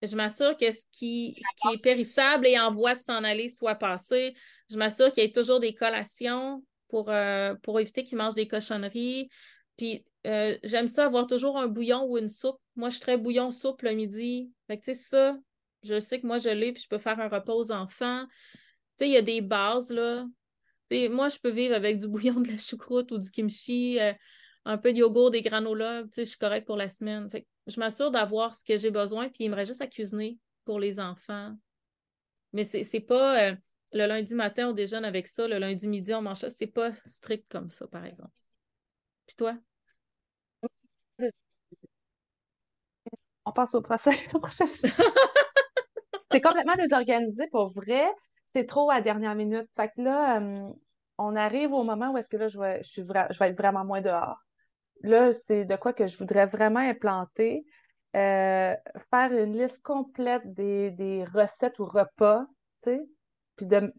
Je 0.03 0.15
m'assure 0.15 0.57
que 0.57 0.71
ce 0.71 0.85
qui, 0.93 1.37
est 1.73 1.83
périssable 1.83 2.47
et 2.47 2.59
en 2.59 2.73
voie 2.73 2.95
de 2.95 3.01
s'en 3.01 3.25
aller 3.25 3.49
soit 3.49 3.75
passé. 3.75 4.35
Je 4.71 4.77
m'assure 4.77 5.11
qu'il 5.11 5.25
y 5.25 5.27
ait 5.27 5.33
toujours 5.33 5.59
des 5.59 5.75
collations 5.75 6.63
pour, 6.89 7.11
euh, 7.11 7.55
pour 7.63 7.81
éviter 7.81 8.05
qu'ils 8.05 8.19
mangent 8.19 8.35
des 8.35 8.47
cochonneries. 8.47 9.29
Puis 9.77 10.05
euh, 10.27 10.57
j'aime 10.63 10.89
ça 10.89 11.07
avoir 11.07 11.27
toujours 11.27 11.59
un 11.59 11.67
bouillon 11.67 12.05
ou 12.05 12.19
une 12.19 12.29
soupe. 12.29 12.61
Moi, 12.77 12.91
je 12.91 12.99
suis 12.99 13.17
bouillon 13.17 13.51
soupe 13.51 13.83
le 13.83 13.93
midi. 13.93 14.53
Fait 14.67 14.79
que 14.79 14.85
tu 14.85 14.95
sais, 14.95 15.01
ça, 15.01 15.37
je 15.83 16.01
sais 16.01 16.21
que 16.21 16.27
moi, 16.27 16.39
je 16.39 16.51
l'ai, 16.51 16.73
puis 16.73 16.83
je 16.83 16.89
peux 16.89 16.99
faire 16.99 17.19
un 17.21 17.29
repas 17.29 17.55
aux 17.55 17.73
enfants. 17.73 18.27
Tu 18.99 19.05
sais, 19.05 19.09
il 19.09 19.13
y 19.13 19.17
a 19.17 19.23
des 19.23 19.41
bases, 19.41 19.91
là. 19.91 20.27
moi, 21.11 21.29
je 21.29 21.39
peux 21.39 21.51
vivre 21.51 21.75
avec 21.75 21.99
du 21.99 22.09
bouillon, 22.09 22.41
de 22.41 22.49
la 22.49 22.59
choucroute 22.59 23.11
ou 23.13 23.19
du 23.19 23.31
kimchi. 23.31 23.99
Euh, 24.01 24.13
un 24.65 24.79
peu 24.79 24.93
de 24.93 24.99
yogourt, 24.99 25.31
des 25.31 25.43
granolas, 25.43 26.03
tu 26.05 26.09
sais, 26.13 26.25
je 26.25 26.31
suis 26.31 26.39
correcte 26.39 26.67
pour 26.67 26.77
la 26.77 26.89
semaine. 26.89 27.31
Je 27.67 27.81
m'assure 27.81 28.11
d'avoir 28.11 28.55
ce 28.55 28.65
que 28.65 28.77
j'ai 28.77 28.91
besoin, 28.91 29.29
puis 29.29 29.45
il 29.45 29.51
me 29.51 29.55
reste 29.55 29.71
juste 29.71 29.81
à 29.81 29.87
cuisiner 29.87 30.39
pour 30.65 30.79
les 30.79 31.01
enfants. 31.01 31.55
Mais 32.53 32.65
c'est 32.65 33.01
pas 33.01 33.51
euh, 33.51 33.57
le 33.93 34.07
lundi 34.07 34.35
matin, 34.35 34.69
on 34.69 34.73
déjeune 34.73 35.05
avec 35.05 35.27
ça, 35.27 35.49
le 35.49 35.59
lundi 35.59 35.89
midi, 35.89 36.15
on 36.15 36.23
mange 36.23 36.39
ça. 36.39 36.51
C'est 36.51 36.67
pas 36.67 36.91
strict 37.07 37.47
comme 37.51 37.71
ça, 37.71 37.87
par 37.87 38.05
exemple. 38.05 38.33
Puis 39.27 39.37
toi? 39.37 39.57
On 43.45 43.53
passe 43.53 43.75
au 43.75 43.81
procès. 43.81 44.11
c'est 46.31 46.41
complètement 46.41 46.77
désorganisé 46.77 47.49
pour 47.51 47.73
vrai. 47.73 48.07
C'est 48.45 48.67
trop 48.67 48.91
à 48.91 49.01
dernière 49.01 49.35
minute. 49.35 49.69
Fait 49.75 49.89
que 49.89 50.03
là, 50.03 50.41
euh, 50.41 50.69
on 51.17 51.37
arrive 51.37 51.73
au 51.73 51.85
moment 51.85 52.13
où 52.13 52.19
est-ce 52.19 52.29
que 52.29 52.37
là, 52.37 52.49
je 52.49 52.59
vais, 52.59 52.83
je, 52.83 53.03
je 53.03 53.39
vais 53.39 53.49
être 53.49 53.57
vraiment 53.57 53.85
moins 53.85 54.03
dehors 54.03 54.39
là, 55.03 55.33
c'est 55.33 55.65
de 55.65 55.77
quoi 55.77 55.93
que 55.93 56.07
je 56.07 56.19
voudrais 56.19 56.47
vraiment 56.47 56.81
implanter. 56.81 57.65
Euh, 58.17 58.75
faire 59.11 59.33
une 59.33 59.57
liste 59.57 59.83
complète 59.83 60.43
des, 60.55 61.25
recettes 61.33 61.79
ou 61.79 61.85
repas, 61.85 62.47
tu 62.83 62.91
sais, 62.91 63.07
puis 63.57 63.67
de... 63.67 63.93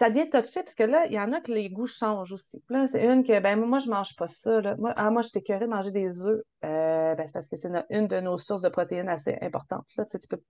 Ça 0.00 0.10
devient 0.10 0.28
touché 0.28 0.62
parce 0.62 0.74
que 0.74 0.82
là, 0.82 1.06
il 1.06 1.12
y 1.12 1.20
en 1.20 1.32
a 1.32 1.40
que 1.40 1.52
les 1.52 1.70
goûts 1.70 1.86
changent 1.86 2.32
aussi. 2.32 2.60
là, 2.68 2.88
c'est 2.88 3.04
une 3.04 3.22
que, 3.22 3.38
ben 3.38 3.56
moi, 3.56 3.78
je 3.78 3.88
mange 3.88 4.16
pas 4.16 4.26
ça. 4.26 4.60
Là. 4.60 4.74
Moi, 4.76 4.92
ah, 4.96 5.08
moi 5.10 5.22
je 5.22 5.28
de 5.28 5.66
manger 5.66 5.92
des 5.92 6.26
œufs. 6.26 6.42
Euh, 6.64 7.14
ben, 7.14 7.24
c'est 7.26 7.32
parce 7.32 7.48
que 7.48 7.56
c'est 7.56 7.70
une 7.90 8.08
de 8.08 8.20
nos 8.20 8.36
sources 8.36 8.62
de 8.62 8.68
protéines 8.70 9.08
assez 9.08 9.38
importantes. 9.40 9.86
Là, 9.96 10.04
tu, 10.06 10.18
sais, 10.18 10.28
peux... 10.28 10.42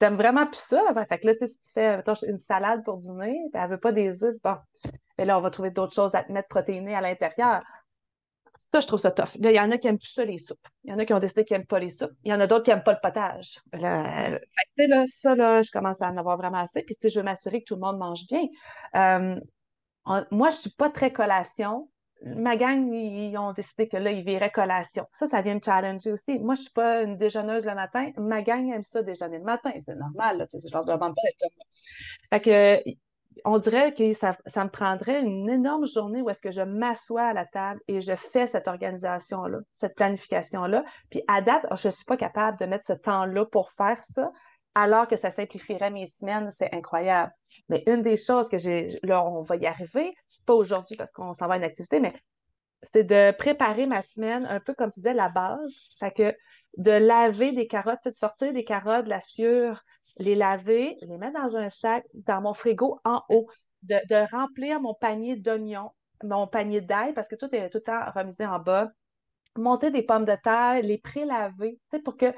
aimes 0.00 0.16
vraiment 0.16 0.44
plus 0.44 0.58
ça. 0.58 0.82
Fait 1.08 1.18
que 1.18 1.26
là, 1.28 1.36
tu 1.36 1.46
si 1.46 1.60
tu 1.60 1.70
fais 1.72 2.02
une 2.26 2.38
salade 2.38 2.82
pour 2.84 2.96
dîner, 2.96 3.38
ben, 3.52 3.62
elle 3.62 3.70
veut 3.70 3.78
pas 3.78 3.92
des 3.92 4.24
œufs, 4.24 4.34
bon. 4.42 4.56
Mais 4.84 4.90
ben 5.18 5.26
là, 5.28 5.38
on 5.38 5.40
va 5.40 5.50
trouver 5.50 5.70
d'autres 5.70 5.94
choses 5.94 6.16
à 6.16 6.24
te 6.24 6.32
mettre 6.32 6.48
protéinées 6.48 6.96
à 6.96 7.00
l'intérieur. 7.00 7.62
Ça, 8.72 8.80
je 8.80 8.86
trouve 8.86 9.00
ça 9.00 9.10
tough. 9.10 9.34
il 9.34 9.50
y 9.50 9.58
en 9.58 9.70
a 9.72 9.78
qui 9.78 9.88
n'aiment 9.88 9.98
plus 9.98 10.12
ça, 10.12 10.24
les 10.24 10.38
soupes. 10.38 10.66
Il 10.84 10.90
y 10.90 10.94
en 10.94 10.98
a 10.98 11.04
qui 11.04 11.12
ont 11.12 11.18
décidé 11.18 11.44
qu'ils 11.44 11.56
n'aiment 11.56 11.66
pas 11.66 11.80
les 11.80 11.90
soupes. 11.90 12.12
Il 12.24 12.30
y 12.30 12.34
en 12.34 12.38
a 12.38 12.46
d'autres 12.46 12.64
qui 12.64 12.70
n'aiment 12.70 12.84
pas 12.84 12.92
le 12.92 13.00
potage. 13.02 13.58
Euh, 13.74 14.38
là, 14.76 15.04
ça, 15.06 15.34
là, 15.34 15.62
je 15.62 15.70
commence 15.72 16.00
à 16.00 16.08
en 16.10 16.16
avoir 16.16 16.36
vraiment 16.36 16.58
assez. 16.58 16.82
Puis, 16.82 16.96
je 17.02 17.18
veux 17.18 17.24
m'assurer 17.24 17.60
que 17.60 17.64
tout 17.64 17.74
le 17.74 17.80
monde 17.80 17.98
mange 17.98 18.26
bien. 18.28 18.42
Euh, 18.94 19.40
moi, 20.30 20.50
je 20.50 20.56
ne 20.56 20.60
suis 20.60 20.70
pas 20.70 20.88
très 20.88 21.12
collation. 21.12 21.90
Ma 22.22 22.54
gang, 22.56 22.92
ils, 22.92 23.36
ont 23.38 23.52
décidé 23.52 23.88
que 23.88 23.96
là, 23.96 24.12
ils 24.12 24.24
viraient 24.24 24.50
collation. 24.50 25.06
Ça, 25.12 25.26
ça 25.26 25.40
vient 25.42 25.54
me 25.54 25.60
challenger 25.64 26.12
aussi. 26.12 26.38
Moi, 26.38 26.54
je 26.54 26.60
ne 26.60 26.64
suis 26.64 26.72
pas 26.72 27.02
une 27.02 27.16
déjeuneuse 27.16 27.66
le 27.66 27.74
matin. 27.74 28.10
Ma 28.18 28.42
gang 28.42 28.70
aime 28.70 28.84
ça 28.84 29.02
déjeuner 29.02 29.38
le 29.38 29.44
matin. 29.44 29.72
C'est 29.84 29.96
normal. 29.96 30.38
Là, 30.38 30.46
je 30.52 30.72
leur 30.72 30.84
demande 30.84 31.14
pas 31.14 31.22
d'être 31.24 31.54
Fait 32.30 32.40
que, 32.40 32.90
on 33.44 33.58
dirait 33.58 33.94
que 33.94 34.12
ça, 34.12 34.36
me 34.64 34.68
prendrait 34.68 35.20
une 35.20 35.48
énorme 35.48 35.86
journée 35.86 36.22
où 36.22 36.30
est-ce 36.30 36.40
que 36.40 36.50
je 36.50 36.62
m'assois 36.62 37.22
à 37.22 37.32
la 37.32 37.46
table 37.46 37.80
et 37.88 38.00
je 38.00 38.14
fais 38.14 38.46
cette 38.46 38.68
organisation-là, 38.68 39.58
cette 39.72 39.94
planification-là. 39.94 40.84
Puis 41.10 41.22
à 41.28 41.40
date, 41.40 41.66
je 41.76 41.88
ne 41.88 41.92
suis 41.92 42.04
pas 42.04 42.16
capable 42.16 42.58
de 42.58 42.66
mettre 42.66 42.84
ce 42.84 42.92
temps-là 42.92 43.44
pour 43.46 43.70
faire 43.72 44.02
ça, 44.14 44.30
alors 44.74 45.08
que 45.08 45.16
ça 45.16 45.30
simplifierait 45.30 45.90
mes 45.90 46.06
semaines. 46.06 46.50
C'est 46.58 46.74
incroyable. 46.74 47.32
Mais 47.68 47.82
une 47.86 48.02
des 48.02 48.16
choses 48.16 48.48
que 48.48 48.58
j'ai, 48.58 48.98
là, 49.02 49.24
on 49.24 49.42
va 49.42 49.56
y 49.56 49.66
arriver, 49.66 50.14
pas 50.46 50.54
aujourd'hui 50.54 50.96
parce 50.96 51.12
qu'on 51.12 51.34
s'en 51.34 51.46
va 51.46 51.54
à 51.54 51.56
une 51.56 51.64
activité, 51.64 52.00
mais 52.00 52.14
c'est 52.82 53.04
de 53.04 53.32
préparer 53.32 53.86
ma 53.86 54.02
semaine 54.02 54.46
un 54.46 54.60
peu 54.60 54.74
comme 54.74 54.90
tu 54.90 55.00
disais, 55.00 55.14
la 55.14 55.28
base. 55.28 55.90
Fait 55.98 56.10
que 56.10 56.34
de 56.76 56.92
laver 56.92 57.52
des 57.52 57.66
carottes, 57.66 57.98
de 58.04 58.12
sortir 58.12 58.52
des 58.52 58.64
carottes, 58.64 59.04
de 59.04 59.10
la 59.10 59.20
sciure, 59.20 59.82
les 60.18 60.34
laver, 60.34 60.96
les 61.00 61.18
mettre 61.18 61.40
dans 61.40 61.56
un 61.56 61.70
sac, 61.70 62.06
dans 62.14 62.40
mon 62.40 62.54
frigo 62.54 63.00
en 63.04 63.22
haut, 63.28 63.48
de, 63.82 64.30
remplir 64.30 64.80
mon 64.80 64.94
panier 64.94 65.36
d'oignons, 65.36 65.90
mon 66.22 66.46
panier 66.46 66.80
d'ail, 66.80 67.12
parce 67.14 67.28
que 67.28 67.36
tout 67.36 67.54
est 67.54 67.70
tout 67.70 67.78
le 67.78 67.82
temps 67.82 68.10
remisé 68.14 68.44
en 68.46 68.58
bas, 68.58 68.90
monter 69.56 69.90
des 69.90 70.02
pommes 70.02 70.24
de 70.26 70.36
terre, 70.42 70.80
les 70.82 70.98
pré-laver, 70.98 71.78
pour 72.04 72.16
que 72.16 72.32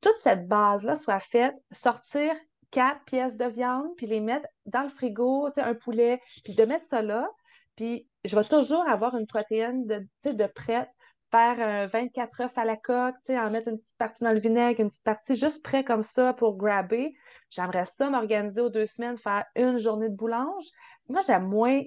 toute 0.00 0.16
cette 0.20 0.48
base-là 0.48 0.96
soit 0.96 1.20
faite, 1.20 1.54
sortir 1.70 2.34
quatre 2.70 3.04
pièces 3.04 3.36
de 3.36 3.44
viande, 3.44 3.88
puis 3.96 4.06
les 4.06 4.20
mettre 4.20 4.46
dans 4.64 4.82
le 4.82 4.88
frigo, 4.88 5.48
un 5.56 5.74
poulet, 5.74 6.20
puis 6.44 6.54
de 6.54 6.64
mettre 6.64 6.84
ça 6.86 7.02
là, 7.02 7.28
puis 7.76 8.08
je 8.24 8.34
vais 8.34 8.44
toujours 8.44 8.88
avoir 8.88 9.16
une 9.16 9.26
protéine 9.26 9.86
de, 9.86 10.32
de 10.32 10.46
prête 10.46 10.88
faire 11.30 11.88
24 11.88 12.40
œufs 12.42 12.58
à 12.58 12.64
la 12.64 12.76
coque, 12.76 13.14
en 13.28 13.50
mettre 13.50 13.68
une 13.68 13.78
petite 13.78 13.96
partie 13.98 14.24
dans 14.24 14.32
le 14.32 14.40
vinaigre, 14.40 14.80
une 14.80 14.88
petite 14.88 15.02
partie 15.02 15.36
juste 15.36 15.62
prêt 15.62 15.84
comme 15.84 16.02
ça 16.02 16.32
pour 16.32 16.56
grabber. 16.56 17.14
J'aimerais 17.50 17.86
ça 17.86 18.10
m'organiser 18.10 18.60
aux 18.60 18.70
deux 18.70 18.86
semaines, 18.86 19.18
faire 19.18 19.44
une 19.54 19.78
journée 19.78 20.08
de 20.08 20.14
boulange. 20.16 20.66
Moi, 21.08 21.20
j'aime 21.26 21.46
moins 21.48 21.82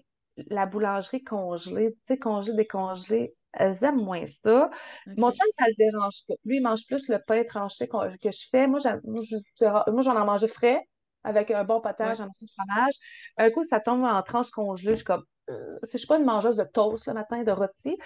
la 0.47 0.65
boulangerie 0.65 1.23
congelée, 1.23 1.91
tu 1.91 2.13
sais, 2.13 2.17
congelée, 2.17 2.53
décongelée. 2.53 3.29
J'aime 3.59 3.97
moins 3.97 4.25
ça. 4.43 4.69
Mon 5.17 5.31
chum, 5.31 5.47
ça 5.57 5.65
le 5.67 5.73
dérange 5.77 6.21
pas. 6.27 6.35
Lui, 6.45 6.57
il 6.57 6.61
mange 6.61 6.85
plus 6.85 7.07
le 7.09 7.19
pain 7.25 7.43
tranché 7.43 7.87
que 7.87 8.31
je 8.31 8.47
fais. 8.51 8.67
Moi, 8.67 8.79
moi, 9.03 10.01
j'en 10.01 10.21
ai 10.21 10.25
mangé 10.25 10.47
frais 10.47 10.87
avec 11.23 11.51
un 11.51 11.63
bon 11.63 11.81
potage, 11.81 12.21
un 12.21 12.29
petit 12.29 12.47
fromage. 12.47 12.93
Un 13.37 13.49
coup, 13.51 13.63
ça 13.63 13.79
tombe 13.79 14.03
en 14.03 14.21
tranches 14.21 14.51
congelées. 14.51 14.91
Je 14.91 14.95
suis 14.95 15.05
comme, 15.05 15.23
euh, 15.49 15.79
je 15.91 15.97
suis 15.97 16.07
pas 16.07 16.19
une 16.19 16.25
mangeuse 16.25 16.57
de 16.57 16.63
toast 16.63 17.07
le 17.07 17.13
matin, 17.13 17.43
de 17.43 17.51
rôti. 17.51 17.97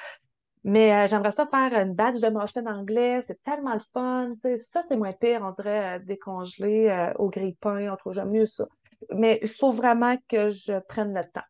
Mais 0.64 0.94
euh, 0.94 1.08
j'aimerais 1.08 1.32
ça 1.32 1.46
faire 1.46 1.74
une 1.74 1.94
badge 1.94 2.22
de 2.22 2.28
en 2.28 2.66
anglais. 2.72 3.22
C'est 3.28 3.42
tellement 3.44 3.74
le 3.74 3.82
fun. 3.94 4.32
Ça, 4.72 4.82
c'est 4.88 4.96
moins 4.96 5.12
pire, 5.12 5.42
on 5.44 5.52
dirait, 5.52 5.98
euh, 5.98 6.00
décongelé 6.00 6.88
euh, 6.88 7.12
au 7.16 7.30
grille-pain. 7.30 7.92
On 7.92 7.98
trouve 7.98 8.26
mieux 8.26 8.46
ça. 8.46 8.66
Mais 9.14 9.40
il 9.42 9.50
faut 9.50 9.74
vraiment 9.74 10.16
que 10.30 10.50
je 10.50 10.80
prenne 10.88 11.14
le 11.14 11.24
temps. 11.24 11.42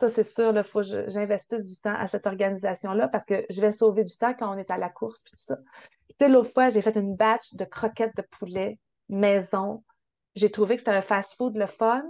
Ça, 0.00 0.08
c'est 0.08 0.24
sûr, 0.24 0.56
il 0.56 0.62
faut 0.64 0.80
que 0.80 1.08
j'investisse 1.10 1.64
du 1.64 1.76
temps 1.76 1.94
à 1.94 2.08
cette 2.08 2.26
organisation-là 2.26 3.08
parce 3.08 3.24
que 3.24 3.44
je 3.50 3.60
vais 3.60 3.70
sauver 3.70 4.04
du 4.04 4.16
temps 4.16 4.34
quand 4.34 4.52
on 4.52 4.58
est 4.58 4.70
à 4.70 4.78
la 4.78 4.88
course 4.88 5.22
puis 5.22 5.32
tout 5.32 5.44
ça. 5.44 5.58
Tu 6.08 6.16
sais, 6.18 6.28
l'autre 6.28 6.50
fois, 6.50 6.70
j'ai 6.70 6.82
fait 6.82 6.96
une 6.96 7.14
batch 7.14 7.54
de 7.54 7.64
croquettes 7.64 8.16
de 8.16 8.22
poulet 8.22 8.80
maison. 9.08 9.84
J'ai 10.34 10.50
trouvé 10.50 10.74
que 10.74 10.80
c'était 10.80 10.96
un 10.96 11.02
fast-food 11.02 11.56
le 11.56 11.66
fun. 11.66 12.02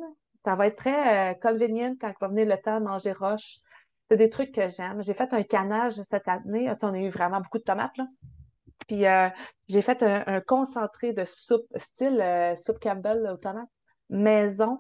Ça 0.44 0.54
va 0.54 0.68
être 0.68 0.76
très 0.76 1.38
convenient 1.42 1.94
quand 2.00 2.12
va 2.20 2.28
venir 2.28 2.46
le 2.46 2.56
temps 2.56 2.80
manger 2.80 3.12
roche. 3.12 3.58
C'est 4.12 4.18
des 4.18 4.28
trucs 4.28 4.52
que 4.52 4.68
j'aime. 4.68 5.02
J'ai 5.02 5.14
fait 5.14 5.32
un 5.32 5.42
canage 5.42 5.94
cette 5.94 6.28
année. 6.28 6.70
on 6.82 6.92
a 6.92 6.98
eu 6.98 7.08
vraiment 7.08 7.40
beaucoup 7.40 7.56
de 7.56 7.62
tomates. 7.62 7.96
Puis 8.86 9.06
euh, 9.06 9.30
j'ai 9.70 9.80
fait 9.80 10.02
un, 10.02 10.42
concentré 10.42 11.14
de 11.14 11.24
soupe, 11.24 11.64
style 11.76 12.20
euh, 12.20 12.54
soupe 12.54 12.78
Campbell 12.78 13.26
aux 13.32 13.38
tomates, 13.38 13.70
maison. 14.10 14.78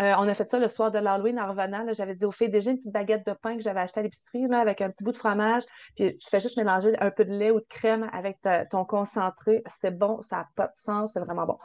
Euh, 0.00 0.14
on 0.18 0.28
a 0.28 0.34
fait 0.34 0.48
ça 0.48 0.60
le 0.60 0.68
soir 0.68 0.92
de 0.92 1.00
l'Halloween 1.00 1.40
en 1.40 1.48
revenant. 1.48 1.92
J'avais 1.92 2.14
dit 2.14 2.24
aux 2.24 2.30
filles 2.30 2.50
déjà 2.50 2.70
une 2.70 2.76
petite 2.76 2.92
baguette 2.92 3.26
de 3.26 3.32
pain 3.32 3.56
que 3.56 3.64
j'avais 3.64 3.80
acheté 3.80 3.98
à 3.98 4.04
l'épicerie 4.04 4.44
avec 4.54 4.80
un 4.80 4.90
petit 4.90 5.02
bout 5.02 5.10
de 5.10 5.16
fromage. 5.16 5.64
Puis 5.96 6.16
tu 6.16 6.30
fais 6.30 6.38
juste 6.38 6.56
mélanger 6.56 6.96
un 7.00 7.10
peu 7.10 7.24
de 7.24 7.32
lait 7.32 7.50
ou 7.50 7.58
de 7.58 7.66
crème 7.68 8.08
avec 8.12 8.38
ton 8.70 8.84
concentré. 8.84 9.64
C'est 9.80 9.90
bon, 9.90 10.22
ça 10.22 10.36
n'a 10.36 10.48
pas 10.54 10.68
de 10.68 10.76
sens, 10.76 11.14
c'est 11.14 11.20
vraiment 11.20 11.46
bon. 11.46 11.58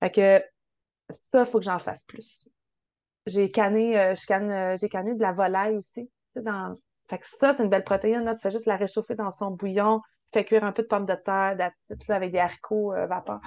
Fait 0.00 0.10
que 0.10 0.44
ça, 1.08 1.40
il 1.40 1.46
faut 1.46 1.60
que 1.60 1.64
j'en 1.64 1.78
fasse 1.78 2.04
plus. 2.04 2.46
J'ai 3.24 3.50
canné, 3.50 4.12
j'ai 4.14 4.88
canné 4.90 5.14
de 5.14 5.22
la 5.22 5.32
volaille 5.32 5.74
aussi. 5.74 6.10
Dans... 6.36 6.72
Fait 7.08 7.18
que 7.18 7.26
ça, 7.26 7.52
c'est 7.52 7.62
une 7.62 7.70
belle 7.70 7.84
protéine. 7.84 8.24
Là. 8.24 8.34
Tu 8.34 8.40
fais 8.40 8.50
juste 8.50 8.66
la 8.66 8.76
réchauffer 8.76 9.14
dans 9.14 9.30
son 9.30 9.50
bouillon, 9.50 10.00
fais 10.32 10.44
cuire 10.44 10.64
un 10.64 10.72
peu 10.72 10.82
de 10.82 10.88
pommes 10.88 11.06
de 11.06 11.14
terre, 11.14 11.56
avec 12.08 12.32
des 12.32 12.38
haricots 12.38 12.92
euh, 12.94 13.06
vapeur. 13.06 13.40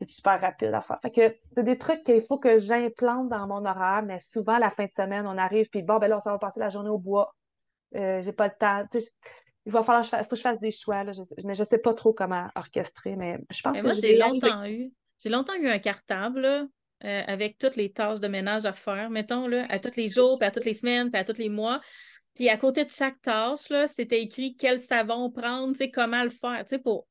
C'est 0.00 0.10
super 0.10 0.40
rapide 0.40 0.74
à 0.74 0.80
faire. 0.80 0.98
Fait 1.02 1.10
que 1.10 1.36
c'est 1.54 1.62
des 1.62 1.78
trucs 1.78 2.02
qu'il 2.02 2.20
faut 2.20 2.38
que 2.38 2.58
j'implante 2.58 3.28
dans 3.28 3.46
mon 3.46 3.64
horaire, 3.64 4.02
mais 4.04 4.18
souvent, 4.20 4.58
la 4.58 4.70
fin 4.70 4.84
de 4.84 4.92
semaine, 4.96 5.26
on 5.26 5.38
arrive, 5.38 5.68
puis 5.70 5.82
bon, 5.82 5.98
ben 5.98 6.08
là, 6.08 6.18
on 6.24 6.30
va 6.30 6.38
passer 6.38 6.58
la 6.58 6.68
journée 6.68 6.90
au 6.90 6.98
bois. 6.98 7.34
Euh, 7.94 8.20
j'ai 8.22 8.32
pas 8.32 8.48
le 8.48 8.54
temps. 8.58 8.84
il 9.64 9.72
va 9.72 9.84
falloir 9.84 10.04
faut 10.04 10.30
que 10.30 10.36
je 10.36 10.40
fasse 10.40 10.58
des 10.58 10.72
choix, 10.72 11.04
là, 11.04 11.12
mais 11.44 11.54
je 11.54 11.62
sais 11.62 11.78
pas 11.78 11.94
trop 11.94 12.12
comment 12.12 12.48
orchestrer, 12.56 13.14
mais 13.14 13.38
je 13.50 13.62
pense 13.62 13.76
que 13.76 13.82
moi, 13.82 13.94
j'ai 13.94 14.18
longtemps 14.18 14.64
eu. 14.64 14.92
J'ai 15.20 15.30
longtemps 15.30 15.54
eu 15.54 15.68
un 15.68 15.78
cartable, 15.78 16.68
euh, 17.04 17.22
avec 17.26 17.58
toutes 17.58 17.76
les 17.76 17.92
tâches 17.92 18.20
de 18.20 18.28
ménage 18.28 18.64
à 18.64 18.72
faire, 18.72 19.10
mettons, 19.10 19.46
là, 19.46 19.66
à 19.68 19.78
tous 19.78 19.96
les 19.96 20.08
jours, 20.08 20.38
puis 20.38 20.48
à 20.48 20.50
toutes 20.50 20.64
les 20.64 20.74
semaines, 20.74 21.10
puis 21.10 21.20
à 21.20 21.24
tous 21.24 21.38
les 21.38 21.50
mois. 21.50 21.80
Puis 22.34 22.48
à 22.48 22.56
côté 22.56 22.84
de 22.84 22.90
chaque 22.90 23.20
tâche, 23.22 23.68
là, 23.70 23.86
c'était 23.86 24.20
écrit 24.20 24.56
quel 24.56 24.78
savon 24.78 25.30
prendre, 25.30 25.76
comment 25.92 26.22
le 26.22 26.30
faire, 26.30 26.64
tu 26.64 26.70
sais, 26.70 26.78
pour. 26.78 27.06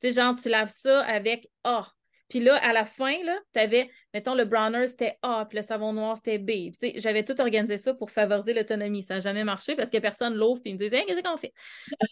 Tu 0.00 0.12
genre, 0.12 0.34
tu 0.34 0.48
laves 0.48 0.72
ça 0.74 1.02
avec 1.02 1.48
A. 1.64 1.86
Puis 2.28 2.38
là, 2.38 2.56
à 2.62 2.72
la 2.72 2.84
fin, 2.84 3.16
tu 3.52 3.60
avais, 3.60 3.90
mettons, 4.14 4.34
le 4.34 4.44
browner, 4.44 4.86
c'était 4.86 5.18
A, 5.22 5.44
puis 5.46 5.58
le 5.58 5.62
savon 5.62 5.92
noir, 5.92 6.16
c'était 6.16 6.38
B. 6.38 6.72
J'avais 6.96 7.24
tout 7.24 7.38
organisé 7.40 7.76
ça 7.76 7.92
pour 7.92 8.10
favoriser 8.10 8.54
l'autonomie. 8.54 9.02
Ça 9.02 9.14
n'a 9.14 9.20
jamais 9.20 9.42
marché 9.42 9.74
parce 9.74 9.90
que 9.90 9.98
personne 9.98 10.34
l'ouvre, 10.34 10.62
puis 10.62 10.72
me 10.72 10.78
disait 10.78 11.04
qu'est-ce 11.06 11.22
qu'on 11.22 11.36
fait? 11.36 11.52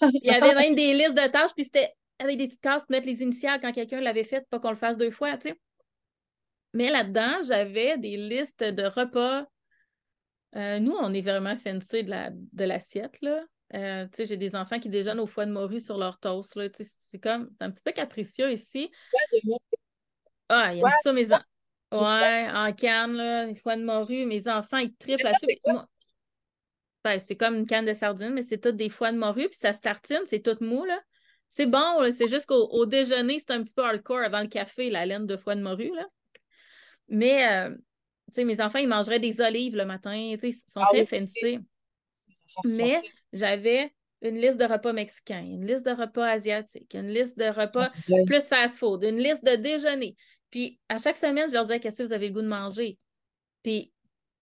il 0.01 0.27
y 0.27 0.31
avait 0.31 0.55
même 0.55 0.75
des 0.75 0.93
listes 0.93 1.15
de 1.15 1.27
tâches, 1.29 1.55
puis 1.55 1.65
c'était 1.65 1.93
avec 2.19 2.37
des 2.37 2.49
petites 2.49 2.61
cases 2.61 2.85
pour 2.85 2.91
mettre 2.91 3.07
les 3.07 3.23
initiales 3.23 3.61
quand 3.61 3.71
quelqu'un 3.71 4.01
l'avait 4.01 4.25
fait, 4.25 4.45
pas 4.51 4.59
qu'on 4.59 4.71
le 4.71 4.77
fasse 4.77 4.99
deux 4.99 5.13
fois, 5.13 5.37
tu 5.39 5.51
sais. 5.51 5.61
Mais 6.75 6.91
là-dedans, 6.91 7.39
j'avais 7.47 7.97
des 7.97 8.17
listes 8.17 8.65
de 8.65 8.85
repas. 8.85 9.47
Euh, 10.57 10.79
nous, 10.79 10.93
on 10.93 11.13
est 11.13 11.21
vraiment 11.21 11.57
fancy 11.57 12.05
de 12.05 12.65
l'assiette, 12.65 13.19
là. 13.21 13.45
Euh, 13.75 14.07
j'ai 14.19 14.39
des 14.39 14.57
enfants 14.57 14.79
qui 14.79 14.89
déjeunent 14.89 15.21
au 15.21 15.27
foie 15.27 15.45
de 15.45 15.53
morue 15.53 15.81
sur 15.81 15.99
leur 15.99 16.19
toast. 16.19 16.59
C'est 17.11 17.19
comme 17.19 17.51
un 17.61 17.71
petit 17.71 17.83
peu 17.83 17.93
capricieux 17.93 18.51
ici. 18.51 18.91
Ah, 20.49 20.73
il 20.73 20.81
y 20.81 20.85
a 20.85 20.91
ça, 21.03 21.13
mes 21.13 21.31
enfants. 21.33 21.45
Ouais, 21.93 22.49
en 22.53 22.73
canne, 22.73 23.15
là, 23.15 23.47
les 23.47 23.55
foie 23.55 23.77
de 23.77 23.85
morue. 23.85 24.25
Mes 24.25 24.49
enfants, 24.49 24.79
ils 24.79 24.95
triplent 24.95 25.25
là-dessus. 25.25 25.59
Ben, 27.05 27.19
c'est 27.19 27.37
comme 27.37 27.55
une 27.55 27.67
canne 27.67 27.85
de 27.85 27.93
sardines, 27.93 28.33
mais 28.33 28.43
c'est 28.43 28.59
tout 28.59 28.73
des 28.73 28.89
foies 28.89 29.13
de 29.13 29.19
morue, 29.19 29.49
puis 29.49 29.59
ça 29.59 29.73
se 29.73 29.81
tartine, 29.81 30.23
c'est 30.27 30.41
tout 30.41 30.63
mou, 30.63 30.85
là. 30.85 31.01
C'est 31.49 31.67
bon, 31.67 32.11
c'est 32.17 32.29
juste 32.29 32.47
qu'au 32.47 32.87
déjeuner, 32.87 33.39
c'est 33.39 33.53
un 33.53 33.63
petit 33.63 33.73
peu 33.73 33.83
hardcore 33.83 34.19
avant 34.19 34.41
le 34.41 34.49
café, 34.49 34.91
la 34.91 35.07
laine 35.07 35.27
de 35.27 35.37
foie 35.37 35.55
de 35.55 35.63
morue, 35.63 35.93
là. 35.95 36.07
Mais, 37.09 37.49
euh, 37.51 37.75
sais, 38.33 38.45
mes 38.45 38.61
enfants, 38.61 38.79
ils 38.79 38.89
mangeraient 38.89 39.21
des 39.21 39.41
olives 39.41 39.77
le 39.77 39.85
matin, 39.85 40.35
tu 40.35 40.41
sais, 40.41 40.49
ils 40.51 40.71
sont 40.71 40.81
ah 40.81 40.89
très 40.91 41.07
fancy. 41.07 41.59
Mais 42.65 43.01
j'avais 43.33 43.93
une 44.23 44.41
liste 44.41 44.59
de 44.59 44.65
repas 44.65 44.93
mexicains, 44.93 45.43
une 45.43 45.67
liste 45.67 45.87
de 45.87 45.93
repas 45.93 46.27
asiatiques, 46.27 46.95
une 46.95 47.09
liste 47.09 47.39
de 47.39 47.45
repas 47.45 47.91
ah, 47.93 48.13
plus 48.27 48.43
fast-food, 48.43 49.05
une 49.05 49.19
liste 49.19 49.45
de 49.45 49.57
déjeuner. 49.57 50.17
Puis 50.51 50.79
à 50.89 50.99
chaque 50.99 51.17
semaine, 51.17 51.49
je 51.49 51.55
leur 51.55 51.65
disais 51.65 51.81
qu'est-ce 51.81 51.99
que 51.99 52.09
vous 52.09 52.13
avez 52.13 52.29
le 52.29 52.35
goût 52.35 52.43
de 52.43 52.49
manger? 52.49 52.99
Puis 53.63 53.93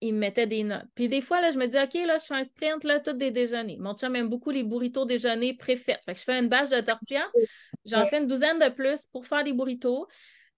ils 0.01 0.13
me 0.13 0.19
mettaient 0.19 0.47
des 0.47 0.63
notes. 0.63 0.85
Puis 0.95 1.09
des 1.09 1.21
fois, 1.21 1.41
là, 1.41 1.51
je 1.51 1.57
me 1.57 1.67
dis, 1.67 1.77
OK, 1.77 1.93
là, 2.05 2.17
je 2.17 2.25
fais 2.25 2.35
un 2.35 2.43
sprint, 2.43 2.83
là, 2.83 2.99
tous 2.99 3.13
des 3.13 3.31
déjeuners. 3.31 3.77
Mon 3.77 3.95
chum 3.95 4.15
aime 4.15 4.29
beaucoup 4.29 4.51
les 4.51 4.63
burritos 4.63 5.05
déjeuner 5.05 5.55
préfets. 5.55 5.99
Fait 6.05 6.13
que 6.13 6.19
je 6.19 6.23
fais 6.23 6.37
une 6.39 6.49
bâche 6.49 6.69
de 6.69 6.79
tortillas. 6.81 7.27
J'en 7.85 8.05
fais 8.05 8.19
une 8.19 8.27
douzaine 8.27 8.59
de 8.59 8.69
plus 8.69 9.07
pour 9.07 9.25
faire 9.25 9.43
des 9.43 9.53
burritos. 9.53 10.07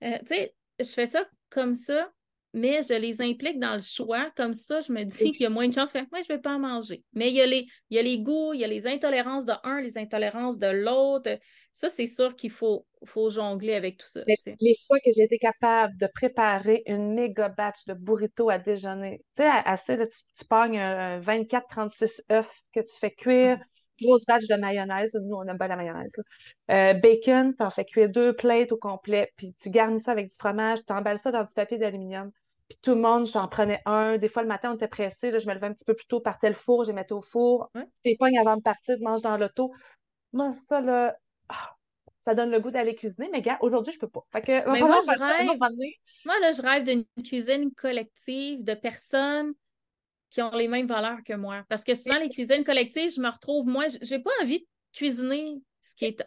Euh, 0.04 0.18
tu 0.20 0.36
sais, 0.36 0.56
je 0.80 0.90
fais 0.90 1.06
ça 1.06 1.26
comme 1.50 1.76
ça 1.76 2.12
mais 2.54 2.82
je 2.84 2.94
les 2.94 3.22
implique 3.22 3.60
dans 3.60 3.76
le 3.76 3.82
choix. 3.82 4.32
Comme 4.36 4.54
ça, 4.54 4.82
je 4.82 4.92
me 4.92 5.04
dis 5.04 5.32
qu'il 5.32 5.42
y 5.42 5.46
a 5.46 5.50
moins 5.50 5.68
de 5.68 5.74
chances 5.74 5.92
que 5.92 6.00
moi, 6.00 6.22
je 6.28 6.32
ne 6.32 6.38
vais 6.38 6.42
pas 6.42 6.56
en 6.56 6.60
manger. 6.60 7.04
Mais 7.14 7.30
il 7.30 7.36
y, 7.36 7.42
a 7.42 7.46
les, 7.46 7.68
il 7.90 7.96
y 7.96 8.00
a 8.00 8.02
les 8.02 8.20
goûts, 8.20 8.54
il 8.54 8.60
y 8.60 8.64
a 8.64 8.68
les 8.68 8.88
intolérances 8.88 9.46
de 9.46 9.54
un, 9.64 9.82
les 9.82 9.98
intolérances 9.98 10.58
de 10.58 10.68
l'autre. 10.68 11.38
Ça, 11.74 11.90
c'est 11.90 12.08
sûr 12.08 12.36
qu'il 12.36 12.52
faut, 12.52 12.86
faut 13.06 13.30
jongler 13.30 13.74
avec 13.74 13.98
tout 13.98 14.08
ça. 14.08 14.22
les 14.26 14.76
fois 14.88 15.00
que 15.00 15.12
j'ai 15.16 15.24
été 15.24 15.38
capable 15.38 15.96
de 15.98 16.08
préparer 16.08 16.82
une 16.88 17.14
méga 17.14 17.50
batch 17.50 17.86
de 17.86 17.94
burrito 17.94 18.50
à 18.50 18.58
déjeuner, 18.58 19.24
tu 19.36 19.44
sais, 19.44 19.50
assez, 19.50 19.98
tu, 19.98 20.18
tu 20.38 20.46
pognes 20.46 20.80
24-36 21.22 22.22
œufs 22.32 22.52
que 22.74 22.80
tu 22.82 22.96
fais 23.00 23.12
cuire, 23.12 23.60
grosse 24.02 24.26
batch 24.26 24.48
de 24.48 24.56
mayonnaise. 24.56 25.14
Nous, 25.22 25.36
on 25.36 25.44
aime 25.44 25.58
pas 25.58 25.68
la 25.68 25.76
mayonnaise. 25.76 26.12
Euh, 26.72 26.94
bacon, 26.94 27.56
tu 27.56 27.64
en 27.64 27.72
fais 27.72 27.86
cuire 27.86 28.10
deux 28.10 28.34
plates 28.34 28.72
au 28.72 28.78
complet, 28.78 29.32
puis 29.36 29.54
tu 29.54 29.70
garnis 29.70 30.00
ça 30.00 30.12
avec 30.12 30.30
du 30.30 30.36
fromage, 30.36 30.80
tu 30.86 30.94
emballes 30.94 31.20
ça 31.20 31.32
dans 31.32 31.44
du 31.44 31.54
papier 31.54 31.78
d'aluminium. 31.78 32.32
Puis 32.70 32.78
tout 32.84 32.94
le 32.94 33.02
monde 33.02 33.28
s'en 33.28 33.48
prenait 33.48 33.82
un. 33.86 34.18
Des 34.18 34.30
fois, 34.30 34.44
le 34.44 34.48
matin, 34.48 34.72
on 34.72 34.76
était 34.76 34.88
pressé. 34.88 35.38
je 35.38 35.48
me 35.48 35.54
levais 35.54 35.68
un 35.68 35.74
petit 35.74 35.86
peu 35.86 35.96
plus 35.96 36.06
tôt, 36.06 36.20
partais 36.20 36.50
le 36.50 36.56
four, 36.56 36.84
j'ai 36.84 36.94
mettais 36.94 37.14
au 37.14 37.22
four. 37.22 37.72
Tes 38.04 38.16
pognes 38.16 38.38
avant 38.38 38.58
de 38.58 38.62
partir, 38.62 38.96
tu 38.96 39.04
manges 39.04 39.24
dans 39.24 39.38
l'auto. 39.38 39.74
Moi, 40.34 40.52
ça, 40.52 40.80
là, 40.80 41.18
ah, 41.50 41.76
ça 42.24 42.36
donne 42.36 42.52
le 42.52 42.60
goût 42.60 42.70
d'aller 42.70 42.94
cuisiner. 42.94 43.30
Mais 43.32 43.42
gars, 43.42 43.58
aujourd'hui, 43.62 43.92
je 43.92 44.00
peux 44.00 44.08
pas. 44.08 44.24
Fait 44.32 44.42
que, 44.42 44.66
moi, 44.68 44.78
je 44.78 45.20
rêve... 45.20 45.58
moi, 46.26 46.40
là, 46.40 46.52
je 46.52 46.62
rêve 46.62 46.84
d'une 46.84 47.06
cuisine 47.24 47.74
collective 47.74 48.64
de 48.64 48.76
personnes 48.76 49.54
qui 50.30 50.42
ont 50.42 50.52
les 50.52 50.68
mêmes 50.68 50.88
valeurs 50.88 51.20
que 51.26 51.34
moi. 51.34 51.64
Parce 51.70 51.84
que 51.84 51.96
souvent, 51.96 52.20
les 52.20 52.30
cuisines 52.30 52.64
collectives, 52.64 53.14
je 53.16 53.22
me 53.22 53.30
retrouve, 53.30 53.68
moi, 53.68 53.86
j'ai 54.02 54.20
pas 54.20 54.32
envie 54.42 54.60
de 54.60 54.66
cuisiner 54.94 55.62
ce 55.82 55.96
qui 55.96 56.06
est. 56.06 56.24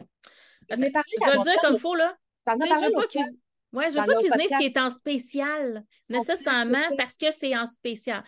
je 0.69 0.75
vais 0.75 0.87
le 0.87 1.43
dire 1.43 1.61
comme 1.61 1.75
il 1.75 1.79
faut, 1.79 1.95
là. 1.95 2.15
Je 2.47 2.85
veux 2.85 2.91
pas 2.91 3.07
cuisiner. 3.07 3.39
Ouais, 3.71 3.89
je 3.89 3.99
veux 3.99 4.05
pas 4.05 4.19
cuisiner 4.19 4.47
ce 4.47 4.57
qui 4.57 4.65
est 4.65 4.77
en 4.77 4.89
spécial, 4.89 5.83
nécessairement 6.07 6.95
parce 6.97 7.17
que 7.17 7.31
c'est 7.31 7.57
en 7.57 7.65
spécial. 7.65 8.23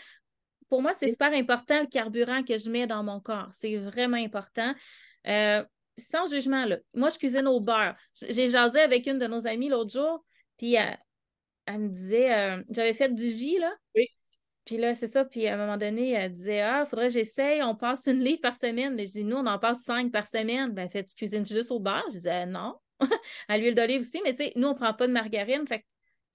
Pour 0.69 0.81
moi, 0.81 0.93
c'est 0.95 1.11
super 1.11 1.31
important 1.33 1.81
le 1.81 1.87
carburant 1.87 2.41
que 2.43 2.57
je 2.57 2.69
mets 2.69 2.87
dans 2.87 3.03
mon 3.03 3.19
corps. 3.19 3.49
C'est 3.53 3.77
vraiment 3.77 4.17
important. 4.17 4.73
Euh, 5.27 5.63
sans 5.97 6.25
jugement, 6.29 6.65
là. 6.65 6.77
Moi, 6.93 7.09
je 7.09 7.17
cuisine 7.17 7.47
au 7.47 7.59
beurre. 7.59 7.95
J'ai 8.21 8.49
jasé 8.49 8.79
avec 8.79 9.05
une 9.05 9.19
de 9.19 9.27
nos 9.27 9.45
amies 9.45 9.69
l'autre 9.69 9.91
jour, 9.91 10.25
puis 10.57 10.73
elle, 10.73 11.79
me 11.79 11.89
disait, 11.89 12.33
euh, 12.33 12.63
j'avais 12.69 12.93
fait 12.93 13.13
du 13.13 13.29
J, 13.29 13.59
là. 13.59 13.73
Oui. 13.93 14.07
Puis 14.65 14.77
là, 14.77 14.93
c'est 14.93 15.07
ça. 15.07 15.23
Puis 15.23 15.47
à 15.47 15.53
un 15.53 15.57
moment 15.57 15.77
donné, 15.77 16.11
elle 16.11 16.33
disait 16.33 16.61
Ah, 16.61 16.83
il 16.85 16.89
faudrait 16.89 17.07
que 17.07 17.13
j'essaye, 17.13 17.61
on 17.61 17.75
passe 17.75 18.07
une 18.07 18.19
livre 18.19 18.41
par 18.41 18.55
semaine. 18.55 18.95
Mais 18.95 19.05
je 19.05 19.11
dis 19.11 19.23
Nous, 19.23 19.37
on 19.37 19.45
en 19.45 19.59
passe 19.59 19.83
cinq 19.83 20.11
par 20.11 20.27
semaine. 20.27 20.71
Ben, 20.71 20.89
fait, 20.89 21.03
tu 21.03 21.15
cuisines 21.15 21.45
juste 21.45 21.71
au 21.71 21.79
beurre? 21.79 22.05
Je 22.07 22.17
disais 22.17 22.45
Non. 22.45 22.75
à 23.47 23.57
l'huile 23.57 23.75
d'olive 23.75 24.01
aussi, 24.01 24.21
mais 24.23 24.33
tu 24.33 24.45
sais, 24.45 24.53
nous, 24.55 24.67
on 24.67 24.71
ne 24.71 24.75
prend 24.75 24.93
pas 24.93 25.07
de 25.07 25.13
margarine. 25.13 25.67
Fait 25.67 25.79
que 25.79 25.85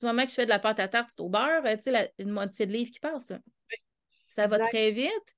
du 0.00 0.06
moment 0.06 0.24
que 0.24 0.30
je 0.30 0.34
fais 0.34 0.44
de 0.44 0.50
la 0.50 0.58
pâte 0.58 0.78
à 0.80 0.88
tarte, 0.88 1.10
c'est 1.10 1.20
au 1.20 1.28
beurre, 1.28 1.62
tu 1.64 1.90
sais, 1.90 2.12
une 2.18 2.30
moitié 2.30 2.66
de 2.66 2.72
livre 2.72 2.90
qui 2.90 3.00
passe. 3.00 3.32
Ça 4.26 4.46
va 4.46 4.58
très 4.58 4.92
vite. 4.92 5.34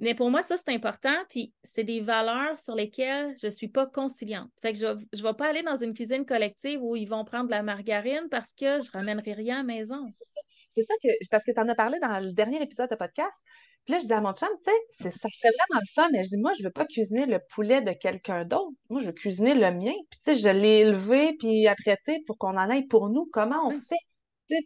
Mais 0.00 0.14
pour 0.14 0.30
moi, 0.30 0.42
ça, 0.42 0.56
c'est 0.56 0.72
important. 0.72 1.14
Puis 1.28 1.52
c'est 1.62 1.84
des 1.84 2.00
valeurs 2.00 2.58
sur 2.58 2.74
lesquelles 2.74 3.34
je 3.40 3.46
ne 3.46 3.50
suis 3.50 3.68
pas 3.68 3.86
conciliante. 3.86 4.50
Fait 4.62 4.72
que 4.72 4.78
je 4.78 4.86
ne 4.86 5.22
vais 5.22 5.34
pas 5.34 5.48
aller 5.48 5.62
dans 5.62 5.76
une 5.76 5.92
cuisine 5.92 6.24
collective 6.24 6.82
où 6.82 6.96
ils 6.96 7.08
vont 7.08 7.24
prendre 7.24 7.46
de 7.46 7.50
la 7.50 7.62
margarine 7.62 8.28
parce 8.30 8.52
que 8.52 8.80
je 8.80 8.86
ne 8.86 8.92
ramènerai 8.92 9.34
rien 9.34 9.56
à 9.56 9.58
la 9.58 9.64
maison. 9.64 10.06
C'est 10.70 10.82
ça 10.82 10.94
que, 11.02 11.08
parce 11.30 11.44
que 11.44 11.52
tu 11.52 11.60
en 11.60 11.68
as 11.68 11.74
parlé 11.74 11.98
dans 12.00 12.20
le 12.20 12.32
dernier 12.32 12.62
épisode 12.62 12.90
de 12.90 12.94
podcast. 12.96 13.34
Puis 13.84 13.94
là, 13.94 13.98
je 13.98 14.06
dis 14.06 14.12
à 14.12 14.20
mon 14.20 14.32
chum, 14.32 14.48
tu 14.64 14.70
sais, 15.02 15.10
ça 15.10 15.28
serait 15.32 15.52
vraiment 15.52 15.80
le 15.80 15.92
fun, 15.94 16.08
mais 16.12 16.22
je 16.22 16.28
dis, 16.30 16.38
moi, 16.38 16.52
je 16.52 16.62
ne 16.62 16.68
veux 16.68 16.72
pas 16.72 16.84
cuisiner 16.86 17.26
le 17.26 17.40
poulet 17.54 17.80
de 17.80 17.92
quelqu'un 17.92 18.44
d'autre. 18.44 18.72
Moi, 18.90 19.00
je 19.00 19.06
veux 19.06 19.12
cuisiner 19.12 19.54
le 19.54 19.70
mien. 19.72 19.94
Puis, 20.10 20.20
tu 20.24 20.34
sais, 20.34 20.34
je 20.34 20.48
l'ai 20.48 20.80
élevé 20.80 21.34
puis 21.38 21.66
apprêté 21.66 22.22
pour 22.26 22.36
qu'on 22.38 22.56
en 22.56 22.70
ait 22.70 22.84
pour 22.86 23.08
nous. 23.08 23.28
Comment 23.32 23.66
on 23.66 23.70
fait? 23.70 23.96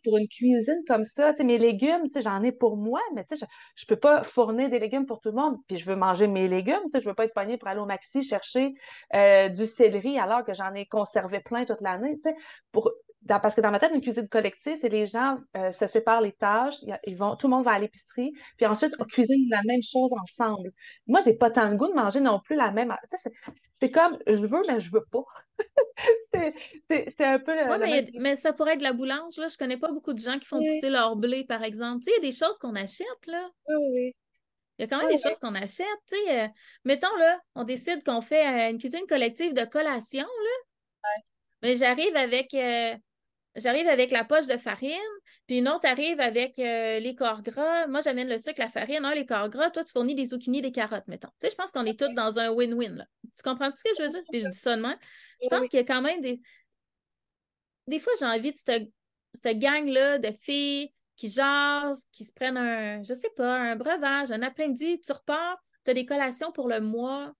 Pour 0.03 0.17
une 0.17 0.29
cuisine 0.29 0.81
comme 0.89 1.05
ça, 1.05 1.33
tu 1.33 1.39
sais, 1.39 1.45
mes 1.45 1.59
légumes, 1.59 2.05
tu 2.07 2.15
sais, 2.15 2.23
j'en 2.23 2.43
ai 2.43 2.53
pour 2.53 2.79
moi, 2.79 3.01
mais 3.15 3.25
tu 3.31 3.37
sais, 3.37 3.47
je 3.77 3.85
ne 3.85 3.89
peux 3.95 4.01
pas 4.01 4.23
fournir 4.23 4.71
des 4.71 4.79
légumes 4.79 5.05
pour 5.05 5.21
tout 5.21 5.29
le 5.29 5.35
monde. 5.35 5.57
Puis, 5.69 5.77
je 5.77 5.85
veux 5.85 5.95
manger 5.95 6.27
mes 6.27 6.49
légumes, 6.49 6.81
tu 6.85 6.93
sais, 6.93 7.01
je 7.01 7.05
ne 7.05 7.11
veux 7.11 7.15
pas 7.15 7.27
être 7.27 7.35
poignée 7.35 7.59
pour 7.59 7.69
aller 7.69 7.81
au 7.81 7.87
maxi 7.87 8.23
chercher 8.23 8.73
euh, 9.15 9.51
du 9.51 9.67
céleri 9.67 10.19
alors 10.19 10.43
que 10.43 10.55
j'en 10.55 10.73
ai 10.73 10.87
conservé 10.87 11.41
plein 11.41 11.67
toute 11.67 11.83
l'année, 11.83 12.19
tu 12.25 12.31
parce 13.27 13.55
que 13.55 13.61
dans 13.61 13.71
ma 13.71 13.79
tête, 13.79 13.93
une 13.95 14.01
cuisine 14.01 14.29
collective, 14.29 14.77
c'est 14.81 14.89
les 14.89 15.07
gens 15.07 15.39
euh, 15.57 15.73
se 15.73 15.87
séparent 15.87 16.21
les 16.21 16.33
tâches, 16.33 16.77
ils 17.07 17.17
vont, 17.17 17.37
tout 17.37 17.47
le 17.47 17.55
monde 17.55 17.65
va 17.65 17.73
à 17.73 17.79
l'épicerie, 17.79 18.33
puis 18.57 18.67
ensuite 18.67 18.95
on 18.99 19.05
cuisine 19.05 19.49
la 19.51 19.63
même 19.65 19.83
chose 19.83 20.13
ensemble. 20.13 20.73
Moi, 21.07 21.21
j'ai 21.25 21.35
pas 21.35 21.51
tant 21.51 21.71
de 21.71 21.77
goût 21.77 21.89
de 21.89 21.95
manger 21.95 22.21
non 22.21 22.41
plus 22.41 22.57
la 22.57 22.71
même. 22.71 22.95
C'est 23.75 23.91
comme 23.91 24.19
je 24.27 24.45
veux, 24.47 24.63
mais 24.69 24.81
je 24.81 24.91
veux 24.91 25.05
pas. 25.11 25.25
c'est 26.91 27.21
un 27.21 27.39
peu. 27.39 27.53
Oui, 27.53 28.11
mais, 28.19 28.37
ça 28.37 28.53
pourrait 28.53 28.73
être 28.73 28.79
de 28.79 28.85
la 28.85 28.93
boulange. 28.93 29.37
Là. 29.39 29.49
Je 29.49 29.57
connais 29.57 29.77
pas 29.77 29.91
beaucoup 29.91 30.13
de 30.13 30.19
gens 30.19 30.39
qui 30.39 30.47
font 30.47 30.59
pousser 30.59 30.91
leur 30.91 31.17
blé, 31.17 31.45
par 31.45 31.63
exemple. 31.63 32.01
Tu 32.01 32.05
sais, 32.05 32.13
il 32.13 32.25
y 32.25 32.27
a 32.27 32.31
des 32.31 32.37
choses 32.37 32.59
qu'on 32.59 32.75
achète, 32.75 33.27
là. 33.27 33.51
Oui, 33.69 33.75
oui. 33.93 34.17
Il 34.79 34.83
y 34.83 34.85
a 34.85 34.89
quand 34.89 34.99
même 34.99 35.09
des 35.09 35.23
choses 35.23 35.39
qu'on 35.39 35.55
achète. 35.55 35.87
Tu 36.09 36.17
sais, 36.17 36.45
euh, 36.45 36.49
mettons, 36.85 37.15
là, 37.19 37.39
on 37.55 37.65
décide 37.65 38.03
qu'on 38.05 38.21
fait 38.21 38.47
euh, 38.47 38.71
une 38.71 38.79
cuisine 38.79 39.07
collective 39.09 39.55
de 39.55 39.65
collation, 39.65 40.27
là. 40.27 41.11
Mais 41.63 41.77
j'arrive 41.77 42.15
avec 42.15 42.53
J'arrive 43.57 43.87
avec 43.87 44.11
la 44.11 44.25
poche 44.25 44.47
de 44.47 44.57
farine, 44.57 44.99
puis 45.47 45.59
une 45.59 45.69
autre 45.69 45.87
arrive 45.87 46.19
avec 46.21 46.59
euh, 46.59 46.99
les 46.99 47.15
corps 47.15 47.43
gras. 47.43 47.87
Moi, 47.87 48.01
j'amène 48.01 48.29
le 48.29 48.39
sucre, 48.39 48.59
la 48.59 48.69
farine, 48.69 49.09
les 49.15 49.27
corps 49.27 49.49
gras. 49.49 49.71
Toi, 49.71 49.85
tu 49.85 49.93
fournis 49.93 50.17
des 50.17 50.27
zucchini, 50.27 50.61
des 50.61 50.73
carottes, 50.73 51.07
mettons. 51.07 51.29
Tu 51.41 51.47
sais, 51.47 51.51
je 51.51 51.55
pense 51.55 51.71
qu'on 51.71 51.85
est 51.85 51.99
tous 51.99 52.13
dans 52.15 52.39
un 52.39 52.51
win-win. 52.51 53.07
Tu 53.23 53.43
comprends 53.45 53.71
ce 53.71 53.85
que 53.85 53.91
je 53.97 54.03
veux 54.03 54.09
dire? 54.11 54.23
Puis 54.31 54.41
je 54.41 54.49
dis 54.49 54.57
ça 54.57 54.77
de 54.77 54.83
même. 54.83 54.99
Je 55.41 55.49
pense 55.49 55.69
qu'il 55.69 55.79
y 55.79 55.83
a 55.83 55.87
quand 55.87 56.03
même 56.03 56.21
des. 56.21 56.41
Des 57.87 57.99
fois, 57.99 58.13
j'ai 58.19 58.27
envie 58.27 58.53
de 58.53 58.59
cette, 58.59 58.91
cette 59.35 59.59
gang-là 59.59 60.19
de 60.19 60.33
filles 60.33 60.93
qui 61.17 61.29
jasent, 61.29 62.07
qui 62.13 62.25
se 62.25 62.33
prennent 62.33 62.57
un, 62.57 63.03
je 63.05 63.15
sais 63.15 63.31
pas, 63.37 63.55
un 63.55 63.77
breuvage, 63.77 64.33
un 64.33 64.43
après-midi, 64.43 65.01
tu 65.01 65.13
repars, 65.13 65.59
tu 65.85 65.91
as 65.91 65.95
des 65.95 66.07
collations 66.07 66.51
pour 66.51 66.69
le 66.69 66.81
mois, 66.81 67.33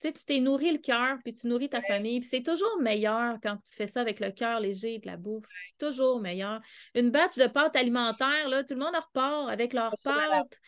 tu 0.00 0.08
sais, 0.08 0.12
tu 0.12 0.24
t'es 0.24 0.38
nourri 0.38 0.70
le 0.70 0.78
cœur, 0.78 1.18
puis 1.24 1.32
tu 1.32 1.48
nourris 1.48 1.68
ta 1.68 1.82
famille. 1.82 2.20
Puis 2.20 2.28
c'est 2.28 2.42
toujours 2.42 2.80
meilleur 2.80 3.38
quand 3.42 3.56
tu 3.56 3.74
fais 3.74 3.88
ça 3.88 4.00
avec 4.00 4.20
le 4.20 4.30
cœur 4.30 4.60
léger 4.60 4.98
de 4.98 5.06
la 5.06 5.16
bouffe. 5.16 5.44
Toujours 5.78 6.20
meilleur. 6.20 6.60
Une 6.94 7.10
batch 7.10 7.36
de 7.36 7.46
pâtes 7.48 7.74
alimentaires, 7.74 8.48
là, 8.48 8.62
tout 8.62 8.74
le 8.74 8.80
monde 8.80 8.94
repart 8.94 9.50
avec 9.50 9.72
leurs 9.72 9.94
pâtes. 10.04 10.58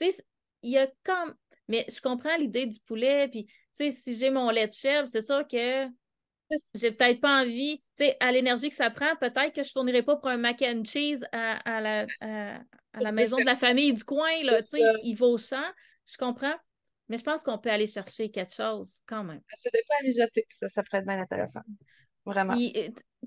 Tu 0.00 0.10
sais, 0.10 0.24
il 0.62 0.70
y 0.70 0.78
a 0.78 0.86
comme... 1.02 1.34
Mais 1.68 1.84
je 1.88 2.00
comprends 2.00 2.36
l'idée 2.36 2.66
du 2.66 2.78
poulet, 2.78 3.26
puis, 3.26 3.46
tu 3.46 3.54
sais, 3.74 3.90
si 3.90 4.16
j'ai 4.16 4.30
mon 4.30 4.50
lait 4.50 4.68
de 4.68 4.74
chèvre, 4.74 5.08
c'est 5.08 5.24
sûr 5.24 5.44
que 5.48 5.86
j'ai 6.74 6.92
peut-être 6.92 7.20
pas 7.20 7.42
envie, 7.42 7.78
tu 7.98 8.04
sais, 8.04 8.16
à 8.20 8.30
l'énergie 8.30 8.68
que 8.68 8.74
ça 8.76 8.90
prend, 8.90 9.16
peut-être 9.16 9.52
que 9.52 9.64
je 9.64 9.72
fournirai 9.72 10.04
pas 10.04 10.14
pour 10.14 10.28
un 10.28 10.36
mac 10.36 10.62
and 10.62 10.84
cheese 10.84 11.26
à, 11.32 11.80
la, 11.80 12.06
à, 12.20 12.60
la 13.00 13.10
maison 13.10 13.36
de 13.38 13.44
la 13.44 13.56
famille 13.56 13.92
du 13.92 14.04
coin, 14.04 14.44
là, 14.44 14.62
tu 14.62 14.78
sais, 14.78 14.82
il 15.02 15.14
vaut 15.14 15.38
cher. 15.38 15.74
Je 16.06 16.16
comprends. 16.16 16.54
Mais 17.08 17.18
je 17.18 17.22
pense 17.22 17.42
qu'on 17.42 17.58
peut 17.58 17.70
aller 17.70 17.86
chercher 17.86 18.30
quelque 18.30 18.52
chose 18.52 19.00
quand 19.06 19.22
même. 19.22 19.40
C'est 19.62 19.72
de 19.72 19.78
quoi 19.86 19.96
aller 20.00 20.12
jeter, 20.12 20.46
ça, 20.58 20.68
ça 20.68 20.82
pourrait 20.82 20.98
être 20.98 21.06
bien 21.06 21.20
intéressant. 21.20 21.60
Vraiment. 22.24 22.56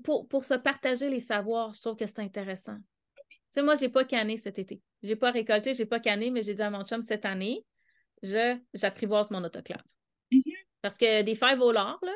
pour, 0.04 0.28
pour 0.28 0.44
se 0.44 0.54
partager 0.54 1.08
les 1.08 1.20
savoirs, 1.20 1.72
je 1.72 1.80
trouve 1.80 1.96
que 1.96 2.06
c'est 2.06 2.18
intéressant. 2.18 2.76
Tu 2.76 3.34
sais, 3.52 3.62
moi, 3.62 3.74
j'ai 3.74 3.88
pas 3.88 4.04
canné 4.04 4.36
cet 4.36 4.58
été. 4.58 4.80
J'ai 5.02 5.16
pas 5.16 5.30
récolté, 5.30 5.72
j'ai 5.72 5.86
pas 5.86 5.98
canné, 5.98 6.30
mais 6.30 6.42
j'ai 6.42 6.54
dit 6.54 6.62
à 6.62 6.70
mon 6.70 6.84
chum 6.84 7.00
cette 7.00 7.24
année, 7.24 7.64
je 8.22 8.58
j'apprivoise 8.74 9.30
mon 9.30 9.42
autoclave. 9.42 9.82
Mm-hmm. 10.30 10.64
Parce 10.82 10.98
que 10.98 11.22
des 11.22 11.34
fèves 11.34 11.60
au 11.60 11.72
lard, 11.72 11.98
là, 12.02 12.12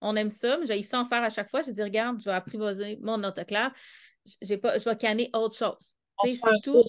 on 0.00 0.16
aime 0.16 0.30
ça, 0.30 0.56
mais 0.58 0.66
j'ai 0.66 0.82
ça 0.82 1.00
en 1.00 1.04
faire 1.04 1.22
à 1.22 1.30
chaque 1.30 1.50
fois. 1.50 1.62
J'ai 1.62 1.72
dit, 1.72 1.82
regarde, 1.82 2.20
je 2.20 2.24
vais 2.24 2.34
apprivoiser 2.36 2.98
mon 3.02 3.22
autoclave. 3.22 3.72
J'ai 4.40 4.56
pas, 4.56 4.78
je 4.78 4.88
vais 4.88 4.96
canner 4.96 5.30
autre 5.34 5.56
chose. 5.56 5.94
C'est 6.24 6.38
tout. 6.62 6.82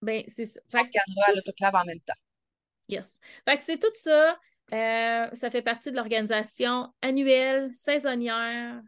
Ben, 0.00 0.24
c'est 0.28 0.46
ça. 0.46 0.60
Fait 0.70 0.88
on 1.28 1.34
l'autoclave 1.34 1.74
en 1.74 1.84
même 1.84 2.00
temps. 2.00 2.14
Yes. 2.90 3.18
Fait 3.48 3.56
que 3.56 3.62
c'est 3.62 3.78
tout 3.78 3.94
ça. 3.94 4.38
Euh, 4.72 5.26
ça 5.32 5.50
fait 5.50 5.62
partie 5.62 5.90
de 5.90 5.96
l'organisation 5.96 6.92
annuelle, 7.02 7.70
saisonnière, 7.74 8.80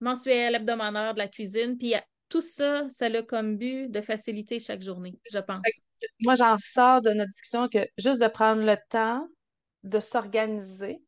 mensuelle, 0.00 0.54
hebdomadaire 0.54 1.14
de 1.14 1.18
la 1.18 1.28
cuisine. 1.28 1.76
Puis 1.78 1.94
tout 2.28 2.40
ça, 2.40 2.88
ça 2.90 3.06
a 3.06 3.22
comme 3.22 3.56
but 3.56 3.88
de 3.88 4.00
faciliter 4.00 4.58
chaque 4.58 4.82
journée, 4.82 5.18
je 5.32 5.38
pense. 5.38 5.62
Moi, 6.20 6.34
j'en 6.34 6.56
sors 6.58 7.02
de 7.02 7.10
notre 7.10 7.30
discussion 7.30 7.68
que 7.68 7.86
juste 7.98 8.20
de 8.20 8.28
prendre 8.28 8.62
le 8.62 8.76
temps 8.88 9.26
de 9.82 9.98
s'organiser, 10.00 11.02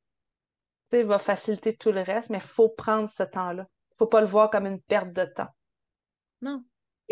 va 1.01 1.19
faciliter 1.19 1.75
tout 1.75 1.91
le 1.91 2.03
reste, 2.03 2.29
mais 2.29 2.39
il 2.39 2.47
faut 2.47 2.69
prendre 2.69 3.09
ce 3.09 3.23
temps-là. 3.23 3.63
Il 3.63 3.95
ne 3.95 3.97
faut 3.99 4.07
pas 4.07 4.21
le 4.21 4.27
voir 4.27 4.51
comme 4.51 4.67
une 4.67 4.81
perte 4.83 5.13
de 5.13 5.25
temps. 5.25 5.49
Non 6.43 6.63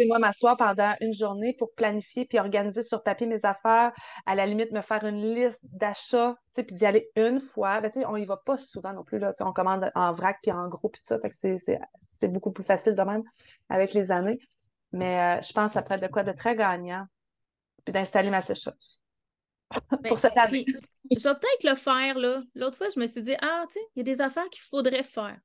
moi, 0.06 0.18
m'asseoir 0.18 0.56
pendant 0.56 0.94
une 1.00 1.12
journée 1.12 1.54
pour 1.58 1.72
planifier 1.74 2.24
puis 2.24 2.38
organiser 2.38 2.82
sur 2.82 3.02
papier 3.02 3.26
mes 3.26 3.44
affaires, 3.44 3.92
à 4.26 4.34
la 4.34 4.46
limite, 4.46 4.72
me 4.72 4.80
faire 4.80 5.04
une 5.04 5.34
liste 5.34 5.60
d'achats, 5.62 6.36
puis 6.54 6.64
d'y 6.66 6.86
aller 6.86 7.08
une 7.16 7.40
fois. 7.40 7.80
Ben, 7.80 7.90
on 8.08 8.16
y 8.16 8.24
va 8.24 8.36
pas 8.36 8.58
souvent 8.58 8.92
non 8.92 9.04
plus. 9.04 9.18
Là, 9.18 9.32
on 9.40 9.52
commande 9.52 9.90
en 9.94 10.12
vrac 10.12 10.38
puis 10.42 10.52
en 10.52 10.68
gros, 10.68 10.88
puis 10.88 11.02
ça. 11.04 11.18
Fait 11.18 11.30
que 11.30 11.36
c'est 11.36 12.28
beaucoup 12.28 12.52
plus 12.52 12.64
facile 12.64 12.94
de 12.94 13.02
même 13.02 13.22
avec 13.68 13.92
les 13.92 14.10
années. 14.10 14.38
Mais 14.92 15.38
euh, 15.38 15.42
je 15.42 15.52
pense 15.52 15.76
après 15.76 15.98
de 15.98 16.06
quoi 16.08 16.22
de 16.22 16.32
très 16.32 16.56
gagnant, 16.56 17.06
puis 17.84 17.92
d'installer 17.92 18.30
ma 18.30 18.42
sécheuse. 18.42 19.00
Ben, 19.90 20.08
pour 20.08 20.18
cette 20.18 20.36
année. 20.36 20.66
je 21.10 21.22
vais 21.22 21.34
peut-être 21.34 21.64
le 21.64 21.74
faire, 21.76 22.18
là. 22.18 22.42
L'autre 22.54 22.76
fois, 22.76 22.88
je 22.92 22.98
me 22.98 23.06
suis 23.06 23.22
dit, 23.22 23.34
ah, 23.40 23.64
tu 23.68 23.74
sais, 23.74 23.86
il 23.94 24.00
y 24.00 24.10
a 24.10 24.14
des 24.14 24.20
affaires 24.20 24.48
qu'il 24.50 24.62
faudrait 24.62 25.04
faire. 25.04 25.38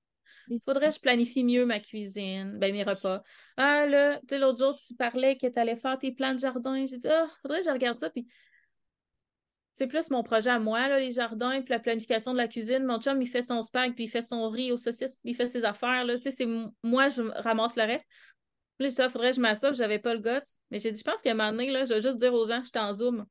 Il 0.49 0.59
faudrait 0.63 0.89
que 0.89 0.95
je 0.95 0.99
planifie 0.99 1.43
mieux 1.43 1.65
ma 1.65 1.79
cuisine, 1.79 2.57
ben 2.59 2.73
mes 2.73 2.83
repas. 2.83 3.23
Ah 3.57 3.85
là, 3.85 4.19
tu 4.19 4.27
sais, 4.29 4.37
l'autre 4.37 4.59
jour, 4.59 4.75
tu 4.75 4.93
parlais 4.95 5.37
que 5.37 5.47
tu 5.47 5.59
allais 5.59 5.75
faire 5.75 5.97
tes 5.97 6.11
plans 6.11 6.33
de 6.33 6.39
jardin. 6.39 6.85
J'ai 6.85 6.97
dit, 6.97 7.07
ah, 7.07 7.27
faudrait 7.41 7.59
que 7.59 7.65
je 7.65 7.71
regarde 7.71 7.97
ça. 7.97 8.09
Puis 8.09 8.27
c'est 9.73 9.87
plus 9.87 10.09
mon 10.09 10.23
projet 10.23 10.51
à 10.51 10.59
moi, 10.59 10.87
là, 10.87 10.99
les 10.99 11.11
jardins, 11.11 11.61
puis 11.61 11.71
la 11.71 11.79
planification 11.79 12.31
de 12.31 12.37
la 12.37 12.47
cuisine. 12.47 12.85
Mon 12.85 12.99
chum, 12.99 13.21
il 13.21 13.27
fait 13.27 13.41
son 13.41 13.61
spag, 13.61 13.93
puis 13.93 14.05
il 14.05 14.09
fait 14.09 14.21
son 14.21 14.49
riz 14.49 14.71
aux 14.71 14.77
saucisses, 14.77 15.19
puis 15.21 15.31
il 15.31 15.35
fait 15.35 15.47
ses 15.47 15.65
affaires. 15.65 16.05
Tu 16.07 16.21
sais, 16.21 16.31
c'est 16.31 16.47
moi, 16.83 17.09
je 17.09 17.21
ramasse 17.41 17.75
le 17.75 17.83
reste. 17.83 18.07
Puis 18.77 18.91
ça, 18.91 19.09
faudrait 19.09 19.31
que 19.31 19.37
je 19.37 19.41
m'assoie, 19.41 19.73
j'avais 19.73 19.99
pas 19.99 20.13
le 20.13 20.19
goût. 20.21 20.45
Mais 20.71 20.79
j'ai 20.79 20.91
dit, 20.91 20.99
je 20.99 21.03
pense 21.09 21.21
qu'à 21.21 21.31
un 21.31 21.33
moment 21.33 21.51
donné, 21.51 21.71
là, 21.71 21.85
je 21.85 21.93
vais 21.93 22.01
juste 22.01 22.17
dire 22.17 22.33
aux 22.33 22.47
gens 22.47 22.61
je 22.63 22.69
suis 22.69 22.79
en 22.79 22.93
Zoom. 22.93 23.25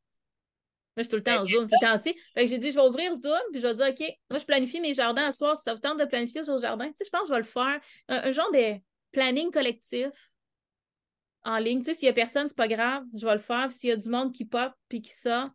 Moi, 0.97 1.03
je 1.03 1.03
suis 1.03 1.11
tout 1.11 1.17
le 1.17 1.23
temps 1.25 1.43
en 1.43 1.47
Zoom, 1.47 1.67
c'est 1.67 1.85
temps-ci. 1.85 2.15
Fait 2.35 2.45
que 2.45 2.47
j'ai 2.47 2.59
dit, 2.59 2.71
je 2.71 2.77
vais 2.77 2.87
ouvrir 2.87 3.13
Zoom, 3.15 3.41
puis 3.51 3.61
je 3.61 3.67
vais 3.67 3.75
dire, 3.75 3.89
OK, 3.89 4.17
moi, 4.31 4.39
je 4.39 4.45
planifie 4.45 4.81
mes 4.81 4.95
jardins 4.95 5.25
à 5.25 5.33
soir. 5.33 5.57
Si 5.57 5.65
ça 5.65 5.75
vous 5.75 5.81
tente 5.81 5.99
de 5.99 6.05
planifier 6.05 6.45
sur 6.45 6.55
le 6.55 6.61
jardin, 6.61 6.87
tu 6.87 6.95
sais, 6.99 7.05
je 7.07 7.11
pense 7.11 7.23
que 7.23 7.29
je 7.29 7.33
vais 7.33 7.39
le 7.39 7.45
faire. 7.45 7.81
Un, 8.09 8.31
genre 8.31 8.51
de 8.53 8.79
planning 9.11 9.51
collectif 9.51 10.31
en 11.43 11.59
ligne. 11.59 11.81
Tu 11.81 11.87
sais, 11.87 11.95
s'il 11.95 12.07
n'y 12.07 12.11
a 12.11 12.15
personne, 12.15 12.49
c'est 12.49 12.57
pas 12.57 12.69
grave, 12.69 13.03
je 13.13 13.27
vais 13.27 13.35
le 13.35 13.41
faire. 13.41 13.67
Puis 13.69 13.79
s'il 13.79 13.89
y 13.91 13.93
a 13.93 13.97
du 13.97 14.09
monde 14.09 14.33
qui 14.33 14.45
pop, 14.45 14.73
puis 14.89 15.03
qui 15.03 15.13
sort, 15.13 15.51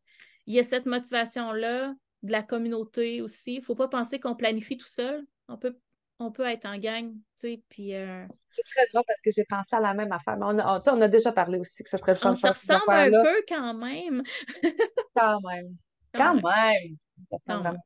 il 0.46 0.56
y 0.56 0.60
a 0.60 0.64
cette 0.64 0.86
motivation-là 0.86 1.94
de 2.24 2.32
la 2.32 2.44
communauté 2.44 3.22
aussi. 3.22 3.56
Il 3.56 3.60
ne 3.60 3.64
faut 3.64 3.76
pas 3.76 3.88
penser 3.88 4.20
qu'on 4.20 4.36
planifie 4.36 4.78
tout 4.78 4.88
seul. 4.88 5.26
On 5.48 5.58
peut 5.58 5.78
on 6.20 6.32
peut 6.32 6.46
être 6.46 6.66
en 6.66 6.78
gang, 6.78 7.14
tu 7.14 7.22
sais, 7.38 7.64
puis... 7.70 7.96
Euh, 7.96 8.26
c'est 8.52 8.64
très 8.64 8.86
drôle 8.94 9.04
parce 9.08 9.22
que 9.22 9.32
j'ai 9.32 9.46
pensé 9.46 9.70
à 9.72 9.80
la 9.80 9.94
même 9.94 10.12
affaire, 10.12 10.38
mais 10.38 10.46
on 10.48 10.60
a, 10.60 10.82
on 10.86 11.02
a 11.02 11.08
déjà 11.08 11.32
parlé 11.32 11.58
aussi 11.60 11.84
que 11.84 11.90
ce 11.90 11.98
serait 11.98 12.14
le 12.14 12.28
On 12.28 12.34
se 12.34 12.48
ressemble 12.48 12.84
un 12.90 13.10
peu 13.10 13.44
quand 13.48 13.74
même. 13.74 14.24
quand 15.16 15.40
même. 15.42 15.76
Quand, 16.14 16.34
même. 16.34 17.78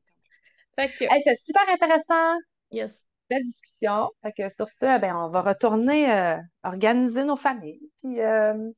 c'est 0.78 1.36
super 1.36 1.70
intéressant. 1.70 2.40
Yes. 2.72 3.06
Belle 3.30 3.44
discussion. 3.44 4.10
Fait 4.24 4.34
que 4.34 4.50
sur 4.50 4.68
ça, 4.70 4.98
ben, 4.98 5.16
on 5.16 5.30
va 5.30 5.42
retourner 5.42 6.12
euh, 6.12 6.38
organiser 6.64 7.24
nos 7.24 7.36
familles. 7.36 7.82
Puis, 8.02 8.20
euh... 8.20 8.72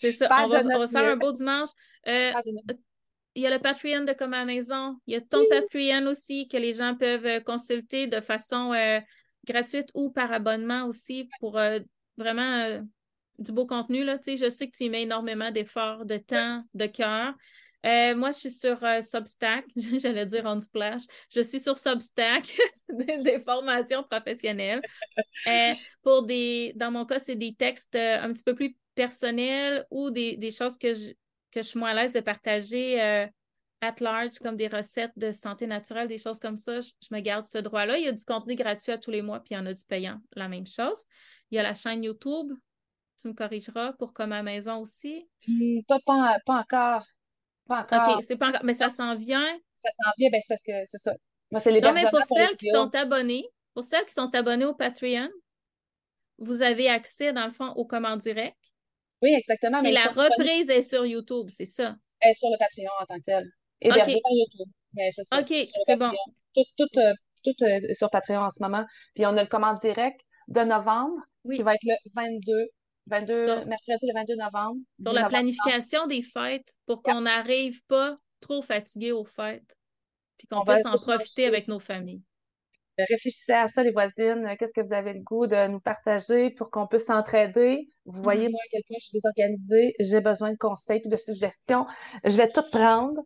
c'est 0.00 0.12
ça. 0.12 0.28
on 0.44 0.48
va, 0.48 0.62
on 0.64 0.78
va, 0.78 0.86
se 0.86 0.92
faire 0.92 1.12
un 1.12 1.16
beau 1.16 1.32
dimanche. 1.32 1.68
Il 3.34 3.42
y 3.42 3.46
a 3.46 3.50
le 3.50 3.60
Patreon 3.60 4.04
de 4.04 4.12
Comme 4.12 4.34
à 4.34 4.38
la 4.38 4.44
maison. 4.44 4.96
Il 5.06 5.14
y 5.14 5.16
a 5.16 5.20
ton 5.20 5.44
Patreon 5.48 6.06
aussi 6.06 6.48
que 6.48 6.56
les 6.56 6.72
gens 6.72 6.96
peuvent 6.96 7.26
euh, 7.26 7.40
consulter 7.40 8.06
de 8.06 8.20
façon 8.20 8.72
euh, 8.72 8.98
gratuite 9.46 9.88
ou 9.94 10.10
par 10.10 10.32
abonnement 10.32 10.86
aussi 10.86 11.28
pour 11.38 11.56
euh, 11.58 11.78
vraiment 12.16 12.80
du 13.38 13.52
beau 13.52 13.66
contenu. 13.66 14.04
Là. 14.04 14.18
je 14.26 14.50
sais 14.50 14.68
que 14.68 14.76
tu 14.76 14.84
y 14.84 14.90
mets 14.90 15.02
énormément 15.02 15.50
d'efforts, 15.52 16.04
de 16.04 16.16
temps, 16.16 16.64
de 16.74 16.86
cœur. 16.86 17.34
moi, 18.16 18.32
je 18.32 18.38
suis 18.38 18.50
sur 18.50 18.78
Substack, 19.02 19.64
j'allais 19.76 20.26
dire 20.26 20.42
on 20.44 20.58
splash. 20.60 21.02
Je 21.30 21.40
suis 21.40 21.60
sur 21.60 21.78
Substack, 21.78 22.54
des, 22.88 23.40
formations 23.40 24.02
professionnelles. 24.02 24.82
pour 26.02 26.24
des, 26.24 26.72
dans 26.74 26.90
mon 26.90 27.06
cas, 27.06 27.20
c'est 27.20 27.36
des 27.36 27.54
textes 27.54 27.94
un 27.94 28.32
petit 28.32 28.44
peu 28.44 28.56
plus 28.56 28.76
personnels 28.96 29.86
ou 29.90 30.10
des, 30.10 30.36
des 30.36 30.50
choses 30.50 30.76
que 30.76 30.92
je, 30.92 31.12
que 31.50 31.62
je 31.62 31.68
suis 31.68 31.78
moins 31.78 31.90
à 31.90 31.94
l'aise 31.94 32.12
de 32.12 32.20
partager 32.20 33.00
euh, 33.00 33.26
at 33.80 33.94
large 34.00 34.38
comme 34.38 34.56
des 34.56 34.68
recettes 34.68 35.12
de 35.16 35.32
santé 35.32 35.66
naturelle, 35.66 36.08
des 36.08 36.18
choses 36.18 36.38
comme 36.38 36.56
ça. 36.56 36.80
Je, 36.80 36.90
me 37.10 37.20
garde 37.20 37.46
ce 37.46 37.58
droit-là. 37.58 37.98
Il 37.98 38.04
y 38.04 38.08
a 38.08 38.12
du 38.12 38.24
contenu 38.24 38.54
gratuit 38.54 38.92
à 38.92 38.98
tous 38.98 39.10
les 39.10 39.22
mois, 39.22 39.40
puis 39.40 39.54
il 39.54 39.54
y 39.54 39.60
en 39.60 39.66
a 39.66 39.74
du 39.74 39.84
payant, 39.84 40.20
la 40.34 40.48
même 40.48 40.66
chose. 40.66 41.04
Il 41.50 41.56
y 41.56 41.58
a 41.58 41.62
la 41.62 41.74
chaîne 41.74 42.02
YouTube, 42.04 42.52
tu 43.20 43.28
me 43.28 43.32
corrigeras, 43.32 43.92
pour 43.94 44.12
comme 44.12 44.32
à 44.32 44.42
maison 44.42 44.78
aussi. 44.80 45.28
Hmm, 45.46 45.80
pas, 45.88 45.98
pas, 46.04 46.38
encore. 46.46 47.04
Pas 47.66 47.80
encore. 47.80 48.16
OK, 48.16 48.24
c'est 48.26 48.36
pas 48.36 48.48
encore, 48.48 48.64
mais 48.64 48.74
ça 48.74 48.88
s'en 48.88 49.14
vient. 49.16 49.58
Ça 49.74 49.88
s'en 49.90 50.10
vient, 50.18 50.30
ben 50.30 50.40
c'est 50.46 50.54
parce 50.54 50.62
que 50.62 50.88
c'est 50.90 51.02
ça. 51.02 51.14
Moi, 51.50 51.60
c'est 51.60 51.72
les 51.72 51.80
non, 51.80 51.92
mais 51.92 52.08
pour 52.10 52.22
celles 52.24 52.56
qui 52.56 52.70
sont 52.70 52.94
abonnées, 52.94 53.46
pour 53.74 53.84
celles 53.84 54.04
qui 54.04 54.14
sont 54.14 54.32
abonnées 54.34 54.66
au 54.66 54.74
Patreon, 54.74 55.28
vous 56.38 56.62
avez 56.62 56.88
accès, 56.88 57.32
dans 57.32 57.46
le 57.46 57.52
fond, 57.52 57.68
au 57.70 57.84
commande 57.84 58.20
direct. 58.20 58.56
Oui, 59.22 59.34
exactement. 59.34 59.82
Et 59.82 59.92
la 59.92 60.06
reprise 60.06 60.70
est 60.70 60.82
sur 60.82 61.04
YouTube, 61.06 61.48
c'est 61.48 61.66
ça? 61.66 61.96
Elle 62.20 62.32
est 62.32 62.34
sur 62.34 62.48
le 62.48 62.58
Patreon 62.58 62.90
en 63.00 63.06
tant 63.06 63.16
que 63.16 63.24
tel. 63.24 63.50
Hébergée 63.80 64.20
par 64.22 64.32
YouTube. 64.32 64.72
Mais 64.94 65.10
c'est 65.12 65.38
OK, 65.38 65.68
c'est 65.86 65.96
bon. 65.96 66.10
Tout, 66.54 66.64
tout, 66.76 66.98
euh, 66.98 67.12
tout 67.44 67.64
euh, 67.64 67.78
sur 67.94 68.10
Patreon 68.10 68.40
en 68.40 68.50
ce 68.50 68.62
moment. 68.62 68.84
Puis 69.14 69.24
on 69.26 69.36
a 69.36 69.42
le 69.42 69.48
commande 69.48 69.78
direct 69.80 70.20
de 70.48 70.60
novembre, 70.60 71.16
qui 71.54 71.62
va 71.62 71.74
être 71.74 71.84
le 71.84 71.94
22 72.14 72.68
22, 73.06 73.64
mercredi 73.64 74.06
le 74.06 74.14
22 74.14 74.36
novembre. 74.36 74.80
Sur 75.02 75.12
la 75.12 75.28
planification 75.28 76.06
des 76.06 76.22
fêtes 76.22 76.74
pour 76.86 77.02
qu'on 77.02 77.22
n'arrive 77.22 77.82
pas 77.86 78.16
trop 78.40 78.62
fatigué 78.62 79.12
aux 79.12 79.24
fêtes. 79.24 79.76
Puis 80.38 80.46
qu'on 80.48 80.64
puisse 80.64 80.86
en 80.86 80.96
profiter 80.96 81.46
avec 81.46 81.68
nos 81.68 81.80
familles. 81.80 82.22
Euh, 83.00 83.04
réfléchissez 83.08 83.52
à 83.52 83.68
ça, 83.68 83.82
les 83.82 83.92
voisines. 83.92 84.46
Euh, 84.46 84.56
qu'est-ce 84.58 84.72
que 84.72 84.80
vous 84.80 84.92
avez 84.92 85.12
le 85.12 85.20
goût 85.20 85.46
de 85.46 85.68
nous 85.68 85.80
partager 85.80 86.50
pour 86.50 86.70
qu'on 86.70 86.86
puisse 86.86 87.06
s'entraider? 87.06 87.88
Vous 88.04 88.22
voyez, 88.22 88.48
mm-hmm. 88.48 88.52
moi, 88.52 88.60
quelqu'un, 88.70 88.94
je 88.98 89.04
suis 89.04 89.12
désorganisée, 89.14 89.94
j'ai 89.98 90.20
besoin 90.20 90.52
de 90.52 90.58
conseils 90.58 91.02
et 91.04 91.08
de 91.08 91.16
suggestions. 91.16 91.86
Je 92.24 92.36
vais 92.36 92.50
tout 92.50 92.64
prendre. 92.70 93.20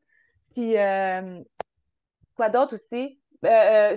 Puis, 0.54 0.76
euh, 0.78 1.40
quoi 2.36 2.48
d'autre 2.48 2.74
aussi? 2.74 3.18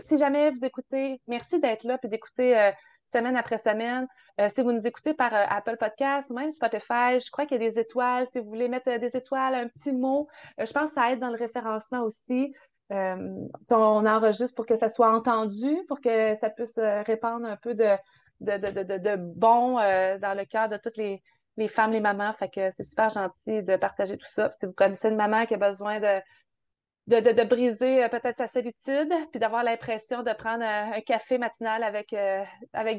si 0.09 0.17
jamais 0.17 0.51
vous 0.51 0.65
écoutez, 0.65 1.21
merci 1.25 1.57
d'être 1.61 1.85
là 1.85 1.97
et 2.03 2.07
d'écouter 2.09 2.71
semaine 3.13 3.37
après 3.37 3.57
semaine. 3.59 4.05
si 4.53 4.61
vous 4.61 4.73
nous 4.73 4.85
écoutez 4.85 5.13
par 5.13 5.33
Apple 5.33 5.77
Podcast 5.77 6.29
ou 6.29 6.33
même 6.33 6.51
Spotify, 6.51 7.21
je 7.23 7.31
crois 7.31 7.45
qu'il 7.45 7.61
y 7.61 7.65
a 7.65 7.69
des 7.69 7.79
étoiles. 7.79 8.27
Si 8.33 8.39
vous 8.39 8.49
voulez 8.49 8.67
mettre 8.67 8.99
des 8.99 9.15
étoiles, 9.15 9.55
un 9.55 9.69
petit 9.69 9.93
mot, 9.93 10.27
je 10.57 10.69
pense 10.73 10.89
que 10.89 10.95
ça 10.95 11.13
aide 11.13 11.19
dans 11.19 11.29
le 11.29 11.37
référencement 11.37 12.01
aussi. 12.01 12.53
Euh, 12.91 13.47
on 13.69 14.05
enregistre 14.05 14.55
pour 14.55 14.65
que 14.65 14.77
ça 14.77 14.89
soit 14.89 15.11
entendu, 15.11 15.83
pour 15.87 15.99
que 15.99 16.35
ça 16.37 16.49
puisse 16.49 16.77
euh, 16.77 17.01
répandre 17.01 17.45
un 17.45 17.57
peu 17.57 17.73
de, 17.75 19.15
bon 19.17 19.77
euh, 19.79 20.17
dans 20.19 20.37
le 20.37 20.45
cœur 20.45 20.69
de 20.69 20.77
toutes 20.77 20.95
les, 20.95 21.21
les, 21.57 21.67
femmes, 21.67 21.91
les 21.91 21.99
mamans. 21.99 22.33
Fait 22.33 22.49
que 22.49 22.71
c'est 22.71 22.83
super 22.83 23.09
gentil 23.09 23.63
de 23.63 23.75
partager 23.75 24.17
tout 24.17 24.29
ça. 24.29 24.51
si 24.53 24.65
vous 24.65 24.71
connaissez 24.71 25.09
une 25.09 25.17
maman 25.17 25.45
qui 25.45 25.55
a 25.55 25.57
besoin 25.57 25.99
de, 25.99 27.43
briser 27.43 28.07
peut-être 28.09 28.37
sa 28.37 28.47
solitude, 28.47 29.11
puis 29.31 29.39
d'avoir 29.39 29.63
l'impression 29.63 30.23
de 30.23 30.31
prendre 30.33 30.63
un, 30.63 31.01
café 31.01 31.37
matinal 31.37 31.83
avec, 31.83 32.15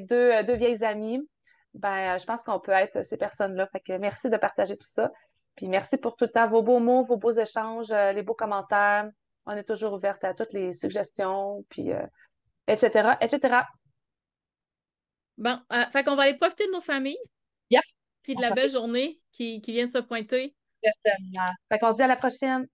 deux 0.06 0.54
vieilles 0.54 0.84
amies, 0.84 1.26
ben, 1.72 2.18
je 2.18 2.26
pense 2.26 2.42
qu'on 2.42 2.60
peut 2.60 2.72
être 2.72 3.06
ces 3.06 3.16
personnes-là. 3.16 3.68
Fait 3.68 3.80
que 3.80 3.96
merci 3.96 4.28
de 4.28 4.36
partager 4.36 4.76
tout 4.76 4.88
ça. 4.88 5.12
Puis 5.56 5.66
merci 5.66 5.96
pour 5.96 6.14
tout 6.14 6.26
le 6.26 6.30
temps, 6.30 6.46
vos 6.46 6.62
beaux 6.62 6.78
mots, 6.78 7.04
vos 7.04 7.16
beaux 7.16 7.32
échanges, 7.32 7.90
les 7.90 8.22
beaux 8.22 8.34
commentaires 8.34 9.08
on 9.48 9.56
est 9.56 9.64
toujours 9.64 9.94
ouverte 9.94 10.22
à 10.24 10.34
toutes 10.34 10.52
les 10.52 10.74
suggestions, 10.74 11.64
puis 11.70 11.90
etc., 12.68 12.90
euh, 12.94 13.14
etc. 13.20 13.62
Bon, 15.38 15.58
euh, 15.72 15.84
fait 15.90 16.04
qu'on 16.04 16.16
va 16.16 16.24
aller 16.24 16.36
profiter 16.36 16.66
de 16.66 16.72
nos 16.72 16.80
familles. 16.80 17.18
Yep. 17.70 17.82
Puis 18.22 18.34
de 18.36 18.42
la 18.42 18.50
belle 18.50 18.70
journée 18.70 19.20
qui, 19.32 19.60
qui 19.62 19.72
vient 19.72 19.86
de 19.86 19.90
se 19.90 19.98
pointer. 19.98 20.54
Certainement. 20.82 21.50
Fait 21.70 21.78
qu'on 21.78 21.92
se 21.92 21.96
dit 21.96 22.02
à 22.02 22.06
la 22.06 22.16
prochaine. 22.16 22.68